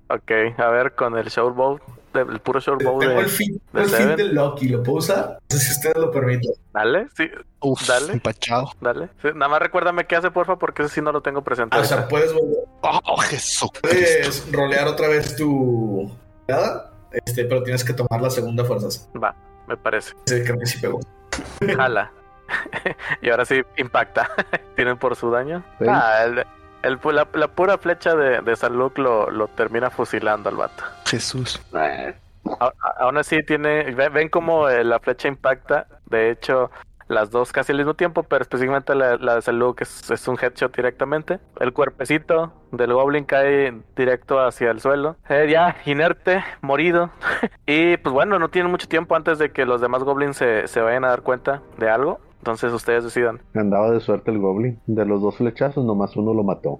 Ok, 0.08 0.30
a 0.58 0.68
ver, 0.68 0.94
con 0.94 1.16
el 1.16 1.28
showbow, 1.28 1.78
el 2.14 2.38
puro 2.40 2.60
showbow 2.60 2.98
Tengo 3.00 3.14
de... 3.14 3.20
el 3.20 3.28
fin, 3.28 3.60
de 3.72 3.80
el 3.82 3.88
fin 3.88 3.96
Seven. 3.96 4.16
del 4.16 4.34
Loki. 4.34 4.68
¿Lo 4.68 4.82
puedo 4.82 4.98
usar? 4.98 5.38
No 5.50 5.56
sé 5.56 5.64
si 5.64 5.72
ustedes 5.72 5.96
lo 5.96 6.10
permiten. 6.10 6.52
Dale, 6.72 7.08
sí, 7.16 7.28
Uf, 7.60 7.86
Dale. 7.88 8.12
empachado. 8.12 8.70
dale. 8.80 9.08
Sí, 9.22 9.28
nada 9.34 9.48
más 9.48 9.60
recuérdame 9.60 10.06
qué 10.06 10.16
hace, 10.16 10.30
porfa, 10.30 10.56
porque 10.56 10.82
ese 10.82 10.96
sí 10.96 11.00
no 11.00 11.10
lo 11.12 11.22
tengo 11.22 11.42
presente. 11.42 11.76
Ah, 11.76 11.80
o 11.80 11.84
sea, 11.84 12.06
puedes 12.08 12.32
volver. 12.34 12.58
Oh, 12.82 13.16
Jesucristo. 13.16 13.80
Puedes 13.88 14.52
rolear 14.52 14.86
otra 14.86 15.08
vez 15.08 15.34
tu 15.36 16.10
tirada, 16.46 16.92
este, 17.10 17.44
pero 17.46 17.62
tienes 17.62 17.82
que 17.82 17.94
tomar 17.94 18.20
la 18.20 18.28
segunda 18.30 18.64
fuerzas. 18.64 19.08
Va, 19.20 19.34
me 19.66 19.76
parece. 19.78 20.12
Sí, 20.26 20.42
creo 20.44 20.58
que 20.58 20.66
sí 20.66 20.78
pegó. 20.80 21.00
Jala. 21.76 22.12
y 23.22 23.30
ahora 23.30 23.46
sí 23.46 23.62
impacta. 23.78 24.28
¿Tienen 24.76 24.98
por 24.98 25.16
su 25.16 25.30
daño? 25.30 25.64
Ah, 25.88 26.24
el, 26.26 26.44
el 26.84 27.00
pu- 27.00 27.12
la, 27.12 27.26
la 27.34 27.48
pura 27.48 27.78
flecha 27.78 28.14
de, 28.14 28.40
de 28.40 28.56
Saluk 28.56 28.98
lo, 28.98 29.30
lo 29.30 29.48
termina 29.48 29.90
fusilando 29.90 30.48
al 30.48 30.56
vato. 30.56 30.84
Jesús. 31.06 31.60
A- 31.72 32.66
a- 32.66 32.72
aún 33.00 33.16
así 33.18 33.42
tiene, 33.42 33.84
ve- 33.94 34.08
ven 34.10 34.28
como 34.28 34.68
la 34.68 34.98
flecha 35.00 35.28
impacta, 35.28 35.86
de 36.06 36.30
hecho 36.30 36.70
las 37.06 37.30
dos 37.30 37.52
casi 37.52 37.72
al 37.72 37.78
mismo 37.78 37.92
tiempo, 37.92 38.22
pero 38.22 38.40
específicamente 38.42 38.94
la, 38.94 39.16
la 39.16 39.34
de 39.34 39.42
Saluk 39.42 39.82
es, 39.82 40.10
es 40.10 40.26
un 40.26 40.38
headshot 40.40 40.74
directamente. 40.74 41.38
El 41.60 41.74
cuerpecito 41.74 42.52
del 42.72 42.94
goblin 42.94 43.24
cae 43.24 43.74
directo 43.94 44.40
hacia 44.40 44.70
el 44.70 44.80
suelo, 44.80 45.16
Eh, 45.28 45.46
ya 45.50 45.76
inerte, 45.84 46.42
morido. 46.62 47.10
y 47.66 47.98
pues 47.98 48.12
bueno, 48.12 48.38
no 48.38 48.48
tienen 48.48 48.70
mucho 48.70 48.88
tiempo 48.88 49.16
antes 49.16 49.38
de 49.38 49.52
que 49.52 49.66
los 49.66 49.82
demás 49.82 50.02
goblins 50.02 50.36
se, 50.38 50.66
se 50.66 50.80
vayan 50.80 51.04
a 51.04 51.08
dar 51.08 51.20
cuenta 51.22 51.60
de 51.76 51.90
algo. 51.90 52.20
Entonces 52.44 52.74
ustedes 52.74 53.04
decidan. 53.04 53.40
Andaba 53.54 53.90
de 53.90 54.00
suerte 54.00 54.30
el 54.30 54.38
goblin. 54.38 54.78
De 54.86 55.06
los 55.06 55.22
dos 55.22 55.36
flechazos, 55.38 55.82
nomás 55.82 56.14
uno 56.14 56.34
lo 56.34 56.42
mató. 56.44 56.78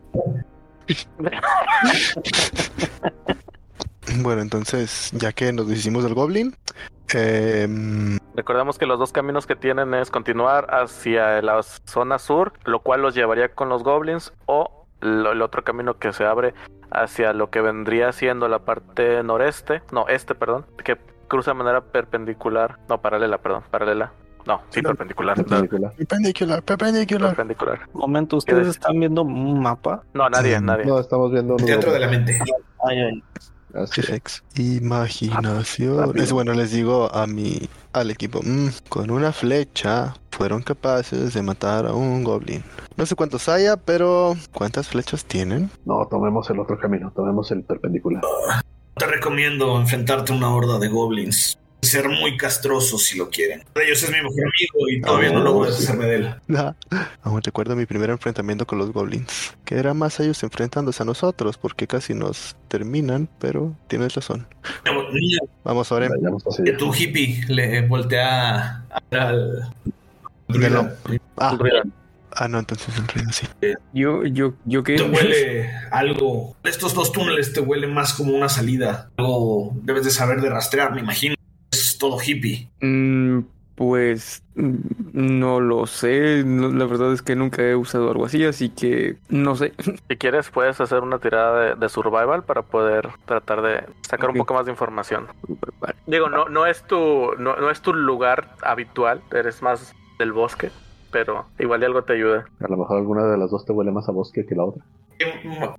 Bueno, 4.20 4.42
entonces, 4.42 5.10
ya 5.12 5.32
que 5.32 5.50
nos 5.54 5.66
deshicimos 5.66 6.04
del 6.04 6.12
Goblin, 6.12 6.54
em, 7.14 8.18
Recordemos 8.36 8.76
que 8.78 8.84
los 8.84 8.98
dos 8.98 9.10
caminos 9.10 9.46
que 9.46 9.56
tienen 9.56 9.94
es 9.94 10.10
continuar 10.10 10.66
hacia 10.68 11.40
la 11.40 11.62
zona 11.62 12.18
sur, 12.18 12.52
lo 12.66 12.80
cual 12.80 13.00
los 13.00 13.14
llevaría 13.14 13.48
con 13.54 13.70
los 13.70 13.82
goblins, 13.82 14.34
o 14.44 14.86
lo- 15.00 15.32
el 15.32 15.40
otro 15.40 15.64
camino 15.64 15.96
que 15.98 16.12
se 16.12 16.24
abre 16.26 16.52
hacia 16.90 17.32
lo 17.32 17.48
que 17.48 17.62
vendría 17.62 18.12
siendo 18.12 18.48
la 18.48 18.58
parte 18.58 19.22
noreste, 19.22 19.80
no, 19.92 20.08
este, 20.08 20.34
perdón, 20.34 20.66
que 20.84 20.98
cruza 21.28 21.52
de 21.52 21.58
manera 21.58 21.80
perpendicular, 21.80 22.78
no, 22.90 23.00
paralela, 23.00 23.38
perdón, 23.38 23.62
paralela. 23.70 24.12
No, 24.46 24.60
sí, 24.70 24.80
No, 24.82 24.88
perpendicular. 24.90 25.38
no, 25.38 25.44
Perpendicular. 25.44 25.92
perpendicular, 25.94 26.62
perpendicular. 26.62 27.28
perpendicular. 27.30 27.80
Momento, 27.94 28.36
¿Qué 28.36 28.38
¿ustedes 28.38 28.68
están 28.68 28.98
viendo 29.00 29.22
un 29.22 29.60
mapa? 29.60 30.02
No, 30.12 30.28
nadie, 30.28 30.60
nadie. 30.60 30.84
No, 30.84 30.98
estamos 31.00 31.32
viendo 31.32 31.54
unos 31.54 31.66
Teatro 31.66 31.92
de 31.92 31.98
la 31.98 32.08
mente. 32.08 32.38
Ay, 32.86 32.98
ay. 33.00 33.22
Así 33.74 34.02
es. 34.02 34.08
Hex. 34.10 34.44
Imaginación. 34.56 35.98
Rápido. 35.98 36.22
Es 36.24 36.32
bueno, 36.32 36.52
les 36.54 36.70
digo 36.72 37.12
a 37.12 37.26
mi 37.26 37.68
al 37.92 38.10
equipo, 38.10 38.40
"Mm, 38.42 38.68
con 38.88 39.10
una 39.10 39.32
flecha 39.32 40.14
fueron 40.30 40.62
capaces 40.62 41.32
de 41.34 41.42
matar 41.42 41.86
a 41.86 41.92
un 41.92 42.22
goblin. 42.24 42.62
No 42.96 43.06
sé 43.06 43.14
cuántos 43.16 43.48
haya, 43.48 43.76
pero 43.76 44.36
¿cuántas 44.52 44.88
flechas 44.88 45.24
tienen? 45.24 45.70
No, 45.84 46.06
tomemos 46.08 46.48
el 46.50 46.60
otro 46.60 46.78
camino, 46.78 47.12
tomemos 47.14 47.50
el 47.50 47.62
perpendicular. 47.62 48.22
Te 48.96 49.06
recomiendo 49.06 49.76
enfrentarte 49.80 50.32
a 50.32 50.36
una 50.36 50.54
horda 50.54 50.78
de 50.78 50.88
goblins. 50.88 51.58
Ser 51.84 52.08
muy 52.08 52.36
castroso 52.36 52.98
si 52.98 53.18
lo 53.18 53.30
quieren. 53.30 53.62
Ellos 53.74 54.02
es 54.02 54.10
mi 54.10 54.16
mejor 54.16 54.40
amigo 54.40 54.88
y 54.90 55.00
todavía 55.00 55.30
no 55.32 55.40
logro 55.40 55.66
deshacerme 55.70 56.06
de 56.06 56.16
él. 56.16 56.34
Aún 57.22 57.42
recuerdo 57.42 57.76
mi 57.76 57.86
primer 57.86 58.10
enfrentamiento 58.10 58.66
con 58.66 58.78
los 58.78 58.92
goblins, 58.92 59.54
que 59.64 59.76
era 59.76 59.94
más 59.94 60.18
ellos 60.20 60.42
enfrentándose 60.42 61.02
a 61.02 61.06
nosotros, 61.06 61.58
porque 61.58 61.86
casi 61.86 62.14
nos 62.14 62.56
terminan, 62.68 63.28
pero 63.38 63.76
tienes 63.86 64.14
razón. 64.14 64.46
Niña, 65.12 65.38
Vamos 65.62 65.90
ahora. 65.92 66.08
Que 66.64 66.72
tu 66.72 66.92
hippie 66.92 67.44
le 67.48 67.86
voltea 67.86 68.84
a 68.90 69.02
ver 69.10 69.20
al... 69.20 69.74
Ah, 71.36 71.56
ah, 72.32 72.48
no, 72.48 72.58
entonces 72.58 72.96
en 72.96 73.08
realidad 73.08 73.32
sí. 73.32 73.46
Yo, 73.92 74.24
yo, 74.24 74.54
yo 74.64 74.84
qué. 74.84 74.96
Te 74.96 75.02
huele 75.02 75.70
algo. 75.90 76.54
Estos 76.64 76.94
dos 76.94 77.12
túneles 77.12 77.52
te 77.52 77.60
huelen 77.60 77.94
más 77.94 78.12
como 78.12 78.34
una 78.34 78.48
salida. 78.48 79.10
Algo 79.16 79.72
debes 79.82 80.04
de 80.04 80.10
saber 80.10 80.40
de 80.40 80.50
rastrear, 80.50 80.92
me 80.94 81.00
imagino. 81.00 81.34
Todo 82.04 82.18
hippie. 82.20 82.68
Mm, 82.82 83.40
pues 83.76 84.42
mm, 84.56 84.74
no 85.14 85.58
lo 85.60 85.86
sé. 85.86 86.42
no- 86.44 86.68
la 86.68 86.84
verdad 86.84 87.14
es 87.14 87.22
que 87.22 87.34
nunca 87.34 87.62
he 87.62 87.74
usado 87.74 88.10
algo 88.10 88.26
así, 88.26 88.44
así 88.44 88.68
que 88.68 89.16
no 89.30 89.56
sé. 89.56 89.72
Si 90.08 90.16
quieres, 90.18 90.50
puedes 90.50 90.78
hacer 90.82 91.00
una 91.00 91.18
tirada 91.18 91.60
de, 91.60 91.74
de 91.76 91.88
survival 91.88 92.42
para 92.44 92.60
poder 92.60 93.08
tratar 93.24 93.62
de 93.62 93.84
sacar 94.02 94.28
un 94.30 94.36
poco 94.36 94.52
más 94.52 94.66
de 94.66 94.72
información. 94.72 95.28
Digo, 96.06 96.28
no, 96.28 96.50
no 96.50 96.66
es 96.66 96.82
tu, 96.86 97.32
no, 97.38 97.56
no 97.56 97.70
es 97.70 97.80
tu 97.80 97.94
lugar 97.94 98.50
habitual, 98.62 99.22
eres 99.32 99.62
más 99.62 99.94
del 100.18 100.32
bosque, 100.32 100.70
pero 101.10 101.46
igual 101.58 101.80
y 101.80 101.86
algo 101.86 102.02
te 102.04 102.12
ayuda. 102.12 102.44
A 102.60 102.68
lo 102.68 102.76
mejor 102.76 102.98
alguna 102.98 103.24
de 103.24 103.38
las 103.38 103.50
dos 103.50 103.64
te 103.64 103.72
huele 103.72 103.92
más 103.92 104.06
a 104.10 104.12
bosque 104.12 104.44
que 104.44 104.54
la 104.54 104.64
otra. 104.64 104.84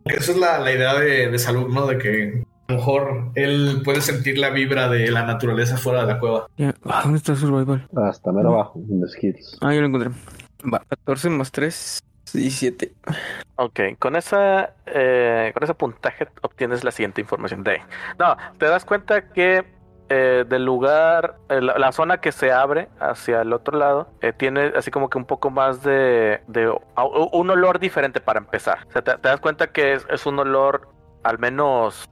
Esa 0.05 0.32
es 0.32 0.38
la, 0.39 0.57
la 0.59 0.71
idea 0.73 0.95
de, 0.95 1.30
de 1.30 1.38
salud, 1.39 1.67
¿no? 1.67 1.86
De 1.86 1.97
que 1.99 2.43
a 2.68 2.72
lo 2.74 2.78
mejor 2.80 3.32
él 3.36 3.82
puede 3.84 4.01
sentir 4.01 4.38
la 4.38 4.49
vibra 4.49 4.89
de 4.89 5.09
la 5.11 5.24
naturaleza 5.24 5.78
fuera 5.78 6.01
de 6.01 6.13
la 6.13 6.20
cueva. 6.20 6.47
Ya, 6.57 6.74
ah, 6.86 7.01
¿Dónde 7.03 7.18
está 7.18 7.36
Survival? 7.36 7.88
Hasta 7.95 8.32
mero 8.32 8.53
abajo, 8.53 8.80
en 8.89 9.01
los. 9.01 9.16
Ah, 9.61 9.74
yo 9.74 9.82
lo 9.82 9.88
encontré. 9.88 10.09
Va, 10.72 10.82
14 10.89 11.30
más 11.30 11.51
3, 11.51 11.99
17. 12.34 12.91
Ok, 13.57 13.80
con 13.99 14.16
esa, 14.16 14.74
eh, 14.88 15.51
con 15.53 15.63
ese 15.63 15.74
puntaje 15.76 16.28
obtienes 16.41 16.84
la 16.84 16.91
siguiente 16.91 17.22
información 17.22 17.63
de. 17.63 17.80
No, 18.18 18.36
te 18.57 18.66
das 18.66 18.84
cuenta 18.84 19.30
que 19.30 19.63
eh, 20.09 20.43
del 20.47 20.66
lugar, 20.66 21.38
eh, 21.49 21.61
la, 21.61 21.78
la 21.78 21.91
zona 21.91 22.20
que 22.20 22.32
se 22.32 22.51
abre 22.51 22.89
hacia 22.99 23.41
el 23.41 23.53
otro 23.53 23.78
lado, 23.78 24.09
eh, 24.22 24.34
tiene 24.34 24.72
así 24.76 24.91
como 24.91 25.09
que 25.09 25.18
un 25.18 25.26
poco 25.26 25.49
más 25.51 25.84
de, 25.84 26.41
de 26.47 26.66
a- 26.95 27.05
un 27.05 27.49
olor 27.49 27.80
diferente 27.80 28.20
para 28.22 28.39
empezar. 28.39 28.80
O 28.88 28.91
sea, 28.91 29.03
te, 29.03 29.11
te 29.18 29.28
das 29.30 29.39
cuenta 29.39 29.68
que 29.68 29.93
es, 29.93 30.05
es 30.09 30.26
un 30.26 30.38
olor 30.39 30.89
al 31.26 31.39
menos 31.39 32.09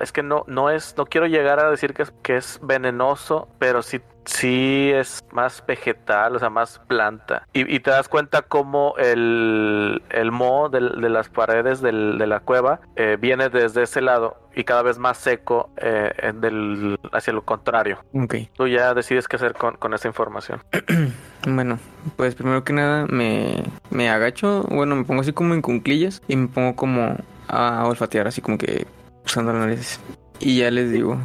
es 0.00 0.12
que 0.12 0.22
no 0.22 0.44
no 0.46 0.70
es 0.70 0.94
no 0.96 1.04
quiero 1.04 1.26
llegar 1.26 1.60
a 1.60 1.70
decir 1.70 1.92
que 1.94 2.02
es, 2.04 2.12
que 2.22 2.36
es 2.36 2.58
venenoso 2.62 3.48
pero 3.58 3.82
sí 3.82 4.00
sí 4.24 4.90
es 4.94 5.24
más 5.32 5.64
vegetal 5.66 6.36
o 6.36 6.38
sea 6.38 6.50
más 6.50 6.78
planta. 6.86 7.46
Y, 7.52 7.74
y 7.74 7.80
te 7.80 7.90
das 7.90 8.08
cuenta 8.08 8.42
como 8.42 8.94
el 8.98 10.02
el 10.10 10.30
moho 10.30 10.68
del- 10.68 11.00
de, 11.00 11.08
las 11.08 11.28
paredes 11.28 11.80
del- 11.80 12.18
de 12.18 12.26
la 12.26 12.40
cueva 12.40 12.80
eh, 12.96 13.16
viene 13.20 13.48
desde 13.48 13.82
ese 13.82 14.00
lado 14.00 14.36
y 14.54 14.64
cada 14.64 14.82
vez 14.82 14.98
más 14.98 15.16
seco 15.18 15.70
eh, 15.78 16.32
del, 16.34 16.98
hacia 17.12 17.32
lo 17.32 17.42
contrario. 17.42 17.98
Ok. 18.14 18.34
tú 18.56 18.68
ya 18.68 18.94
decides 18.94 19.26
qué 19.26 19.36
hacer 19.36 19.54
con, 19.54 19.76
con 19.76 19.92
esa 19.94 20.06
información. 20.08 20.60
Bueno, 21.48 21.78
pues 22.16 22.34
primero 22.34 22.64
que 22.64 22.74
nada 22.74 23.06
me, 23.08 23.62
me 23.88 24.10
agacho, 24.10 24.62
bueno, 24.68 24.94
me 24.94 25.04
pongo 25.04 25.22
así 25.22 25.32
como 25.32 25.54
en 25.54 25.62
cunclillas 25.62 26.20
y 26.28 26.36
me 26.36 26.48
pongo 26.48 26.76
como 26.76 27.16
a 27.50 27.84
olfatear, 27.86 28.28
así 28.28 28.40
como 28.40 28.58
que 28.58 28.86
usando 29.24 29.52
la 29.52 29.60
nariz. 29.60 30.00
Y 30.38 30.58
ya 30.58 30.70
les 30.70 30.90
digo, 30.90 31.18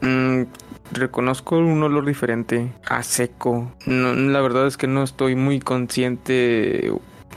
mm, 0.00 0.42
reconozco 0.92 1.56
un 1.56 1.82
olor 1.82 2.06
diferente 2.06 2.72
a 2.86 3.02
seco. 3.02 3.72
No, 3.86 4.14
la 4.14 4.40
verdad 4.40 4.66
es 4.66 4.76
que 4.76 4.86
no 4.86 5.02
estoy 5.02 5.34
muy 5.34 5.60
consciente 5.60 6.92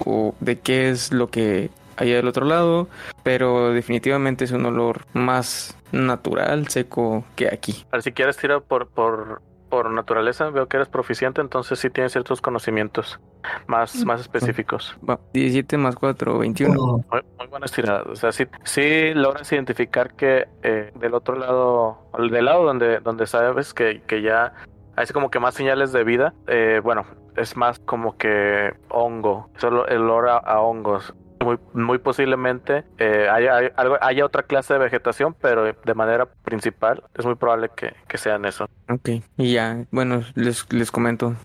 o 0.06 0.36
de 0.40 0.60
qué 0.60 0.90
es 0.90 1.12
lo 1.12 1.30
que 1.30 1.70
hay 1.98 2.12
del 2.12 2.28
otro 2.28 2.46
lado, 2.46 2.90
pero 3.24 3.72
definitivamente 3.72 4.44
es 4.44 4.52
un 4.52 4.66
olor 4.66 5.06
más 5.14 5.78
natural, 5.92 6.68
seco 6.68 7.24
que 7.36 7.48
aquí. 7.48 7.86
a 7.92 7.98
ver 7.98 8.04
si 8.04 8.12
quieres 8.12 8.36
tirar 8.36 8.62
por 8.62 8.88
por 8.88 9.42
por 9.76 9.92
naturaleza 9.92 10.50
veo 10.50 10.68
que 10.68 10.78
eres 10.78 10.88
proficiente 10.88 11.42
entonces 11.42 11.80
sí 11.80 11.90
tienes 11.90 12.14
ciertos 12.14 12.40
conocimientos 12.42 13.20
más 13.68 14.06
más 14.06 14.22
específicos 14.22 14.96
Va, 15.08 15.20
17 15.34 15.78
más 15.78 15.96
4, 15.96 16.40
21. 16.40 16.74
Muy, 16.74 17.22
muy 17.38 17.48
buenas 17.48 17.72
tiradas. 17.72 18.08
O 18.08 18.16
sea, 18.16 18.32
sí, 18.32 18.46
sí 18.64 19.14
logras 19.14 19.52
identificar 19.52 20.14
que 20.14 20.48
eh, 20.64 20.92
del 20.96 21.14
otro 21.14 21.36
lado, 21.36 22.10
del 22.18 22.46
lado 22.46 22.64
donde, 22.64 23.00
donde 23.00 23.28
sabes 23.28 23.74
que, 23.74 24.02
que 24.08 24.22
ya 24.22 24.54
hay 24.96 25.06
como 25.08 25.30
que 25.30 25.40
más 25.40 25.56
señales 25.56 25.92
de 25.92 26.04
vida, 26.04 26.34
eh, 26.48 26.80
bueno, 26.84 27.06
es 27.36 27.58
más 27.58 27.80
como 27.80 28.18
que 28.18 28.74
hongo, 28.90 29.50
solo 29.58 29.88
el 29.88 29.98
olor 29.98 30.30
a, 30.30 30.38
a 30.38 30.62
hongos. 30.62 31.14
Muy, 31.44 31.58
muy 31.74 31.98
posiblemente 32.00 32.84
eh, 32.98 33.28
haya, 33.32 33.58
hay- 33.58 33.70
algo, 33.76 33.98
haya 34.02 34.26
otra 34.26 34.44
clase 34.44 34.74
de 34.74 34.80
vegetación, 34.80 35.36
pero 35.40 35.64
de 35.64 35.94
manera 35.94 36.26
principal 36.26 37.04
es 37.18 37.26
muy 37.26 37.36
probable 37.36 37.70
que, 37.76 37.94
que 38.08 38.18
sean 38.18 38.46
eso. 38.46 38.68
Ok, 38.90 39.10
y 39.38 39.54
ya, 39.54 39.86
bueno, 39.92 40.24
les, 40.36 40.66
les 40.72 40.92
comento. 40.92 41.36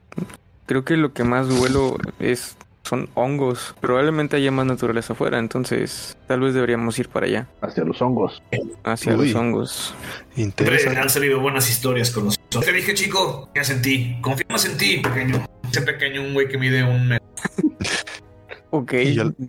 Creo 0.66 0.84
que 0.84 0.96
lo 0.96 1.12
que 1.12 1.24
más 1.24 1.48
duelo 1.48 1.96
es 2.20 2.56
son 2.82 3.08
hongos. 3.14 3.74
Probablemente 3.80 4.36
haya 4.36 4.50
más 4.50 4.64
naturaleza 4.66 5.12
afuera, 5.12 5.38
entonces 5.38 6.16
tal 6.26 6.40
vez 6.40 6.54
deberíamos 6.54 6.98
ir 6.98 7.08
para 7.08 7.26
allá, 7.26 7.46
Hacia 7.60 7.84
los 7.84 8.00
hongos. 8.00 8.42
hacia 8.84 9.14
Uy. 9.16 9.26
los 9.26 9.34
hongos. 9.36 9.94
Interesante. 10.36 10.98
han 10.98 11.10
salido 11.10 11.40
buenas 11.40 11.68
historias 11.68 12.10
con 12.10 12.26
nosotros. 12.26 12.64
Te 12.64 12.72
dije, 12.72 12.94
chico, 12.94 13.42
confías 13.46 13.70
en 13.70 13.82
ti. 13.82 14.18
Confío 14.22 14.46
más 14.48 14.64
en 14.64 14.76
ti, 14.78 14.98
pequeño. 15.02 15.44
Ese 15.70 15.82
pequeño, 15.82 16.22
un 16.22 16.32
güey 16.34 16.48
que 16.48 16.56
mide 16.58 16.82
un 16.82 17.06
metro. 17.08 17.26
Ok, 18.70 18.92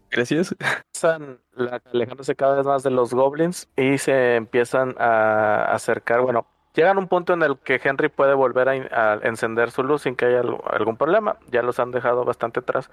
gracias. 0.10 0.56
empiezan 0.94 1.40
la- 1.56 1.82
alejándose 1.94 2.36
cada 2.36 2.56
vez 2.58 2.66
más 2.66 2.84
de 2.84 2.92
los 2.92 3.14
goblins 3.14 3.68
y 3.76 3.98
se 3.98 4.36
empiezan 4.36 4.96
a 5.00 5.66
acercar. 5.74 6.22
Bueno, 6.22 6.46
llegan 6.74 6.98
a 6.98 7.00
un 7.00 7.08
punto 7.08 7.34
en 7.34 7.42
el 7.44 7.58
que 7.60 7.80
Henry 7.84 8.10
puede 8.10 8.34
volver 8.34 8.70
a, 8.70 8.72
a 9.14 9.14
encender 9.24 9.72
su 9.72 9.84
luz 9.84 10.04
sin 10.04 10.16
que 10.16 10.26
haya 10.26 10.42
al- 10.42 10.58
algún 10.70 10.98
problema. 10.98 11.38
Ya 11.52 11.62
los 11.64 11.80
han 11.80 11.92
dejado 11.92 12.24
bastante 12.26 12.60
atrás 12.62 12.90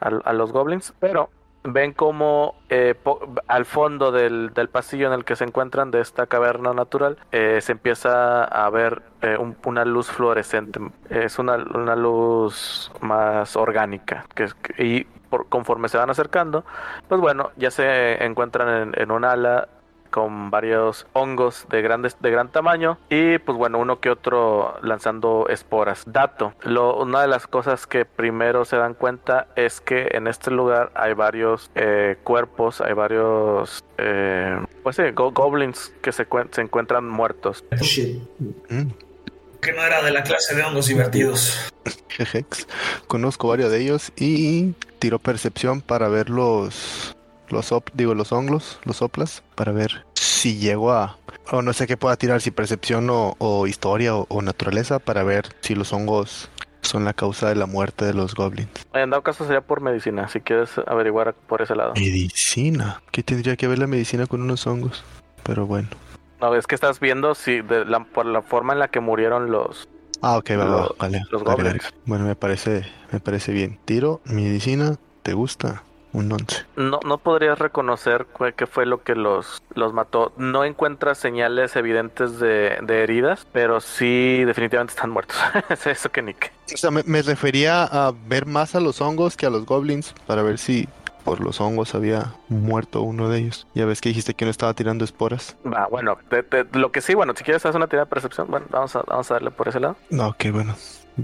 al- 0.00 0.22
a, 0.24 0.32
los 0.32 0.52
goblins, 0.52 0.94
pero 1.00 1.30
ven 1.64 1.92
como 1.92 2.54
eh, 2.70 2.94
al 3.46 3.64
fondo 3.64 4.10
del, 4.12 4.52
del 4.54 4.68
pasillo 4.68 5.06
en 5.08 5.12
el 5.12 5.24
que 5.24 5.36
se 5.36 5.44
encuentran 5.44 5.90
de 5.90 6.00
esta 6.00 6.26
caverna 6.26 6.72
natural 6.72 7.18
eh, 7.32 7.58
se 7.60 7.72
empieza 7.72 8.44
a 8.44 8.70
ver 8.70 9.02
eh, 9.22 9.36
un- 9.38 9.56
una 9.64 9.84
luz 9.84 10.08
fluorescente. 10.10 10.80
Es 11.10 11.38
una, 11.38 11.56
una 11.56 11.96
luz 11.96 12.90
más 13.00 13.56
orgánica 13.56 14.24
y 14.78 15.04
por- 15.04 15.48
conforme 15.48 15.88
se 15.88 15.98
van 15.98 16.08
acercando 16.10 16.64
pues 17.08 17.20
bueno, 17.20 17.50
ya 17.56 17.70
se 17.70 18.24
encuentran 18.24 18.68
en, 18.94 19.00
en 19.02 19.10
un 19.10 19.24
ala 19.24 19.68
con 20.08 20.50
varios 20.50 21.06
hongos 21.12 21.66
de 21.70 21.82
grandes 21.82 22.16
de 22.20 22.30
gran 22.30 22.48
tamaño 22.50 22.98
y 23.10 23.38
pues 23.38 23.56
bueno 23.58 23.78
uno 23.78 24.00
que 24.00 24.10
otro 24.10 24.76
lanzando 24.82 25.46
esporas 25.48 26.02
dato 26.06 26.52
lo, 26.62 26.96
una 26.96 27.22
de 27.22 27.28
las 27.28 27.46
cosas 27.46 27.86
que 27.86 28.04
primero 28.04 28.64
se 28.64 28.76
dan 28.76 28.94
cuenta 28.94 29.46
es 29.56 29.80
que 29.80 30.08
en 30.12 30.26
este 30.26 30.50
lugar 30.50 30.90
hay 30.94 31.14
varios 31.14 31.70
eh, 31.74 32.16
cuerpos 32.24 32.80
hay 32.80 32.92
varios 32.94 33.84
eh, 33.98 34.58
pues 34.82 34.96
sí, 34.96 35.02
go- 35.14 35.32
goblins 35.32 35.92
que 36.02 36.12
se, 36.12 36.26
se 36.52 36.60
encuentran 36.60 37.08
muertos 37.08 37.64
Shit. 37.80 38.20
Mm, 38.68 38.90
Que 39.60 39.72
no 39.72 39.82
era 39.82 40.02
de 40.02 40.10
la 40.12 40.22
clase 40.22 40.54
de 40.54 40.62
hongos 40.62 40.86
divertidos. 40.86 41.72
jejex. 42.08 42.66
Conozco 43.06 43.48
varios 43.48 43.70
de 43.70 43.80
ellos 43.80 44.12
y 44.16 44.72
tiro 44.98 45.18
percepción 45.18 45.80
para 45.80 46.08
ver 46.08 46.30
los 46.30 47.16
los 47.50 47.72
op- 47.72 47.90
digo 47.94 48.14
los 48.14 48.32
honglos, 48.32 48.78
los 48.84 48.96
soplas, 48.98 49.42
para 49.54 49.72
ver 49.72 50.04
si 50.14 50.56
llego 50.58 50.92
a... 50.92 51.16
O 51.50 51.62
no 51.62 51.72
sé 51.72 51.86
qué 51.86 51.96
pueda 51.96 52.16
tirar, 52.16 52.40
si 52.40 52.50
percepción 52.50 53.08
o, 53.10 53.34
o 53.38 53.66
historia 53.66 54.14
o, 54.14 54.26
o 54.28 54.42
naturaleza 54.42 54.98
para 54.98 55.22
ver 55.22 55.46
si 55.60 55.74
los 55.74 55.92
hongos 55.92 56.50
son 56.82 57.04
la 57.04 57.12
causa 57.12 57.48
de 57.48 57.54
la 57.56 57.66
muerte 57.66 58.04
de 58.04 58.14
los 58.14 58.34
goblins. 58.34 58.70
En 58.94 59.10
dado 59.10 59.22
caso 59.22 59.44
sería 59.44 59.60
por 59.62 59.80
medicina, 59.80 60.28
si 60.28 60.40
quieres 60.40 60.70
averiguar 60.86 61.34
por 61.34 61.60
ese 61.62 61.74
lado. 61.74 61.94
Medicina. 61.94 63.02
¿Qué 63.10 63.22
tendría 63.22 63.56
que 63.56 63.66
ver 63.66 63.78
la 63.78 63.86
medicina 63.86 64.26
con 64.26 64.42
unos 64.42 64.66
hongos? 64.66 65.02
Pero 65.42 65.66
bueno. 65.66 65.88
No, 66.40 66.54
es 66.54 66.66
que 66.66 66.74
estás 66.74 67.00
viendo 67.00 67.34
si 67.34 67.62
de 67.62 67.84
la, 67.84 68.04
por 68.04 68.26
la 68.26 68.42
forma 68.42 68.72
en 68.72 68.78
la 68.78 68.88
que 68.88 69.00
murieron 69.00 69.50
los... 69.50 69.88
Ah, 70.22 70.36
ok, 70.38 70.50
Los- 70.50 70.96
vale. 70.98 71.22
los 71.30 71.44
vale. 71.44 71.78
Bueno, 72.04 72.24
me 72.24 72.36
parece, 72.36 72.84
me 73.12 73.20
parece 73.20 73.52
bien. 73.52 73.78
Tiro, 73.84 74.20
medicina, 74.24 74.96
¿te 75.22 75.32
gusta? 75.32 75.82
Un 76.12 76.32
11. 76.32 76.64
No, 76.76 77.00
no 77.04 77.18
podrías 77.18 77.58
reconocer 77.58 78.26
qué 78.56 78.66
fue 78.66 78.86
lo 78.86 79.02
que 79.02 79.14
los, 79.14 79.62
los 79.74 79.92
mató. 79.92 80.32
No 80.38 80.64
encuentras 80.64 81.18
señales 81.18 81.76
evidentes 81.76 82.38
de, 82.40 82.78
de 82.82 83.02
heridas, 83.02 83.46
pero 83.52 83.80
sí 83.80 84.42
definitivamente 84.44 84.92
están 84.94 85.10
muertos. 85.10 85.36
es 85.68 85.86
eso 85.86 86.10
que 86.10 86.22
Nick. 86.22 86.52
O 86.72 86.76
sea, 86.76 86.90
me, 86.90 87.02
me 87.04 87.20
refería 87.22 87.84
a 87.84 88.12
ver 88.26 88.46
más 88.46 88.74
a 88.74 88.80
los 88.80 89.00
hongos 89.02 89.36
que 89.36 89.46
a 89.46 89.50
los 89.50 89.66
goblins 89.66 90.14
para 90.26 90.42
ver 90.42 90.58
si 90.58 90.88
por 91.24 91.40
los 91.40 91.60
hongos 91.60 91.94
había 91.94 92.32
muerto 92.48 93.02
uno 93.02 93.28
de 93.28 93.40
ellos. 93.40 93.66
Ya 93.74 93.84
ves 93.84 94.00
que 94.00 94.08
dijiste 94.08 94.32
que 94.32 94.44
uno 94.46 94.50
estaba 94.50 94.72
tirando 94.72 95.04
esporas. 95.04 95.56
Va, 95.66 95.86
bueno, 95.90 96.16
te- 96.30 96.42
te- 96.42 96.64
lo 96.78 96.90
que 96.90 97.02
sí, 97.02 97.14
bueno, 97.14 97.34
si 97.36 97.44
quieres 97.44 97.64
hacer 97.66 97.76
una 97.76 97.86
tirada 97.86 98.06
de 98.06 98.10
percepción, 98.10 98.46
bueno, 98.50 98.64
vamos 98.70 98.96
a, 98.96 99.02
vamos 99.02 99.30
a 99.30 99.34
darle 99.34 99.50
por 99.50 99.68
ese 99.68 99.78
lado. 99.78 99.96
No, 100.08 100.28
ok, 100.28 100.46
bueno. 100.52 100.74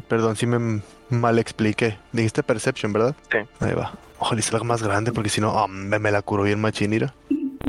Perdón 0.08 0.34
si 0.36 0.46
me 0.46 0.82
mal 1.08 1.38
expliqué. 1.38 1.96
Dijiste 2.12 2.42
Perception, 2.42 2.92
¿verdad? 2.92 3.14
Sí. 3.30 3.38
Ahí 3.60 3.72
va. 3.74 3.92
Ojalá 4.24 4.38
y 4.38 4.42
salga 4.42 4.64
más 4.64 4.82
grande 4.82 5.12
porque 5.12 5.28
si 5.28 5.42
no, 5.42 5.58
ah, 5.58 5.68
me, 5.68 5.98
me 5.98 6.10
la 6.10 6.22
curó 6.22 6.44
bien 6.44 6.58
machinira. 6.58 7.12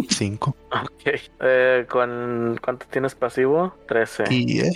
Cinco. 0.10 0.56
Ok. 0.72 1.20
Eh, 1.42 1.86
¿con, 1.90 2.58
¿Cuánto 2.64 2.86
tienes 2.90 3.14
pasivo? 3.14 3.76
13. 3.90 4.24
Y 4.30 4.62
eh, 4.62 4.72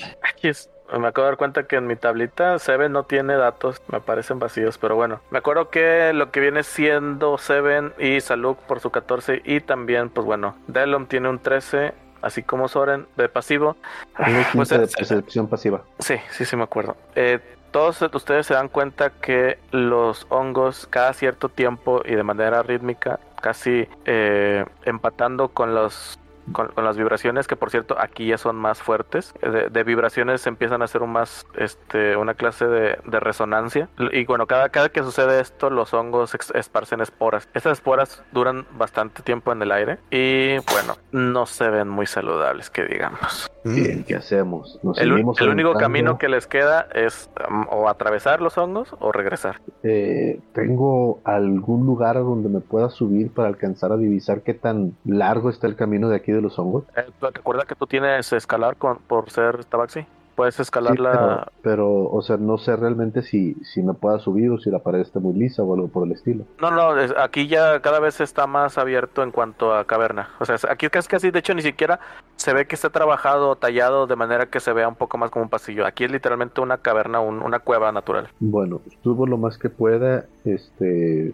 Me 0.91 1.07
acabo 1.07 1.23
de 1.23 1.31
dar 1.31 1.37
cuenta 1.37 1.67
que 1.67 1.77
en 1.77 1.87
mi 1.87 1.95
tablita 1.95 2.59
Seven 2.59 2.91
no 2.91 3.03
tiene 3.03 3.35
datos, 3.35 3.81
me 3.89 4.01
parecen 4.01 4.39
vacíos, 4.39 4.77
pero 4.77 4.97
bueno. 4.97 5.21
Me 5.31 5.37
acuerdo 5.37 5.69
que 5.69 6.11
lo 6.11 6.31
que 6.31 6.41
viene 6.41 6.63
siendo 6.63 7.37
Seven 7.37 7.93
y 7.97 8.19
Saluk 8.19 8.59
por 8.59 8.81
su 8.81 8.89
14 8.89 9.41
y 9.45 9.61
también, 9.61 10.09
pues 10.09 10.25
bueno, 10.25 10.57
Delom 10.67 11.05
tiene 11.07 11.29
un 11.29 11.39
13, 11.39 11.93
así 12.21 12.43
como 12.43 12.67
Soren 12.67 13.07
de 13.15 13.29
pasivo. 13.29 13.77
Pues 14.17 14.47
15 14.47 14.79
de 14.79 14.87
percepción 14.87 15.47
pasiva. 15.47 15.85
Sí, 15.99 16.15
sí, 16.31 16.43
sí 16.43 16.57
me 16.57 16.63
acuerdo. 16.63 16.97
Eh, 17.15 17.39
todos 17.71 18.01
ustedes 18.01 18.47
se 18.47 18.53
dan 18.53 18.67
cuenta 18.67 19.11
que 19.11 19.59
los 19.71 20.25
hongos 20.29 20.87
cada 20.89 21.13
cierto 21.13 21.49
tiempo 21.49 22.01
y 22.05 22.15
de 22.15 22.23
manera 22.23 22.63
rítmica, 22.63 23.19
casi 23.41 23.87
eh, 24.05 24.65
empatando 24.85 25.49
con 25.49 25.73
los 25.73 26.18
con, 26.51 26.67
con 26.69 26.83
las 26.85 26.97
vibraciones, 26.97 27.47
que 27.47 27.55
por 27.55 27.69
cierto 27.71 27.95
aquí 27.99 28.27
ya 28.27 28.37
son 28.37 28.55
más 28.55 28.81
fuertes, 28.81 29.33
eh, 29.41 29.49
de, 29.49 29.69
de 29.69 29.83
vibraciones 29.83 30.45
empiezan 30.47 30.81
a 30.81 30.85
hacer 30.85 31.01
un 31.01 31.11
más, 31.11 31.45
este, 31.55 32.15
una 32.17 32.33
clase 32.33 32.67
de, 32.67 32.97
de 33.05 33.19
resonancia. 33.19 33.89
Y 34.11 34.25
bueno, 34.25 34.47
cada, 34.47 34.69
cada 34.69 34.89
que 34.89 35.03
sucede 35.03 35.39
esto, 35.39 35.69
los 35.69 35.93
hongos 35.93 36.33
ex- 36.35 36.51
esparcen 36.55 37.01
esporas. 37.01 37.47
Estas 37.53 37.73
esporas 37.73 38.23
duran 38.31 38.65
bastante 38.77 39.21
tiempo 39.23 39.51
en 39.51 39.61
el 39.61 39.71
aire 39.71 39.99
y 40.11 40.57
bueno, 40.71 40.95
no 41.11 41.45
se 41.45 41.69
ven 41.69 41.87
muy 41.89 42.05
saludables, 42.05 42.69
que 42.69 42.85
digamos. 42.85 43.49
mm, 43.63 43.75
Bien, 43.75 44.03
¿qué 44.03 44.15
hacemos? 44.15 44.79
Nos 44.83 44.97
El, 44.97 45.11
único 45.13 45.73
camino 45.73 46.17
que 46.17 46.29
les 46.29 46.47
queda 46.47 46.87
es 46.93 47.29
um, 47.49 47.65
o 47.69 47.89
atravesar 47.89 48.41
los 48.41 48.57
hongos 48.57 48.95
o 48.99 49.11
regresar. 49.11 49.61
Eh, 49.83 50.39
¿Tengo 50.53 51.21
algún 51.23 51.85
lugar 51.85 52.17
a 52.17 52.21
donde 52.21 52.49
me 52.49 52.59
pueda 52.59 52.89
subir 52.89 53.31
para 53.31 53.47
alcanzar 53.47 53.91
a 53.91 53.97
divisar 53.97 54.41
qué 54.41 54.53
tan 54.53 54.93
largo 55.05 55.49
está 55.49 55.67
el 55.67 55.75
camino 55.75 56.09
de 56.09 56.15
aquí 56.15 56.31
de 56.31 56.38
los 56.41 56.57
hongos? 56.59 56.83
Eh, 56.95 57.05
recuerda 57.21 57.65
que 57.65 57.75
tú 57.75 57.87
tienes 57.87 58.31
escalar 58.33 58.75
con, 58.77 58.97
por 58.99 59.29
ser 59.29 59.65
tabaxi. 59.65 60.05
Puedes 60.35 60.57
escalar 60.57 60.95
Sí, 60.95 61.01
la... 61.03 61.11
pero, 61.11 61.45
pero, 61.61 62.09
o 62.11 62.21
sea, 62.21 62.37
no 62.37 62.57
sé 62.57 62.73
realmente 62.77 63.23
si, 63.23 63.55
si 63.55 63.83
me 63.83 63.93
pueda 63.93 64.19
subir 64.19 64.49
o 64.51 64.57
si 64.57 64.69
la 64.71 64.79
pared 64.79 65.01
está 65.01 65.19
muy 65.19 65.33
lisa 65.33 65.63
o 65.63 65.73
algo 65.73 65.89
por 65.89 66.07
el 66.07 66.13
estilo. 66.13 66.45
No, 66.61 66.71
no, 66.71 66.97
es- 66.97 67.13
aquí 67.17 67.47
ya 67.49 67.81
cada 67.81 67.99
vez 67.99 68.21
está 68.21 68.47
más 68.47 68.77
abierto 68.77 69.21
en 69.21 69.31
cuanto 69.31 69.73
a 69.75 69.83
caverna. 69.83 70.29
O 70.39 70.45
sea, 70.45 70.55
es- 70.55 70.63
aquí 70.63 70.87
casi, 70.87 71.09
casi, 71.09 71.29
de 71.29 71.39
hecho, 71.39 71.53
ni 71.53 71.61
siquiera 71.61 71.99
se 72.37 72.53
ve 72.53 72.67
que 72.67 72.75
está 72.75 72.89
trabajado 72.89 73.49
o 73.49 73.55
tallado 73.57 74.07
de 74.07 74.15
manera 74.15 74.45
que 74.45 74.61
se 74.61 74.71
vea 74.71 74.87
un 74.87 74.95
poco 74.95 75.17
más 75.17 75.29
como 75.29 75.43
un 75.43 75.49
pasillo. 75.49 75.85
Aquí 75.85 76.05
es 76.05 76.11
literalmente 76.11 76.61
una 76.61 76.77
caverna, 76.77 77.19
un- 77.19 77.41
una 77.41 77.59
cueva 77.59 77.91
natural. 77.91 78.29
Bueno, 78.39 78.79
subo 79.03 79.27
lo 79.27 79.37
más 79.37 79.57
que 79.57 79.69
pueda, 79.69 80.23
este, 80.55 81.33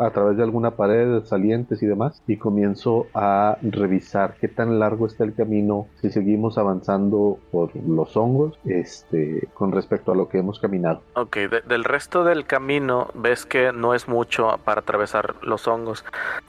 a 0.00 0.10
través 0.10 0.36
de 0.36 0.42
alguna 0.42 0.72
pared, 0.72 1.22
salientes 1.24 1.82
y 1.82 1.86
demás, 1.86 2.22
y 2.26 2.36
comienzo 2.36 3.06
a 3.14 3.56
revisar 3.62 4.34
qué 4.40 4.48
tan 4.48 4.78
largo 4.78 5.06
está 5.06 5.24
el 5.24 5.34
camino 5.34 5.86
si 6.00 6.10
seguimos 6.10 6.58
avanzando 6.58 7.38
por 7.50 7.74
los 7.76 8.16
hongos, 8.16 8.58
este, 8.64 9.48
con 9.54 9.72
respecto 9.72 10.12
a 10.12 10.14
lo 10.14 10.28
que 10.28 10.38
hemos 10.38 10.58
caminado. 10.60 11.02
Ok, 11.14 11.36
de- 11.36 11.60
del 11.62 11.84
resto 11.84 12.24
del 12.24 12.46
camino 12.46 13.08
ves 13.14 13.46
que 13.46 13.72
no 13.72 13.94
es 13.94 14.08
mucho 14.08 14.58
para 14.64 14.80
atravesar 14.80 15.34
los 15.42 15.66
hongos. 15.68 16.04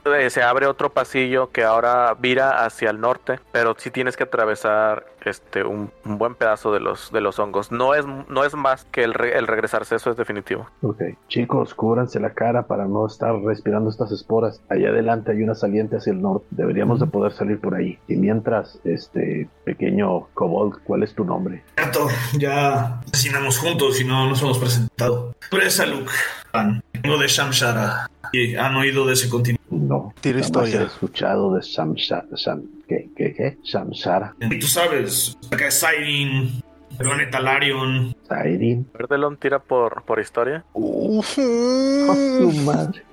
Eh, 0.06 0.30
se 0.30 0.42
abre 0.44 0.68
otro 0.68 0.90
pasillo 0.90 1.50
que 1.52 1.64
ahora 1.64 2.16
vira 2.20 2.64
hacia 2.66 2.90
el 2.90 3.00
norte, 3.00 3.40
pero 3.52 3.76
sí 3.78 3.92
tienes 3.92 4.18
que 4.18 4.24
atravesar 4.24 5.06
este 5.26 5.64
un, 5.64 5.92
un 6.06 6.18
buen 6.18 6.36
pedazo 6.36 6.72
de 6.74 6.80
los 6.80 7.12
de 7.12 7.22
los 7.22 7.40
hongos. 7.40 7.72
No 7.72 7.94
es 7.94 8.06
no 8.06 8.44
es 8.44 8.56
más 8.56 8.86
que 8.86 9.04
el, 9.04 9.14
re- 9.14 9.38
el 9.38 9.48
regresarse, 9.48 9.96
eso 9.96 10.10
es 10.12 10.18
definitivo. 10.18 10.68
Ok. 10.82 11.02
Chicos, 11.28 11.74
cúbranse 11.74 12.20
la 12.20 12.32
cara 12.34 12.68
para 12.68 12.86
no 12.86 13.06
estar 13.06 13.36
respirando 13.42 13.90
estas 13.90 14.12
esporas. 14.12 14.62
Allá 14.70 14.90
adelante 14.90 15.32
hay 15.32 15.44
una 15.44 15.56
saliente 15.56 15.98
hacia 15.98 16.14
el 16.14 16.22
norte. 16.22 16.46
Deberíamos 16.52 17.00
de 17.00 17.08
poder 17.08 17.32
salir 17.32 17.60
por 17.60 17.76
ahí. 17.76 18.00
Y 18.08 18.16
mientras, 18.16 18.80
este 18.84 19.50
pequeño 19.66 20.28
kobold, 20.34 20.82
¿cuál 20.84 21.04
es 21.04 21.14
tu 21.14 21.24
nombre? 21.24 21.64
Cierto, 21.76 22.08
ya 22.38 23.00
asesinamos 23.14 23.58
juntos 23.60 24.00
y 24.02 24.06
no 24.06 24.28
nos 24.28 24.42
hemos 24.42 24.58
presentado. 24.60 25.36
Saluk, 25.70 26.10
Pan. 26.52 26.82
Vengo 27.02 27.18
de 27.18 27.28
Shamshara. 27.28 28.08
¿Y 28.34 28.56
han 28.56 28.76
oído 28.76 29.06
de 29.06 29.14
ese 29.14 29.30
continente? 29.30 29.62
No. 29.70 30.14
Tira 30.22 30.36
jamás 30.36 30.46
historia. 30.48 30.82
he 30.82 30.86
escuchado 30.86 31.54
de 31.56 31.62
Shamshara. 31.62 32.28
Sham, 32.36 32.64
¿Qué? 32.88 33.10
¿Qué? 33.16 33.34
¿Qué? 33.34 33.58
Shamshara. 33.64 34.36
Y 34.40 34.60
tú 34.60 34.68
sabes, 34.68 35.38
acá 35.52 35.68
es 35.68 35.80
Siren, 35.80 36.62
planeta 36.98 37.40
Larion. 37.40 38.16
Sairin. 38.28 38.88
Verdelon 38.94 39.38
tira 39.38 39.60
por 39.60 40.04
por 40.04 40.20
historia. 40.20 40.64
Su 40.74 40.80
Ujú. 40.80 42.52
madre. 42.66 43.04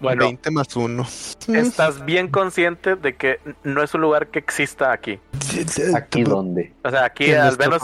Bueno, 0.00 0.26
20 0.26 0.50
más 0.52 0.76
1. 0.76 1.04
estás 1.48 2.04
bien 2.04 2.28
consciente 2.28 2.94
de 2.94 3.16
que 3.16 3.40
no 3.64 3.82
es 3.82 3.92
un 3.94 4.02
lugar 4.02 4.28
que 4.28 4.38
exista 4.38 4.92
aquí. 4.92 5.18
¿Aquí 5.96 6.22
dónde? 6.22 6.72
O 6.84 6.90
sea, 6.90 7.04
aquí 7.04 7.24
En 7.32 7.40
al 7.40 7.58
menos 7.58 7.82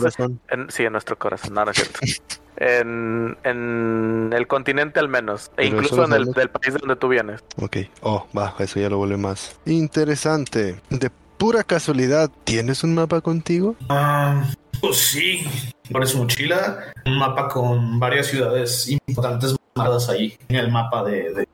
en- 0.49 0.71
sí, 0.71 0.85
en 0.85 0.93
nuestro 0.93 1.19
corazón, 1.19 1.55
no, 1.55 1.65
no 1.65 1.71
es 1.73 1.77
cierto. 1.77 1.99
En, 2.61 3.37
en 3.45 4.33
el 4.35 4.47
continente 4.49 4.99
al 4.99 5.09
menos, 5.09 5.53
e 5.57 5.67
incluso 5.67 6.05
en 6.05 6.13
el 6.13 6.33
del 6.33 6.51
país 6.51 6.75
de 6.75 6.81
donde 6.81 6.97
tú 6.97 7.09
vienes. 7.09 7.41
Ok. 7.61 7.77
Oh, 8.03 8.27
va, 8.37 8.55
eso 8.59 8.81
ya 8.81 8.89
lo 8.89 8.99
vuelve 8.99 9.17
más 9.17 9.61
interesante. 9.65 10.81
De 10.91 11.11
pura 11.39 11.63
casualidad, 11.63 12.31
¿tienes 12.43 12.83
un 12.83 12.97
mapa 12.97 13.21
contigo? 13.21 13.77
Ah, 13.89 14.43
pues 14.81 14.97
sí, 14.97 15.47
por 15.91 16.07
su 16.07 16.19
mochila, 16.19 16.93
un 17.07 17.19
mapa 17.19 17.49
con 17.49 18.01
varias 18.01 18.27
ciudades 18.27 18.89
importantes 19.07 19.58
marcadas 19.79 20.09
ahí 20.09 20.37
en 20.49 20.57
el 20.57 20.71
mapa 20.71 21.05
de, 21.05 21.33
de 21.35 21.49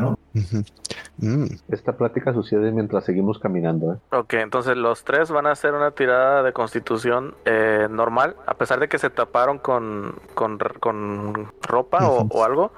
¿no? 0.00 0.18
Mm, 1.18 1.46
Esta 1.68 1.92
plática 1.96 2.32
sucede 2.32 2.72
mientras 2.72 3.04
seguimos 3.04 3.38
caminando, 3.38 3.94
¿eh? 3.94 3.96
Ok, 4.16 4.34
entonces 4.34 4.76
los 4.76 5.04
tres 5.04 5.30
van 5.30 5.46
a 5.46 5.52
hacer 5.52 5.74
una 5.74 5.90
tirada 5.90 6.42
de 6.42 6.52
constitución 6.52 7.34
eh, 7.44 7.86
normal, 7.90 8.36
a 8.46 8.54
pesar 8.54 8.80
de 8.80 8.88
que 8.88 8.98
se 8.98 9.10
taparon 9.10 9.58
con, 9.58 10.14
con, 10.34 10.58
ropa 11.62 12.08
o, 12.08 12.44
algo. 12.44 12.72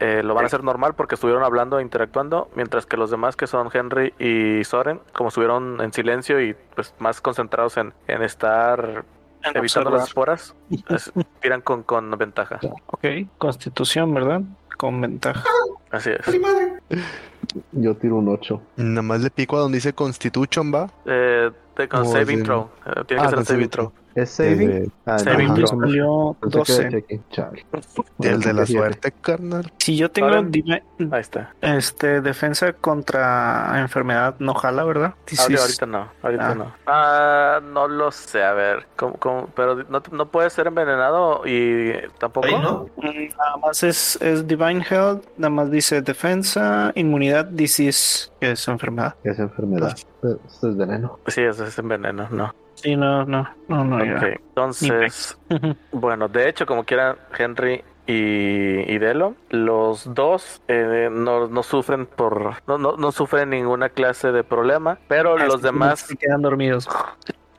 eh, 0.00 0.22
lo 0.22 0.34
van 0.34 0.44
a 0.44 0.46
hacer 0.46 0.64
normal 0.64 0.94
porque 0.94 1.14
estuvieron 1.14 1.44
hablando 1.44 1.78
e 1.78 1.82
interactuando, 1.82 2.48
mientras 2.56 2.86
que 2.86 2.96
los 2.96 3.10
demás 3.10 3.36
que 3.36 3.46
son 3.46 3.68
Henry 3.72 4.14
y 4.18 4.64
Soren, 4.64 5.00
como 5.12 5.28
estuvieron 5.28 5.80
en 5.80 5.92
silencio 5.92 6.40
y 6.40 6.56
pues 6.74 6.94
más 6.98 7.20
concentrados 7.20 7.76
en, 7.76 7.92
en 8.08 8.22
estar 8.22 9.04
evitando 9.50 9.90
observar. 9.90 9.92
las 9.92 10.08
esporas, 10.08 10.54
es- 10.88 11.12
tiran 11.40 11.60
con, 11.60 11.82
con 11.82 12.10
ventaja. 12.18 12.58
Ok, 12.86 13.04
constitución, 13.38 14.12
¿verdad? 14.14 14.42
Con 14.76 15.00
ventaja. 15.00 15.44
Así 15.90 16.10
es. 16.10 17.00
Yo 17.72 17.96
tiro 17.96 18.16
un 18.16 18.28
8. 18.28 18.60
Nada 18.76 19.02
más 19.02 19.20
le 19.20 19.30
pico 19.30 19.56
a 19.56 19.60
donde 19.60 19.76
dice 19.78 19.92
Constitution, 19.92 20.72
va. 20.74 20.90
Eh, 21.06 21.50
de- 21.76 21.88
con 21.88 22.00
Oh, 22.02 22.04
saving 22.06 22.38
sí. 22.38 22.44
throw. 22.44 22.70
eh, 22.86 23.02
tiene 23.06 23.22
Ah, 23.22 23.26
que 23.26 23.36
ser 23.36 23.44
saving 23.44 23.44
saving 23.46 23.68
throw. 23.70 23.92
¿Es 24.14 24.30
saving? 24.30 24.70
Eh, 24.70 24.88
Ah, 25.06 25.18
Saving 25.18 25.50
ajá. 25.50 25.60
me 25.60 25.66
salió 25.66 26.36
Pensé 26.40 26.62
que 26.64 26.72
era 26.72 26.82
12. 26.84 26.90
checking. 26.90 27.24
Chale. 27.30 27.66
el 28.20 28.40
de 28.40 28.52
la 28.54 28.64
suerte, 28.66 29.12
carnal. 29.12 29.72
Si 29.78 29.96
yo 29.96 30.10
tengo 30.10 30.28
Ahí 30.28 31.20
está. 31.20 31.52
este 31.60 32.20
defensa 32.20 32.72
contra 32.72 33.80
enfermedad, 33.80 34.36
no 34.38 34.54
jala, 34.54 34.84
¿verdad? 34.84 35.14
Ahorita, 35.48 35.86
no, 35.86 36.08
ahorita 36.22 36.50
Ah. 36.50 36.54
no. 36.54 36.72
Ah, 36.86 37.60
no 37.62 37.88
lo 37.88 38.10
sé, 38.12 38.42
a 38.42 38.52
ver. 38.52 38.86
¿cómo, 38.96 39.14
cómo? 39.14 39.48
Pero 39.54 39.82
no, 39.88 40.02
no 40.12 40.26
puede 40.30 40.48
ser 40.50 40.68
envenenado 40.68 41.42
y 41.44 41.92
tampoco. 42.18 42.46
Ahí 42.46 42.54
no. 42.60 42.88
Mm, 42.96 43.36
Nada 43.36 43.56
más 43.58 43.82
es, 43.82 44.16
es 44.22 44.46
Divine 44.46 44.84
Health, 44.88 45.24
nada 45.36 45.50
más 45.50 45.70
dice 45.70 46.00
defensa, 46.02 46.92
inmunidad, 46.94 47.46
disease, 47.46 48.30
que 48.40 48.52
es 48.52 48.68
enfermedad. 48.68 49.14
Es 49.24 49.38
enfermedad. 49.38 49.96
Esto 50.46 50.68
es 50.68 50.76
veneno. 50.76 51.18
Sí, 51.26 51.42
ese 51.42 51.64
es 51.64 51.78
enveneno, 51.78 52.28
no. 52.30 52.54
Sí, 52.74 52.96
no, 52.96 53.24
no, 53.24 53.48
no, 53.68 53.84
no. 53.84 54.04
ya. 54.04 54.16
Ok, 54.16 54.22
entonces, 54.48 55.38
bueno, 55.92 56.28
de 56.28 56.48
hecho, 56.48 56.66
como 56.66 56.84
quieran, 56.84 57.16
Henry 57.36 57.82
y, 58.06 58.92
y 58.92 58.98
Delo, 58.98 59.34
los 59.50 60.12
dos 60.12 60.60
eh, 60.68 61.08
no, 61.10 61.46
no 61.48 61.62
sufren 61.62 62.06
por, 62.06 62.54
no, 62.66 62.76
no, 62.76 62.96
no 62.96 63.12
sufren 63.12 63.50
ninguna 63.50 63.88
clase 63.88 64.32
de 64.32 64.44
problema, 64.44 64.98
pero 65.08 65.38
los 65.38 65.62
demás, 65.62 66.00
se 66.00 66.16
quedan 66.16 66.42
dormidos. 66.42 66.88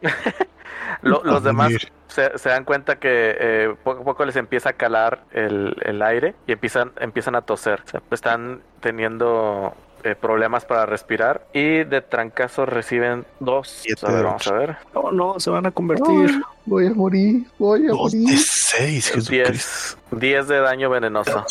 lo- 1.01 1.23
los 1.23 1.43
demás 1.43 1.71
se, 2.07 2.37
se 2.37 2.49
dan 2.49 2.63
cuenta 2.63 2.99
que 2.99 3.35
eh, 3.39 3.75
poco 3.83 4.01
a 4.01 4.05
poco 4.05 4.25
les 4.25 4.35
empieza 4.35 4.69
a 4.69 4.73
calar 4.73 5.23
el, 5.31 5.75
el 5.81 6.01
aire 6.01 6.35
y 6.47 6.51
empiezan, 6.53 6.91
empiezan 6.99 7.35
a 7.35 7.41
toser. 7.41 7.81
O 7.85 7.89
sea, 7.89 8.01
están 8.11 8.61
teniendo 8.81 9.73
eh, 10.05 10.15
problemas 10.15 10.65
para 10.65 10.85
respirar 10.85 11.47
y 11.51 11.83
de 11.83 12.01
trancazo 12.01 12.65
reciben 12.67 13.25
dos. 13.39 13.83
A 14.03 14.07
ver, 14.07 14.17
de 14.17 14.23
vamos 14.23 14.47
a 14.47 14.53
ver. 14.53 14.77
Oh, 14.93 15.11
no, 15.11 15.39
se 15.39 15.49
van 15.49 15.65
a 15.65 15.71
convertir. 15.71 16.29
Ay, 16.29 16.41
voy 16.65 16.85
a 16.85 16.93
morir, 16.93 17.43
voy 17.57 17.87
a 17.87 17.89
Dos 17.89 18.11
de 18.11 18.19
morir. 18.19 18.37
seis, 18.37 19.09
Jesucristo. 19.09 19.97
10, 20.11 20.21
10 20.21 20.47
de 20.47 20.59
daño 20.59 20.89
venenoso. 20.91 21.43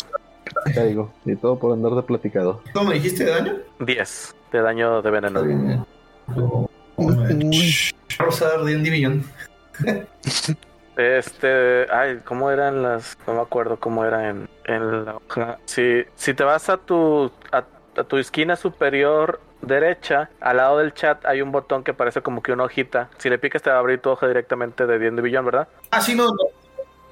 Caigo. 0.73 1.13
Y 1.25 1.35
todo 1.35 1.59
por 1.59 1.73
andar 1.73 1.93
de 1.97 2.03
platicado. 2.03 2.63
¿Cómo 2.73 2.91
me 2.91 2.95
dijiste 2.95 3.25
de 3.25 3.31
daño? 3.33 3.57
10 3.81 4.37
de 4.53 4.63
daño 4.63 5.03
de 5.03 5.11
veneno. 5.11 5.41
Está 5.41 5.49
bien. 5.49 5.85
Vamos 8.19 8.43
a 8.43 8.49
dar 8.49 8.63
D&D 8.63 8.89
Beyond. 8.91 9.25
Este, 10.97 11.91
ay, 11.93 12.21
¿cómo 12.25 12.53
eran 12.53 12.83
las? 12.85 13.19
No 13.27 13.35
me 13.35 13.41
acuerdo 13.41 13.81
cómo 13.81 14.05
era 14.05 14.29
en, 14.31 14.49
en 14.65 15.05
la 15.05 15.17
hoja. 15.17 15.59
Si, 15.65 16.05
si 16.15 16.35
te 16.35 16.45
vas 16.45 16.69
a 16.69 16.77
tu, 16.77 17.33
a, 17.51 17.65
a 17.99 18.05
tu 18.05 18.17
esquina 18.17 18.57
superior 18.57 19.41
derecha, 19.63 20.31
al 20.41 20.59
lado 20.59 20.79
del 20.79 20.93
chat 20.95 21.25
hay 21.25 21.41
un 21.43 21.51
botón 21.53 21.85
que 21.85 21.95
parece 21.95 22.21
como 22.21 22.43
que 22.43 22.53
una 22.53 22.65
hojita. 22.65 23.09
Si 23.19 23.31
le 23.31 23.39
picas 23.39 23.63
te 23.63 23.71
va 23.71 23.77
a 23.77 23.79
abrir 23.81 24.01
tu 24.01 24.11
hoja 24.11 24.29
directamente 24.29 24.87
de 24.87 24.99
D&D 24.99 25.23
Beyond, 25.23 25.47
¿verdad? 25.47 25.69
Ah, 25.91 26.01
sí, 26.01 26.15
no, 26.15 26.27
no. 26.27 26.33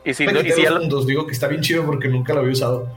Y 0.04 0.14
si, 0.14 0.26
no- 0.26 0.40
y 0.40 0.50
si 0.50 0.62
ya 0.62 0.70
lo-. 0.70 1.04
Digo 1.04 1.26
que 1.26 1.32
está 1.32 1.46
bien 1.48 1.62
chido 1.62 1.84
porque 1.86 2.08
nunca 2.08 2.34
lo 2.34 2.40
había 2.40 2.52
usado. 2.52 2.88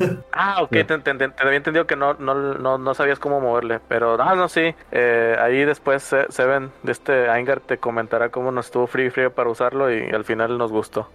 Ah, 0.36 0.62
ok, 0.62 0.70
te, 0.70 0.84
te- 0.84 0.98
te- 0.98 1.28
te 1.28 1.42
había 1.44 1.56
entendido 1.58 1.86
que 1.86 1.94
no, 1.94 2.14
no, 2.14 2.34
no, 2.34 2.76
no 2.78 2.94
sabías 2.94 3.20
cómo 3.20 3.40
moverle, 3.40 3.78
pero 3.86 4.20
ah, 4.20 4.34
no, 4.34 4.48
sí, 4.48 4.74
eh, 4.90 5.36
ahí 5.38 5.64
después 5.64 6.02
se, 6.02 6.26
Seven 6.32 6.72
de 6.82 6.90
este 6.90 7.28
Aingar 7.28 7.60
te 7.60 7.78
comentará 7.78 8.30
cómo 8.30 8.50
nos 8.50 8.66
estuvo 8.66 8.88
free 8.88 9.10
free 9.10 9.28
para 9.28 9.50
usarlo 9.50 9.94
y 9.94 10.08
al 10.10 10.24
final 10.24 10.58
nos 10.58 10.72
gustó. 10.72 11.08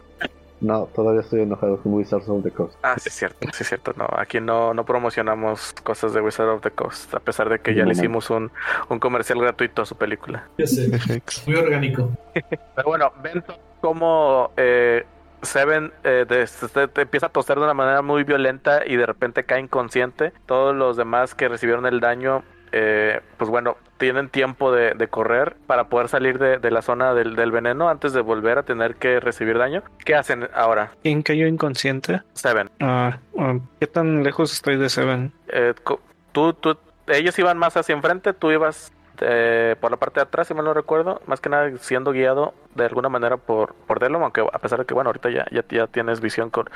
No, 0.61 0.85
todavía 0.93 1.21
estoy 1.21 1.41
enojado 1.41 1.81
con 1.81 1.93
Wizards 1.93 2.27
of 2.27 2.43
the 2.43 2.51
Coast. 2.51 2.77
Ah, 2.83 2.95
sí 2.97 3.07
es 3.09 3.15
cierto, 3.15 3.47
sí 3.53 3.63
es 3.63 3.67
cierto, 3.69 3.93
no, 3.95 4.07
aquí 4.11 4.41
no, 4.41 4.73
no 4.73 4.83
promocionamos 4.85 5.73
cosas 5.83 6.13
de 6.13 6.21
Wizard 6.21 6.49
of 6.49 6.61
the 6.61 6.71
Coast, 6.71 7.13
a 7.15 7.19
pesar 7.19 7.47
de 7.49 7.59
que 7.59 7.73
ya 7.73 7.85
le 7.85 7.93
hicimos 7.93 8.29
un, 8.29 8.51
un 8.89 8.99
comercial 8.99 9.39
gratuito 9.39 9.81
a 9.83 9.85
su 9.85 9.95
película. 9.95 10.47
Ya 10.57 10.67
sé. 10.67 10.89
Muy 11.47 11.55
orgánico. 11.55 12.11
Pero 12.33 12.87
bueno, 12.87 13.13
ven 13.23 13.43
cómo 13.81 14.51
eh, 14.57 15.05
Seven 15.41 15.93
eh, 16.03 16.25
de- 16.27 17.01
empieza 17.01 17.27
a 17.27 17.29
toser 17.29 17.57
de 17.57 17.63
una 17.63 17.73
manera 17.73 18.01
muy 18.01 18.25
violenta 18.25 18.85
y 18.85 18.97
de 18.97 19.05
repente 19.05 19.45
cae 19.45 19.61
inconsciente. 19.61 20.33
Todos 20.45 20.75
los 20.75 20.97
demás 20.97 21.33
que 21.33 21.47
recibieron 21.47 21.85
el 21.85 22.01
daño, 22.01 22.43
eh, 22.71 23.21
pues 23.37 23.49
bueno, 23.49 23.77
tienen 23.97 24.29
tiempo 24.29 24.71
de, 24.71 24.93
de 24.93 25.07
correr 25.07 25.55
para 25.67 25.85
poder 25.85 26.07
salir 26.07 26.39
de, 26.39 26.57
de 26.57 26.71
la 26.71 26.81
zona 26.81 27.13
del, 27.13 27.35
del 27.35 27.51
veneno 27.51 27.89
antes 27.89 28.13
de 28.13 28.21
volver 28.21 28.57
a 28.57 28.63
tener 28.63 28.95
que 28.95 29.19
recibir 29.19 29.57
daño. 29.57 29.83
¿Qué 30.05 30.15
hacen 30.15 30.49
ahora? 30.53 30.91
¿Quién 31.03 31.21
cayó 31.21 31.47
inconsciente? 31.47 32.21
Seven. 32.33 32.69
Ah, 32.79 33.17
¿Qué 33.79 33.87
tan 33.87 34.23
lejos 34.23 34.53
estoy 34.53 34.77
de 34.77 34.89
Seven? 34.89 35.31
Eh, 35.49 35.73
tú, 36.31 36.53
tú, 36.53 36.77
ellos 37.07 37.37
iban 37.39 37.57
más 37.57 37.75
hacia 37.75 37.93
enfrente, 37.93 38.33
tú 38.33 38.51
ibas 38.51 38.93
eh, 39.21 39.75
por 39.81 39.91
la 39.91 39.97
parte 39.97 40.19
de 40.19 40.23
atrás, 40.23 40.47
si 40.47 40.53
mal 40.53 40.63
no 40.63 40.73
recuerdo, 40.73 41.21
más 41.25 41.41
que 41.41 41.49
nada 41.49 41.69
siendo 41.79 42.11
guiado 42.11 42.53
de 42.75 42.85
alguna 42.85 43.09
manera 43.09 43.37
por, 43.37 43.73
por 43.73 43.99
Delom, 43.99 44.23
aunque 44.23 44.41
a 44.41 44.59
pesar 44.59 44.79
de 44.79 44.85
que, 44.85 44.93
bueno, 44.93 45.09
ahorita 45.09 45.29
ya, 45.29 45.45
ya, 45.51 45.65
ya 45.69 45.87
tienes 45.87 46.21
visión 46.21 46.49
con, 46.49 46.69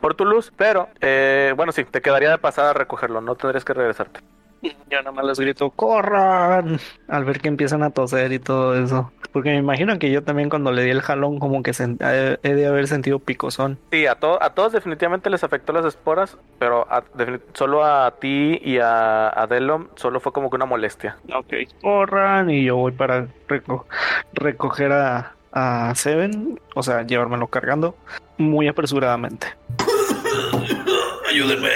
por 0.00 0.14
tu 0.14 0.24
luz, 0.24 0.52
pero, 0.56 0.88
eh, 1.00 1.52
bueno, 1.56 1.72
sí, 1.72 1.84
te 1.84 2.00
quedaría 2.00 2.30
de 2.30 2.38
pasada 2.38 2.70
a 2.70 2.74
recogerlo, 2.74 3.20
no 3.20 3.34
tendrías 3.34 3.64
que 3.64 3.74
regresarte. 3.74 4.20
Yo 4.90 4.98
nada 4.98 5.12
más 5.12 5.24
les 5.24 5.38
grito, 5.38 5.70
¡corran! 5.70 6.78
Al 7.08 7.24
ver 7.24 7.40
que 7.40 7.48
empiezan 7.48 7.82
a 7.82 7.90
toser 7.90 8.32
y 8.32 8.38
todo 8.38 8.74
eso. 8.82 9.12
Porque 9.32 9.50
me 9.50 9.56
imagino 9.58 9.98
que 9.98 10.10
yo 10.10 10.22
también 10.24 10.48
cuando 10.48 10.72
le 10.72 10.82
di 10.82 10.90
el 10.90 11.02
jalón 11.02 11.38
como 11.38 11.62
que 11.62 11.72
sen- 11.72 11.98
he 12.00 12.38
he 12.48 12.54
de 12.54 12.66
haber 12.66 12.88
sentido 12.88 13.18
picozón. 13.18 13.78
Sí, 13.92 14.06
a, 14.06 14.14
to- 14.14 14.42
a 14.42 14.54
todos 14.54 14.72
definitivamente 14.72 15.28
les 15.28 15.44
afectó 15.44 15.72
las 15.74 15.84
esporas, 15.84 16.38
pero 16.58 16.86
a- 16.90 17.04
solo 17.52 17.84
a 17.84 18.10
ti 18.18 18.58
y 18.64 18.78
a, 18.78 19.28
a 19.28 19.46
Delom 19.46 19.88
solo 19.96 20.18
fue 20.20 20.32
como 20.32 20.48
que 20.48 20.56
una 20.56 20.64
molestia. 20.64 21.18
Ok. 21.34 21.52
Corran 21.82 22.48
y 22.50 22.64
yo 22.64 22.76
voy 22.76 22.92
para 22.92 23.26
reco- 23.48 23.84
recoger 24.32 24.92
a, 24.92 25.34
a 25.52 25.94
Seven, 25.94 26.58
o 26.74 26.82
sea, 26.82 27.02
llevármelo 27.02 27.48
cargando 27.48 27.94
muy 28.38 28.66
apresuradamente. 28.66 29.46
Ayúdenme. 31.28 31.68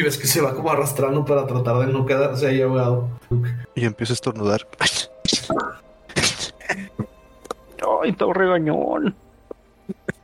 Y 0.00 0.02
ves 0.02 0.16
que 0.16 0.26
se 0.26 0.40
va 0.40 0.54
como 0.54 0.70
arrastrando 0.70 1.26
para 1.26 1.46
tratar 1.46 1.76
de 1.80 1.92
no 1.92 2.06
quedarse 2.06 2.46
ahí 2.46 2.62
ahogado. 2.62 3.06
Y 3.74 3.84
empiezo 3.84 4.12
a 4.12 4.14
estornudar. 4.14 4.66
¡Ay, 8.02 8.12
todo 8.14 8.32
regañón! 8.32 9.14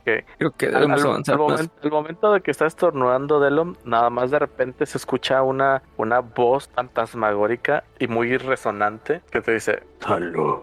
Creo 0.03 0.51
que 0.57 0.67
Al, 0.67 0.73
debemos 0.73 1.01
al- 1.03 1.07
avanzar 1.09 1.35
al 1.35 1.41
más. 1.41 1.49
momento, 1.51 1.73
al 1.83 1.91
momento 1.91 2.31
de 2.33 2.41
que 2.41 2.49
está 2.51 2.65
estornudando 2.65 3.39
Delom, 3.39 3.75
nada 3.83 4.09
más 4.09 4.31
de 4.31 4.39
repente 4.39 4.85
se 4.87 4.97
escucha 4.97 5.43
una, 5.43 5.83
una 5.97 6.21
voz 6.21 6.69
fantasmagórica 6.73 7.83
y 7.99 8.07
muy 8.07 8.35
resonante 8.37 9.21
que 9.29 9.41
te 9.41 9.53
dice, 9.53 9.83
Salud. 9.99 10.59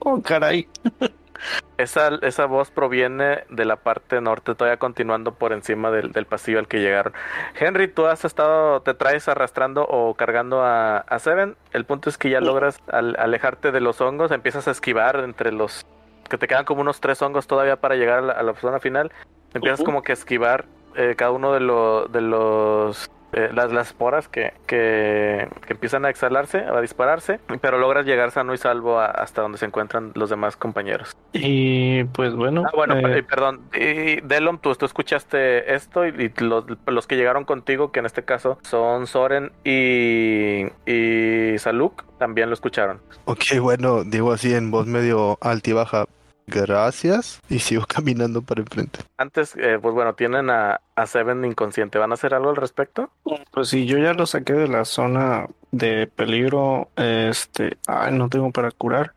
¡Oh, 0.00 0.20
caray! 0.20 0.68
Esa, 1.78 2.10
esa 2.22 2.46
voz 2.46 2.70
proviene 2.70 3.44
de 3.50 3.64
la 3.64 3.76
parte 3.76 4.20
norte, 4.20 4.54
todavía 4.54 4.76
continuando 4.78 5.34
por 5.34 5.52
encima 5.52 5.90
del, 5.90 6.12
del 6.12 6.26
pasillo 6.26 6.58
al 6.58 6.68
que 6.68 6.80
llegaron. 6.80 7.12
Henry, 7.58 7.88
tú 7.88 8.06
has 8.06 8.24
estado, 8.24 8.82
te 8.82 8.94
traes 8.94 9.28
arrastrando 9.28 9.84
o 9.88 10.14
cargando 10.14 10.62
a, 10.62 10.98
a 10.98 11.18
Seven. 11.18 11.56
El 11.72 11.84
punto 11.84 12.08
es 12.08 12.18
que 12.18 12.30
ya 12.30 12.40
logras 12.40 12.78
al- 12.90 13.16
alejarte 13.18 13.72
de 13.72 13.80
los 13.80 14.00
hongos, 14.00 14.30
empiezas 14.30 14.68
a 14.68 14.70
esquivar 14.70 15.16
entre 15.16 15.52
los 15.52 15.84
que 16.28 16.38
te 16.38 16.46
quedan 16.48 16.64
como 16.64 16.80
unos 16.80 17.00
tres 17.00 17.20
hongos 17.20 17.46
todavía 17.46 17.76
para 17.76 17.96
llegar 17.96 18.18
a 18.18 18.22
la, 18.22 18.32
a 18.32 18.42
la 18.42 18.54
zona 18.54 18.80
final. 18.80 19.12
Empiezas 19.54 19.82
como 19.82 20.02
que 20.02 20.12
a 20.12 20.14
esquivar 20.14 20.64
eh, 20.96 21.14
cada 21.16 21.30
uno 21.30 21.52
de, 21.52 21.60
lo- 21.60 22.06
de 22.06 22.20
los 22.20 23.10
eh, 23.32 23.50
las, 23.52 23.72
las 23.72 23.88
esporas 23.88 24.28
que, 24.28 24.52
que, 24.66 25.48
que 25.66 25.72
empiezan 25.72 26.04
a 26.04 26.10
exhalarse, 26.10 26.58
a 26.58 26.80
dispararse, 26.80 27.40
pero 27.60 27.78
logras 27.78 28.04
llegar 28.06 28.30
sano 28.30 28.52
y 28.54 28.58
salvo 28.58 28.98
a- 28.98 29.06
hasta 29.06 29.42
donde 29.42 29.58
se 29.58 29.66
encuentran 29.66 30.12
los 30.14 30.30
demás 30.30 30.56
compañeros. 30.56 31.16
Y 31.32 32.04
pues 32.04 32.34
bueno, 32.34 32.64
Ah, 32.66 32.70
bueno, 32.74 32.96
eh, 32.96 33.02
per- 33.02 33.26
perdón. 33.26 33.60
Y 33.74 34.20
Delon, 34.20 34.58
tú, 34.58 34.74
tú 34.74 34.84
escuchaste 34.86 35.74
esto 35.74 36.06
y, 36.06 36.10
y 36.10 36.44
los, 36.44 36.64
los 36.86 37.06
que 37.06 37.16
llegaron 37.16 37.44
contigo, 37.44 37.90
que 37.90 38.00
en 38.00 38.06
este 38.06 38.24
caso 38.24 38.58
son 38.62 39.06
Soren 39.06 39.50
y, 39.64 40.66
y 40.86 41.58
Saluk, 41.58 42.04
también 42.18 42.48
lo 42.48 42.54
escucharon. 42.54 43.00
Ok, 43.24 43.44
bueno, 43.60 44.04
digo 44.04 44.32
así 44.32 44.54
en 44.54 44.70
voz 44.70 44.86
medio 44.86 45.38
alta 45.40 45.70
y 45.70 45.72
baja. 45.72 46.04
Gracias. 46.60 47.40
Y 47.48 47.58
sigo 47.60 47.84
caminando 47.88 48.42
para 48.42 48.60
enfrente. 48.60 49.00
Antes, 49.16 49.54
eh, 49.56 49.78
pues 49.80 49.94
bueno, 49.94 50.14
tienen 50.14 50.50
a, 50.50 50.80
a 50.96 51.06
Seven 51.06 51.44
inconsciente. 51.44 51.98
¿Van 51.98 52.10
a 52.10 52.14
hacer 52.14 52.34
algo 52.34 52.50
al 52.50 52.56
respecto? 52.56 53.10
pues 53.52 53.68
sí, 53.68 53.86
yo 53.86 53.98
ya 53.98 54.12
lo 54.14 54.26
saqué 54.26 54.52
de 54.52 54.68
la 54.68 54.84
zona 54.84 55.46
de 55.70 56.06
peligro. 56.06 56.88
Este, 56.96 57.76
ay, 57.86 58.12
no 58.14 58.28
tengo 58.28 58.50
para 58.50 58.70
curar, 58.70 59.12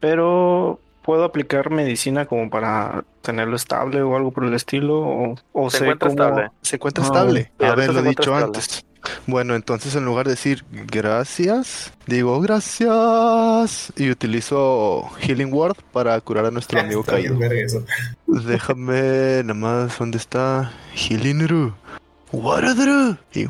pero 0.00 0.78
puedo 1.02 1.24
aplicar 1.24 1.70
medicina 1.70 2.26
como 2.26 2.50
para 2.50 3.04
tenerlo 3.22 3.56
estable 3.56 4.02
o 4.02 4.16
algo 4.16 4.30
por 4.32 4.44
el 4.44 4.54
estilo. 4.54 4.98
O, 5.00 5.34
o 5.52 5.70
Se 5.70 5.78
sé 5.78 5.84
encuentra 5.84 6.08
cómo- 6.10 6.22
estable. 6.22 6.50
¿Se 6.62 6.76
encuentra 6.76 7.04
estable? 7.04 7.52
Haberlo 7.60 8.02
dicho 8.02 8.22
estable. 8.22 8.44
antes. 8.46 8.85
Bueno, 9.26 9.54
entonces 9.54 9.94
en 9.96 10.04
lugar 10.04 10.26
de 10.26 10.32
decir 10.32 10.64
gracias, 10.70 11.92
digo 12.06 12.40
gracias 12.40 13.92
y 13.96 14.10
utilizo 14.10 15.08
Healing 15.20 15.52
Word 15.52 15.76
para 15.92 16.20
curar 16.20 16.46
a 16.46 16.50
nuestro 16.50 16.80
amigo 16.80 17.00
Está 17.00 17.16
bien 17.16 17.38
caído. 17.38 17.84
Déjame 18.26 19.42
nada 19.44 19.54
más, 19.54 19.98
¿dónde 19.98 20.18
está? 20.18 20.72
Healing 20.94 21.46
Ru. 21.48 21.72
Y 23.32 23.46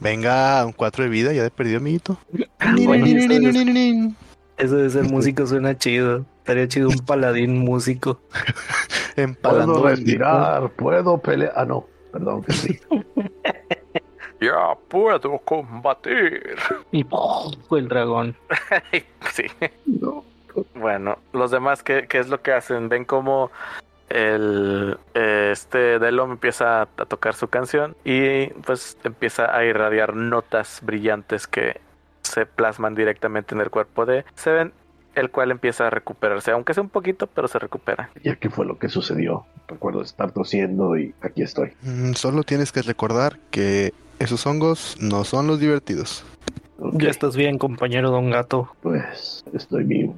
venga, 0.00 0.64
un 0.66 0.72
4 0.72 1.04
de 1.04 1.10
vida, 1.10 1.32
ya 1.32 1.44
he 1.46 1.50
perdido, 1.50 1.78
amiguito. 1.78 2.18
Eso, 2.58 3.48
es- 3.48 3.54
eso 4.56 4.76
de 4.76 4.90
ser 4.90 5.04
músico 5.04 5.46
suena 5.46 5.78
chido. 5.78 6.26
Estaría 6.38 6.66
chido 6.66 6.88
un 6.88 6.98
paladín 6.98 7.58
músico. 7.58 8.20
Empalando 9.16 9.74
Puedo 9.74 9.88
respirar, 9.88 10.70
puedo 10.72 11.18
pelear. 11.18 11.52
Ah, 11.56 11.64
no, 11.64 11.86
perdón 12.12 12.42
que 12.42 12.52
sí. 12.52 12.78
Ya 14.40 14.74
puedo 14.88 15.38
combatir. 15.40 16.56
Y 16.92 17.04
fue 17.68 17.80
el 17.80 17.88
dragón. 17.88 18.36
sí. 19.32 19.44
No. 19.86 20.24
Bueno, 20.74 21.18
los 21.32 21.50
demás, 21.50 21.82
¿qué, 21.82 22.06
qué 22.08 22.18
es 22.18 22.28
lo 22.28 22.40
que 22.42 22.52
hacen? 22.52 22.88
Ven 22.88 23.04
como 23.04 23.50
el 24.08 24.98
eh, 25.14 25.50
este 25.52 25.98
Delom 25.98 26.32
empieza 26.32 26.82
a, 26.82 26.86
tocar 26.86 27.34
su 27.34 27.48
canción 27.48 27.94
y 28.04 28.46
pues 28.64 28.96
empieza 29.04 29.54
a 29.54 29.64
irradiar 29.64 30.14
notas 30.14 30.80
brillantes 30.82 31.46
que 31.46 31.80
se 32.22 32.46
plasman 32.46 32.94
directamente 32.94 33.54
en 33.54 33.60
el 33.60 33.70
cuerpo 33.70 34.06
de 34.06 34.24
Seven, 34.34 34.72
el 35.14 35.30
cual 35.30 35.50
empieza 35.50 35.86
a 35.86 35.90
recuperarse, 35.90 36.50
aunque 36.50 36.74
sea 36.74 36.82
un 36.82 36.90
poquito, 36.90 37.26
pero 37.26 37.48
se 37.48 37.58
recupera. 37.58 38.10
Ya 38.22 38.36
que 38.36 38.50
fue 38.50 38.66
lo 38.66 38.78
que 38.78 38.88
sucedió. 38.88 39.46
Recuerdo 39.66 40.02
estar 40.02 40.32
tosiendo 40.32 40.96
y 40.96 41.14
aquí 41.20 41.42
estoy. 41.42 41.72
Mm, 41.82 42.12
Solo 42.12 42.42
tienes 42.42 42.72
que 42.72 42.82
recordar 42.82 43.38
que 43.50 43.92
esos 44.18 44.46
hongos 44.46 44.96
no 45.00 45.24
son 45.24 45.46
los 45.46 45.60
divertidos. 45.60 46.24
Ok, 46.80 46.94
Ya 46.98 47.10
estás 47.10 47.34
bien, 47.36 47.58
compañero 47.58 48.10
Don 48.10 48.30
Gato. 48.30 48.68
Pues 48.82 49.44
estoy 49.52 49.84
vivo. 49.84 50.14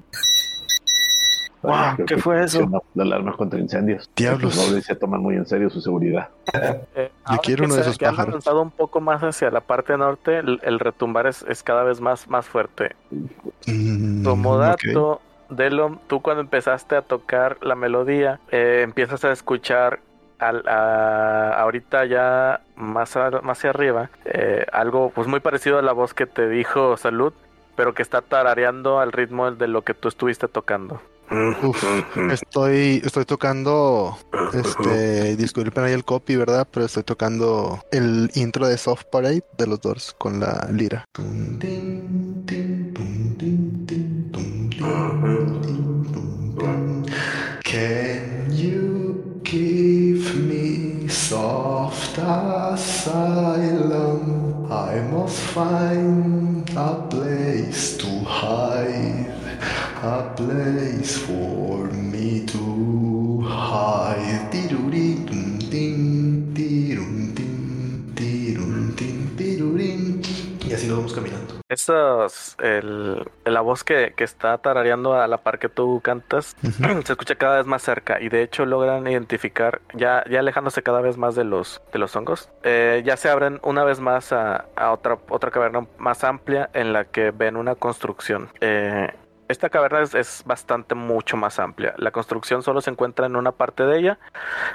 Creo 1.63 2.07
¿qué 2.07 2.17
fue 2.17 2.43
eso? 2.43 2.67
La 2.95 3.03
alarma 3.03 3.37
contra 3.37 3.59
incendios. 3.61 4.09
Diablos. 4.17 4.57
Los 4.57 4.67
nobles 4.69 4.85
se 4.87 4.95
toman 4.95 5.21
muy 5.21 5.35
en 5.37 5.45
serio 5.47 5.69
su 5.69 5.81
seguridad. 5.83 6.29
Eh, 6.95 7.11
ahora 7.25 7.43
quiero 7.43 7.65
uno 7.67 7.75
de 7.75 7.83
esos 7.83 7.99
que 7.99 8.07
han 8.07 8.13
pájaros. 8.13 8.33
avanzado 8.33 8.63
un 8.63 8.71
poco 8.71 9.03
más 9.03 9.23
hacia 9.23 9.51
la 9.51 9.61
parte 9.61 9.95
norte, 9.99 10.39
el, 10.39 10.59
el 10.63 10.79
retumbar 10.79 11.27
es, 11.27 11.45
es 11.49 11.63
cada 11.63 11.83
vez 11.85 12.01
más, 12.01 12.29
más 12.29 12.47
fuerte. 12.47 12.97
Mm, 13.67 14.25
Como 14.25 14.53
ok. 14.55 14.59
dato, 14.61 15.21
Delom, 15.51 15.99
tú 16.07 16.23
cuando 16.23 16.41
empezaste 16.41 16.97
a 16.97 17.03
tocar 17.03 17.59
la 17.61 17.75
melodía, 17.75 18.41
eh, 18.51 18.81
empiezas 18.83 19.23
a 19.27 19.33
escuchar 19.33 20.01
al, 20.41 20.67
a- 20.69 21.55
ahorita 21.61 22.05
ya 22.07 22.61
más, 22.77 23.17
a- 23.17 23.31
más 23.43 23.59
hacia 23.59 23.71
arriba, 23.71 24.11
eh, 24.25 24.65
algo 24.73 25.11
pues 25.15 25.27
muy 25.29 25.41
parecido 25.41 25.79
a 25.79 25.83
la 25.83 25.93
voz 25.93 26.15
que 26.15 26.27
te 26.27 26.49
dijo 26.49 26.97
Salud, 26.97 27.33
pero 27.77 27.95
que 27.95 28.03
está 28.03 28.21
tarareando 28.23 28.99
al 29.01 29.13
ritmo 29.13 29.51
de 29.51 29.69
lo 29.69 29.83
que 29.83 29.95
tú 29.95 30.09
estuviste 30.09 30.49
tocando. 30.49 31.01
Uf, 31.63 31.85
estoy, 32.33 33.01
estoy 33.05 33.25
tocando, 33.25 34.19
este, 34.53 35.37
disculpen 35.37 35.85
ahí 35.85 35.93
el 35.93 36.05
copy, 36.05 36.35
¿verdad? 36.35 36.67
Pero 36.73 36.87
estoy 36.87 37.05
tocando 37.05 37.79
el 37.93 38.31
intro 38.35 38.67
de 38.67 38.77
Soft 38.77 39.05
Parade 39.13 39.45
de 39.57 39.67
los 39.69 39.81
Doors 39.81 40.13
con 40.19 40.41
la 40.41 40.67
lira. 40.73 41.05
Asylum? 53.11 54.71
I 54.71 55.01
must 55.11 55.39
find 55.55 56.69
a 56.77 56.95
place 57.11 57.97
to 57.99 58.07
hide. 58.25 59.27
A 60.03 60.33
place 60.37 61.19
for 61.19 61.91
me 61.91 62.47
to 62.47 63.43
hide. 63.43 64.51
Tin, 64.53 64.69
tirum, 66.55 67.35
tin, 68.97 69.37
tirurin. 69.37 70.23
Y 70.69 70.73
así 70.73 70.87
nos 70.87 70.99
vamos 70.99 71.13
caminando. 71.13 71.50
Esos, 71.71 72.57
el, 72.61 73.25
la 73.45 73.61
voz 73.61 73.85
que, 73.85 74.13
que 74.17 74.25
está 74.25 74.59
tarareando 74.59 75.15
a 75.15 75.29
la 75.29 75.39
par 75.39 75.61
que 75.61 75.69
tú 75.69 76.01
cantas, 76.03 76.57
se 77.05 77.13
escucha 77.13 77.37
cada 77.37 77.59
vez 77.59 77.67
más 77.67 77.81
cerca 77.83 78.21
y 78.21 78.29
de 78.29 78.43
hecho 78.43 78.67
logran 78.67 79.07
identificar, 79.07 79.81
ya, 79.95 80.25
ya 80.29 80.41
alejándose 80.41 80.83
cada 80.83 81.01
vez 81.01 81.17
más 81.17 81.37
de 81.37 81.45
los, 81.45 81.81
de 81.93 82.01
los 82.01 82.17
hongos, 82.17 82.49
eh, 82.65 83.03
ya 83.05 83.17
se 83.17 83.31
abren 83.31 83.61
una 83.63 83.85
vez 83.85 84.01
más 84.01 84.33
a, 84.33 84.65
a 84.75 84.91
otra, 84.91 85.19
otra 85.29 85.53
caverna 85.53 85.87
más 85.97 86.25
amplia 86.25 86.71
en 86.73 86.93
la 86.93 87.05
que 87.05 87.31
ven 87.31 87.57
una 87.57 87.77
construcción. 87.77 88.49
Eh, 88.61 89.09
esta 89.47 89.69
caverna 89.69 90.01
es, 90.03 90.15
es 90.17 90.43
bastante 90.45 90.97
mucho 90.97 91.37
más 91.37 91.61
amplia. 91.61 91.95
La 91.99 92.11
construcción 92.11 92.65
solo 92.65 92.81
se 92.81 92.91
encuentra 92.91 93.27
en 93.27 93.37
una 93.37 93.53
parte 93.53 93.85
de 93.85 93.97
ella, 93.97 94.19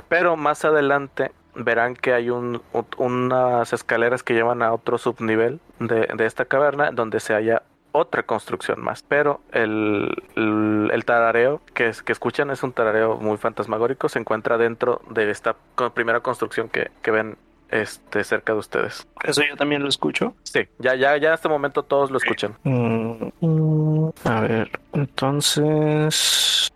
pero 0.08 0.38
más 0.38 0.64
adelante 0.64 1.32
verán 1.56 1.96
que 1.96 2.14
hay 2.14 2.30
un, 2.30 2.62
un- 2.74 2.86
unas 2.98 3.72
escaleras 3.74 4.24
que 4.24 4.34
llevan 4.34 4.62
a 4.62 4.74
otro 4.74 4.98
subnivel 4.98 5.60
de, 5.80 6.08
de 6.16 6.26
esta 6.26 6.46
caverna 6.46 6.92
donde 6.92 7.20
se 7.20 7.34
halla 7.34 7.64
otra 7.92 8.24
construcción 8.24 8.82
más. 8.82 9.04
Pero 9.08 9.40
el, 9.54 10.14
el, 10.36 10.90
el 10.94 11.06
tarareo 11.06 11.62
que, 11.74 11.88
es- 11.88 12.04
que 12.04 12.12
escuchan 12.12 12.50
es 12.52 12.62
un 12.64 12.74
tarareo 12.74 13.18
muy 13.18 13.38
fantasmagórico. 13.38 14.10
Se 14.10 14.20
encuentra 14.20 14.58
dentro 14.58 15.02
de 15.10 15.32
esta 15.32 15.56
primera 15.94 16.20
construcción 16.20 16.68
que, 16.70 16.92
que 17.02 17.12
ven 17.12 17.38
este, 17.70 18.24
cerca 18.24 18.54
de 18.54 18.60
ustedes. 18.60 19.08
Eso 19.24 19.42
yo 19.48 19.56
también 19.56 19.82
lo 19.82 19.90
escucho. 19.90 20.34
Sí, 20.44 20.68
ya, 20.78 20.96
ya, 20.96 21.18
ya 21.18 21.30
en 21.30 21.34
este 21.36 21.50
momento 21.50 21.84
todos 21.84 22.12
lo 22.12 22.18
escuchan. 22.18 22.56
Mm, 22.64 23.30
mm, 23.42 24.10
a 24.26 24.40
ver, 24.42 24.70
entonces 24.94 26.72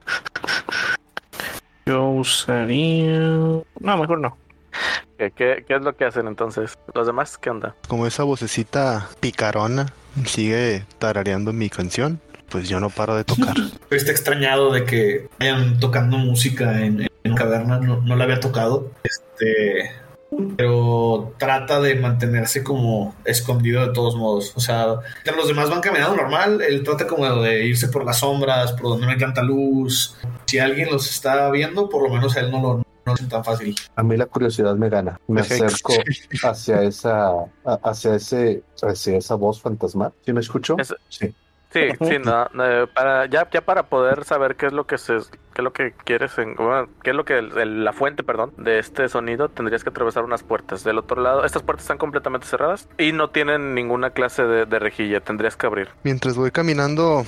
yo 1.86 2.06
usaría. 2.10 3.20
No, 3.20 3.98
mejor 3.98 4.20
no. 4.20 4.38
¿Qué, 5.18 5.32
qué, 5.32 5.66
qué 5.68 5.76
es 5.76 5.82
lo 5.82 5.96
que 5.96 6.06
hacen 6.06 6.28
entonces? 6.28 6.78
¿Los 6.94 7.08
demás 7.08 7.38
qué 7.38 7.50
onda? 7.50 7.76
Como 7.88 8.08
esa 8.08 8.24
vocecita 8.24 9.10
picarona 9.20 9.88
sigue 10.26 10.86
tarareando 10.98 11.54
mi 11.54 11.70
canción, 11.70 12.22
pues 12.50 12.70
yo 12.70 12.80
no 12.80 12.90
paro 12.90 13.16
de 13.16 13.24
tocar. 13.24 13.56
Está 13.92 14.12
extrañado 14.12 14.72
de 14.72 14.86
que 14.86 15.30
vayan 15.40 15.80
tocando 15.80 16.18
música 16.18 16.82
en, 16.82 17.08
en 17.24 17.36
caverna, 17.36 17.80
no, 17.80 18.02
no 18.02 18.16
la 18.16 18.24
había 18.24 18.40
tocado. 18.40 18.92
Este, 19.04 19.92
pero 20.58 21.34
trata 21.38 21.80
de 21.80 21.96
mantenerse 21.96 22.64
como 22.64 23.16
escondido 23.26 23.86
de 23.86 23.94
todos 23.94 24.16
modos. 24.16 24.54
O 24.56 24.60
sea, 24.60 24.96
los 25.36 25.48
demás 25.48 25.70
van 25.70 25.82
caminando 25.82 26.16
normal, 26.16 26.62
él 26.62 26.84
trata 26.84 27.08
como 27.08 27.26
de 27.42 27.66
irse 27.66 27.88
por 27.88 28.06
las 28.06 28.20
sombras, 28.20 28.74
por 28.74 28.84
donde 28.84 29.06
no 29.06 29.12
hay 29.12 29.18
tanta 29.18 29.42
luz. 29.42 30.16
Si 30.46 30.60
alguien 30.60 30.90
los 30.92 31.10
está 31.10 31.50
viendo, 31.52 31.90
por 31.90 32.04
lo 32.04 32.14
menos 32.14 32.36
a 32.38 32.42
él 32.42 32.52
no 32.52 32.62
lo 32.62 32.84
no 33.10 33.14
es 33.26 33.30
tan 33.30 33.44
fácil. 33.44 33.76
A 33.96 34.04
mí 34.04 34.18
la 34.18 34.26
curiosidad 34.26 34.76
me 34.76 34.90
gana. 34.90 35.18
Me 35.28 35.42
acerco 35.42 35.94
hacia 36.44 36.82
esa, 36.84 37.32
hacia 37.84 38.16
ese, 38.16 38.64
hacia 38.82 39.18
esa 39.18 39.36
voz 39.36 39.62
fantasmal. 39.62 40.14
¿Sí 40.26 40.34
me 40.34 40.40
escucho? 40.42 40.76
Es- 40.78 40.96
Sí. 41.10 41.34
Sí, 41.72 41.82
sí, 42.02 42.18
no, 42.18 42.48
no, 42.56 42.64
para, 42.96 43.28
ya, 43.28 43.48
ya 43.52 43.62
para 43.62 43.84
poder 43.90 44.26
saber 44.26 44.56
qué 44.56 44.66
es 44.66 44.74
lo 44.74 44.88
que 44.88 44.98
se, 44.98 45.18
qué 45.54 45.62
es 45.62 45.64
lo 45.64 45.72
que 45.72 45.94
quieres, 46.04 46.36
en, 46.40 46.56
bueno, 46.56 46.90
qué 47.04 47.12
es 47.12 47.16
lo 47.16 47.26
que 47.26 47.38
el- 47.38 47.56
el- 47.60 47.84
la 47.86 47.94
fuente, 47.94 48.24
perdón, 48.24 48.54
de 48.58 48.80
este 48.80 49.08
sonido, 49.08 49.50
tendrías 49.50 49.84
que 49.84 49.92
atravesar 49.92 50.24
unas 50.24 50.42
puertas. 50.42 50.84
Del 50.84 50.98
otro 50.98 51.22
lado, 51.22 51.46
estas 51.46 51.62
puertas 51.62 51.84
están 51.84 52.00
completamente 52.00 52.48
cerradas 52.48 52.90
y 52.98 53.12
no 53.12 53.30
tienen 53.30 53.76
ninguna 53.76 54.10
clase 54.10 54.46
de, 54.46 54.66
de 54.66 54.80
rejilla, 54.80 55.20
tendrías 55.22 55.56
que 55.56 55.68
abrir. 55.68 55.90
Mientras 56.04 56.36
voy 56.38 56.50
caminando 56.50 57.24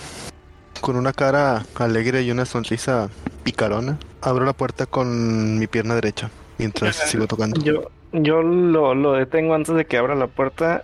con 0.81 0.95
una 0.95 1.13
cara 1.13 1.65
alegre 1.75 2.23
y 2.23 2.31
una 2.31 2.45
sonrisa 2.45 3.09
picarona, 3.43 3.97
abro 4.21 4.45
la 4.45 4.53
puerta 4.53 4.85
con 4.85 5.57
mi 5.57 5.67
pierna 5.67 5.95
derecha 5.95 6.29
mientras 6.57 6.95
sigo 6.95 7.27
tocando. 7.27 7.61
Yo, 7.61 7.89
yo 8.11 8.41
lo, 8.41 8.93
lo 8.93 9.13
detengo 9.13 9.53
antes 9.53 9.75
de 9.75 9.85
que 9.85 9.97
abra 9.97 10.15
la 10.15 10.27
puerta 10.27 10.83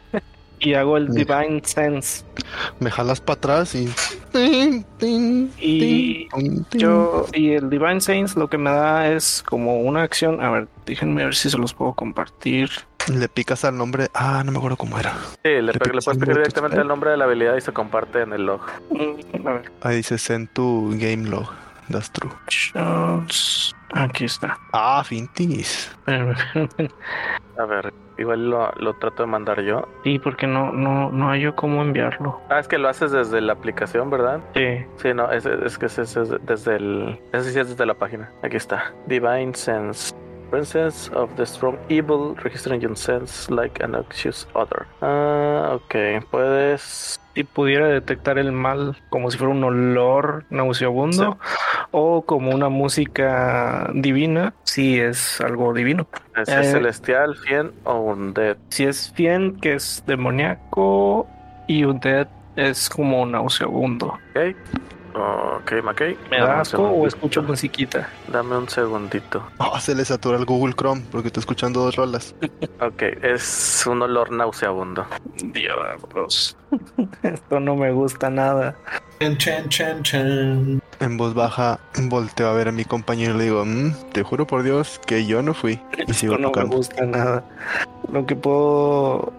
y 0.59 0.73
hago 0.73 0.97
el 0.97 1.07
Divine 1.09 1.61
Sense. 1.63 2.23
Me 2.79 2.89
jalas 2.91 3.21
para 3.21 3.37
atrás 3.37 3.75
y... 3.75 3.89
Y 5.59 6.27
yo, 6.71 7.25
y 7.33 7.51
el 7.51 7.69
Divine 7.69 8.01
Sense 8.01 8.37
lo 8.39 8.49
que 8.49 8.57
me 8.57 8.69
da 8.69 9.07
es 9.11 9.43
como 9.47 9.79
una 9.81 10.03
acción. 10.03 10.41
A 10.43 10.49
ver, 10.51 10.67
déjenme 10.85 11.23
ver 11.25 11.35
si 11.35 11.49
se 11.49 11.57
los 11.57 11.73
puedo 11.73 11.93
compartir. 11.93 12.69
Le 13.13 13.29
picas 13.29 13.63
al 13.65 13.77
nombre... 13.77 14.07
Ah, 14.13 14.43
no 14.45 14.51
me 14.51 14.57
acuerdo 14.57 14.77
cómo 14.77 14.99
era. 14.99 15.13
Sí, 15.43 15.49
le, 15.49 15.61
Le 15.61 15.73
pe- 15.73 15.93
le 15.93 16.01
puedes 16.01 16.19
pegar 16.19 16.37
directamente 16.37 16.77
¿eh? 16.77 16.81
el 16.81 16.87
nombre 16.87 17.11
de 17.11 17.17
la 17.17 17.25
habilidad 17.25 17.55
y 17.55 17.61
se 17.61 17.71
comparte 17.71 18.21
en 18.21 18.33
el 18.33 18.45
log. 18.45 18.61
Mm, 18.91 19.47
A 19.47 19.51
ver, 19.53 19.71
Ahí 19.81 19.97
dice 19.97 20.17
send 20.17 20.49
to 20.53 20.89
game 20.93 21.29
log. 21.29 21.47
That's 21.89 22.11
true. 22.11 22.31
shots. 22.49 23.73
Aquí 23.93 24.25
está. 24.25 24.59
Ah, 24.73 25.03
Fintis. 25.03 25.95
A 27.57 27.65
ver, 27.65 27.91
igual 28.17 28.49
lo, 28.49 28.71
lo 28.73 28.93
trato 28.95 29.23
de 29.23 29.27
mandar 29.27 29.61
yo. 29.61 29.87
Sí, 30.03 30.19
porque 30.19 30.45
no, 30.45 30.71
no, 30.71 31.09
no 31.09 31.31
hay 31.31 31.41
yo 31.41 31.55
cómo 31.55 31.81
enviarlo. 31.81 32.39
Ah, 32.49 32.59
es 32.59 32.67
que 32.67 32.77
lo 32.77 32.87
haces 32.87 33.11
desde 33.11 33.41
la 33.41 33.53
aplicación, 33.53 34.09
¿verdad? 34.09 34.41
Sí. 34.53 34.85
Sí, 34.97 35.13
no, 35.13 35.31
es, 35.31 35.45
es 35.45 35.77
que 35.77 35.87
ese 35.87 36.03
es 36.03 36.13
desde 36.45 36.75
el. 36.75 37.19
Ese 37.33 37.51
sí 37.51 37.59
es 37.59 37.69
desde 37.69 37.85
la 37.85 37.95
página. 37.95 38.31
Aquí 38.43 38.57
está. 38.57 38.93
Divine 39.07 39.55
Sense. 39.55 40.13
Presence 40.49 41.09
of 41.13 41.29
the 41.35 41.45
strong 41.45 41.77
evil 41.89 42.35
registering 42.43 42.81
your 42.81 42.95
sense 42.95 43.49
like 43.53 43.83
an 43.83 43.91
noxious 43.91 44.47
odor. 44.53 44.87
Ah, 45.01 45.71
ok. 45.75 46.23
Puedes. 46.31 47.19
Si 47.35 47.43
pudiera 47.43 47.87
detectar 47.87 48.39
el 48.39 48.51
mal 48.51 48.95
como 49.09 49.29
si 49.29 49.37
fuera 49.37 49.53
un 49.53 49.63
olor 49.63 50.45
nauseabundo 50.49 51.37
o 51.91 52.23
como 52.23 52.49
una 52.49 52.69
música 52.69 53.91
divina, 53.93 54.55
si 54.63 54.99
es 54.99 55.39
algo 55.41 55.71
divino. 55.73 56.07
Es 56.35 56.49
Eh. 56.49 56.63
celestial, 56.63 57.35
fien 57.35 57.73
o 57.83 57.99
un 57.99 58.33
dead. 58.33 58.57
Si 58.69 58.85
es 58.85 59.11
Fien, 59.13 59.59
que 59.59 59.73
es 59.75 60.03
demoníaco, 60.07 61.27
y 61.67 61.83
Undead 61.83 62.27
es 62.55 62.89
como 62.89 63.23
nauseabundo. 63.25 64.17
Ok. 64.35 64.55
Ok, 65.17 65.71
McKay. 65.83 66.17
¿Me 66.29 66.39
da 66.39 66.61
asco 66.61 66.83
o 66.83 67.07
escucho 67.07 67.41
musiquita? 67.41 68.07
Dame 68.31 68.57
un 68.57 68.69
segundito. 68.69 69.43
Oh, 69.59 69.79
se 69.79 69.95
le 69.95 70.05
satura 70.05 70.37
el 70.37 70.45
Google 70.45 70.73
Chrome 70.75 71.03
porque 71.11 71.27
está 71.27 71.39
escuchando 71.39 71.81
dos 71.81 71.95
rolas. 71.95 72.35
Ok, 72.79 73.01
es 73.23 73.85
un 73.87 74.01
olor 74.01 74.31
nauseabundo. 74.31 75.05
Diablos. 75.43 76.55
Esto 77.23 77.59
no 77.59 77.75
me 77.75 77.91
gusta 77.91 78.29
nada. 78.29 78.75
Chan, 79.19 79.37
chan, 79.37 79.69
chan, 79.69 80.03
chan. 80.03 80.81
En 80.99 81.17
voz 81.17 81.33
baja 81.33 81.79
volteo 82.03 82.47
a 82.49 82.53
ver 82.53 82.67
a 82.69 82.71
mi 82.71 82.85
compañero 82.85 83.35
y 83.35 83.37
le 83.39 83.43
digo, 83.45 83.65
"Mm, 83.65 83.91
te 84.13 84.23
juro 84.23 84.45
por 84.47 84.63
Dios 84.63 84.99
que 85.05 85.25
yo 85.25 85.41
no 85.41 85.53
fui. 85.53 85.81
Y 86.07 86.13
sigo 86.13 86.35
Esto 86.35 86.49
no 86.49 86.51
me 86.51 86.75
gusta 86.75 87.05
nada. 87.05 87.43
Lo 88.11 88.25
que 88.25 88.35
puedo... 88.35 89.33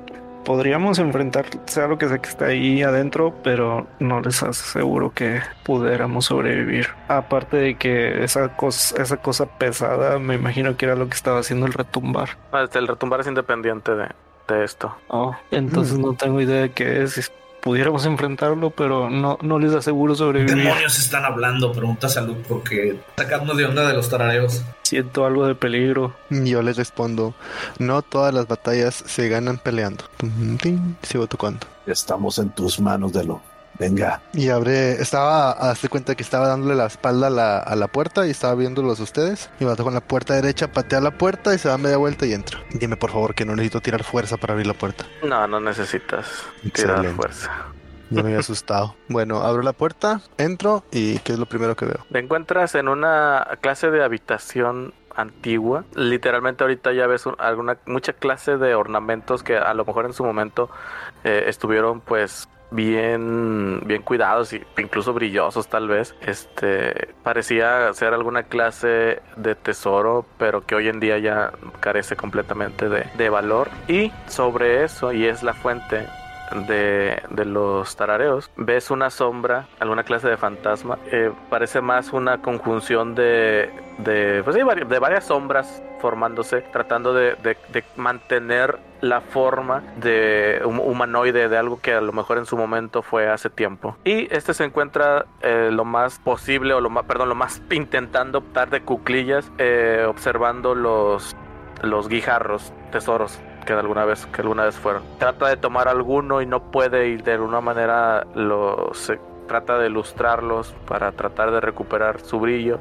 Podríamos 0.49 0.99
enfrentar, 0.99 1.45
sea 1.66 1.89
lo 1.89 1.99
que 1.99 2.09
sea 2.09 2.16
que 2.20 2.29
está 2.31 2.47
ahí 2.47 2.83
adentro, 2.83 3.35
pero 3.45 3.87
no 3.99 4.23
les 4.23 4.43
aseguro 4.43 5.12
que 5.12 5.43
pudiéramos 5.62 6.25
sobrevivir. 6.25 6.89
Aparte 7.07 7.59
de 7.59 7.75
que 7.75 8.25
esa 8.25 8.57
cosa, 8.57 9.03
esa 9.03 9.19
cosa 9.19 9.45
pesada, 9.45 10.19
me 10.19 10.37
imagino 10.37 10.75
que 10.79 10.87
era 10.87 10.95
lo 10.95 11.07
que 11.07 11.12
estaba 11.16 11.41
haciendo 11.41 11.66
el 11.66 11.75
retumbar. 11.75 12.31
Ah, 12.51 12.66
El 12.73 12.89
retumbar 12.89 13.20
es 13.20 13.27
independiente 13.27 13.95
de, 13.95 14.09
de 14.49 14.65
esto. 14.65 14.97
Oh, 15.09 15.37
entonces 15.51 15.99
no 15.99 16.15
tengo 16.15 16.41
idea 16.41 16.62
de 16.62 16.70
qué 16.70 17.03
es. 17.03 17.31
Pudiéramos 17.62 18.06
enfrentarlo, 18.06 18.70
pero 18.70 19.10
no, 19.10 19.39
no 19.43 19.59
les 19.59 19.72
aseguro 19.74 20.14
sobrevivir. 20.14 20.56
demonios 20.56 20.98
están 20.98 21.24
hablando? 21.24 21.72
Pregunta 21.72 22.09
Salud 22.09 22.36
porque 22.48 22.98
sacando 23.16 23.55
de 23.55 23.66
onda 23.66 23.86
de 23.86 23.94
los 23.94 24.09
tarareos. 24.09 24.62
Siento 24.82 25.26
algo 25.26 25.47
de 25.47 25.55
peligro. 25.55 26.14
Y 26.30 26.51
Yo 26.51 26.62
les 26.62 26.76
respondo, 26.76 27.35
no 27.78 28.02
todas 28.02 28.32
las 28.32 28.47
batallas 28.47 28.94
se 29.06 29.28
ganan 29.28 29.59
peleando. 29.59 30.05
Sigo 31.02 31.26
tocando. 31.26 31.66
Estamos 31.86 32.39
en 32.39 32.51
tus 32.51 32.80
manos, 32.80 33.12
Delo. 33.12 33.40
Venga. 33.79 34.21
Y 34.33 34.49
abre, 34.49 35.01
estaba, 35.01 35.53
hazte 35.53 35.89
cuenta 35.89 36.15
que 36.15 36.23
estaba 36.23 36.49
dándole 36.49 36.75
la 36.75 36.87
espalda 36.87 37.29
a 37.29 37.31
la, 37.31 37.59
a 37.59 37.77
la 37.77 37.87
puerta 37.89 38.27
y 38.27 38.31
estaba 38.31 38.55
viéndolos 38.55 38.99
a 39.01 39.03
ustedes. 39.05 39.51
Y 39.61 39.65
va 39.65 39.77
con 39.77 39.95
la 39.95 40.01
puerta 40.01 40.35
derecha, 40.35 40.73
patea 40.73 41.01
la 41.01 41.13
puerta 41.13 41.55
y 41.55 41.59
se 41.59 41.69
da 41.69 41.79
media 41.79 41.97
vuelta 41.97 42.27
y 42.27 42.33
entra. 42.33 42.59
Dime 42.73 42.97
por 42.97 43.11
favor 43.13 43.35
que 43.35 43.45
no 43.45 43.55
necesito 43.55 43.81
tirar 43.81 44.03
fuerza 44.03 44.37
para 44.37 44.55
abrir 44.55 44.67
la 44.67 44.75
puerta. 44.75 45.05
No, 45.25 45.47
no 45.47 45.61
necesitas 45.61 46.27
tirar 46.73 47.05
fuerza. 47.11 47.51
Ya 48.11 48.23
me 48.23 48.29
había 48.31 48.41
asustado. 48.41 48.97
Bueno, 49.09 49.43
abro 49.43 49.63
la 49.63 49.73
puerta, 49.73 50.21
entro 50.39 50.83
y 50.91 51.19
¿qué 51.21 51.33
es 51.35 51.39
lo 51.39 51.47
primero 51.47 51.77
que 51.77 51.85
veo? 51.87 52.05
Te 52.11 52.19
encuentras 52.19 52.75
en 52.75 52.89
una 52.89 53.47
clase 53.61 53.91
de 53.91 54.03
habitación 54.05 54.93
antigua. 55.15 55.85
Literalmente 55.95 56.65
ahorita 56.65 56.93
ya 56.93 57.07
ves 57.07 57.27
un- 57.27 57.37
alguna 57.39 57.77
mucha 57.87 58.13
clase 58.13 58.57
de 58.57 58.75
ornamentos 58.75 59.43
que 59.43 59.57
a 59.57 59.73
lo 59.75 59.85
mejor 59.85 60.05
en 60.07 60.13
su 60.13 60.25
momento 60.25 60.69
eh, 61.25 61.45
estuvieron 61.49 62.01
pues 62.01 62.49
bien 62.70 63.81
bien 63.85 64.03
cuidados 64.03 64.53
y 64.53 64.62
incluso 64.77 65.12
brillosos 65.15 65.69
tal 65.69 65.89
vez. 65.89 66.15
Este 66.20 67.09
parecía 67.23 67.93
ser 67.95 68.15
alguna 68.15 68.45
clase 68.45 69.20
de 69.36 69.55
tesoro, 69.55 70.27
pero 70.39 70.65
que 70.65 70.74
hoy 70.74 70.89
en 70.89 71.01
día 71.01 71.19
ya 71.19 71.53
carece 71.81 72.16
completamente 72.16 72.89
de, 72.89 73.05
de 73.16 73.31
valor. 73.31 73.69
Y 73.89 74.12
sobre 74.27 74.85
eso, 74.85 75.12
y 75.12 75.27
es 75.27 75.43
la 75.43 75.55
fuente 75.55 76.07
de, 76.66 77.20
de 77.31 77.45
los 77.45 77.95
tarareos, 77.97 78.51
ves 78.57 78.90
una 78.90 79.11
sombra, 79.11 79.66
alguna 79.81 80.03
clase 80.05 80.28
de 80.28 80.36
fantasma. 80.39 80.99
eh, 81.12 81.31
parece 81.51 81.81
más 81.82 82.12
una 82.12 82.40
conjunción 82.40 83.15
de, 83.15 83.70
de, 83.99 84.40
pues 84.45 84.57
sí, 84.57 84.62
de 84.62 84.99
varias 84.99 85.24
sombras 85.27 85.82
formándose, 86.01 86.62
tratando 86.73 87.12
de- 87.12 87.35
de 87.43 87.85
mantener 87.97 88.78
la 89.01 89.20
forma 89.20 89.83
de 89.97 90.61
un 90.65 90.79
humanoide, 90.79 91.49
de 91.49 91.57
algo 91.57 91.81
que 91.81 91.95
a 91.95 92.01
lo 92.01 92.12
mejor 92.12 92.39
en 92.39 92.47
su 92.47 92.57
momento 92.57 93.03
fue 93.03 93.29
hace 93.29 93.51
tiempo. 93.51 93.97
Y 94.05 94.33
este 94.35 94.55
se 94.55 94.65
encuentra 94.65 95.27
eh, 95.43 95.70
lo 95.73 95.85
más 95.85 96.19
posible, 96.19 96.75
o 96.75 96.81
lo 96.81 96.91
más, 96.91 97.05
perdón, 97.05 97.29
lo 97.29 97.35
más 97.35 97.62
intentando 97.70 98.39
optar 98.39 98.70
de 98.70 98.83
cuclillas, 98.83 99.51
eh, 99.59 100.05
observando 100.09 100.75
los, 100.75 101.37
los 101.83 102.09
guijarros, 102.09 102.73
tesoros 102.91 103.41
que 103.66 103.75
alguna 103.75 104.07
vez 104.07 104.25
que 104.27 104.41
alguna 104.41 104.65
vez 104.65 104.77
fueron. 104.77 105.03
Trata 105.19 105.49
de 105.49 105.57
tomar 105.59 105.89
alguno 105.89 106.41
y 106.41 106.47
no 106.47 106.70
puede 106.70 107.09
y 107.09 107.16
de 107.19 107.33
alguna 107.33 107.61
manera 107.61 108.27
lo 108.35 108.95
se 108.95 109.20
trata 109.47 109.79
de 109.79 109.89
ilustrarlos 109.89 110.75
para 110.87 111.12
tratar 111.12 111.51
de 111.51 111.61
recuperar 111.61 112.20
su 112.20 112.41
brillo. 112.41 112.79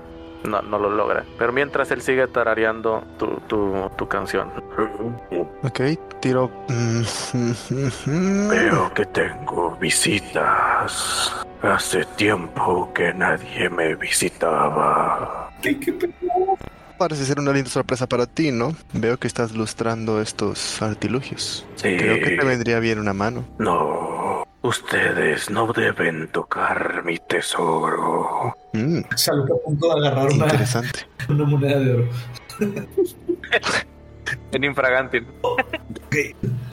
No, 0.47 0.61
no 0.61 0.79
lo 0.79 0.89
logra. 0.89 1.23
Pero 1.37 1.51
mientras 1.51 1.91
él 1.91 2.01
sigue 2.01 2.27
tarareando 2.27 3.03
tu, 3.19 3.27
tu, 3.47 3.89
tu 3.97 4.07
canción. 4.07 4.49
Ok, 5.63 5.81
tiro... 6.21 6.49
Veo 8.05 8.93
que 8.93 9.05
tengo 9.07 9.75
visitas. 9.79 11.33
Hace 11.61 12.05
tiempo 12.15 12.91
que 12.93 13.13
nadie 13.13 13.69
me 13.69 13.95
visitaba. 13.95 15.49
¿Qué, 15.61 15.79
qué 15.79 15.93
pe- 15.93 16.09
Parece 16.97 17.25
ser 17.25 17.39
una 17.39 17.51
linda 17.51 17.69
sorpresa 17.69 18.07
para 18.07 18.25
ti, 18.25 18.51
¿no? 18.51 18.73
Veo 18.93 19.17
que 19.17 19.27
estás 19.27 19.51
lustrando 19.53 20.19
estos 20.21 20.81
artilugios. 20.81 21.63
Sí. 21.75 21.95
Creo 21.95 22.19
que 22.19 22.37
te 22.37 22.45
vendría 22.45 22.79
bien 22.79 22.97
una 22.99 23.13
mano. 23.13 23.43
No, 23.59 24.16
ustedes 24.61 25.49
no 25.49 25.71
deben 25.73 26.27
tocar 26.31 27.03
mi 27.03 27.17
tesoro. 27.17 28.55
Mm, 28.73 29.01
Salud 29.15 29.49
a 29.51 29.63
punto 29.63 29.87
de 29.87 30.07
agarrar 30.07 30.31
una, 30.31 30.45
interesante. 30.45 31.07
una 31.29 31.45
moneda 31.45 31.79
de 31.79 31.93
oro. 31.93 32.09
En 34.51 34.63
Infragantin. 34.63 35.25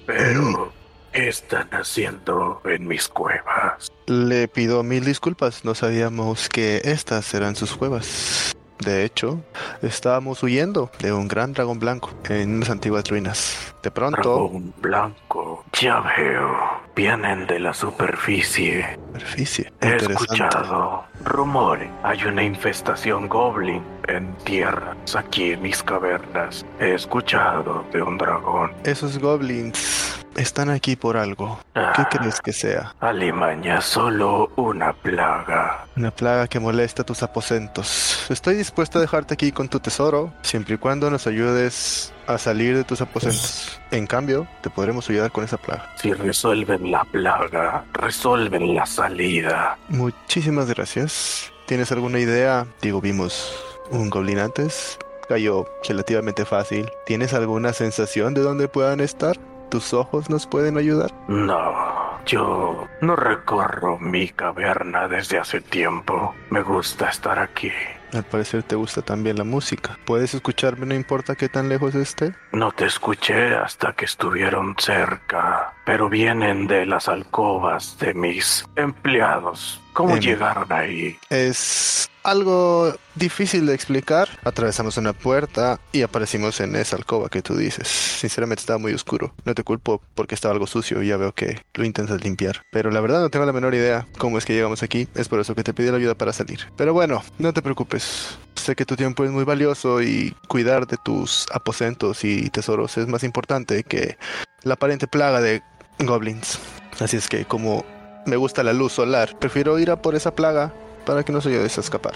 Pero, 0.07 0.73
¿qué 1.13 1.29
están 1.29 1.69
haciendo 1.71 2.61
en 2.65 2.87
mis 2.87 3.09
cuevas? 3.09 3.93
Le 4.07 4.49
pido 4.49 4.83
mil 4.83 5.05
disculpas, 5.05 5.65
no 5.65 5.75
sabíamos 5.77 6.49
que 6.49 6.81
estas 6.85 7.33
eran 7.33 7.55
sus 7.55 7.77
cuevas. 7.77 8.57
De 8.81 9.05
hecho, 9.05 9.41
estábamos 9.83 10.43
huyendo 10.43 10.91
de 10.99 11.13
un 11.13 11.29
gran 11.29 11.53
dragón 11.53 11.79
blanco 11.79 12.11
en 12.29 12.57
unas 12.57 12.71
antiguas 12.71 13.05
ruinas. 13.09 13.75
De 13.83 13.91
pronto, 13.91 14.21
Dragón 14.21 14.75
blanco. 14.81 15.65
Ya 15.81 16.01
veo. 16.01 16.84
Vienen 16.95 17.47
de 17.49 17.59
la 17.59 17.75
superficie. 17.75 18.99
superficie. 19.13 19.73
He 19.81 19.97
escuchado 19.97 21.05
rumores. 21.25 21.91
Hay 22.05 22.23
una 22.25 22.43
infestación 22.45 23.29
goblin 23.29 23.83
en 24.07 24.33
tierras 24.45 25.17
aquí 25.17 25.53
en 25.53 25.63
mis 25.63 25.83
cavernas. 25.83 26.65
He 26.79 26.95
escuchado 26.95 27.85
de 27.93 28.01
un 28.01 28.17
dragón. 28.17 28.73
Esos 28.85 29.19
goblins 29.19 30.21
están 30.37 30.71
aquí 30.71 30.95
por 30.95 31.17
algo. 31.17 31.59
¿Qué 31.75 31.81
Ah, 31.81 32.09
crees 32.09 32.41
que 32.41 32.53
sea? 32.53 32.95
Alimaña, 33.01 33.81
solo 33.81 34.53
una 34.55 34.93
plaga. 34.93 35.87
Una 35.97 36.13
plaga 36.13 36.47
que 36.47 36.61
molesta 36.61 37.03
tus 37.03 37.25
aposentos. 37.25 38.27
Estoy 38.31 38.55
dispuesto 38.55 38.99
a 38.99 39.03
dejarte 39.03 39.35
aquí 39.35 39.51
con 39.51 39.69
tu 39.69 39.81
tesoro, 39.81 40.33
siempre 40.43 40.77
y 40.77 40.79
cuando 40.79 41.11
nos 41.11 41.27
ayudes 41.27 42.13
a 42.27 42.39
salir 42.39 42.77
de 42.77 42.85
tus 42.85 43.01
aposentos. 43.01 43.81
En 43.91 44.07
cambio, 44.07 44.47
te 44.63 44.71
podremos 44.71 45.09
ayudar 45.11 45.31
con 45.33 45.45
esa 45.45 45.57
plaga. 45.57 45.91
Si 45.97 46.13
resuelven 46.13 46.91
la 46.91 47.05
plaga, 47.05 47.85
resuelven 47.93 48.75
la 48.75 48.87
salida. 48.87 49.79
Muchísimas 49.89 50.69
gracias. 50.69 51.53
¿Tienes 51.67 51.91
alguna 51.93 52.19
idea? 52.19 52.67
Digo, 52.83 53.01
vimos 53.01 53.55
un 53.91 54.11
goblin 54.11 54.39
antes. 54.39 54.99
Cayó 55.29 55.67
relativamente 55.89 56.45
fácil. 56.45 56.91
¿Tienes 57.07 57.33
alguna 57.33 57.73
sensación 57.73 58.35
de 58.35 58.43
dónde 58.43 58.69
puedan 58.69 59.01
estar? 59.01 59.37
¿Tus 59.71 59.95
ojos 59.95 60.29
nos 60.29 60.47
pueden 60.47 60.77
ayudar? 60.77 61.11
No, 61.29 62.21
yo 62.27 62.87
no 63.01 63.17
recorro 63.17 63.99
mi 63.99 64.29
caverna 64.29 65.09
desde 65.09 65.39
hace 65.39 65.61
tiempo. 65.61 66.35
Me 66.51 66.63
gusta 66.63 67.09
estar 67.09 67.39
aquí. 67.39 67.73
Al 68.15 68.23
parecer 68.23 68.63
te 68.63 68.77
gusta 68.77 69.03
también 69.03 69.37
la 69.37 69.45
música. 69.45 69.99
¿Puedes 70.05 70.35
escucharme 70.35 70.87
no 70.87 70.95
importa 70.95 71.35
qué 71.35 71.49
tan 71.49 71.69
lejos 71.69 71.97
esté? 71.97 72.33
No 72.53 72.71
te 72.71 72.87
escuché 72.87 73.57
hasta 73.57 73.93
que 73.95 74.05
estuvieron 74.05 74.77
cerca, 74.79 75.75
pero 75.85 76.09
vienen 76.09 76.69
de 76.69 76.87
las 76.87 77.09
alcobas 77.09 77.99
de 77.99 78.15
mis 78.15 78.65
empleados. 78.77 79.84
¿Cómo 79.95 80.17
llegaron 80.17 80.71
ahí? 80.73 81.17
Es 81.31 82.11
algo 82.25 82.93
difícil 83.15 83.65
de 83.67 83.75
explicar. 83.75 84.29
Atravesamos 84.43 84.97
una 84.97 85.13
puerta 85.13 85.79
y 85.93 86.03
aparecimos 86.03 86.59
en 86.61 86.75
esa 86.75 86.97
alcoba 86.97 87.29
que 87.29 87.43
tú 87.43 87.57
dices. 87.57 87.87
Sinceramente 87.87 88.61
estaba 88.61 88.79
muy 88.79 88.93
oscuro. 88.93 89.33
No 89.45 89.55
te 89.55 89.63
culpo 89.63 90.03
porque 90.17 90.35
estaba 90.35 90.53
algo 90.53 90.67
sucio 90.67 91.01
y 91.01 91.09
ya 91.09 91.17
veo 91.17 91.33
que 91.33 91.63
lo 91.75 91.85
intentas 91.85 92.25
limpiar. 92.25 92.63
Pero 92.73 92.91
la 92.91 93.01
verdad 93.01 93.21
no 93.21 93.31
tengo 93.31 93.47
la 93.47 93.53
menor 93.53 93.73
idea 93.75 94.05
cómo 94.19 94.37
es 94.37 94.45
que 94.45 94.55
llegamos 94.55 94.83
aquí. 94.83 95.07
Es 95.15 95.29
por 95.29 95.39
eso 95.39 95.55
que 95.55 95.63
te 95.63 95.73
pedí 95.73 95.91
la 95.91 95.99
ayuda 95.99 96.17
para 96.17 96.33
salir. 96.33 96.61
Pero 96.77 96.93
bueno, 96.93 97.23
no 97.39 97.53
te 97.53 97.63
preocupes. 97.63 98.37
Sé 98.57 98.75
que 98.75 98.85
tu 98.85 98.97
tiempo 98.97 99.25
es 99.25 99.31
muy 99.31 99.45
valioso 99.45 100.03
y 100.03 100.35
cuidar 100.49 100.89
de 100.89 100.97
tus 101.05 101.47
aposentos 101.53 102.25
y 102.25 102.51
tesoros 102.51 102.99
es 102.99 103.07
más 103.07 103.23
importante 103.23 103.85
que 103.85 104.17
la 104.65 104.75
aparente 104.75 105.07
plaga 105.07 105.41
de 105.41 105.63
goblins. 106.01 106.59
Así 106.99 107.17
es 107.17 107.29
que 107.29 107.45
como 107.45 107.85
me 108.27 108.37
gusta 108.37 108.63
la 108.63 108.73
luz 108.73 108.93
solar, 108.93 109.37
prefiero 109.39 109.79
ir 109.79 109.91
a 109.91 109.97
por 109.97 110.15
esa 110.15 110.35
plaga 110.35 110.73
para 111.05 111.23
que 111.23 111.33
nos 111.33 111.47
ayudes 111.47 111.77
a 111.77 111.81
escapar. 111.81 112.15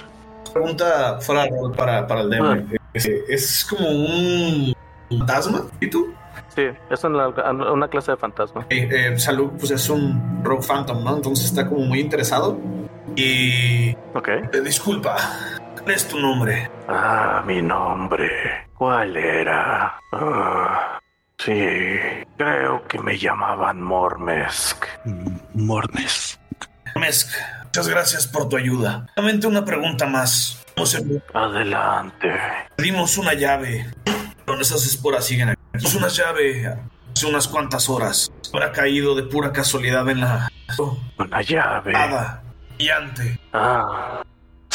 Pregunta 0.53 1.19
fuera 1.21 1.45
de 1.45 1.51
rol 1.51 1.73
para, 1.77 2.07
para 2.07 2.23
el 2.23 2.33
Ah. 2.33 2.55
DM. 2.57 2.79
Es, 2.95 3.07
es 3.07 3.65
como 3.69 3.89
un 3.91 4.75
fantasma. 5.11 5.63
¿Y 5.81 5.89
tú? 5.91 6.13
Sí, 6.55 6.63
es 6.91 7.05
una, 7.05 7.29
una 7.29 7.89
clase 7.89 8.13
de 8.13 8.17
fantasma. 8.17 8.67
Eh, 8.71 8.89
eh, 8.91 9.19
Salud, 9.19 9.51
pues 9.59 9.71
es 9.71 9.89
un 9.91 10.41
Rogue 10.43 10.67
Phantom, 10.67 11.05
¿no? 11.05 11.17
Entonces 11.17 11.45
está 11.47 11.69
como 11.69 11.83
muy 11.83 12.01
interesado 12.01 12.59
Y 13.15 13.95
Ok. 14.15 14.29
eh, 14.29 14.61
disculpa, 14.65 15.17
¿cuál 15.83 15.95
es 15.95 16.09
tu 16.09 16.19
nombre? 16.19 16.71
Ah, 16.89 17.43
mi 17.47 17.61
nombre. 17.63 18.31
¿Cuál 18.77 19.17
era? 19.17 19.99
Ah, 20.13 20.99
sí, 21.39 21.55
creo 22.37 22.87
que 22.89 22.99
me 23.01 23.19
llamaban 23.19 23.83
Mormesk. 23.83 24.85
Mm, 25.05 25.37
Mornes. 25.55 26.39
Mesk, 26.97 27.31
muchas 27.65 27.89
gracias 27.89 28.27
por 28.27 28.49
tu 28.49 28.57
ayuda. 28.57 29.07
Solamente 29.15 29.47
una 29.47 29.65
pregunta 29.65 30.07
más. 30.07 30.63
Hemos 30.77 30.97
Adelante. 31.35 32.29
Dimos 32.77 33.19
una 33.19 33.35
llave. 33.35 33.87
Donde 34.47 34.63
esas 34.63 34.87
esporas 34.87 35.25
siguen 35.27 35.51
aquí. 35.51 35.61
Es 35.75 35.95
una 35.95 36.09
llave 36.09 36.75
hace 37.15 37.27
unas 37.27 37.49
cuantas 37.49 37.89
horas. 37.89 38.31
Habrá 38.53 38.73
caído 38.73 39.15
de 39.15 39.25
pura 39.25 39.53
casualidad 39.53 40.09
en 40.09 40.21
la 40.21 40.49
Una 41.19 41.43
llave. 41.43 41.93
nada 41.93 42.43
brillante. 42.77 43.39
Ah, 43.53 44.23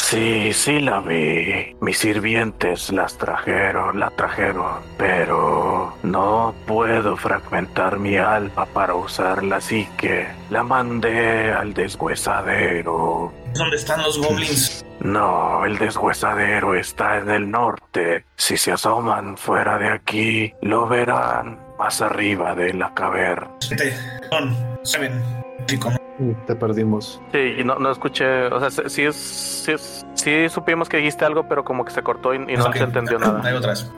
sí, 0.04 0.52
sí 0.52 0.80
la 0.80 1.00
vi. 1.00 1.74
Mis 1.80 1.98
sirvientes 1.98 2.92
las 2.92 3.16
trajeron, 3.16 3.98
la 3.98 4.10
trajeron. 4.10 4.80
Pero 4.98 5.96
no 6.02 6.54
puedo 6.66 7.16
fragmentar 7.16 7.98
mi 7.98 8.16
alma 8.16 8.66
para 8.66 8.94
usarla, 8.94 9.56
así 9.56 9.88
que 9.96 10.26
la 10.50 10.62
mandé 10.62 11.52
al 11.52 11.74
deshuesadero. 11.74 13.32
¿Dónde 13.54 13.76
están 13.76 14.02
los 14.02 14.18
goblins? 14.18 14.84
No, 15.00 15.64
el 15.64 15.78
deshuesadero 15.78 16.74
está 16.74 17.18
en 17.18 17.30
el 17.30 17.50
norte. 17.50 18.24
Si 18.36 18.56
se 18.56 18.72
asoman 18.72 19.36
fuera 19.36 19.78
de 19.78 19.88
aquí, 19.88 20.52
lo 20.62 20.86
verán 20.86 21.58
más 21.78 22.00
arriba 22.00 22.54
de 22.54 22.72
la 22.74 22.94
caverna. 22.94 23.50
Saben. 24.82 25.22
Te 26.46 26.54
perdimos. 26.54 27.20
Sí, 27.32 27.56
y 27.58 27.64
no, 27.64 27.76
no 27.76 27.90
escuché, 27.90 28.46
o 28.46 28.60
sea, 28.60 28.70
sí, 28.70 28.82
sí 28.88 29.02
es, 29.02 29.16
sí 29.16 29.72
es- 29.72 30.06
sí 30.14 30.48
supimos 30.48 30.88
que 30.88 30.98
dijiste 30.98 31.24
algo, 31.24 31.48
pero 31.48 31.64
como 31.64 31.84
que 31.84 31.90
se 31.90 32.02
cortó 32.02 32.32
y, 32.34 32.36
y 32.36 32.56
no 32.56 32.72
se 32.72 32.78
entendió 32.78 33.18
nada. 33.18 33.40
Hay 33.44 33.54
otras. 33.54 33.90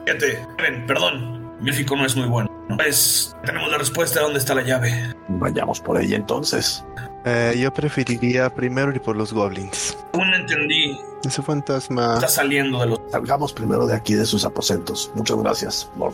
Ven, 0.57 0.85
perdón. 0.87 1.45
México 1.61 1.95
no 1.95 2.05
es 2.05 2.15
muy 2.15 2.27
bueno. 2.27 2.49
Pues 2.75 3.35
tenemos 3.45 3.71
la 3.71 3.77
respuesta 3.77 4.19
de 4.19 4.25
dónde 4.25 4.39
está 4.39 4.53
la 4.53 4.61
llave. 4.61 4.91
Vayamos 5.27 5.79
por 5.79 5.99
ella 5.99 6.15
entonces. 6.17 6.83
Eh, 7.29 7.57
yo 7.59 7.73
preferiría 7.73 8.49
primero 8.49 8.91
ir 8.91 9.01
por 9.01 9.15
los 9.17 9.33
goblins. 9.33 9.97
Aún 10.13 10.31
no 10.31 10.37
entendí. 10.37 10.97
Ese 11.25 11.41
fantasma. 11.41 12.13
Está 12.15 12.27
saliendo 12.29 12.79
de 12.79 12.85
los. 12.85 13.01
Salgamos 13.11 13.51
primero 13.51 13.85
de 13.85 13.95
aquí 13.95 14.13
de 14.13 14.25
sus 14.25 14.45
aposentos. 14.45 15.11
Muchas 15.13 15.37
gracias, 15.37 15.91
Lord. 15.97 16.13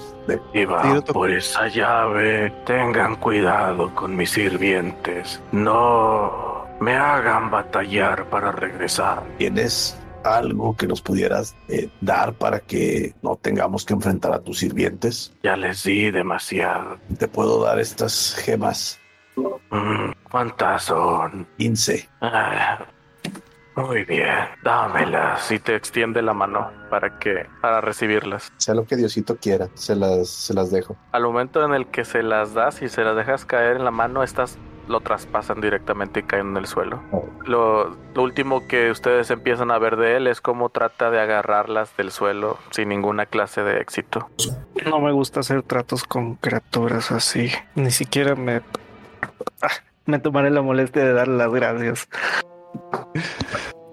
To- 1.06 1.14
por 1.14 1.30
esa 1.30 1.68
llave. 1.68 2.50
Tengan 2.66 3.18
cuidado 3.18 3.94
con 3.94 4.16
mis 4.16 4.32
sirvientes. 4.32 5.40
No 5.52 6.66
me 6.80 6.96
hagan 6.96 7.52
batallar 7.52 8.28
para 8.30 8.52
regresar. 8.52 9.24
¿Tienes 9.38 9.96
algo 10.24 10.76
que 10.76 10.88
nos 10.88 11.02
pudieras 11.02 11.54
eh, 11.68 11.90
dar 12.02 12.34
para 12.34 12.60
que 12.62 13.14
no 13.22 13.36
tengamos 13.36 13.86
que 13.86 13.94
enfrentar 13.94 14.34
a 14.34 14.40
tus 14.40 14.60
sirvientes? 14.60 15.34
Ya 15.44 15.56
les 15.58 15.84
di 15.84 16.10
demasiado. 16.12 16.98
Te 17.20 17.28
puedo 17.28 17.62
dar 17.64 17.78
estas 17.80 18.36
gemas 18.36 19.00
¿Cuántas 20.30 20.84
son? 20.84 21.48
15. 21.58 22.10
Ah, 22.22 22.80
muy 23.76 24.04
bien. 24.04 24.30
Dámelas. 24.64 25.52
Y 25.52 25.60
te 25.60 25.76
extiende 25.76 26.22
la 26.22 26.34
mano 26.34 26.72
para 26.90 27.18
que, 27.18 27.48
para 27.62 27.82
recibirlas. 27.82 28.52
Sea 28.58 28.76
lo 28.76 28.86
que 28.86 28.96
Diosito 28.96 29.38
quiera, 29.38 29.70
se 29.74 29.96
las, 29.96 30.30
se 30.30 30.54
las 30.54 30.72
dejo. 30.72 30.96
Al 31.12 31.24
momento 31.24 31.64
en 31.66 31.74
el 31.74 31.88
que 31.88 32.06
se 32.06 32.22
las 32.22 32.54
das 32.54 32.82
y 32.82 32.90
se 32.90 33.04
las 33.04 33.16
dejas 33.16 33.46
caer 33.46 33.78
en 33.78 33.86
la 33.86 33.92
mano, 33.92 34.24
estas 34.24 34.58
lo 34.88 35.00
traspasan 35.00 35.62
directamente 35.62 36.20
y 36.20 36.24
caen 36.24 36.50
en 36.50 36.58
el 36.58 36.68
suelo. 36.68 37.02
Oh. 37.12 37.26
Lo, 37.46 37.96
lo 38.14 38.22
último 38.22 38.68
que 38.68 38.92
ustedes 38.92 39.32
empiezan 39.32 39.72
a 39.72 39.80
ver 39.80 39.96
de 39.96 40.18
él 40.18 40.28
es 40.28 40.42
cómo 40.42 40.70
trata 40.70 41.10
de 41.10 41.20
agarrarlas 41.20 41.96
del 41.98 42.12
suelo 42.12 42.58
sin 42.72 42.90
ninguna 42.90 43.26
clase 43.26 43.64
de 43.64 43.80
éxito. 43.80 44.30
No 44.86 45.00
me 45.00 45.12
gusta 45.12 45.40
hacer 45.40 45.64
tratos 45.64 46.04
con 46.04 46.36
criaturas 46.36 47.12
así. 47.12 47.50
Ni 47.76 47.92
siquiera 47.92 48.36
me. 48.36 48.62
Ah, 49.62 49.70
me 50.06 50.20
tomaré 50.20 50.50
la 50.50 50.62
molestia 50.62 51.04
de 51.04 51.14
darle 51.14 51.38
las 51.38 51.52
gracias. 51.52 52.08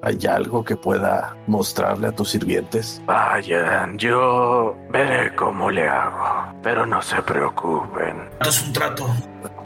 ¿Hay 0.02 0.18
algo 0.26 0.64
que 0.64 0.76
pueda 0.76 1.36
mostrarle 1.46 2.08
a 2.08 2.12
tus 2.12 2.30
sirvientes? 2.30 3.02
Vayan, 3.04 3.98
yo 3.98 4.74
veré 4.90 5.34
cómo 5.34 5.70
le 5.70 5.86
hago. 5.86 6.58
Pero 6.62 6.86
no 6.86 7.02
se 7.02 7.20
preocupen. 7.22 8.30
Esto 8.32 8.48
es 8.48 8.62
un 8.62 8.72
trato. 8.72 9.06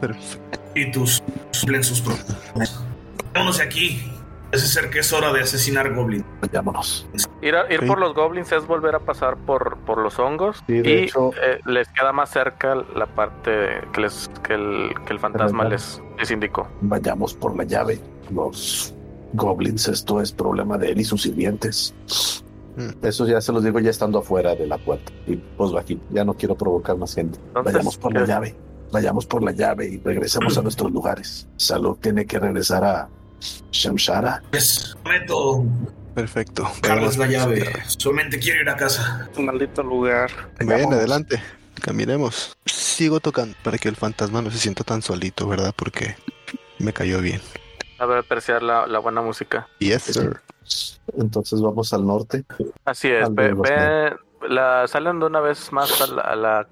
Perfecto. 0.01 0.59
Y 0.75 0.91
tus 0.91 1.23
sus 1.51 2.01
promesas. 2.01 2.83
Vámonos 3.33 3.57
de 3.57 3.63
aquí. 3.63 4.14
Parece 4.51 4.67
ser 4.67 4.89
que 4.89 4.99
es 4.99 5.11
hora 5.11 5.33
de 5.33 5.41
asesinar 5.41 5.93
goblins. 5.93 6.23
Vayámonos. 6.41 7.07
Ir, 7.41 7.55
a- 7.55 7.71
ir 7.73 7.81
Ok. 7.81 7.87
por 7.87 7.99
los 7.99 8.13
goblins 8.13 8.51
es 8.51 8.65
volver 8.65 8.95
a 8.95 8.99
pasar 8.99 9.35
por, 9.37 9.77
por 9.79 9.97
los 9.97 10.17
hongos 10.19 10.63
Sí, 10.67 10.81
de 10.81 10.89
y 10.89 11.03
hecho- 11.05 11.31
eh, 11.43 11.59
les 11.65 11.87
queda 11.89 12.11
más 12.13 12.29
cerca 12.31 12.75
la 12.95 13.05
parte 13.07 13.51
que, 13.91 14.01
les, 14.01 14.29
que, 14.43 14.53
el, 14.53 14.93
que 15.05 15.13
el 15.13 15.19
fantasma 15.19 15.65
les, 15.65 16.01
les 16.17 16.31
indicó. 16.31 16.67
Vayamos 16.81 17.33
por 17.33 17.55
la 17.57 17.63
llave. 17.65 17.99
Los 18.31 18.93
goblins, 19.33 19.87
esto 19.89 20.21
es 20.21 20.31
problema 20.31 20.77
de 20.77 20.91
él 20.91 20.99
y 21.01 21.03
sus 21.03 21.23
sirvientes. 21.23 21.93
Eso 23.01 23.25
ya 23.27 23.39
se 23.41 23.51
los 23.53 23.63
digo 23.63 23.79
ya 23.79 23.89
estando 23.89 24.19
afuera 24.19 24.53
de 24.55 24.67
la 24.67 24.77
puerta. 24.77 25.11
Y 25.27 25.35
pues 25.35 25.73
aquí, 25.75 25.99
ya 26.11 26.23
no 26.25 26.33
quiero 26.33 26.55
provocar 26.55 26.97
más 26.97 27.13
gente. 27.15 27.39
Entonces, 27.47 27.73
Vayamos 27.73 27.97
por 27.97 28.13
la 28.13 28.21
¿qué- 28.21 28.27
llave. 28.27 28.55
Vayamos 28.91 29.25
por 29.25 29.43
la 29.43 29.51
llave 29.51 29.87
y 29.87 29.97
regresemos 29.99 30.57
a 30.57 30.61
nuestros 30.63 30.91
lugares. 30.91 31.47
Salud 31.57 31.97
tiene 31.99 32.25
que 32.25 32.39
regresar 32.39 32.83
a 32.83 33.09
Shamshara. 33.71 34.41
Les 34.51 34.95
prometo 35.03 35.63
Perfecto. 36.13 36.69
dejarles 36.81 37.17
la 37.17 37.27
llave. 37.27 37.73
Solamente 37.87 38.39
quiero 38.39 38.61
ir 38.61 38.69
a 38.69 38.75
casa. 38.75 39.29
Maldito 39.37 39.83
lugar. 39.83 40.31
Ven, 40.59 40.93
adelante. 40.93 41.41
Caminemos. 41.81 42.57
Sigo 42.65 43.19
tocando 43.19 43.55
para 43.63 43.77
que 43.77 43.89
el 43.89 43.95
fantasma 43.95 44.41
no 44.41 44.49
se 44.49 44.57
sienta 44.57 44.83
tan 44.83 45.01
solito, 45.01 45.47
¿verdad? 45.47 45.73
Porque 45.75 46.15
me 46.79 46.93
cayó 46.93 47.19
bien. 47.21 47.41
Sabe 47.97 48.17
apreciar 48.19 48.63
la, 48.63 48.87
la 48.87 48.99
buena 48.99 49.21
música. 49.21 49.67
Yes, 49.79 50.03
sir. 50.03 50.41
Entonces 51.17 51.61
vamos 51.61 51.93
al 51.93 52.05
norte. 52.07 52.43
Así 52.85 53.09
es, 53.09 53.33
ve, 53.33 53.53
menos, 53.53 53.61
ve- 53.61 54.15
la, 54.49 54.87
salen 54.87 55.19
de 55.19 55.25
una 55.27 55.39
vez 55.41 55.71
más 55.71 56.01
a 56.01 56.07
la, 56.07 56.21
a 56.21 56.35
la, 56.35 56.67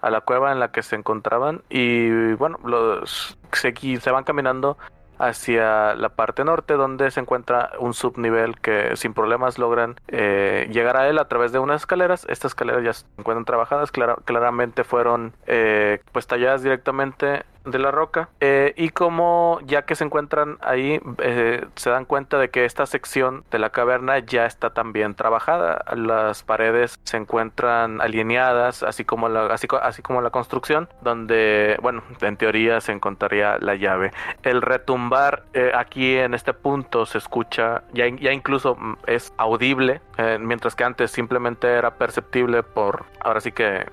a 0.00 0.10
la 0.10 0.20
cueva 0.22 0.52
en 0.52 0.58
la 0.60 0.72
que 0.72 0.82
se 0.82 0.96
encontraban 0.96 1.62
y 1.70 2.32
bueno, 2.34 2.58
los 2.64 3.36
se, 3.52 3.72
se 4.00 4.10
van 4.10 4.24
caminando 4.24 4.76
hacia 5.20 5.94
la 5.94 6.08
parte 6.08 6.44
norte 6.44 6.74
donde 6.74 7.10
se 7.10 7.20
encuentra 7.20 7.70
un 7.78 7.94
subnivel 7.94 8.58
que 8.60 8.96
sin 8.96 9.14
problemas 9.14 9.58
logran 9.58 9.96
eh, 10.08 10.68
llegar 10.72 10.96
a 10.96 11.08
él 11.08 11.18
a 11.18 11.28
través 11.28 11.52
de 11.52 11.58
unas 11.58 11.82
escaleras. 11.82 12.26
Estas 12.28 12.50
escaleras 12.52 12.82
ya 12.82 12.92
se 12.92 13.04
encuentran 13.18 13.44
trabajadas, 13.44 13.92
clara- 13.92 14.16
claramente 14.24 14.82
fueron 14.84 15.32
eh, 15.46 16.00
pues 16.12 16.26
talladas 16.26 16.62
directamente 16.62 17.44
de 17.64 17.78
la 17.78 17.90
roca 17.90 18.28
Eh, 18.40 18.72
y 18.76 18.88
como 18.90 19.58
ya 19.64 19.82
que 19.82 19.94
se 19.94 20.04
encuentran 20.04 20.58
ahí 20.60 21.00
eh, 21.18 21.64
se 21.76 21.90
dan 21.90 22.04
cuenta 22.04 22.38
de 22.38 22.48
que 22.50 22.64
esta 22.64 22.86
sección 22.86 23.44
de 23.50 23.58
la 23.58 23.70
caverna 23.70 24.18
ya 24.18 24.46
está 24.46 24.70
también 24.70 25.14
trabajada. 25.14 25.84
Las 25.94 26.42
paredes 26.42 26.98
se 27.04 27.16
encuentran 27.18 28.00
alineadas 28.00 28.82
así 28.82 29.04
como 29.04 29.28
la 29.28 29.46
así, 29.46 29.66
co- 29.66 29.76
así 29.76 30.02
como 30.02 30.22
la 30.22 30.30
construcción 30.30 30.88
donde 31.02 31.76
bueno 31.82 32.02
en 32.20 32.36
teoría 32.36 32.80
se 32.80 32.92
encontraría 32.92 33.58
la 33.60 33.74
llave. 33.74 34.12
El 34.42 34.62
retumbar 34.62 35.44
eh, 35.52 35.72
aquí 35.74 36.16
en 36.16 36.34
este 36.34 36.52
punto 36.54 37.04
se 37.06 37.18
escucha 37.18 37.82
ya, 37.92 38.06
ya 38.08 38.32
incluso 38.32 38.74
mm, 38.76 38.96
es 39.06 39.32
audible 39.36 40.00
mientras 40.38 40.74
que 40.74 40.84
antes 40.84 41.10
simplemente 41.10 41.66
era 41.66 41.92
perceptible 41.92 42.62
por 42.62 43.04
ahora 43.20 43.40
sí 43.40 43.52
que 43.52 43.86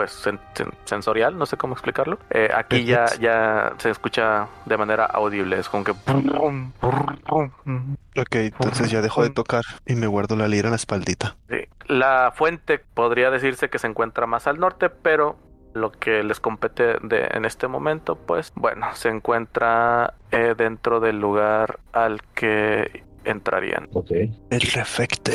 pues 0.00 0.24
sen- 0.26 0.40
sen- 0.54 0.72
sensorial, 0.86 1.36
no 1.36 1.44
sé 1.44 1.58
cómo 1.58 1.74
explicarlo. 1.74 2.18
Eh, 2.30 2.48
aquí 2.56 2.86
ya, 2.86 3.04
ya 3.20 3.74
se 3.76 3.90
escucha 3.90 4.46
de 4.64 4.78
manera 4.78 5.04
audible, 5.04 5.58
es 5.58 5.68
como 5.68 5.84
que... 5.84 5.90
Ok, 8.16 8.34
entonces 8.34 8.90
ya 8.90 9.02
dejo 9.02 9.22
de 9.22 9.28
tocar 9.28 9.62
y 9.84 9.96
me 9.96 10.06
guardo 10.06 10.36
la 10.36 10.48
lira 10.48 10.68
en 10.68 10.70
la 10.70 10.76
espaldita. 10.76 11.36
Sí. 11.50 11.68
La 11.86 12.32
fuente 12.34 12.78
podría 12.78 13.30
decirse 13.30 13.68
que 13.68 13.78
se 13.78 13.88
encuentra 13.88 14.26
más 14.26 14.46
al 14.46 14.58
norte, 14.58 14.88
pero 14.88 15.36
lo 15.74 15.92
que 15.92 16.22
les 16.22 16.40
compete 16.40 16.96
de, 17.02 17.28
en 17.32 17.44
este 17.44 17.68
momento, 17.68 18.16
pues 18.16 18.52
bueno, 18.54 18.86
se 18.94 19.10
encuentra 19.10 20.14
eh, 20.30 20.54
dentro 20.56 21.00
del 21.00 21.20
lugar 21.20 21.78
al 21.92 22.22
que 22.34 23.04
entrarían. 23.24 23.88
Ok. 23.92 24.10
Perfecto. 24.48 25.32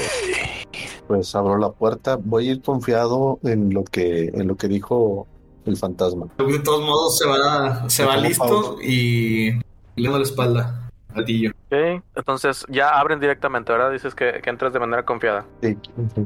Pues 1.07 1.35
abro 1.35 1.57
la 1.57 1.71
puerta. 1.71 2.17
Voy 2.21 2.49
a 2.49 2.51
ir 2.53 2.61
confiado 2.61 3.39
en 3.43 3.73
lo 3.73 3.83
que, 3.83 4.25
en 4.33 4.47
lo 4.47 4.55
que 4.55 4.67
dijo 4.67 5.27
el 5.65 5.77
fantasma. 5.77 6.27
De 6.37 6.59
todos 6.59 6.81
modos, 6.81 7.17
se 7.17 7.27
va, 7.27 7.89
se 7.89 8.05
va 8.05 8.17
listo 8.17 8.43
pausa. 8.43 8.83
y 8.83 9.51
le 9.95 10.09
doy 10.09 10.17
la 10.19 10.23
espalda 10.23 10.89
al 11.13 11.25
tillo. 11.25 11.51
Ok, 11.51 12.03
Entonces 12.15 12.65
ya 12.69 12.99
abren 12.99 13.19
directamente, 13.19 13.71
¿verdad? 13.71 13.91
Dices 13.91 14.13
que, 14.13 14.41
que 14.43 14.49
entras 14.49 14.73
de 14.73 14.79
manera 14.79 15.03
confiada. 15.03 15.45
Sí, 15.61 15.77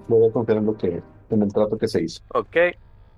voy 0.07 0.27
a 0.27 0.31
confiar 0.31 0.57
en 0.57 0.65
lo 0.65 0.77
que, 0.77 1.02
en 1.30 1.41
el 1.41 1.53
trato 1.53 1.77
que 1.77 1.88
se 1.88 2.03
hizo. 2.03 2.22
Ok, 2.34 2.56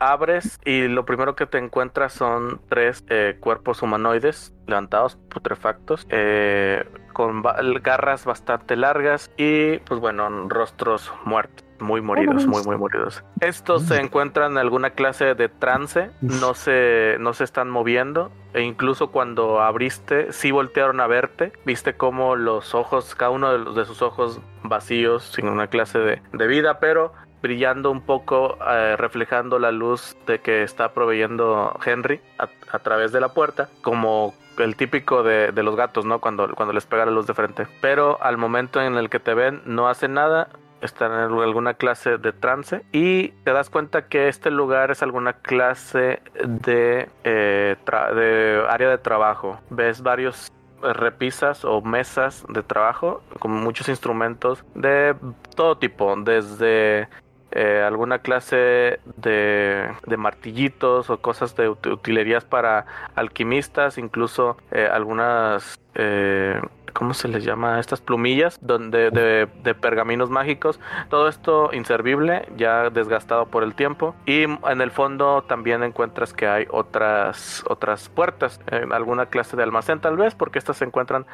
abres 0.02 0.60
y 0.66 0.88
lo 0.88 1.06
primero 1.06 1.36
que 1.36 1.46
te 1.46 1.60
encuentras 1.60 2.12
son 2.14 2.60
tres 2.70 3.06
eh, 3.10 3.38
cuerpos 3.40 3.82
humanoides 3.84 4.54
levantados, 4.68 5.16
putrefactos, 5.30 6.08
eh, 6.10 6.84
con 7.14 7.42
ba- 7.44 7.58
garras 7.82 8.26
bastante 8.26 8.76
largas 8.76 9.32
y, 9.38 9.78
pues 9.80 10.00
bueno, 10.00 10.28
rostros 10.50 11.14
muertos. 11.24 11.66
Muy 11.80 12.00
moridos, 12.00 12.46
muy, 12.46 12.64
muy 12.64 12.78
moridos. 12.78 13.24
Estos 13.40 13.82
se 13.88 14.00
encuentran 14.00 14.52
en 14.52 14.58
alguna 14.60 14.92
clase 14.92 15.34
de 15.34 15.50
trance, 15.50 16.12
no 16.22 16.54
se, 16.54 17.18
no 17.20 17.34
se 17.34 17.44
están 17.44 17.72
moviendo, 17.72 18.32
e 18.54 18.62
incluso 18.62 19.10
cuando 19.10 19.62
abriste, 19.62 20.32
sí 20.32 20.52
voltearon 20.52 21.00
a 21.00 21.08
verte. 21.08 21.52
Viste 21.66 21.96
como 21.96 22.36
los 22.36 22.76
ojos, 22.76 23.16
cada 23.16 23.32
uno 23.32 23.52
de, 23.52 23.58
los- 23.58 23.76
de 23.76 23.86
sus 23.86 24.04
ojos 24.04 24.40
vacíos, 24.62 25.24
sin 25.36 25.48
una 25.48 25.66
clase 25.68 25.98
de, 25.98 26.22
de 26.32 26.48
vida, 26.48 26.80
pero 26.80 27.14
brillando 27.42 27.92
un 27.92 28.02
poco, 28.02 28.58
eh, 28.70 28.96
reflejando 28.98 29.60
la 29.60 29.72
luz 29.72 30.16
de 30.28 30.40
que 30.40 30.64
está 30.64 30.94
proveyendo 30.94 31.78
Henry 31.86 32.22
a, 32.38 32.80
través 32.80 33.12
de 33.12 33.20
la 33.20 33.34
puerta, 33.34 33.70
como 33.82 34.34
el 34.58 34.76
típico 34.76 35.24
de, 35.24 35.52
los 35.52 35.76
gatos, 35.76 36.06
¿no? 36.06 36.20
Cuando, 36.20 36.54
cuando 36.56 36.74
les 36.74 36.86
pega 36.86 37.06
la 37.06 37.12
luz 37.12 37.28
de 37.28 37.34
frente. 37.34 37.68
Pero 37.82 38.22
al 38.22 38.38
momento 38.38 38.82
en 38.82 38.96
el 38.96 39.10
que 39.10 39.20
te 39.20 39.34
ven, 39.34 39.62
no 39.66 39.88
hacen 39.88 40.14
nada. 40.14 40.50
Están 40.82 41.12
en 41.12 41.40
alguna 41.40 41.76
clase 41.76 42.18
de 42.18 42.34
trance 42.34 42.82
y 42.92 43.30
te 43.44 43.52
das 43.52 43.70
cuenta 43.70 44.08
que 44.08 44.28
este 44.28 44.50
lugar 44.50 44.90
es 44.90 45.04
alguna 45.04 45.34
clase 45.34 46.24
de, 46.44 47.08
eh, 47.24 47.76
de 47.86 48.66
área 48.68 48.90
de 48.90 48.98
trabajo. 48.98 49.60
Ves 49.70 50.02
varios 50.02 50.52
eh, 50.84 50.94
repisas 50.94 51.64
o 51.64 51.82
mesas 51.82 52.44
de 52.50 52.64
trabajo 52.64 53.22
con 53.38 53.52
muchos 53.52 53.88
instrumentos 53.90 54.64
de 54.74 55.16
todo 55.56 55.78
tipo, 55.78 56.16
desde 56.18 57.08
eh, 57.52 57.84
alguna 57.86 58.20
clase 58.20 59.00
de, 59.18 59.90
de 60.08 60.18
martillitos 60.18 61.10
o 61.10 61.18
cosas 61.22 61.56
de 61.56 61.70
ut- 61.70 61.86
utilerías 61.92 62.46
para 62.46 62.86
alquimistas, 63.16 63.98
incluso 63.98 64.58
eh, 64.72 64.88
algunas, 64.92 65.80
eh, 65.96 66.62
¿cómo 66.94 67.14
se 67.14 67.28
les 67.28 67.44
llama? 67.44 67.80
Estas 67.80 68.02
plumillas 68.02 68.60
donde, 68.62 69.10
de, 69.12 69.74
pergaminos 69.76 70.30
mágicos. 70.30 70.80
Todo 71.10 71.28
esto 71.28 71.70
inservible, 71.74 72.48
ya 72.58 72.90
desgastado 72.90 73.46
por 73.46 73.64
el 73.64 73.74
tiempo. 73.76 74.16
Y 74.26 74.44
en 74.44 74.82
el 74.82 74.92
fondo 74.92 75.44
también 75.44 75.84
encuentras 75.84 76.34
que 76.34 76.48
hay 76.48 76.68
otras, 76.70 77.64
otras 77.68 78.10
puertas, 78.10 78.60
en 78.68 78.94
alguna 78.94 79.28
clase 79.28 79.58
de 79.58 79.64
almacén 79.64 80.00
tal 80.00 80.18
vez, 80.18 80.36
porque 80.36 80.60
estas 80.60 80.78
se 80.78 80.86
encuentran 80.86 81.26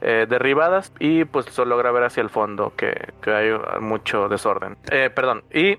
eh, 0.00 0.26
derribadas 0.28 0.92
y 0.98 1.24
pues 1.24 1.46
se 1.46 1.64
logra 1.64 1.90
ver 1.92 2.04
hacia 2.04 2.20
el 2.20 2.30
fondo 2.30 2.72
que, 2.76 2.94
hay 3.26 3.50
mucho 3.80 4.28
desorden. 4.28 4.76
Eh, 4.90 5.10
perdón, 5.14 5.42
y 5.52 5.78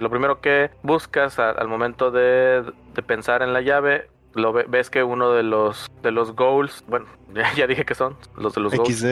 lo 0.00 0.10
primero 0.10 0.40
que 0.40 0.70
buscas 0.82 1.38
al 1.38 1.68
momento 1.68 2.10
de, 2.10 2.64
de 2.94 3.02
pensar 3.02 3.42
en 3.42 3.52
la 3.52 3.60
llave, 3.60 4.08
lo 4.34 4.52
ve- 4.52 4.66
ves 4.68 4.90
que 4.90 5.02
uno 5.02 5.30
de 5.32 5.42
los 5.42 5.86
de 6.02 6.10
los 6.10 6.34
goals, 6.36 6.84
bueno, 6.88 7.06
ya, 7.34 7.52
ya 7.54 7.66
dije 7.66 7.84
que 7.84 7.94
son 7.94 8.16
los 8.36 8.54
de 8.54 8.60
los 8.60 8.74
goals, 8.74 8.96
XD. 8.98 9.06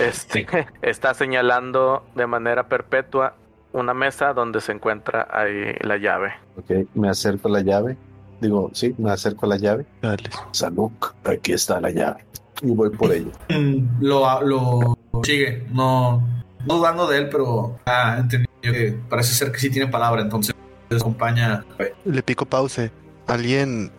este, 0.00 0.46
está 0.82 1.14
señalando 1.14 2.04
de 2.14 2.26
manera 2.26 2.68
perpetua 2.68 3.34
una 3.72 3.92
mesa 3.94 4.32
donde 4.32 4.60
se 4.60 4.72
encuentra 4.72 5.28
ahí 5.30 5.74
la 5.80 5.96
llave. 5.98 6.34
Ok, 6.56 6.86
me 6.94 7.08
acerco 7.10 7.48
a 7.48 7.52
la 7.52 7.60
llave. 7.60 7.96
Digo, 8.40 8.70
sí, 8.72 8.94
me 8.98 9.10
acerco 9.10 9.46
a 9.46 9.50
la 9.50 9.56
llave. 9.56 9.86
Dale. 10.02 10.30
Sanuk, 10.52 11.14
aquí 11.24 11.52
está 11.52 11.80
la 11.80 11.90
llave. 11.90 12.24
Y 12.62 12.70
voy 12.70 12.90
por 12.90 13.12
ella. 13.12 13.30
Mm, 13.50 14.02
Lo, 14.02 14.40
lo 14.42 14.98
sigue, 15.22 15.66
no, 15.72 16.20
no 16.66 16.74
dudando 16.74 17.06
de 17.06 17.18
él, 17.18 17.28
pero 17.30 17.78
ha 17.86 18.18
entendido 18.18 18.48
que 18.62 18.96
parece 19.08 19.34
ser 19.34 19.52
que 19.52 19.58
sí 19.58 19.70
tiene 19.70 19.88
palabra, 19.90 20.20
entonces 20.22 20.54
acompaña. 20.94 21.64
Le 22.04 22.22
pico 22.22 22.44
pause. 22.46 22.90
¿Alguien 23.26 23.90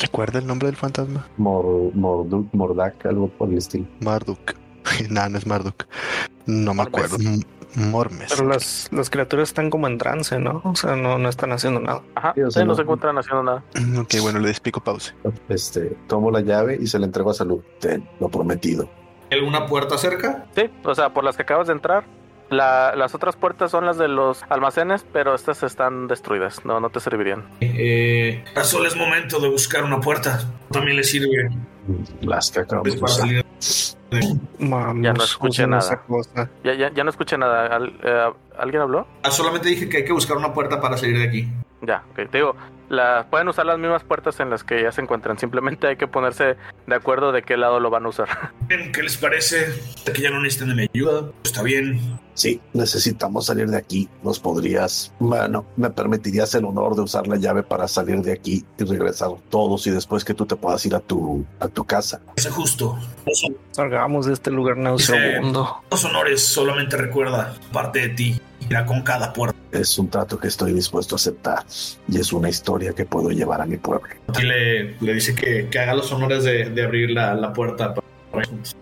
recuerda 0.00 0.38
el 0.38 0.46
nombre 0.46 0.66
del 0.66 0.76
fantasma? 0.76 1.26
Mor, 1.36 1.64
Morduk, 1.94 2.52
Mordak, 2.54 3.04
algo 3.06 3.28
por 3.28 3.48
el 3.50 3.58
estilo. 3.58 3.86
Marduk. 4.00 4.54
no, 5.10 5.28
no 5.28 5.38
es 5.38 5.46
Marduk. 5.46 5.84
No 6.46 6.74
me 6.74 6.82
acuerdo. 6.82 7.16
M- 7.20 7.42
Mormes. 7.74 8.32
Pero 8.34 8.48
las, 8.48 8.88
las 8.90 9.10
criaturas 9.10 9.50
están 9.50 9.68
como 9.68 9.86
en 9.86 9.98
trance, 9.98 10.38
¿no? 10.38 10.62
O 10.64 10.74
sea, 10.74 10.96
no, 10.96 11.18
no 11.18 11.28
están 11.28 11.52
haciendo 11.52 11.78
nada. 11.78 12.00
Ajá, 12.14 12.32
Sí, 12.34 12.40
o 12.42 12.50
sea, 12.50 12.62
sí, 12.62 12.66
no 12.66 12.72
no- 12.72 12.74
se 12.76 12.82
encuentran 12.82 13.18
haciendo 13.18 13.42
nada. 13.42 13.64
Ok, 14.00 14.14
bueno, 14.22 14.38
le 14.38 14.48
despico 14.48 14.80
pause. 14.80 15.14
Este, 15.50 15.94
tomo 16.06 16.30
la 16.30 16.40
llave 16.40 16.78
y 16.80 16.86
se 16.86 16.98
la 16.98 17.04
entrego 17.04 17.30
a 17.30 17.34
Salud. 17.34 17.60
Ten, 17.80 18.08
lo 18.18 18.28
prometido. 18.30 18.88
¿Alguna 19.30 19.66
puerta 19.66 19.98
cerca? 19.98 20.46
Sí, 20.54 20.62
o 20.84 20.94
sea, 20.94 21.12
por 21.12 21.22
las 21.24 21.36
que 21.36 21.42
acabas 21.42 21.66
de 21.66 21.74
entrar. 21.74 22.04
La- 22.50 22.94
las 22.94 23.14
otras 23.14 23.34
puertas 23.36 23.70
son 23.70 23.86
las 23.86 23.98
de 23.98 24.08
los 24.08 24.44
almacenes, 24.48 25.04
pero 25.12 25.34
estas 25.34 25.62
están 25.62 26.06
destruidas. 26.06 26.64
No, 26.64 26.78
no 26.80 26.90
te 26.90 27.00
servirían. 27.00 27.44
Eh, 27.60 28.44
solo 28.62 28.86
es 28.86 28.94
momento 28.96 29.40
de 29.40 29.48
buscar 29.48 29.82
una 29.84 30.00
puerta. 30.00 30.40
También 30.70 30.96
le 30.96 31.04
sirve 31.04 31.50
Las 32.20 32.50
que 32.50 32.60
acabamos 32.60 33.00
de 33.00 33.08
salir. 33.08 33.44
Vamos, 34.58 35.04
Ya 35.04 35.12
no 35.12 35.22
escuché 35.24 35.66
nada. 35.66 36.02
Ya, 36.64 36.74
ya, 36.74 36.92
ya 36.92 37.04
no 37.04 37.10
escuché 37.10 37.36
nada. 37.36 37.66
Al- 37.66 37.98
eh, 38.02 38.30
¿Alguien 38.58 38.82
habló? 38.82 39.06
Ah, 39.22 39.30
solamente 39.30 39.68
dije 39.68 39.88
que 39.88 39.98
hay 39.98 40.04
que 40.04 40.12
buscar 40.12 40.36
una 40.36 40.52
puerta 40.54 40.80
para 40.80 40.96
salir 40.96 41.18
de 41.18 41.24
aquí. 41.24 41.48
Ya, 41.82 42.02
ok. 42.12 42.30
Te 42.30 42.38
digo, 42.38 42.54
la, 42.88 43.26
pueden 43.30 43.48
usar 43.48 43.66
las 43.66 43.78
mismas 43.78 44.04
puertas 44.04 44.38
en 44.40 44.50
las 44.50 44.64
que 44.64 44.82
ya 44.82 44.92
se 44.92 45.00
encuentran. 45.00 45.38
Simplemente 45.38 45.86
hay 45.86 45.96
que 45.96 46.06
ponerse 46.06 46.56
de 46.86 46.94
acuerdo 46.94 47.32
de 47.32 47.42
qué 47.42 47.56
lado 47.56 47.80
lo 47.80 47.90
van 47.90 48.06
a 48.06 48.08
usar. 48.08 48.28
Bien, 48.68 48.92
¿Qué 48.92 49.02
les 49.02 49.16
parece? 49.16 49.74
Que 50.04 50.20
ya 50.20 50.30
no 50.30 50.40
necesitan 50.40 50.68
de 50.68 50.74
mi 50.74 50.88
ayuda. 50.94 51.30
Está 51.44 51.62
bien. 51.62 52.18
Sí, 52.34 52.60
necesitamos 52.74 53.46
salir 53.46 53.68
de 53.68 53.78
aquí. 53.78 54.08
¿Nos 54.22 54.38
podrías, 54.38 55.12
bueno, 55.18 55.64
me 55.76 55.88
permitirías 55.88 56.54
el 56.54 56.66
honor 56.66 56.94
de 56.94 57.02
usar 57.02 57.26
la 57.26 57.36
llave 57.36 57.62
para 57.62 57.88
salir 57.88 58.20
de 58.20 58.32
aquí 58.32 58.64
y 58.78 58.84
regresar 58.84 59.30
todos 59.48 59.86
y 59.86 59.90
después 59.90 60.22
que 60.22 60.34
tú 60.34 60.44
te 60.44 60.54
puedas 60.54 60.84
ir 60.84 60.94
a 60.94 61.00
tu, 61.00 61.46
a 61.60 61.68
tu 61.68 61.84
casa? 61.84 62.20
Es 62.36 62.46
justo. 62.48 62.98
Salgamos 63.70 64.26
de 64.26 64.34
este 64.34 64.50
lugar 64.50 64.76
nauseabundo. 64.76 65.82
los 65.90 66.04
honores 66.04 66.42
solamente 66.42 66.96
recuerda 66.98 67.54
parte 67.72 68.00
de 68.00 68.08
ti. 68.10 68.40
Irá 68.60 68.86
con 68.86 69.02
cada 69.02 69.32
puerta. 69.32 69.58
Es 69.72 69.98
un 69.98 70.08
trato 70.08 70.38
que 70.38 70.48
estoy 70.48 70.72
dispuesto 70.72 71.14
a 71.14 71.16
aceptar 71.16 71.64
y 72.08 72.18
es 72.18 72.32
una 72.32 72.48
historia 72.48 72.92
que 72.92 73.04
puedo 73.04 73.30
llevar 73.30 73.60
a 73.60 73.66
mi 73.66 73.76
pueblo. 73.76 74.08
Y 74.38 74.42
le, 74.42 74.96
le 75.00 75.14
dice 75.14 75.34
que, 75.34 75.68
que 75.68 75.78
haga 75.78 75.94
los 75.94 76.10
honores 76.12 76.44
de, 76.44 76.70
de 76.70 76.84
abrir 76.84 77.10
la, 77.10 77.34
la 77.34 77.52
puerta. 77.52 77.94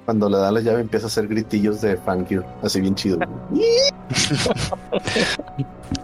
Cuando 0.04 0.28
le 0.28 0.38
dan 0.38 0.54
la 0.54 0.60
llave 0.60 0.80
empieza 0.80 1.06
a 1.06 1.08
hacer 1.08 1.28
gritillos 1.28 1.80
de 1.80 1.96
fangirl, 1.96 2.44
así 2.62 2.80
bien 2.80 2.94
chido. 2.94 3.18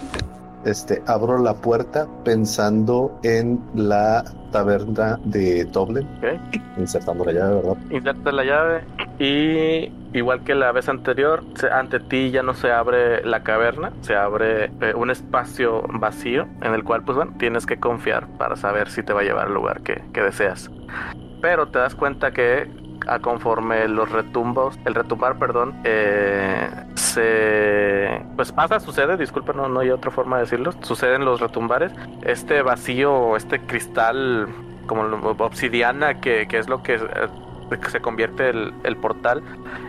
Este, 0.65 1.03
abro 1.07 1.39
la 1.39 1.55
puerta 1.55 2.07
pensando 2.25 3.19
en 3.23 3.59
la 3.75 4.23
taberna 4.53 5.19
de 5.25 5.65
Toblen, 5.67 6.07
Ok. 6.19 6.61
insertando 6.77 7.25
la 7.25 7.33
llave, 7.33 7.55
¿verdad? 7.57 7.77
Inserta 7.91 8.33
la 8.33 8.45
llave 8.45 8.85
y 9.19 9.93
igual 10.13 10.43
que 10.45 10.55
la 10.55 10.73
vez 10.73 10.89
anterior, 10.89 11.43
ante 11.73 12.01
ti 12.01 12.31
ya 12.31 12.43
no 12.43 12.55
se 12.55 12.73
abre 12.73 13.25
la 13.25 13.43
caverna, 13.43 13.93
se 14.03 14.17
abre 14.17 14.67
eh, 14.81 14.93
un 14.95 15.11
espacio 15.11 15.83
vacío 15.89 16.47
en 16.63 16.75
el 16.75 16.85
cual 16.85 17.05
pues 17.05 17.17
bueno, 17.17 17.33
tienes 17.39 17.65
que 17.65 17.79
confiar 17.79 18.27
para 18.39 18.57
saber 18.57 18.91
si 18.91 19.03
te 19.03 19.13
va 19.13 19.21
a 19.21 19.25
llevar 19.25 19.47
al 19.47 19.55
lugar 19.55 19.81
que, 19.83 20.03
que 20.13 20.21
deseas. 20.21 20.71
Pero 21.41 21.69
te 21.69 21.79
das 21.79 21.95
cuenta 21.95 22.33
que 22.33 22.69
a 23.11 23.19
conforme 23.19 23.89
los 23.89 24.11
retumbos, 24.11 24.79
el 24.85 24.95
retumbar, 24.95 25.39
perdón, 25.39 25.75
eh, 25.85 26.69
se 26.95 28.23
pues 28.37 28.53
pasa, 28.53 28.81
sucede, 28.81 29.17
disculpa, 29.17 29.53
no, 29.53 29.69
no 29.69 29.81
hay 29.81 29.91
otra 29.91 30.11
forma 30.11 30.37
de 30.37 30.43
decirlo, 30.45 30.73
suceden 30.83 31.25
los 31.25 31.41
retumbares, 31.41 31.93
este 32.23 32.63
vacío, 32.63 33.37
este 33.37 33.61
cristal 33.61 34.47
como 34.87 35.03
obsidiana 35.39 36.21
que, 36.21 36.47
que 36.49 36.59
es 36.59 36.69
lo 36.69 36.83
que 36.83 36.95
eh, 36.95 37.01
que 37.71 37.89
se 37.91 38.01
convierte 38.01 38.51
el, 38.51 38.75
el 38.83 38.97
portal 38.97 39.45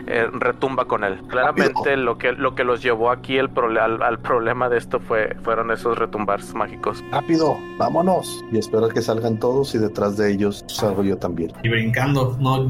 eh, 0.06 0.28
retumba 0.34 0.84
con 0.84 1.02
él 1.02 1.20
claramente 1.26 1.96
lo 1.96 2.16
que 2.16 2.30
lo 2.30 2.54
que 2.54 2.62
los 2.62 2.80
llevó 2.80 3.10
aquí 3.10 3.38
el 3.38 3.50
prole- 3.50 3.80
al, 3.80 4.00
al 4.04 4.20
problema 4.20 4.68
de 4.68 4.78
esto 4.78 5.00
fue 5.00 5.34
fueron 5.42 5.72
esos 5.72 5.98
retumbars 5.98 6.54
mágicos 6.54 7.02
Rápido, 7.10 7.56
vámonos. 7.78 8.44
Y 8.52 8.58
espero 8.58 8.88
que 8.88 9.02
salgan 9.02 9.40
todos 9.40 9.74
y 9.74 9.78
detrás 9.78 10.16
de 10.16 10.30
ellos 10.30 10.64
salgo 10.68 11.02
yo 11.02 11.16
también. 11.18 11.52
Y 11.64 11.68
brincando. 11.70 12.36
No 12.38 12.64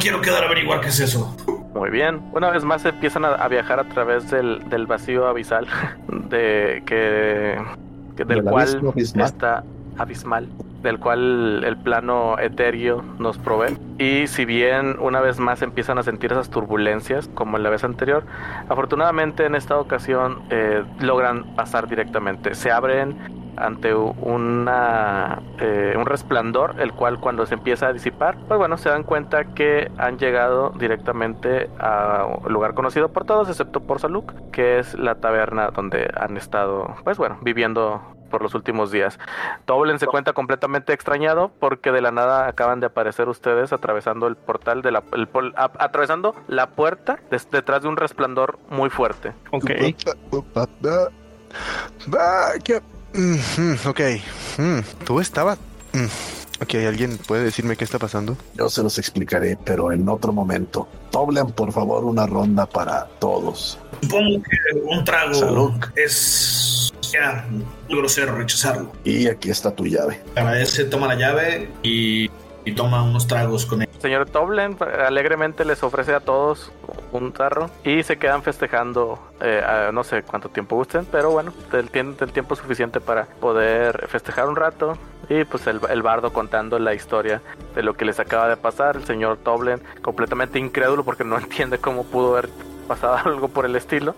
quiero 0.00 0.20
quedar 0.20 0.42
a 0.42 0.46
averiguar 0.46 0.80
qué 0.80 0.88
es 0.88 1.00
eso. 1.00 1.36
Muy 1.74 1.90
bien. 1.90 2.22
Una 2.32 2.50
vez 2.50 2.64
más 2.64 2.84
empiezan 2.84 3.24
a, 3.24 3.34
a 3.34 3.48
viajar 3.48 3.80
a 3.80 3.84
través 3.88 4.30
del, 4.30 4.68
del 4.68 4.86
vacío 4.86 5.26
abisal 5.26 5.66
de 6.08 6.82
que, 6.86 7.58
que 8.16 8.24
del 8.24 8.42
cual 8.44 8.68
abismo 8.68 8.90
abismal. 8.90 9.26
está 9.26 9.64
abismal, 9.98 10.48
del 10.84 11.00
cual 11.00 11.64
el 11.64 11.76
plano 11.78 12.38
etéreo 12.38 13.02
nos 13.18 13.38
provee. 13.38 13.76
Y 13.98 14.28
si 14.28 14.44
bien 14.44 14.96
una 15.00 15.20
vez 15.20 15.40
más 15.40 15.62
empiezan 15.62 15.98
a 15.98 16.02
sentir 16.02 16.30
esas 16.30 16.50
turbulencias 16.50 17.28
como 17.28 17.56
en 17.56 17.62
la 17.64 17.70
vez 17.70 17.82
anterior, 17.82 18.24
afortunadamente 18.68 19.46
en 19.46 19.54
esta 19.56 19.78
ocasión 19.78 20.42
eh, 20.50 20.84
logran 21.00 21.56
pasar 21.56 21.88
directamente. 21.88 22.54
Se 22.54 22.70
abren 22.70 23.16
ante 23.56 23.94
una 23.94 25.40
eh, 25.58 25.94
un 25.96 26.06
resplandor, 26.06 26.74
el 26.80 26.92
cual 26.92 27.20
cuando 27.20 27.46
se 27.46 27.54
empieza 27.54 27.86
a 27.86 27.92
disipar, 27.92 28.36
pues 28.48 28.58
bueno, 28.58 28.76
se 28.76 28.88
dan 28.88 29.04
cuenta 29.04 29.54
que 29.54 29.90
han 29.96 30.18
llegado 30.18 30.70
directamente 30.70 31.70
a 31.78 32.26
un 32.26 32.52
lugar 32.52 32.74
conocido 32.74 33.12
por 33.12 33.24
todos, 33.24 33.48
excepto 33.48 33.80
por 33.80 34.00
Saluk, 34.00 34.32
que 34.50 34.80
es 34.80 34.98
la 34.98 35.14
taberna 35.14 35.68
donde 35.68 36.10
han 36.16 36.36
estado, 36.36 36.94
pues 37.04 37.16
bueno, 37.16 37.38
viviendo 37.42 38.02
por 38.34 38.42
los 38.42 38.56
últimos 38.56 38.90
días. 38.90 39.16
Toblen 39.64 40.00
se 40.00 40.06
cuenta 40.08 40.32
completamente 40.32 40.92
extrañado 40.92 41.52
porque 41.60 41.92
de 41.92 42.00
la 42.00 42.10
nada 42.10 42.48
acaban 42.48 42.80
de 42.80 42.86
aparecer 42.86 43.28
ustedes 43.28 43.72
atravesando 43.72 44.26
el 44.26 44.34
portal 44.34 44.82
de 44.82 44.90
la 44.90 45.04
el 45.12 45.28
pol- 45.28 45.54
a- 45.56 45.70
atravesando 45.78 46.34
la 46.48 46.70
puerta 46.70 47.20
des- 47.30 47.48
detrás 47.48 47.82
de 47.82 47.88
un 47.88 47.96
resplandor 47.96 48.58
muy 48.70 48.90
fuerte. 48.90 49.34
Ok. 49.52 49.70
Vaya. 52.08 52.82
Mhm, 53.12 53.76
Ok. 53.86 54.00
Mm, 54.58 54.80
¿Tú 55.04 55.20
estabas? 55.20 55.58
Mm, 55.92 56.06
Ok, 56.62 56.74
¿alguien 56.86 57.18
puede 57.18 57.42
decirme 57.44 57.76
qué 57.76 57.84
está 57.84 57.98
pasando? 57.98 58.36
Yo 58.54 58.68
se 58.68 58.82
los 58.82 58.96
explicaré, 58.98 59.58
pero 59.64 59.90
en 59.90 60.08
otro 60.08 60.32
momento. 60.32 60.88
Doblen, 61.10 61.48
por 61.52 61.72
favor, 61.72 62.04
una 62.04 62.26
ronda 62.26 62.64
para 62.64 63.06
todos. 63.18 63.78
Supongo 64.02 64.40
que 64.42 64.80
un 64.84 65.04
trago 65.04 65.34
Salud. 65.34 65.72
es 65.96 66.73
ya 67.14 67.46
muy 67.88 67.98
grosero 67.98 68.36
rechazarlo. 68.36 68.92
Y 69.04 69.28
aquí 69.28 69.50
está 69.50 69.70
tu 69.74 69.86
llave. 69.86 70.20
Agradece, 70.36 70.84
toma 70.84 71.06
la 71.08 71.14
llave 71.14 71.70
y, 71.82 72.30
y 72.64 72.72
toma 72.74 73.02
unos 73.02 73.26
tragos 73.26 73.64
con 73.66 73.82
él. 73.82 73.88
Señor 74.00 74.28
Toblen 74.28 74.76
alegremente 75.06 75.64
les 75.64 75.82
ofrece 75.82 76.14
a 76.14 76.20
todos 76.20 76.70
un 77.12 77.32
tarro 77.32 77.70
y 77.84 78.02
se 78.02 78.18
quedan 78.18 78.42
festejando, 78.42 79.18
eh, 79.40 79.62
a- 79.66 79.92
no 79.92 80.04
sé 80.04 80.22
cuánto 80.22 80.50
tiempo 80.50 80.76
gusten, 80.76 81.06
pero 81.10 81.30
bueno, 81.30 81.54
del, 81.72 81.88
del 81.90 82.32
tiempo 82.32 82.54
suficiente 82.54 83.00
para 83.00 83.24
poder 83.24 84.06
festejar 84.08 84.46
un 84.48 84.56
rato. 84.56 84.98
Y 85.30 85.44
pues 85.44 85.66
el, 85.66 85.80
el 85.88 86.02
bardo 86.02 86.34
contando 86.34 86.78
la 86.78 86.92
historia 86.92 87.40
de 87.74 87.82
lo 87.82 87.94
que 87.94 88.04
les 88.04 88.20
acaba 88.20 88.46
de 88.48 88.58
pasar. 88.58 88.96
El 88.96 89.06
señor 89.06 89.38
Toblen 89.38 89.80
completamente 90.02 90.58
incrédulo 90.58 91.02
porque 91.02 91.24
no 91.24 91.38
entiende 91.38 91.78
cómo 91.78 92.04
pudo 92.04 92.32
haber 92.36 92.50
pasado 92.86 93.16
algo 93.24 93.48
por 93.48 93.64
el 93.64 93.74
estilo. 93.76 94.14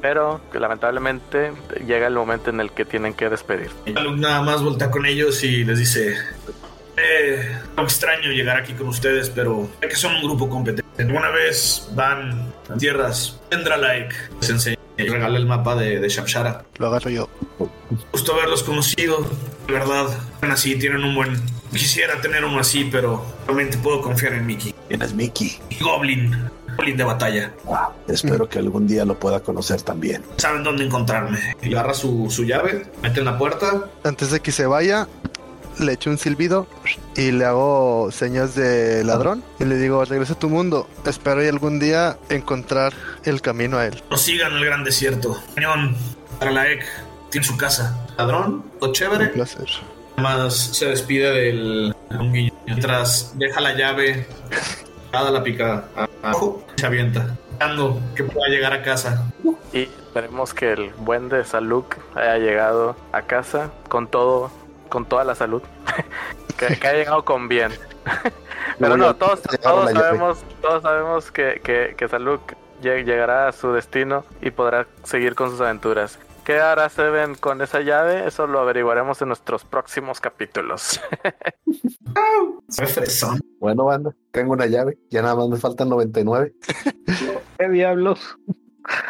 Pero 0.00 0.40
que 0.52 0.60
lamentablemente 0.60 1.52
llega 1.86 2.06
el 2.06 2.14
momento 2.14 2.50
en 2.50 2.60
el 2.60 2.70
que 2.70 2.84
tienen 2.84 3.14
que 3.14 3.28
despedir. 3.28 3.70
Nada 4.16 4.42
más 4.42 4.62
voltea 4.62 4.90
con 4.90 5.06
ellos 5.06 5.42
y 5.42 5.64
les 5.64 5.78
dice: 5.78 6.16
eh, 6.96 7.56
no 7.76 7.82
extraño 7.82 8.30
llegar 8.30 8.56
aquí 8.56 8.74
con 8.74 8.88
ustedes, 8.88 9.30
pero 9.30 9.68
sé 9.80 9.88
que 9.88 9.96
son 9.96 10.14
un 10.14 10.22
grupo 10.22 10.48
competente. 10.48 11.02
Alguna 11.02 11.30
vez 11.30 11.88
van 11.94 12.52
a 12.68 12.76
tierras 12.76 13.40
Tendralike, 13.50 14.14
les 14.40 14.50
enseña 14.50 14.78
y 14.96 15.08
regala 15.08 15.38
el 15.38 15.46
mapa 15.46 15.76
de, 15.76 16.00
de 16.00 16.08
Shamshara. 16.08 16.64
Lo 16.78 16.88
agarro 16.88 17.10
yo. 17.10 17.28
Gusto 18.12 18.34
haberlos 18.34 18.62
conocido, 18.62 19.28
de 19.66 19.72
verdad. 19.72 20.06
Así, 20.42 20.76
tienen 20.76 21.04
un 21.04 21.14
buen. 21.14 21.40
Quisiera 21.72 22.20
tener 22.20 22.44
uno 22.44 22.60
así, 22.60 22.88
pero 22.90 23.24
realmente 23.46 23.78
puedo 23.78 24.00
confiar 24.00 24.32
en 24.32 24.46
Mickey. 24.46 24.74
¿Quién 24.88 25.02
es 25.02 25.12
Mickey? 25.12 25.58
Goblin, 25.80 26.34
Goblin 26.78 26.96
de 26.96 27.04
batalla. 27.04 27.52
Ah, 27.70 27.90
espero 28.06 28.48
que 28.48 28.58
algún 28.60 28.86
día 28.86 29.04
lo 29.04 29.18
pueda 29.18 29.40
conocer 29.40 29.82
también. 29.82 30.22
Saben 30.36 30.62
dónde 30.62 30.84
encontrarme. 30.84 31.56
Y 31.60 31.74
agarra 31.74 31.92
su, 31.92 32.30
su 32.30 32.44
llave, 32.44 32.86
mete 33.02 33.18
en 33.18 33.24
la 33.26 33.36
puerta. 33.36 33.84
Antes 34.04 34.30
de 34.30 34.38
que 34.40 34.52
se 34.52 34.64
vaya, 34.66 35.08
le 35.80 35.92
echo 35.92 36.08
un 36.10 36.18
silbido 36.18 36.68
y 37.16 37.32
le 37.32 37.44
hago 37.46 38.10
señas 38.12 38.54
de 38.54 39.02
ladrón 39.04 39.42
y 39.58 39.64
le 39.64 39.76
digo, 39.76 40.04
regresa 40.04 40.34
a 40.34 40.38
tu 40.38 40.48
mundo. 40.48 40.88
Espero 41.04 41.44
y 41.44 41.48
algún 41.48 41.80
día 41.80 42.16
encontrar 42.28 42.92
el 43.24 43.40
camino 43.42 43.78
a 43.78 43.86
él. 43.86 44.00
Nos 44.08 44.20
sigan 44.22 44.52
al 44.52 44.64
gran 44.64 44.84
desierto. 44.84 45.36
Cañón, 45.56 45.96
Aralaek, 46.40 46.84
tiene 47.30 47.44
su 47.46 47.56
casa. 47.56 48.06
Ladrón, 48.16 48.64
lo 48.80 48.86
Un 48.86 48.92
chévere. 48.92 49.26
placer. 49.28 49.66
Más 50.16 50.54
se 50.54 50.86
despide 50.86 51.30
del 51.32 51.94
un. 52.10 52.52
Mientras 52.66 53.32
deja 53.36 53.60
la 53.60 53.74
llave, 53.76 54.26
cada 55.10 55.30
la 55.30 55.42
pica 55.42 55.84
abajo, 56.22 56.62
se 56.76 56.86
avienta. 56.86 57.34
Esperando 57.52 58.00
que 58.14 58.24
pueda 58.24 58.48
llegar 58.48 58.72
a 58.72 58.82
casa. 58.82 59.24
Y 59.72 59.82
esperemos 59.82 60.54
que 60.54 60.72
el 60.72 60.90
buen 60.94 61.28
de 61.28 61.44
Saluk 61.44 61.96
haya 62.14 62.38
llegado 62.38 62.96
a 63.12 63.22
casa 63.22 63.70
con 63.88 64.06
todo, 64.06 64.50
con 64.88 65.06
toda 65.06 65.24
la 65.24 65.34
salud. 65.34 65.62
que, 66.56 66.78
que 66.78 66.88
haya 66.88 66.98
llegado 66.98 67.24
con 67.24 67.48
bien. 67.48 67.72
Pero 68.78 68.96
no, 68.96 69.14
todos, 69.16 69.42
todos 69.42 69.90
sabemos, 69.90 70.38
todos 70.62 70.82
sabemos 70.82 71.30
que, 71.32 71.60
que, 71.64 71.94
que 71.96 72.08
Saluk 72.08 72.40
lleg- 72.80 73.04
llegará 73.04 73.48
a 73.48 73.52
su 73.52 73.72
destino 73.72 74.24
y 74.40 74.50
podrá 74.50 74.86
seguir 75.02 75.34
con 75.34 75.50
sus 75.50 75.60
aventuras. 75.60 76.18
¿Qué 76.48 76.60
hará 76.60 76.88
Seven 76.88 77.34
con 77.34 77.60
esa 77.60 77.82
llave? 77.82 78.26
Eso 78.26 78.46
lo 78.46 78.60
averiguaremos 78.60 79.20
en 79.20 79.28
nuestros 79.28 79.66
próximos 79.66 80.18
capítulos. 80.18 80.98
Bueno, 83.60 83.84
banda, 83.84 84.14
tengo 84.30 84.54
una 84.54 84.64
llave. 84.64 84.98
Ya 85.10 85.20
nada 85.20 85.34
más 85.34 85.48
me 85.48 85.58
faltan 85.58 85.90
99. 85.90 86.54
¿Qué 87.58 87.68
diablos? 87.68 88.20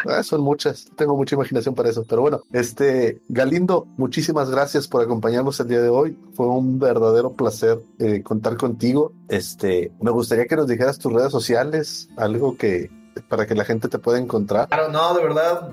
Ah, 0.04 0.22
son 0.24 0.40
muchas. 0.40 0.90
Tengo 0.96 1.16
mucha 1.16 1.36
imaginación 1.36 1.76
para 1.76 1.90
eso. 1.90 2.04
Pero 2.08 2.22
bueno, 2.22 2.40
este 2.52 3.20
Galindo, 3.28 3.86
muchísimas 3.96 4.50
gracias 4.50 4.88
por 4.88 5.02
acompañarnos 5.02 5.60
el 5.60 5.68
día 5.68 5.80
de 5.80 5.90
hoy. 5.90 6.18
Fue 6.32 6.48
un 6.48 6.80
verdadero 6.80 7.34
placer 7.34 7.78
eh, 8.00 8.22
contar 8.24 8.56
contigo. 8.56 9.12
Este, 9.28 9.92
me 10.00 10.10
gustaría 10.10 10.46
que 10.46 10.56
nos 10.56 10.66
dijeras 10.66 10.98
tus 10.98 11.12
redes 11.12 11.30
sociales, 11.30 12.08
algo 12.16 12.56
que 12.56 12.90
para 13.28 13.46
que 13.46 13.54
la 13.54 13.64
gente 13.64 13.88
te 13.88 14.00
pueda 14.00 14.18
encontrar. 14.18 14.66
Claro, 14.68 14.88
no, 14.90 15.14
de 15.14 15.22
verdad, 15.22 15.70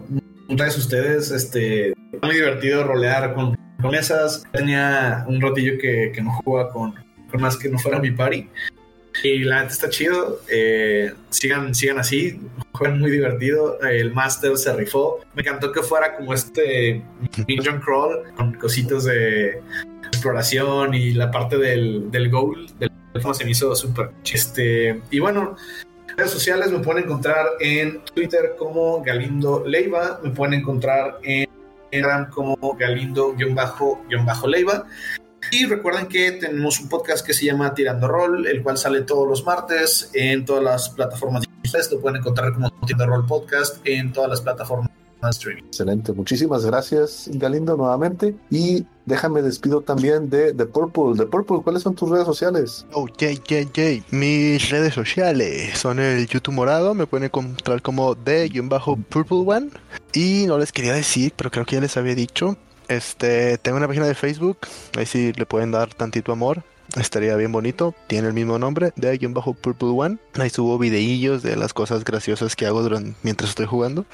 a 0.50 0.78
ustedes. 0.78 1.32
Este, 1.32 1.94
muy 2.22 2.36
divertido 2.36 2.84
rolear 2.84 3.34
con, 3.34 3.58
con 3.82 3.92
mesas. 3.92 4.44
Tenía 4.52 5.26
un 5.28 5.42
ratillo 5.42 5.78
que, 5.80 6.12
que 6.14 6.22
no 6.22 6.32
jugaba 6.44 6.72
con, 6.72 6.96
con 7.32 7.42
más 7.42 7.58
que 7.58 7.70
no 7.70 7.80
fuera 7.80 8.00
mi 8.00 8.12
party. 8.12 8.48
Y 9.24 9.40
la 9.40 9.62
neta 9.62 9.74
está 9.74 9.90
chido. 9.90 10.42
Eh, 10.50 11.14
sigan, 11.30 11.74
sigan 11.74 12.00
así. 12.00 12.40
Juegan 12.74 13.00
muy 13.00 13.12
divertido. 13.12 13.80
El 13.82 14.14
Master 14.14 14.58
se 14.58 14.74
rifó. 14.76 15.22
Me 15.34 15.42
encantó 15.42 15.72
que 15.72 15.82
fuera 15.82 16.16
como 16.16 16.34
este 16.34 17.02
Dungeon 17.48 17.80
Crawl 17.80 18.34
con 18.36 18.54
cositas 18.56 19.06
de 19.06 19.62
exploración 20.08 20.94
y 20.94 21.12
la 21.12 21.32
parte 21.32 21.58
del, 21.58 22.12
del 22.12 22.30
goal. 22.30 22.68
Del 22.80 22.92
se 23.34 23.46
me 23.46 23.52
hizo 23.52 23.74
súper 23.76 24.12
chiste. 24.24 25.02
Y 25.10 25.20
bueno, 25.20 25.56
redes 26.16 26.32
sociales 26.32 26.72
me 26.72 26.80
pueden 26.80 27.04
encontrar 27.04 27.46
en 27.60 28.02
Twitter 28.14 28.56
como 28.58 29.04
Galindo 29.04 29.64
Leiva, 29.66 30.20
me 30.24 30.32
pueden 30.32 30.56
encontrar 30.56 31.20
en 31.24 31.48
Instagram 31.92 32.30
como 32.30 32.56
Galindo-Leiva. 32.78 34.86
Y 35.52 35.66
recuerden 35.66 36.08
que 36.08 36.32
tenemos 36.34 36.80
un 36.80 36.90
podcast 36.90 37.26
que 37.26 37.34
se 37.34 37.46
llama 37.46 37.74
Tirando 37.74 38.08
Rol, 38.08 38.48
el 38.48 38.64
cual 38.64 38.78
sale 38.78 39.02
todos 39.02 39.28
los 39.28 39.46
martes 39.46 40.10
en 40.14 40.44
todas 40.44 40.64
las 40.64 40.90
plataformas 40.90 41.44
digitales. 41.44 41.92
Lo 41.92 42.00
pueden 42.00 42.20
encontrar 42.20 42.54
como 42.54 42.72
Tirando 42.86 43.06
Rol 43.06 43.28
Podcast 43.28 43.78
en 43.86 44.12
todas 44.12 44.30
las 44.30 44.42
plataformas 44.42 44.90
streaming. 45.30 45.64
Excelente, 45.64 46.14
muchísimas 46.14 46.66
gracias 46.66 47.30
Galindo 47.34 47.78
nuevamente. 47.78 48.36
Y 48.50 48.86
déjame 49.06 49.42
despido 49.42 49.82
también 49.82 50.30
de 50.30 50.54
The 50.54 50.66
Purple. 50.66 51.16
The 51.18 51.26
Purple, 51.26 51.62
¿cuáles 51.64 51.84
son 51.84 51.96
tus 51.96 52.10
redes 52.10 52.26
sociales? 52.26 52.86
Oh, 52.94 53.08
yay, 53.18 53.40
yay, 53.48 53.68
yay. 53.74 54.04
Mis 54.12 54.70
redes 54.70 54.94
sociales 54.94 55.78
son 55.78 56.00
el 56.00 56.28
YouTube 56.28 56.54
morado. 56.54 56.94
Me 56.94 57.08
pueden 57.08 57.26
encontrar 57.26 57.82
como 57.82 58.16
The-Purple 58.16 59.44
One. 59.46 59.70
Y 60.14 60.46
no 60.48 60.58
les 60.58 60.72
quería 60.72 60.94
decir, 60.94 61.34
pero 61.36 61.52
creo 61.52 61.66
que 61.66 61.76
ya 61.76 61.82
les 61.82 61.98
había 61.98 62.16
dicho. 62.16 62.58
Este, 62.88 63.58
tengo 63.58 63.78
una 63.78 63.88
página 63.88 64.06
de 64.06 64.16
Facebook. 64.16 64.60
Ahí 64.98 65.06
sí 65.06 65.34
le 65.36 65.46
pueden 65.46 65.72
dar 65.72 65.94
tantito 65.94 66.32
amor. 66.32 66.64
Estaría 66.96 67.36
bien 67.36 67.52
bonito. 67.52 67.96
Tiene 68.08 68.28
el 68.28 68.34
mismo 68.34 68.60
nombre, 68.60 68.92
The-Purple 68.92 69.90
One. 69.90 70.18
Ahí 70.36 70.50
subo 70.50 70.78
videillos 70.78 71.44
de 71.44 71.56
las 71.56 71.74
cosas 71.74 72.04
graciosas 72.04 72.56
que 72.56 72.66
hago 72.66 72.84
durante, 72.84 73.16
mientras 73.24 73.50
estoy 73.50 73.66
jugando. 73.66 74.06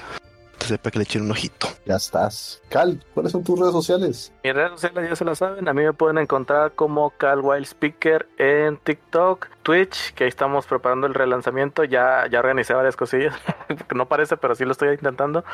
Para 0.78 0.90
que 0.92 0.98
le 0.98 1.04
echen 1.04 1.22
un 1.22 1.30
ojito. 1.30 1.68
Ya 1.84 1.96
estás. 1.96 2.62
Cal, 2.68 3.02
¿cuáles 3.14 3.32
son 3.32 3.42
tus 3.44 3.58
redes 3.58 3.72
sociales? 3.72 4.32
Mis 4.44 4.54
redes 4.54 4.72
sociales 4.72 5.10
ya 5.10 5.16
se 5.16 5.24
lo 5.24 5.34
saben. 5.34 5.68
A 5.68 5.72
mí 5.74 5.82
me 5.82 5.92
pueden 5.92 6.18
encontrar 6.18 6.72
como 6.72 7.10
Cal 7.10 7.40
Wild 7.40 7.64
Speaker 7.66 8.26
en 8.38 8.76
TikTok, 8.78 9.46
Twitch, 9.62 10.12
que 10.14 10.24
ahí 10.24 10.28
estamos 10.28 10.66
preparando 10.66 11.06
el 11.06 11.14
relanzamiento. 11.14 11.84
Ya, 11.84 12.26
ya 12.30 12.40
organicé 12.40 12.74
varias 12.74 12.96
cosillas. 12.96 13.34
no 13.94 14.06
parece, 14.06 14.36
pero 14.36 14.54
sí 14.54 14.64
lo 14.64 14.72
estoy 14.72 14.90
intentando. 14.90 15.44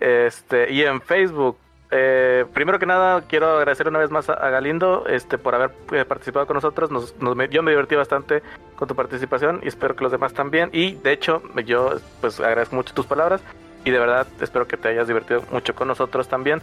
Este, 0.00 0.72
y 0.72 0.82
en 0.82 1.00
Facebook. 1.00 1.58
Eh, 1.92 2.44
primero 2.52 2.80
que 2.80 2.86
nada, 2.86 3.20
quiero 3.28 3.58
agradecer 3.58 3.86
una 3.86 4.00
vez 4.00 4.10
más 4.10 4.28
a, 4.28 4.32
a 4.32 4.50
Galindo 4.50 5.04
este, 5.06 5.38
por 5.38 5.54
haber 5.54 5.70
eh, 5.92 6.04
participado 6.04 6.44
con 6.46 6.54
nosotros. 6.54 6.90
Nos, 6.90 7.14
nos- 7.20 7.36
yo 7.50 7.62
me 7.62 7.70
divertí 7.70 7.94
bastante 7.94 8.42
con 8.74 8.88
tu 8.88 8.96
participación 8.96 9.60
y 9.62 9.68
espero 9.68 9.94
que 9.94 10.02
los 10.02 10.10
demás 10.10 10.32
también. 10.32 10.68
Y 10.72 10.94
de 10.96 11.12
hecho, 11.12 11.42
yo 11.64 11.94
pues 12.20 12.40
agradezco 12.40 12.74
mucho 12.74 12.92
tus 12.92 13.06
palabras 13.06 13.40
y 13.86 13.90
de 13.92 14.00
verdad 14.00 14.26
espero 14.40 14.66
que 14.66 14.76
te 14.76 14.88
hayas 14.88 15.06
divertido 15.06 15.44
mucho 15.52 15.74
con 15.74 15.88
nosotros 15.88 16.28
también. 16.28 16.60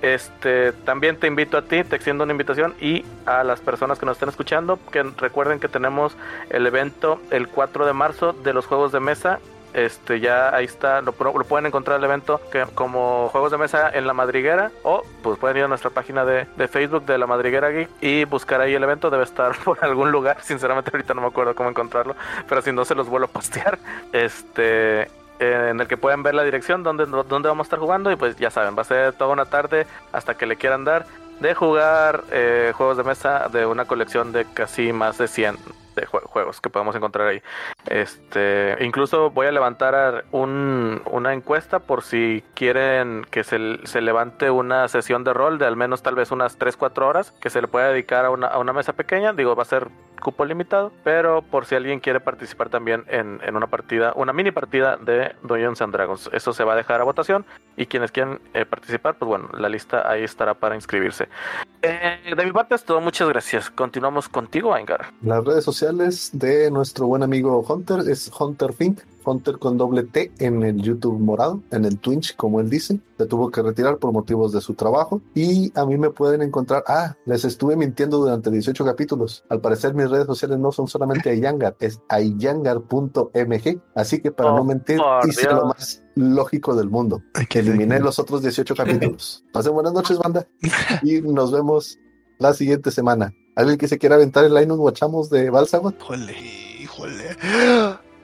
Este, 0.00 0.72
también 0.72 1.16
te 1.16 1.28
invito 1.28 1.58
a 1.58 1.62
ti, 1.62 1.84
te 1.84 1.94
extiendo 1.94 2.24
una 2.24 2.32
invitación 2.32 2.74
y 2.80 3.04
a 3.26 3.44
las 3.44 3.60
personas 3.60 4.00
que 4.00 4.06
nos 4.06 4.16
estén 4.16 4.30
escuchando 4.30 4.80
que 4.90 5.02
recuerden 5.02 5.60
que 5.60 5.68
tenemos 5.68 6.16
el 6.50 6.66
evento 6.66 7.20
el 7.30 7.46
4 7.46 7.86
de 7.86 7.92
marzo 7.92 8.32
de 8.32 8.54
los 8.54 8.66
juegos 8.66 8.90
de 8.90 9.00
mesa. 9.00 9.38
Este 9.74 10.20
ya 10.20 10.54
ahí 10.54 10.64
está, 10.64 11.02
lo, 11.02 11.12
pueden 11.12 11.66
encontrar 11.66 11.98
el 11.98 12.04
evento 12.04 12.40
como 12.74 13.28
juegos 13.28 13.52
de 13.52 13.58
mesa 13.58 13.90
en 13.90 14.06
la 14.06 14.12
madriguera 14.12 14.70
o 14.82 15.02
pues 15.22 15.38
pueden 15.38 15.58
ir 15.58 15.64
a 15.64 15.68
nuestra 15.68 15.90
página 15.90 16.24
de, 16.24 16.46
de 16.56 16.68
Facebook 16.68 17.06
de 17.06 17.16
la 17.16 17.26
madriguera 17.26 17.70
geek 17.70 17.88
y 18.00 18.24
buscar 18.24 18.60
ahí 18.60 18.74
el 18.74 18.82
evento, 18.82 19.08
debe 19.08 19.24
estar 19.24 19.56
por 19.64 19.82
algún 19.82 20.10
lugar, 20.10 20.38
sinceramente 20.42 20.90
ahorita 20.92 21.14
no 21.14 21.22
me 21.22 21.28
acuerdo 21.28 21.54
cómo 21.54 21.70
encontrarlo, 21.70 22.16
pero 22.48 22.60
si 22.60 22.72
no 22.72 22.84
se 22.84 22.94
los 22.94 23.08
vuelvo 23.08 23.26
a 23.26 23.30
postear, 23.30 23.78
este 24.12 25.08
en 25.42 25.80
el 25.80 25.86
que 25.86 25.96
pueden 25.96 26.22
ver 26.22 26.34
la 26.34 26.44
dirección 26.44 26.82
donde, 26.82 27.06
donde 27.06 27.48
vamos 27.48 27.64
a 27.64 27.68
estar 27.68 27.78
jugando 27.78 28.10
y 28.10 28.16
pues 28.16 28.36
ya 28.36 28.50
saben, 28.50 28.76
va 28.76 28.82
a 28.82 28.84
ser 28.84 29.12
toda 29.12 29.32
una 29.32 29.46
tarde 29.46 29.86
hasta 30.12 30.34
que 30.36 30.46
le 30.46 30.56
quieran 30.56 30.84
dar 30.84 31.06
de 31.40 31.54
jugar 31.54 32.24
eh, 32.30 32.72
juegos 32.76 32.96
de 32.96 33.04
mesa 33.04 33.48
de 33.52 33.66
una 33.66 33.84
colección 33.84 34.32
de 34.32 34.44
casi 34.44 34.92
más 34.92 35.18
de 35.18 35.28
100 35.28 35.56
de 35.94 36.06
jue- 36.06 36.22
juegos 36.24 36.60
que 36.60 36.70
podemos 36.70 36.94
encontrar 36.96 37.28
ahí. 37.28 37.42
Este, 37.86 38.76
incluso 38.80 39.30
voy 39.30 39.46
a 39.46 39.52
levantar 39.52 40.24
un- 40.32 41.02
una 41.10 41.32
encuesta 41.34 41.78
por 41.80 42.02
si 42.02 42.42
quieren 42.54 43.26
que 43.30 43.44
se, 43.44 43.78
se 43.84 44.00
levante 44.00 44.50
una 44.50 44.88
sesión 44.88 45.24
de 45.24 45.32
rol 45.32 45.58
de 45.58 45.66
al 45.66 45.76
menos 45.76 46.02
tal 46.02 46.14
vez 46.14 46.30
unas 46.30 46.58
3-4 46.58 47.06
horas 47.06 47.32
que 47.40 47.50
se 47.50 47.60
le 47.60 47.68
pueda 47.68 47.88
dedicar 47.88 48.24
a 48.24 48.30
una, 48.30 48.46
a 48.46 48.58
una 48.58 48.72
mesa 48.72 48.92
pequeña. 48.94 49.32
Digo, 49.32 49.54
va 49.54 49.62
a 49.62 49.66
ser 49.66 49.88
cupo 50.22 50.44
limitado, 50.44 50.92
pero 51.02 51.42
por 51.42 51.66
si 51.66 51.74
alguien 51.74 51.98
quiere 51.98 52.20
participar 52.20 52.68
también 52.68 53.04
en, 53.08 53.40
en 53.42 53.56
una 53.56 53.66
partida, 53.66 54.12
una 54.14 54.32
mini 54.32 54.52
partida 54.52 54.96
de 54.96 55.34
Dungeons 55.42 55.82
and 55.82 55.92
Dragons. 55.92 56.30
Eso 56.32 56.52
se 56.52 56.62
va 56.62 56.74
a 56.74 56.76
dejar 56.76 57.00
a 57.00 57.04
votación 57.04 57.44
y 57.76 57.86
quienes 57.86 58.12
quieran 58.12 58.38
eh, 58.54 58.64
participar, 58.64 59.16
pues 59.16 59.26
bueno, 59.28 59.48
la 59.52 59.68
lista 59.68 60.08
ahí 60.08 60.22
estará 60.22 60.54
para 60.54 60.76
inscribirse. 60.76 61.28
Eh, 61.84 62.34
de 62.36 62.44
mi 62.44 62.52
parte 62.52 62.76
es 62.76 62.84
todo, 62.84 63.00
muchas 63.00 63.28
gracias. 63.28 63.68
Continuamos 63.68 64.28
contigo, 64.28 64.72
Aingar. 64.72 65.06
Las 65.22 65.44
redes 65.44 65.64
sociales 65.64 65.81
de 65.90 66.70
nuestro 66.70 67.08
buen 67.08 67.24
amigo 67.24 67.64
Hunter 67.68 68.08
es 68.08 68.30
Hunter 68.38 68.72
Fink, 68.72 69.00
Hunter 69.24 69.58
con 69.58 69.76
doble 69.76 70.04
T 70.04 70.30
en 70.38 70.62
el 70.62 70.80
YouTube 70.80 71.18
morado, 71.18 71.60
en 71.72 71.84
el 71.84 71.98
Twitch, 71.98 72.36
como 72.36 72.60
él 72.60 72.70
dice. 72.70 73.00
Se 73.18 73.26
tuvo 73.26 73.50
que 73.50 73.62
retirar 73.62 73.98
por 73.98 74.12
motivos 74.12 74.52
de 74.52 74.60
su 74.60 74.74
trabajo. 74.74 75.20
Y 75.34 75.72
a 75.76 75.84
mí 75.84 75.98
me 75.98 76.10
pueden 76.10 76.40
encontrar. 76.42 76.84
Ah, 76.86 77.16
les 77.26 77.44
estuve 77.44 77.74
mintiendo 77.74 78.18
durante 78.18 78.48
18 78.50 78.84
capítulos. 78.84 79.44
Al 79.48 79.60
parecer, 79.60 79.92
mis 79.94 80.08
redes 80.08 80.26
sociales 80.26 80.58
no 80.60 80.70
son 80.70 80.86
solamente 80.86 81.30
Ayangar, 81.30 81.76
es 81.80 82.00
ayangar.mg. 82.08 83.80
Así 83.96 84.20
que 84.22 84.30
para 84.30 84.52
Oh, 84.52 84.58
no 84.58 84.64
mentir, 84.64 85.00
hice 85.28 85.42
Dios. 85.42 85.54
lo 85.54 85.66
más 85.66 86.02
lógico 86.14 86.76
del 86.76 86.90
mundo. 86.90 87.22
Aquí 87.34 87.58
Eliminé 87.58 87.98
los 87.98 88.20
otros 88.20 88.42
18 88.42 88.74
capítulos. 88.76 89.44
Pasen 89.52 89.72
buenas 89.72 89.92
noches, 89.92 90.16
banda. 90.18 90.46
Y 91.02 91.20
nos 91.22 91.50
vemos 91.50 91.98
la 92.38 92.54
siguiente 92.54 92.92
semana. 92.92 93.32
¿Alguien 93.54 93.76
que 93.76 93.86
se 93.88 93.98
quiera 93.98 94.14
aventar 94.14 94.44
el 94.44 94.54
Line 94.54 94.74
Guachamos 94.74 95.28
de 95.28 95.50
Balsagot? 95.50 95.94
Híjole, 96.00 96.38
híjole. 96.80 97.36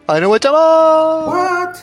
¡Ay, 0.07 0.21
no, 0.23 0.29
guachamos! 0.29 1.35
What? 1.35 1.77